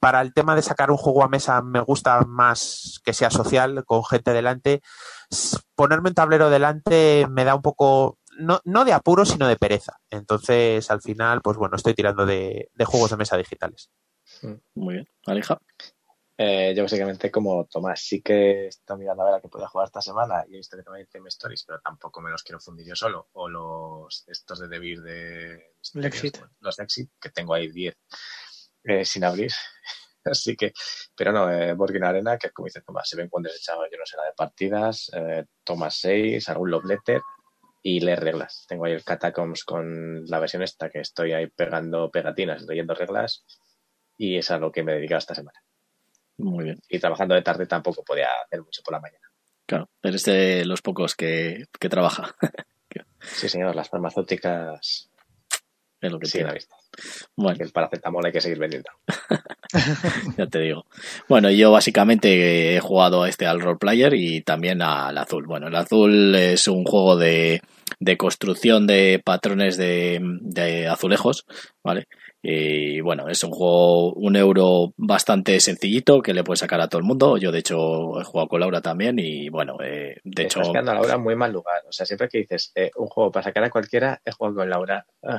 para 0.00 0.20
el 0.20 0.34
tema 0.34 0.54
de 0.54 0.62
sacar 0.62 0.90
un 0.90 0.96
juego 0.96 1.24
a 1.24 1.28
mesa 1.28 1.62
me 1.62 1.80
gusta 1.80 2.20
más 2.26 3.00
que 3.04 3.12
sea 3.12 3.30
social 3.30 3.84
con 3.84 4.04
gente 4.04 4.32
delante. 4.32 4.82
Ponerme 5.74 6.10
un 6.10 6.14
tablero 6.14 6.50
delante 6.50 7.26
me 7.30 7.44
da 7.44 7.54
un 7.54 7.62
poco 7.62 8.18
no, 8.38 8.60
no 8.64 8.84
de 8.84 8.92
apuro 8.92 9.24
sino 9.24 9.48
de 9.48 9.56
pereza 9.56 9.98
entonces 10.10 10.90
al 10.90 11.02
final 11.02 11.42
pues 11.42 11.56
bueno 11.56 11.76
estoy 11.76 11.94
tirando 11.94 12.26
de, 12.26 12.70
de 12.72 12.84
juegos 12.84 13.10
de 13.10 13.16
mesa 13.16 13.36
digitales 13.36 13.90
Muy 14.74 14.94
bien. 14.94 15.08
Alija. 15.26 15.60
Eh, 16.38 16.74
yo 16.76 16.82
básicamente 16.82 17.30
como 17.30 17.64
Tomás, 17.64 18.00
sí 18.00 18.20
que 18.20 18.66
estoy 18.66 18.98
mirando 18.98 19.22
a 19.22 19.26
ver 19.26 19.34
a 19.36 19.40
qué 19.40 19.48
puedo 19.48 19.66
jugar 19.68 19.86
esta 19.86 20.02
semana 20.02 20.44
y 20.46 20.54
he 20.54 20.56
visto 20.58 20.76
que 20.76 20.82
también 20.82 21.06
hay 21.06 21.10
Theme 21.10 21.28
Stories, 21.28 21.64
pero 21.64 21.80
tampoco 21.80 22.20
me 22.20 22.30
los 22.30 22.42
quiero 22.42 22.60
fundir 22.60 22.86
yo 22.86 22.94
solo. 22.94 23.28
O 23.32 23.48
los 23.48 24.24
estos 24.26 24.60
de 24.60 24.68
Debir 24.68 25.00
de 25.00 25.72
Lexit. 25.94 26.38
Los 26.60 26.78
Lexit, 26.78 27.10
que 27.18 27.30
tengo 27.30 27.54
ahí 27.54 27.68
10 27.68 27.96
eh, 28.84 29.04
sin 29.04 29.24
abrir. 29.24 29.50
Así 30.24 30.56
que, 30.56 30.72
pero 31.16 31.32
no, 31.32 31.50
eh, 31.50 31.72
Borgin 31.72 32.04
Arena, 32.04 32.36
que 32.36 32.50
como 32.50 32.66
dice 32.66 32.82
Tomás, 32.82 33.08
se 33.08 33.16
ven 33.16 33.28
cuando 33.28 33.48
he 33.48 33.52
echado 33.52 33.84
yo 33.90 33.96
no 33.96 34.04
sé 34.04 34.16
nada 34.16 34.28
de 34.28 34.34
partidas, 34.34 35.10
eh, 35.14 35.44
Tomás 35.64 35.96
6, 36.00 36.48
algún 36.48 36.70
Love 36.70 36.84
Letter 36.84 37.22
y 37.88 38.00
leer 38.00 38.18
reglas. 38.18 38.64
Tengo 38.68 38.84
ahí 38.84 38.92
el 38.94 39.04
Catacombs 39.04 39.62
con 39.62 40.24
la 40.26 40.40
versión 40.40 40.60
esta 40.64 40.90
que 40.90 40.98
estoy 40.98 41.32
ahí 41.32 41.46
pegando 41.46 42.10
pegatinas, 42.10 42.62
leyendo 42.62 42.94
reglas 42.94 43.44
y 44.18 44.38
es 44.38 44.50
a 44.50 44.58
lo 44.58 44.72
que 44.72 44.82
me 44.82 44.90
he 44.92 44.96
dedicado 44.96 45.18
esta 45.20 45.36
semana 45.36 45.62
Muy 46.36 46.64
bien. 46.64 46.80
y 46.88 46.98
trabajando 46.98 47.36
de 47.36 47.42
tarde 47.42 47.66
tampoco 47.66 48.02
podía 48.02 48.26
hacer 48.44 48.60
mucho 48.60 48.82
por 48.82 48.94
la 48.94 49.00
mañana. 49.00 49.24
Claro. 49.66 49.88
Eres 50.02 50.24
de 50.24 50.64
los 50.64 50.82
pocos 50.82 51.14
que, 51.14 51.66
que 51.78 51.88
trabaja. 51.88 52.34
Sí, 53.20 53.48
señor, 53.48 53.74
las 53.74 53.88
farmacéuticas 53.88 55.10
Es 56.00 56.12
lo 56.12 56.18
que 56.18 56.28
a 56.28 56.30
tiene. 56.30 56.52
vista. 56.52 56.76
Bueno. 57.34 57.58
El 57.60 57.72
paracetamol 57.72 58.24
hay 58.24 58.32
que 58.32 58.40
seguir 58.40 58.58
vendiendo. 58.58 58.90
ya 60.38 60.46
te 60.46 60.60
digo. 60.60 60.86
Bueno, 61.28 61.50
yo 61.50 61.72
básicamente 61.72 62.76
he 62.76 62.80
jugado 62.80 63.22
a 63.24 63.28
este 63.28 63.46
al 63.46 63.60
role 63.60 63.78
player 63.78 64.14
y 64.14 64.42
también 64.42 64.80
al 64.80 65.18
azul. 65.18 65.44
Bueno, 65.46 65.66
el 65.68 65.74
azul 65.74 66.34
es 66.36 66.68
un 66.68 66.84
juego 66.84 67.16
de, 67.16 67.60
de 67.98 68.16
construcción 68.16 68.86
de 68.86 69.20
patrones 69.24 69.76
de, 69.76 70.20
de 70.40 70.86
azulejos, 70.88 71.46
¿vale? 71.82 72.06
Y 72.42 73.00
bueno, 73.00 73.28
es 73.28 73.42
un 73.42 73.50
juego, 73.50 74.12
un 74.12 74.36
euro 74.36 74.92
bastante 74.96 75.58
sencillito 75.60 76.22
que 76.22 76.34
le 76.34 76.44
puede 76.44 76.58
sacar 76.58 76.80
a 76.80 76.88
todo 76.88 77.00
el 77.00 77.06
mundo. 77.06 77.36
Yo, 77.38 77.50
de 77.50 77.58
hecho, 77.58 78.20
he 78.20 78.24
jugado 78.24 78.48
con 78.48 78.60
Laura 78.60 78.80
también 78.80 79.18
y 79.18 79.48
bueno, 79.48 79.78
eh, 79.82 80.20
de 80.22 80.42
hecho, 80.44 80.60
Estás 80.60 80.72
quedando 80.72 80.92
a 80.92 80.94
Laura 80.94 81.18
muy 81.18 81.34
mal 81.34 81.52
lugar. 81.52 81.82
O 81.88 81.92
sea, 81.92 82.06
siempre 82.06 82.28
que 82.28 82.38
dices 82.38 82.72
eh, 82.74 82.90
un 82.96 83.08
juego 83.08 83.32
para 83.32 83.44
sacar 83.44 83.64
a 83.64 83.70
cualquiera, 83.70 84.20
he 84.24 84.30
jugado 84.30 84.56
con 84.56 84.70
Laura. 84.70 85.06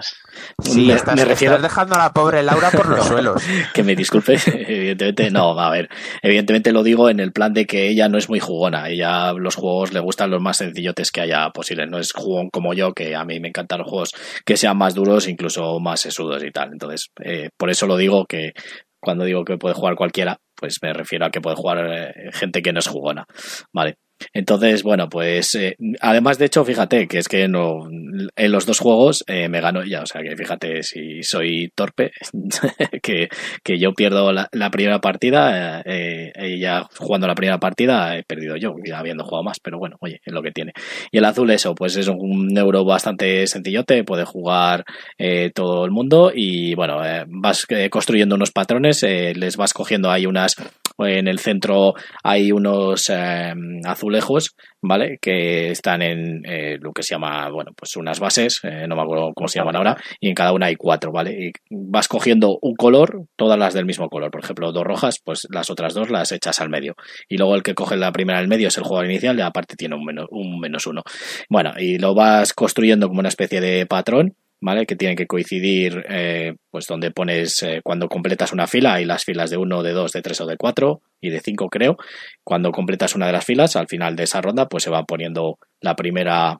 Sí 0.60 0.88
me, 0.88 0.94
estás, 0.94 1.16
me 1.16 1.24
refiero 1.24 1.56
estás 1.56 1.72
dejando 1.72 1.96
a 1.96 2.00
la 2.00 2.14
pobre 2.14 2.44
Laura 2.44 2.72
por 2.72 2.90
los 2.90 3.06
suelos 3.08 3.42
que 3.74 3.84
me 3.84 3.96
disculpe, 3.96 4.38
evidentemente 4.46 5.32
no, 5.32 5.58
a 5.58 5.70
ver, 5.70 5.90
evidentemente 6.22 6.72
lo 6.72 6.84
digo 6.84 7.10
en 7.10 7.20
el 7.20 7.32
plan 7.32 7.54
de 7.54 7.66
que 7.66 7.88
ella 7.88 8.10
no 8.10 8.18
es 8.18 8.28
muy 8.30 8.40
jugona, 8.40 8.90
ella 8.90 9.34
los 9.34 9.56
juegos 9.56 9.94
le 9.94 10.00
gustan 10.00 10.30
los 10.32 10.42
más 10.42 10.58
sencillotes 10.58 11.12
que 11.12 11.22
haya 11.22 11.50
posibles, 11.52 11.90
no 11.90 12.00
es 12.00 12.12
jugón 12.12 12.50
como 12.50 12.74
yo, 12.74 12.94
que 12.94 13.16
a 13.16 13.24
mí 13.24 13.40
me 13.40 13.50
encantan 13.50 13.80
los 13.80 13.88
juegos 13.88 14.14
que 14.46 14.58
sean 14.58 14.78
más 14.78 14.94
duros, 14.94 15.28
incluso 15.28 15.80
más 15.80 16.02
sesudos 16.02 16.44
y 16.44 16.52
tal, 16.52 16.74
entonces, 16.74 16.87
eh, 17.24 17.50
por 17.58 17.70
eso 17.70 17.88
lo 17.88 17.98
digo 17.98 18.26
que 18.26 18.52
cuando 19.00 19.26
digo 19.26 19.44
que 19.44 19.58
puede 19.58 19.76
jugar 19.76 19.96
cualquiera, 19.96 20.38
pues 20.56 20.80
me 20.82 20.92
refiero 20.94 21.26
a 21.26 21.30
que 21.30 21.42
puede 21.42 21.56
jugar 21.56 21.78
eh, 21.90 22.32
gente 22.34 22.62
que 22.62 22.74
no 22.74 22.80
es 22.80 22.88
jugona, 22.88 23.26
vale. 23.74 23.96
Entonces, 24.34 24.84
bueno, 24.84 25.10
pues 25.10 25.56
eh, 25.56 25.76
además 26.02 26.38
de 26.38 26.46
hecho, 26.46 26.66
fíjate 26.66 27.08
que 27.08 27.20
es 27.20 27.28
que 27.28 27.48
no 27.48 27.88
en 28.36 28.52
los 28.52 28.66
dos 28.66 28.80
juegos 28.80 29.24
eh, 29.28 29.50
me 29.50 29.62
ganó 29.62 29.82
ella, 29.82 30.02
o 30.02 30.06
sea 30.06 30.22
que 30.22 30.36
fíjate 30.36 30.84
si 30.84 31.24
soy 31.24 31.72
torpe, 31.76 32.12
que, 33.02 33.30
que 33.64 33.80
yo 33.80 33.94
pierdo 33.94 34.32
la, 34.32 34.50
primera 34.72 35.00
partida, 35.00 35.82
eh, 35.86 36.32
ella 36.36 36.88
jugando 36.98 37.28
la 37.28 37.36
primera 37.36 37.60
partida 37.60 38.18
he 38.18 38.24
perdido 38.24 38.56
yo, 38.58 38.76
habiendo 38.94 39.24
jugado 39.24 39.44
más, 39.44 39.60
pero 39.60 39.78
bueno, 39.80 39.98
oye, 40.00 40.22
es 40.26 40.34
lo 40.34 40.42
que 40.42 40.52
tiene. 40.52 40.74
Y 41.12 41.20
el 41.20 41.26
azul 41.26 41.50
eso, 41.52 41.74
pues 41.76 41.96
es 41.96 42.08
un 42.08 42.58
euro 42.58 42.84
bastante 42.86 43.48
sencillote, 43.48 44.04
puede 44.04 44.26
jugar 44.26 44.86
eh, 45.18 45.52
todo 45.54 45.86
el 45.86 45.92
mundo 45.92 46.32
y 46.34 46.76
bueno, 46.76 47.04
eh, 47.06 47.26
vas 47.28 47.66
eh, 47.70 47.90
construyendo 47.90 48.36
unos 48.36 48.52
patrones, 48.52 49.04
eh, 49.04 49.34
les 49.36 49.58
vas 49.58 49.74
cogiendo 49.74 50.12
ahí 50.12 50.26
unas 50.26 50.56
en 51.00 51.28
el 51.28 51.40
centro 51.40 51.94
hay 52.24 52.52
unos 52.52 53.10
eh, 53.10 53.54
azulejos, 53.86 54.56
¿vale? 54.82 55.18
Que 55.22 55.72
están 55.72 56.02
en 56.02 56.44
eh, 56.46 56.78
lo 56.80 56.92
que 56.94 57.04
se 57.04 57.16
llama, 57.16 57.50
bueno, 57.50 57.72
pues 57.76 57.96
unas 57.96 58.20
bases, 58.20 58.60
eh, 58.64 58.86
no 58.88 58.96
me 58.96 59.02
acuerdo 59.02 59.32
cómo 59.34 59.48
se 59.48 59.60
llaman 59.60 59.76
ahora, 59.76 59.98
y 60.20 60.30
en 60.30 60.36
cada 60.36 60.54
una 60.54 60.68
hay 60.68 60.76
cuatro, 60.76 61.12
¿vale? 61.12 61.32
Y 61.32 61.52
vas 61.70 62.08
cogiendo 62.08 62.58
un 62.62 62.76
color, 62.76 63.26
todas 63.36 63.60
las 63.60 63.74
del 63.74 63.86
mismo 63.86 64.10
color. 64.10 64.32
Por 64.32 64.44
ejemplo, 64.44 64.72
dos 64.72 64.84
rojas, 64.84 65.20
pues 65.24 65.48
las 65.52 65.70
otras 65.70 65.94
dos 65.94 66.10
las 66.10 66.32
echas 66.32 66.60
al 66.62 66.70
medio. 66.70 66.96
Y 67.30 67.38
luego 67.38 67.56
el 67.56 67.64
que 67.64 67.76
coge 67.76 67.98
la 67.98 68.12
primera 68.12 68.40
al 68.40 68.48
medio 68.48 68.70
es 68.70 68.78
el 68.78 68.84
jugador 68.84 69.10
inicial 69.10 69.38
y 69.38 69.42
aparte 69.42 69.76
tiene 69.76 69.96
un 69.96 70.06
menos, 70.06 70.28
un 70.32 70.60
menos 70.60 70.88
uno. 70.88 71.04
Bueno, 71.50 71.74
y 71.78 71.98
lo 71.98 72.16
vas 72.16 72.54
construyendo 72.54 73.08
como 73.08 73.20
una 73.20 73.30
especie 73.30 73.62
de 73.62 73.86
patrón. 73.86 74.36
¿Vale? 74.62 74.86
Que 74.86 74.96
tienen 74.96 75.18
que 75.18 75.28
coincidir, 75.28 76.04
eh, 76.10 76.56
pues 76.72 76.88
donde 76.88 77.12
pones, 77.12 77.62
eh, 77.64 77.82
cuando 77.84 78.08
completas 78.08 78.54
una 78.54 78.68
fila, 78.68 78.96
hay 78.96 79.06
las 79.06 79.24
filas 79.24 79.50
de 79.50 79.58
1, 79.58 79.84
de 79.84 79.92
2, 79.92 80.12
de 80.12 80.22
3 80.22 80.42
o 80.42 80.46
de 80.46 80.58
4 80.58 81.02
y 81.22 81.30
de 81.30 81.40
5 81.40 81.70
creo. 81.70 81.98
Cuando 82.44 82.72
completas 82.72 83.16
una 83.16 83.28
de 83.28 83.34
las 83.34 83.46
filas, 83.46 83.76
al 83.76 83.88
final 83.88 84.16
de 84.16 84.24
esa 84.24 84.42
ronda, 84.42 84.68
pues 84.68 84.84
se 84.84 84.90
va 84.90 85.04
poniendo 85.04 85.60
la 85.82 85.96
primera, 85.96 86.60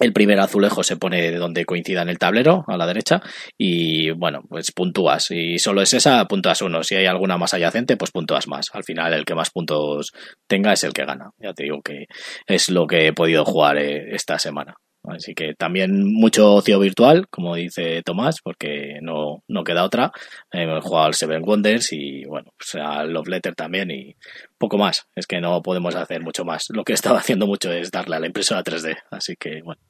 el 0.00 0.12
primer 0.12 0.38
azulejo 0.40 0.82
se 0.82 0.96
pone 0.96 1.32
donde 1.32 1.64
coincida 1.64 2.02
en 2.02 2.08
el 2.08 2.18
tablero, 2.18 2.64
a 2.68 2.76
la 2.76 2.86
derecha, 2.86 3.22
y 3.56 4.10
bueno, 4.10 4.42
pues 4.48 4.72
puntúas. 4.72 5.30
Y 5.30 5.58
solo 5.58 5.82
es 5.82 5.94
esa, 5.94 6.24
puntúas 6.26 6.60
uno. 6.62 6.82
Si 6.82 6.94
hay 6.94 7.06
alguna 7.06 7.38
más 7.38 7.54
adyacente, 7.54 7.96
pues 7.96 8.10
puntúas 8.10 8.48
más. 8.48 8.66
Al 8.72 8.84
final, 8.84 9.14
el 9.14 9.24
que 9.24 9.34
más 9.34 9.50
puntos 9.50 10.12
tenga 10.46 10.72
es 10.72 10.84
el 10.84 10.92
que 10.92 11.04
gana. 11.04 11.30
Ya 11.38 11.52
te 11.54 11.64
digo 11.64 11.80
que 11.82 12.06
es 12.46 12.68
lo 12.68 12.86
que 12.86 13.06
he 13.06 13.12
podido 13.12 13.44
jugar 13.44 13.78
eh, 13.78 14.14
esta 14.14 14.38
semana. 14.38 14.74
Así 15.06 15.34
que 15.34 15.54
también 15.54 16.12
mucho 16.12 16.54
ocio 16.54 16.78
virtual, 16.78 17.28
como 17.28 17.54
dice 17.54 18.02
Tomás, 18.02 18.40
porque 18.42 18.98
no, 19.02 19.42
no 19.48 19.62
queda 19.62 19.84
otra. 19.84 20.12
Hemos 20.50 20.82
jugado 20.82 21.06
al 21.06 21.14
Seven 21.14 21.42
Wonders 21.44 21.92
y, 21.92 22.24
bueno, 22.24 22.52
pues 22.56 22.74
al 22.76 23.12
Love 23.12 23.28
Letter 23.28 23.54
también 23.54 23.90
y 23.90 24.16
poco 24.56 24.78
más. 24.78 25.06
Es 25.14 25.26
que 25.26 25.40
no 25.40 25.60
podemos 25.62 25.94
hacer 25.94 26.22
mucho 26.22 26.44
más. 26.44 26.66
Lo 26.70 26.84
que 26.84 26.92
he 26.92 26.94
estado 26.94 27.16
haciendo 27.16 27.46
mucho 27.46 27.70
es 27.70 27.90
darle 27.90 28.16
a 28.16 28.20
la 28.20 28.26
impresora 28.26 28.64
3D. 28.64 28.96
Así 29.10 29.36
que, 29.36 29.60
bueno, 29.62 29.80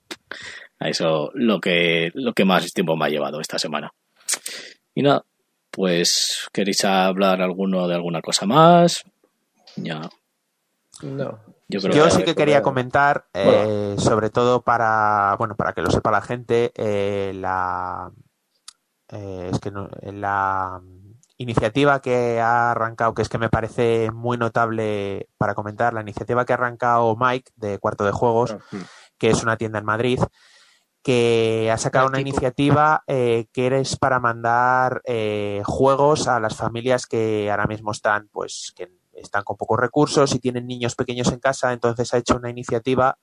a 0.80 0.88
eso 0.88 1.30
lo 1.34 1.60
que, 1.60 2.10
lo 2.14 2.32
que 2.32 2.44
más 2.44 2.72
tiempo 2.72 2.96
me 2.96 3.06
ha 3.06 3.10
llevado 3.10 3.40
esta 3.40 3.58
semana. 3.58 3.92
Y 4.96 5.02
nada, 5.02 5.24
pues, 5.70 6.48
¿queréis 6.52 6.84
hablar 6.84 7.40
alguno 7.40 7.86
de 7.86 7.94
alguna 7.94 8.20
cosa 8.20 8.46
más? 8.46 9.04
Ya. 9.76 10.08
No. 11.02 11.38
Yo, 11.68 11.80
creo 11.80 12.10
sí 12.10 12.22
que 12.24 12.34
quería 12.34 12.62
comentar, 12.62 13.26
eh, 13.32 13.94
sobre 13.98 14.30
todo 14.30 14.62
para, 14.62 15.34
bueno, 15.38 15.56
para 15.56 15.72
que 15.72 15.82
lo 15.82 15.90
sepa 15.90 16.10
la 16.10 16.20
gente, 16.20 16.72
eh, 16.76 17.32
la, 17.34 18.12
eh, 19.08 19.50
es 19.52 19.58
que 19.60 19.70
no, 19.70 19.88
la 20.02 20.80
iniciativa 21.38 22.00
que 22.00 22.40
ha 22.40 22.72
arrancado, 22.72 23.14
que 23.14 23.22
es 23.22 23.28
que 23.28 23.38
me 23.38 23.48
parece 23.48 24.10
muy 24.12 24.36
notable 24.36 25.28
para 25.38 25.54
comentar, 25.54 25.94
la 25.94 26.02
iniciativa 26.02 26.44
que 26.44 26.52
ha 26.52 26.56
arrancado 26.56 27.16
Mike 27.18 27.52
de 27.56 27.78
Cuarto 27.78 28.04
de 28.04 28.12
Juegos, 28.12 28.56
que 29.18 29.30
es 29.30 29.42
una 29.42 29.56
tienda 29.56 29.78
en 29.78 29.84
Madrid, 29.84 30.20
que 31.04 31.70
ha 31.70 31.76
sacado 31.76 32.08
una 32.08 32.20
iniciativa 32.20 33.04
eh, 33.06 33.46
que 33.52 33.66
es 33.78 33.96
para 33.96 34.20
mandar 34.20 35.02
eh, 35.04 35.60
juegos 35.64 36.28
a 36.28 36.40
las 36.40 36.56
familias 36.56 37.06
que 37.06 37.50
ahora 37.50 37.66
mismo 37.66 37.92
están, 37.92 38.28
pues, 38.32 38.72
que 38.74 38.90
están 39.16 39.42
con 39.44 39.56
pocos 39.56 39.78
recursos 39.78 40.34
y 40.34 40.38
tienen 40.38 40.66
niños 40.66 40.94
pequeños 40.94 41.32
en 41.32 41.40
casa, 41.40 41.72
entonces 41.72 42.12
ha 42.14 42.18
hecho 42.18 42.36
una 42.36 42.50
iniciativa 42.50 43.18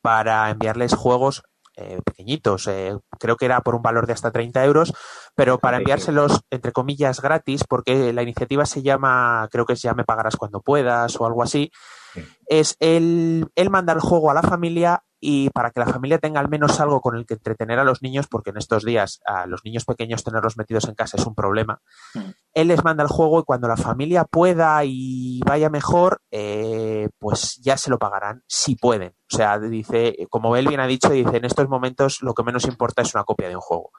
para 0.00 0.50
enviarles 0.50 0.94
juegos 0.94 1.42
eh, 1.76 2.00
pequeñitos, 2.04 2.66
eh, 2.66 2.96
creo 3.20 3.36
que 3.36 3.44
era 3.44 3.60
por 3.60 3.76
un 3.76 3.82
valor 3.82 4.06
de 4.06 4.12
hasta 4.12 4.32
30 4.32 4.64
euros, 4.64 4.92
pero 5.38 5.60
para 5.60 5.76
enviárselos, 5.76 6.40
entre 6.50 6.72
comillas, 6.72 7.20
gratis, 7.22 7.62
porque 7.62 8.12
la 8.12 8.24
iniciativa 8.24 8.66
se 8.66 8.82
llama, 8.82 9.46
creo 9.52 9.66
que 9.66 9.74
es 9.74 9.82
Ya 9.82 9.94
me 9.94 10.02
pagarás 10.02 10.34
cuando 10.34 10.60
puedas 10.62 11.14
o 11.20 11.26
algo 11.26 11.44
así, 11.44 11.70
Sí. 12.12 12.24
es 12.48 12.74
él, 12.80 13.46
él 13.54 13.70
manda 13.70 13.92
el 13.92 14.00
juego 14.00 14.32
a 14.32 14.34
la 14.34 14.42
familia 14.42 15.04
y 15.20 15.50
para 15.50 15.70
que 15.70 15.78
la 15.78 15.86
familia 15.86 16.18
tenga 16.18 16.40
al 16.40 16.48
menos 16.48 16.80
algo 16.80 17.00
con 17.00 17.14
el 17.14 17.24
que 17.24 17.34
entretener 17.34 17.78
a 17.78 17.84
los 17.84 18.02
niños, 18.02 18.26
porque 18.28 18.50
en 18.50 18.56
estos 18.56 18.84
días 18.84 19.20
a 19.26 19.46
los 19.46 19.64
niños 19.64 19.84
pequeños 19.84 20.24
tenerlos 20.24 20.56
metidos 20.56 20.88
en 20.88 20.96
casa 20.96 21.18
es 21.18 21.26
un 21.26 21.36
problema, 21.36 21.80
Mm. 22.14 22.30
él 22.54 22.68
les 22.68 22.82
manda 22.82 23.04
el 23.04 23.08
juego 23.08 23.38
y 23.38 23.44
cuando 23.44 23.68
la 23.68 23.76
familia 23.76 24.24
pueda 24.24 24.82
y 24.84 25.38
vaya 25.46 25.70
mejor, 25.70 26.20
eh, 26.32 27.10
pues 27.20 27.60
ya 27.62 27.76
se 27.76 27.90
lo 27.90 27.98
pagarán 27.98 28.42
si 28.48 28.74
pueden. 28.74 29.12
O 29.32 29.36
sea, 29.36 29.60
dice, 29.60 30.16
como 30.30 30.56
él 30.56 30.66
bien 30.66 30.80
ha 30.80 30.86
dicho, 30.88 31.10
dice, 31.10 31.36
en 31.36 31.44
estos 31.44 31.68
momentos 31.68 32.22
lo 32.22 32.34
que 32.34 32.42
menos 32.42 32.64
importa 32.66 33.02
es 33.02 33.14
una 33.14 33.22
copia 33.22 33.48
de 33.48 33.54
un 33.54 33.60
juego. 33.62 33.92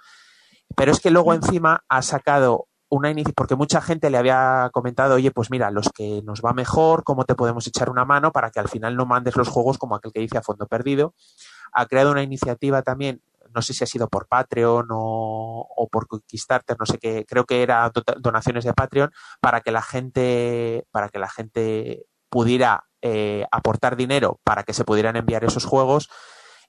Pero 0.76 0.92
es 0.92 1.00
que 1.00 1.12
luego 1.12 1.34
encima 1.34 1.84
ha 1.90 2.02
sacado 2.02 2.68
una 2.90 3.10
iniciativa, 3.12 3.36
porque 3.36 3.56
mucha 3.56 3.82
gente 3.82 4.10
le 4.10 4.18
había 4.18 4.70
comentado, 4.74 5.16
oye, 5.16 5.32
pues 5.32 5.52
mira, 5.52 5.70
los 5.72 5.90
que 5.90 6.22
nos 6.24 6.42
va 6.42 6.54
mejor, 6.54 7.04
¿cómo 7.04 7.24
te 7.26 7.36
podemos 7.36 7.68
echar 7.68 7.90
una 7.90 8.06
mano 8.06 8.32
para 8.32 8.50
que 8.50 8.60
al 8.60 8.68
final 8.68 8.96
no 8.96 9.06
mandes 9.06 9.36
los 9.36 9.48
juegos 9.48 9.78
como 9.78 9.96
aquel 9.96 10.12
que 10.12 10.22
dice 10.22 10.38
a 10.38 10.42
fondo 10.42 10.66
perdido? 10.68 11.14
Ha 11.72 11.86
creado 11.86 12.12
una 12.12 12.24
iniciativa 12.24 12.82
también, 12.82 13.22
no 13.54 13.62
sé 13.62 13.74
si 13.74 13.84
ha 13.84 13.88
sido 13.88 14.08
por 14.08 14.28
Patreon 14.28 14.88
o, 14.92 15.68
o 15.76 15.88
por 15.88 16.08
Kickstarter, 16.26 16.78
no 16.80 16.86
sé 16.88 16.98
qué, 16.98 17.26
creo 17.28 17.46
que 17.46 17.62
era 17.62 17.90
do- 17.90 18.04
donaciones 18.20 18.64
de 18.64 18.74
Patreon, 18.74 19.12
para 19.40 19.62
que 19.62 19.72
la 19.72 19.82
gente, 19.84 20.88
para 20.92 21.10
que 21.10 21.20
la 21.20 21.30
gente 21.30 22.06
pudiera 22.30 22.86
eh, 23.02 23.46
aportar 23.52 23.96
dinero 23.96 24.40
para 24.44 24.64
que 24.64 24.74
se 24.74 24.84
pudieran 24.84 25.16
enviar 25.16 25.44
esos 25.44 25.66
juegos. 25.66 26.10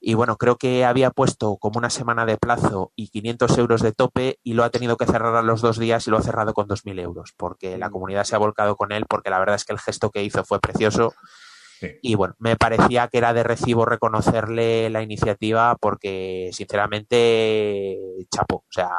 Y 0.03 0.15
bueno, 0.15 0.35
creo 0.35 0.55
que 0.55 0.83
había 0.83 1.11
puesto 1.11 1.57
como 1.57 1.77
una 1.77 1.91
semana 1.91 2.25
de 2.25 2.35
plazo 2.37 2.91
y 2.95 3.09
500 3.09 3.55
euros 3.59 3.81
de 3.83 3.91
tope 3.91 4.39
y 4.43 4.53
lo 4.53 4.63
ha 4.63 4.71
tenido 4.71 4.97
que 4.97 5.05
cerrar 5.05 5.35
a 5.35 5.43
los 5.43 5.61
dos 5.61 5.77
días 5.77 6.07
y 6.07 6.09
lo 6.09 6.17
ha 6.17 6.23
cerrado 6.23 6.53
con 6.55 6.67
2.000 6.67 6.97
euros 6.99 7.33
porque 7.37 7.77
la 7.77 7.89
Mm. 7.89 7.91
comunidad 7.91 8.23
se 8.23 8.35
ha 8.35 8.39
volcado 8.39 8.75
con 8.75 8.91
él 8.91 9.05
porque 9.07 9.29
la 9.29 9.37
verdad 9.37 9.55
es 9.57 9.63
que 9.65 9.73
el 9.73 9.79
gesto 9.79 10.09
que 10.09 10.23
hizo 10.23 10.43
fue 10.43 10.59
precioso 10.59 11.13
Sí. 11.79 11.87
y 12.03 12.15
bueno, 12.15 12.35
me 12.39 12.55
parecía 12.55 13.07
que 13.07 13.17
era 13.19 13.33
de 13.33 13.43
recibo 13.43 13.85
reconocerle 13.85 14.89
la 14.91 15.01
iniciativa 15.03 15.75
porque 15.79 16.49
sinceramente 16.51 17.97
chapo, 18.29 18.57
o 18.57 18.71
sea, 18.71 18.89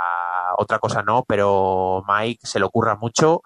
otra 0.59 0.79
cosa 0.79 1.03
no, 1.03 1.25
pero 1.27 2.03
Mike 2.09 2.47
se 2.47 2.59
le 2.59 2.65
ocurra 2.65 2.97
mucho. 2.97 3.41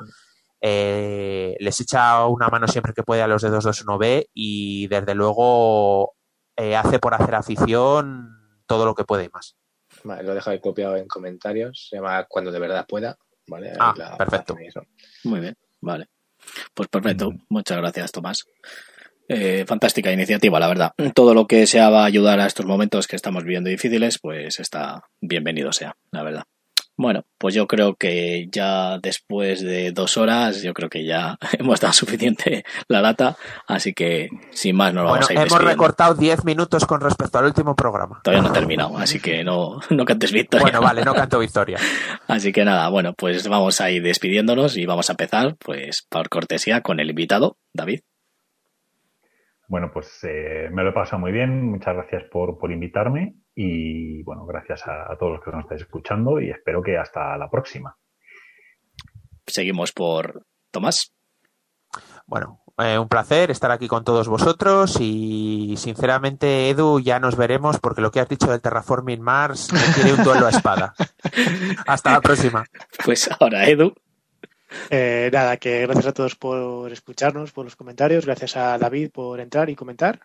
eh, 0.62 1.54
les 1.60 1.80
echa 1.82 2.24
una 2.26 2.48
mano 2.48 2.66
siempre 2.66 2.94
que 2.94 3.02
puede 3.02 3.20
a 3.22 3.26
los 3.26 3.42
dedos 3.42 3.64
2-1B 3.66 4.30
y 4.32 4.86
desde 4.88 5.14
luego 5.14 6.14
eh, 6.56 6.76
hace 6.76 6.98
por 6.98 7.14
hacer 7.14 7.34
afición 7.34 8.30
todo 8.66 8.84
lo 8.84 8.94
que 8.94 9.04
puede 9.04 9.24
y 9.24 9.28
más. 9.28 9.56
Vale, 10.04 10.22
lo 10.24 10.34
dejo 10.34 10.50
ahí 10.50 10.60
copiado 10.60 10.96
en 10.96 11.06
comentarios. 11.08 11.88
Se 11.90 11.96
llama 11.96 12.24
Cuando 12.28 12.50
de 12.52 12.58
verdad 12.58 12.86
pueda. 12.86 13.16
¿vale? 13.48 13.72
Ah, 13.78 13.94
la- 13.96 14.16
perfecto. 14.16 14.56
Muy 15.24 15.40
bien, 15.40 15.56
vale. 15.80 16.08
Pues 16.74 16.88
perfecto, 16.88 17.30
Mm. 17.30 17.38
muchas 17.48 17.78
gracias, 17.78 18.10
Tomás. 18.12 18.44
Eh, 19.28 19.64
fantástica 19.66 20.12
iniciativa, 20.12 20.58
la 20.60 20.68
verdad. 20.68 20.92
Todo 21.14 21.32
lo 21.34 21.46
que 21.46 21.66
sea 21.66 21.88
va 21.90 22.02
a 22.02 22.06
ayudar 22.06 22.38
a 22.40 22.46
estos 22.46 22.66
momentos 22.66 23.06
que 23.06 23.16
estamos 23.16 23.42
viviendo 23.44 23.70
difíciles, 23.70 24.18
pues 24.20 24.60
está 24.60 25.02
bienvenido 25.20 25.72
sea, 25.72 25.96
la 26.12 26.22
verdad. 26.22 26.44
Bueno, 26.98 27.24
pues 27.36 27.55
yo 27.55 27.66
creo 27.66 27.94
que 27.94 28.48
ya 28.51 28.98
después 28.98 29.62
de 29.62 29.93
dos 29.93 30.16
horas, 30.16 30.62
yo 30.62 30.73
creo 30.73 30.89
que 30.89 31.05
ya 31.05 31.36
hemos 31.59 31.81
dado 31.81 31.93
suficiente 31.93 32.64
la 32.89 33.02
lata, 33.02 33.36
así 33.68 33.93
que 33.93 34.31
sin 34.51 34.77
más 34.77 34.94
no 34.94 35.02
lo 35.02 35.10
Bueno, 35.10 35.27
vamos 35.27 35.31
a 35.31 35.32
ir 35.35 35.39
hemos 35.39 35.51
despidiendo. 35.51 35.73
recortado 35.73 36.14
10 36.14 36.44
minutos 36.44 36.86
con 36.86 37.01
respecto 37.02 37.39
al 37.39 37.44
último 37.47 37.77
programa. 37.77 38.20
Todavía 38.24 38.43
no 38.43 38.48
he 38.48 38.59
terminado, 38.59 38.97
así 38.97 39.20
que 39.20 39.44
no, 39.44 39.78
no 39.90 40.05
cantes 40.06 40.32
victoria. 40.32 40.64
Bueno, 40.64 40.81
vale, 40.81 41.05
no 41.05 41.14
canto 41.14 41.39
victoria. 41.40 41.78
Así 42.28 42.51
que 42.52 42.64
nada, 42.64 42.89
bueno, 42.89 43.12
pues 43.12 43.47
vamos 43.47 43.81
a 43.82 43.90
ir 43.90 44.02
despidiéndonos 44.02 44.77
y 44.78 44.86
vamos 44.86 45.10
a 45.10 45.12
empezar, 45.12 45.56
pues 45.56 46.06
por 46.09 46.31
cortesía, 46.31 46.81
con 46.81 46.98
el 46.98 47.10
invitado, 47.10 47.59
David. 47.74 48.01
Bueno, 49.68 49.90
pues 49.93 50.24
eh, 50.24 50.68
me 50.73 50.82
lo 50.82 50.90
he 50.90 50.93
pasado 50.93 51.18
muy 51.18 51.32
bien. 51.32 51.62
Muchas 51.62 51.94
gracias 51.94 52.23
por, 52.31 52.59
por 52.59 52.73
invitarme 52.73 53.35
y 53.56 54.22
bueno, 54.22 54.44
gracias 54.44 54.86
a, 54.86 55.10
a 55.10 55.16
todos 55.16 55.32
los 55.32 55.42
que 55.42 55.50
nos 55.50 55.62
estáis 55.62 55.80
escuchando 55.80 56.38
y 56.40 56.50
espero 56.50 56.82
que 56.82 56.98
hasta 56.98 57.36
la 57.38 57.50
próxima. 57.50 57.96
Seguimos 59.46 59.92
por 59.92 60.44
Tomás. 60.70 61.12
Bueno, 62.26 62.60
eh, 62.78 62.98
un 62.98 63.08
placer 63.08 63.50
estar 63.50 63.70
aquí 63.70 63.88
con 63.88 64.04
todos 64.04 64.28
vosotros 64.28 64.98
y 65.00 65.76
sinceramente, 65.78 66.68
Edu, 66.68 67.00
ya 67.00 67.18
nos 67.18 67.36
veremos 67.36 67.78
porque 67.78 68.02
lo 68.02 68.10
que 68.10 68.20
has 68.20 68.28
dicho 68.28 68.50
del 68.50 68.60
Terraforming 68.60 69.22
Mars 69.22 69.68
quiere 69.94 70.12
un 70.12 70.22
duelo 70.22 70.46
a 70.46 70.50
espada. 70.50 70.94
Hasta 71.86 72.12
la 72.12 72.20
próxima. 72.20 72.66
Pues 73.02 73.30
ahora 73.40 73.66
Edu. 73.66 73.94
Eh, 74.90 75.30
nada, 75.32 75.56
que 75.56 75.82
gracias 75.82 76.06
a 76.06 76.12
todos 76.12 76.34
por 76.34 76.92
escucharnos, 76.92 77.52
por 77.52 77.64
los 77.64 77.76
comentarios, 77.76 78.26
gracias 78.26 78.56
a 78.56 78.76
David 78.76 79.10
por 79.10 79.40
entrar 79.40 79.70
y 79.70 79.76
comentar. 79.76 80.20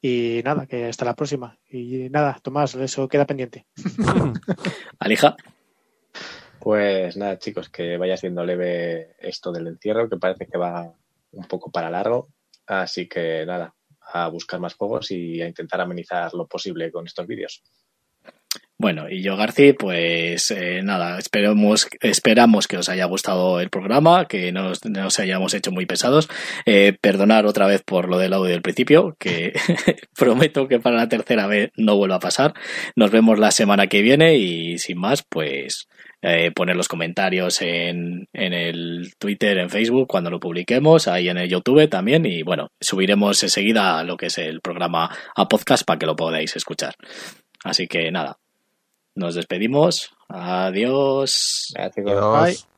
Y 0.00 0.42
nada, 0.44 0.66
que 0.66 0.86
hasta 0.86 1.04
la 1.04 1.14
próxima. 1.14 1.58
Y 1.68 2.08
nada, 2.10 2.38
Tomás, 2.42 2.74
eso 2.74 3.08
queda 3.08 3.26
pendiente. 3.26 3.66
Alija. 4.98 5.36
Pues 6.60 7.16
nada, 7.16 7.38
chicos, 7.38 7.68
que 7.68 7.96
vaya 7.96 8.16
siendo 8.16 8.44
leve 8.44 9.16
esto 9.18 9.52
del 9.52 9.66
encierro, 9.68 10.08
que 10.08 10.16
parece 10.16 10.46
que 10.46 10.58
va 10.58 10.92
un 11.32 11.44
poco 11.46 11.70
para 11.70 11.90
largo. 11.90 12.28
Así 12.66 13.08
que 13.08 13.44
nada, 13.46 13.74
a 14.12 14.28
buscar 14.28 14.60
más 14.60 14.74
juegos 14.74 15.10
y 15.10 15.40
a 15.40 15.48
intentar 15.48 15.80
amenizar 15.80 16.32
lo 16.34 16.46
posible 16.46 16.90
con 16.90 17.06
estos 17.06 17.26
vídeos. 17.26 17.62
Bueno, 18.80 19.10
y 19.10 19.22
yo, 19.22 19.36
Garci, 19.36 19.72
pues 19.72 20.52
eh, 20.52 20.82
nada, 20.84 21.18
esperemos, 21.18 21.88
esperamos 22.00 22.68
que 22.68 22.76
os 22.76 22.88
haya 22.88 23.06
gustado 23.06 23.60
el 23.60 23.70
programa, 23.70 24.26
que 24.26 24.52
no 24.52 24.68
os, 24.68 24.84
no 24.84 25.08
os 25.08 25.18
hayamos 25.18 25.52
hecho 25.54 25.72
muy 25.72 25.84
pesados. 25.84 26.28
Eh, 26.64 26.96
perdonar 27.00 27.44
otra 27.44 27.66
vez 27.66 27.82
por 27.82 28.08
lo 28.08 28.18
del 28.18 28.34
audio 28.34 28.52
del 28.52 28.62
principio, 28.62 29.16
que 29.18 29.52
prometo 30.16 30.68
que 30.68 30.78
para 30.78 30.96
la 30.96 31.08
tercera 31.08 31.48
vez 31.48 31.72
no 31.76 31.96
vuelva 31.96 32.16
a 32.16 32.20
pasar. 32.20 32.54
Nos 32.94 33.10
vemos 33.10 33.40
la 33.40 33.50
semana 33.50 33.88
que 33.88 34.00
viene 34.00 34.36
y 34.36 34.78
sin 34.78 34.98
más, 34.98 35.24
pues 35.28 35.88
eh, 36.22 36.52
poner 36.52 36.76
los 36.76 36.86
comentarios 36.86 37.60
en, 37.62 38.28
en 38.32 38.52
el 38.52 39.12
Twitter, 39.18 39.58
en 39.58 39.70
Facebook, 39.70 40.06
cuando 40.06 40.30
lo 40.30 40.38
publiquemos, 40.38 41.08
ahí 41.08 41.28
en 41.28 41.38
el 41.38 41.48
YouTube 41.48 41.88
también. 41.88 42.26
Y 42.26 42.44
bueno, 42.44 42.70
subiremos 42.80 43.42
enseguida 43.42 44.04
lo 44.04 44.16
que 44.16 44.26
es 44.26 44.38
el 44.38 44.60
programa 44.60 45.10
a 45.34 45.48
podcast 45.48 45.84
para 45.84 45.98
que 45.98 46.06
lo 46.06 46.14
podáis 46.14 46.54
escuchar. 46.54 46.94
Así 47.64 47.88
que 47.88 48.12
nada, 48.12 48.38
nos 49.18 49.34
despedimos. 49.34 50.10
Adiós. 50.28 51.32
Chicos. 51.94 52.12
Adiós. 52.12 52.56
Bye. 52.56 52.77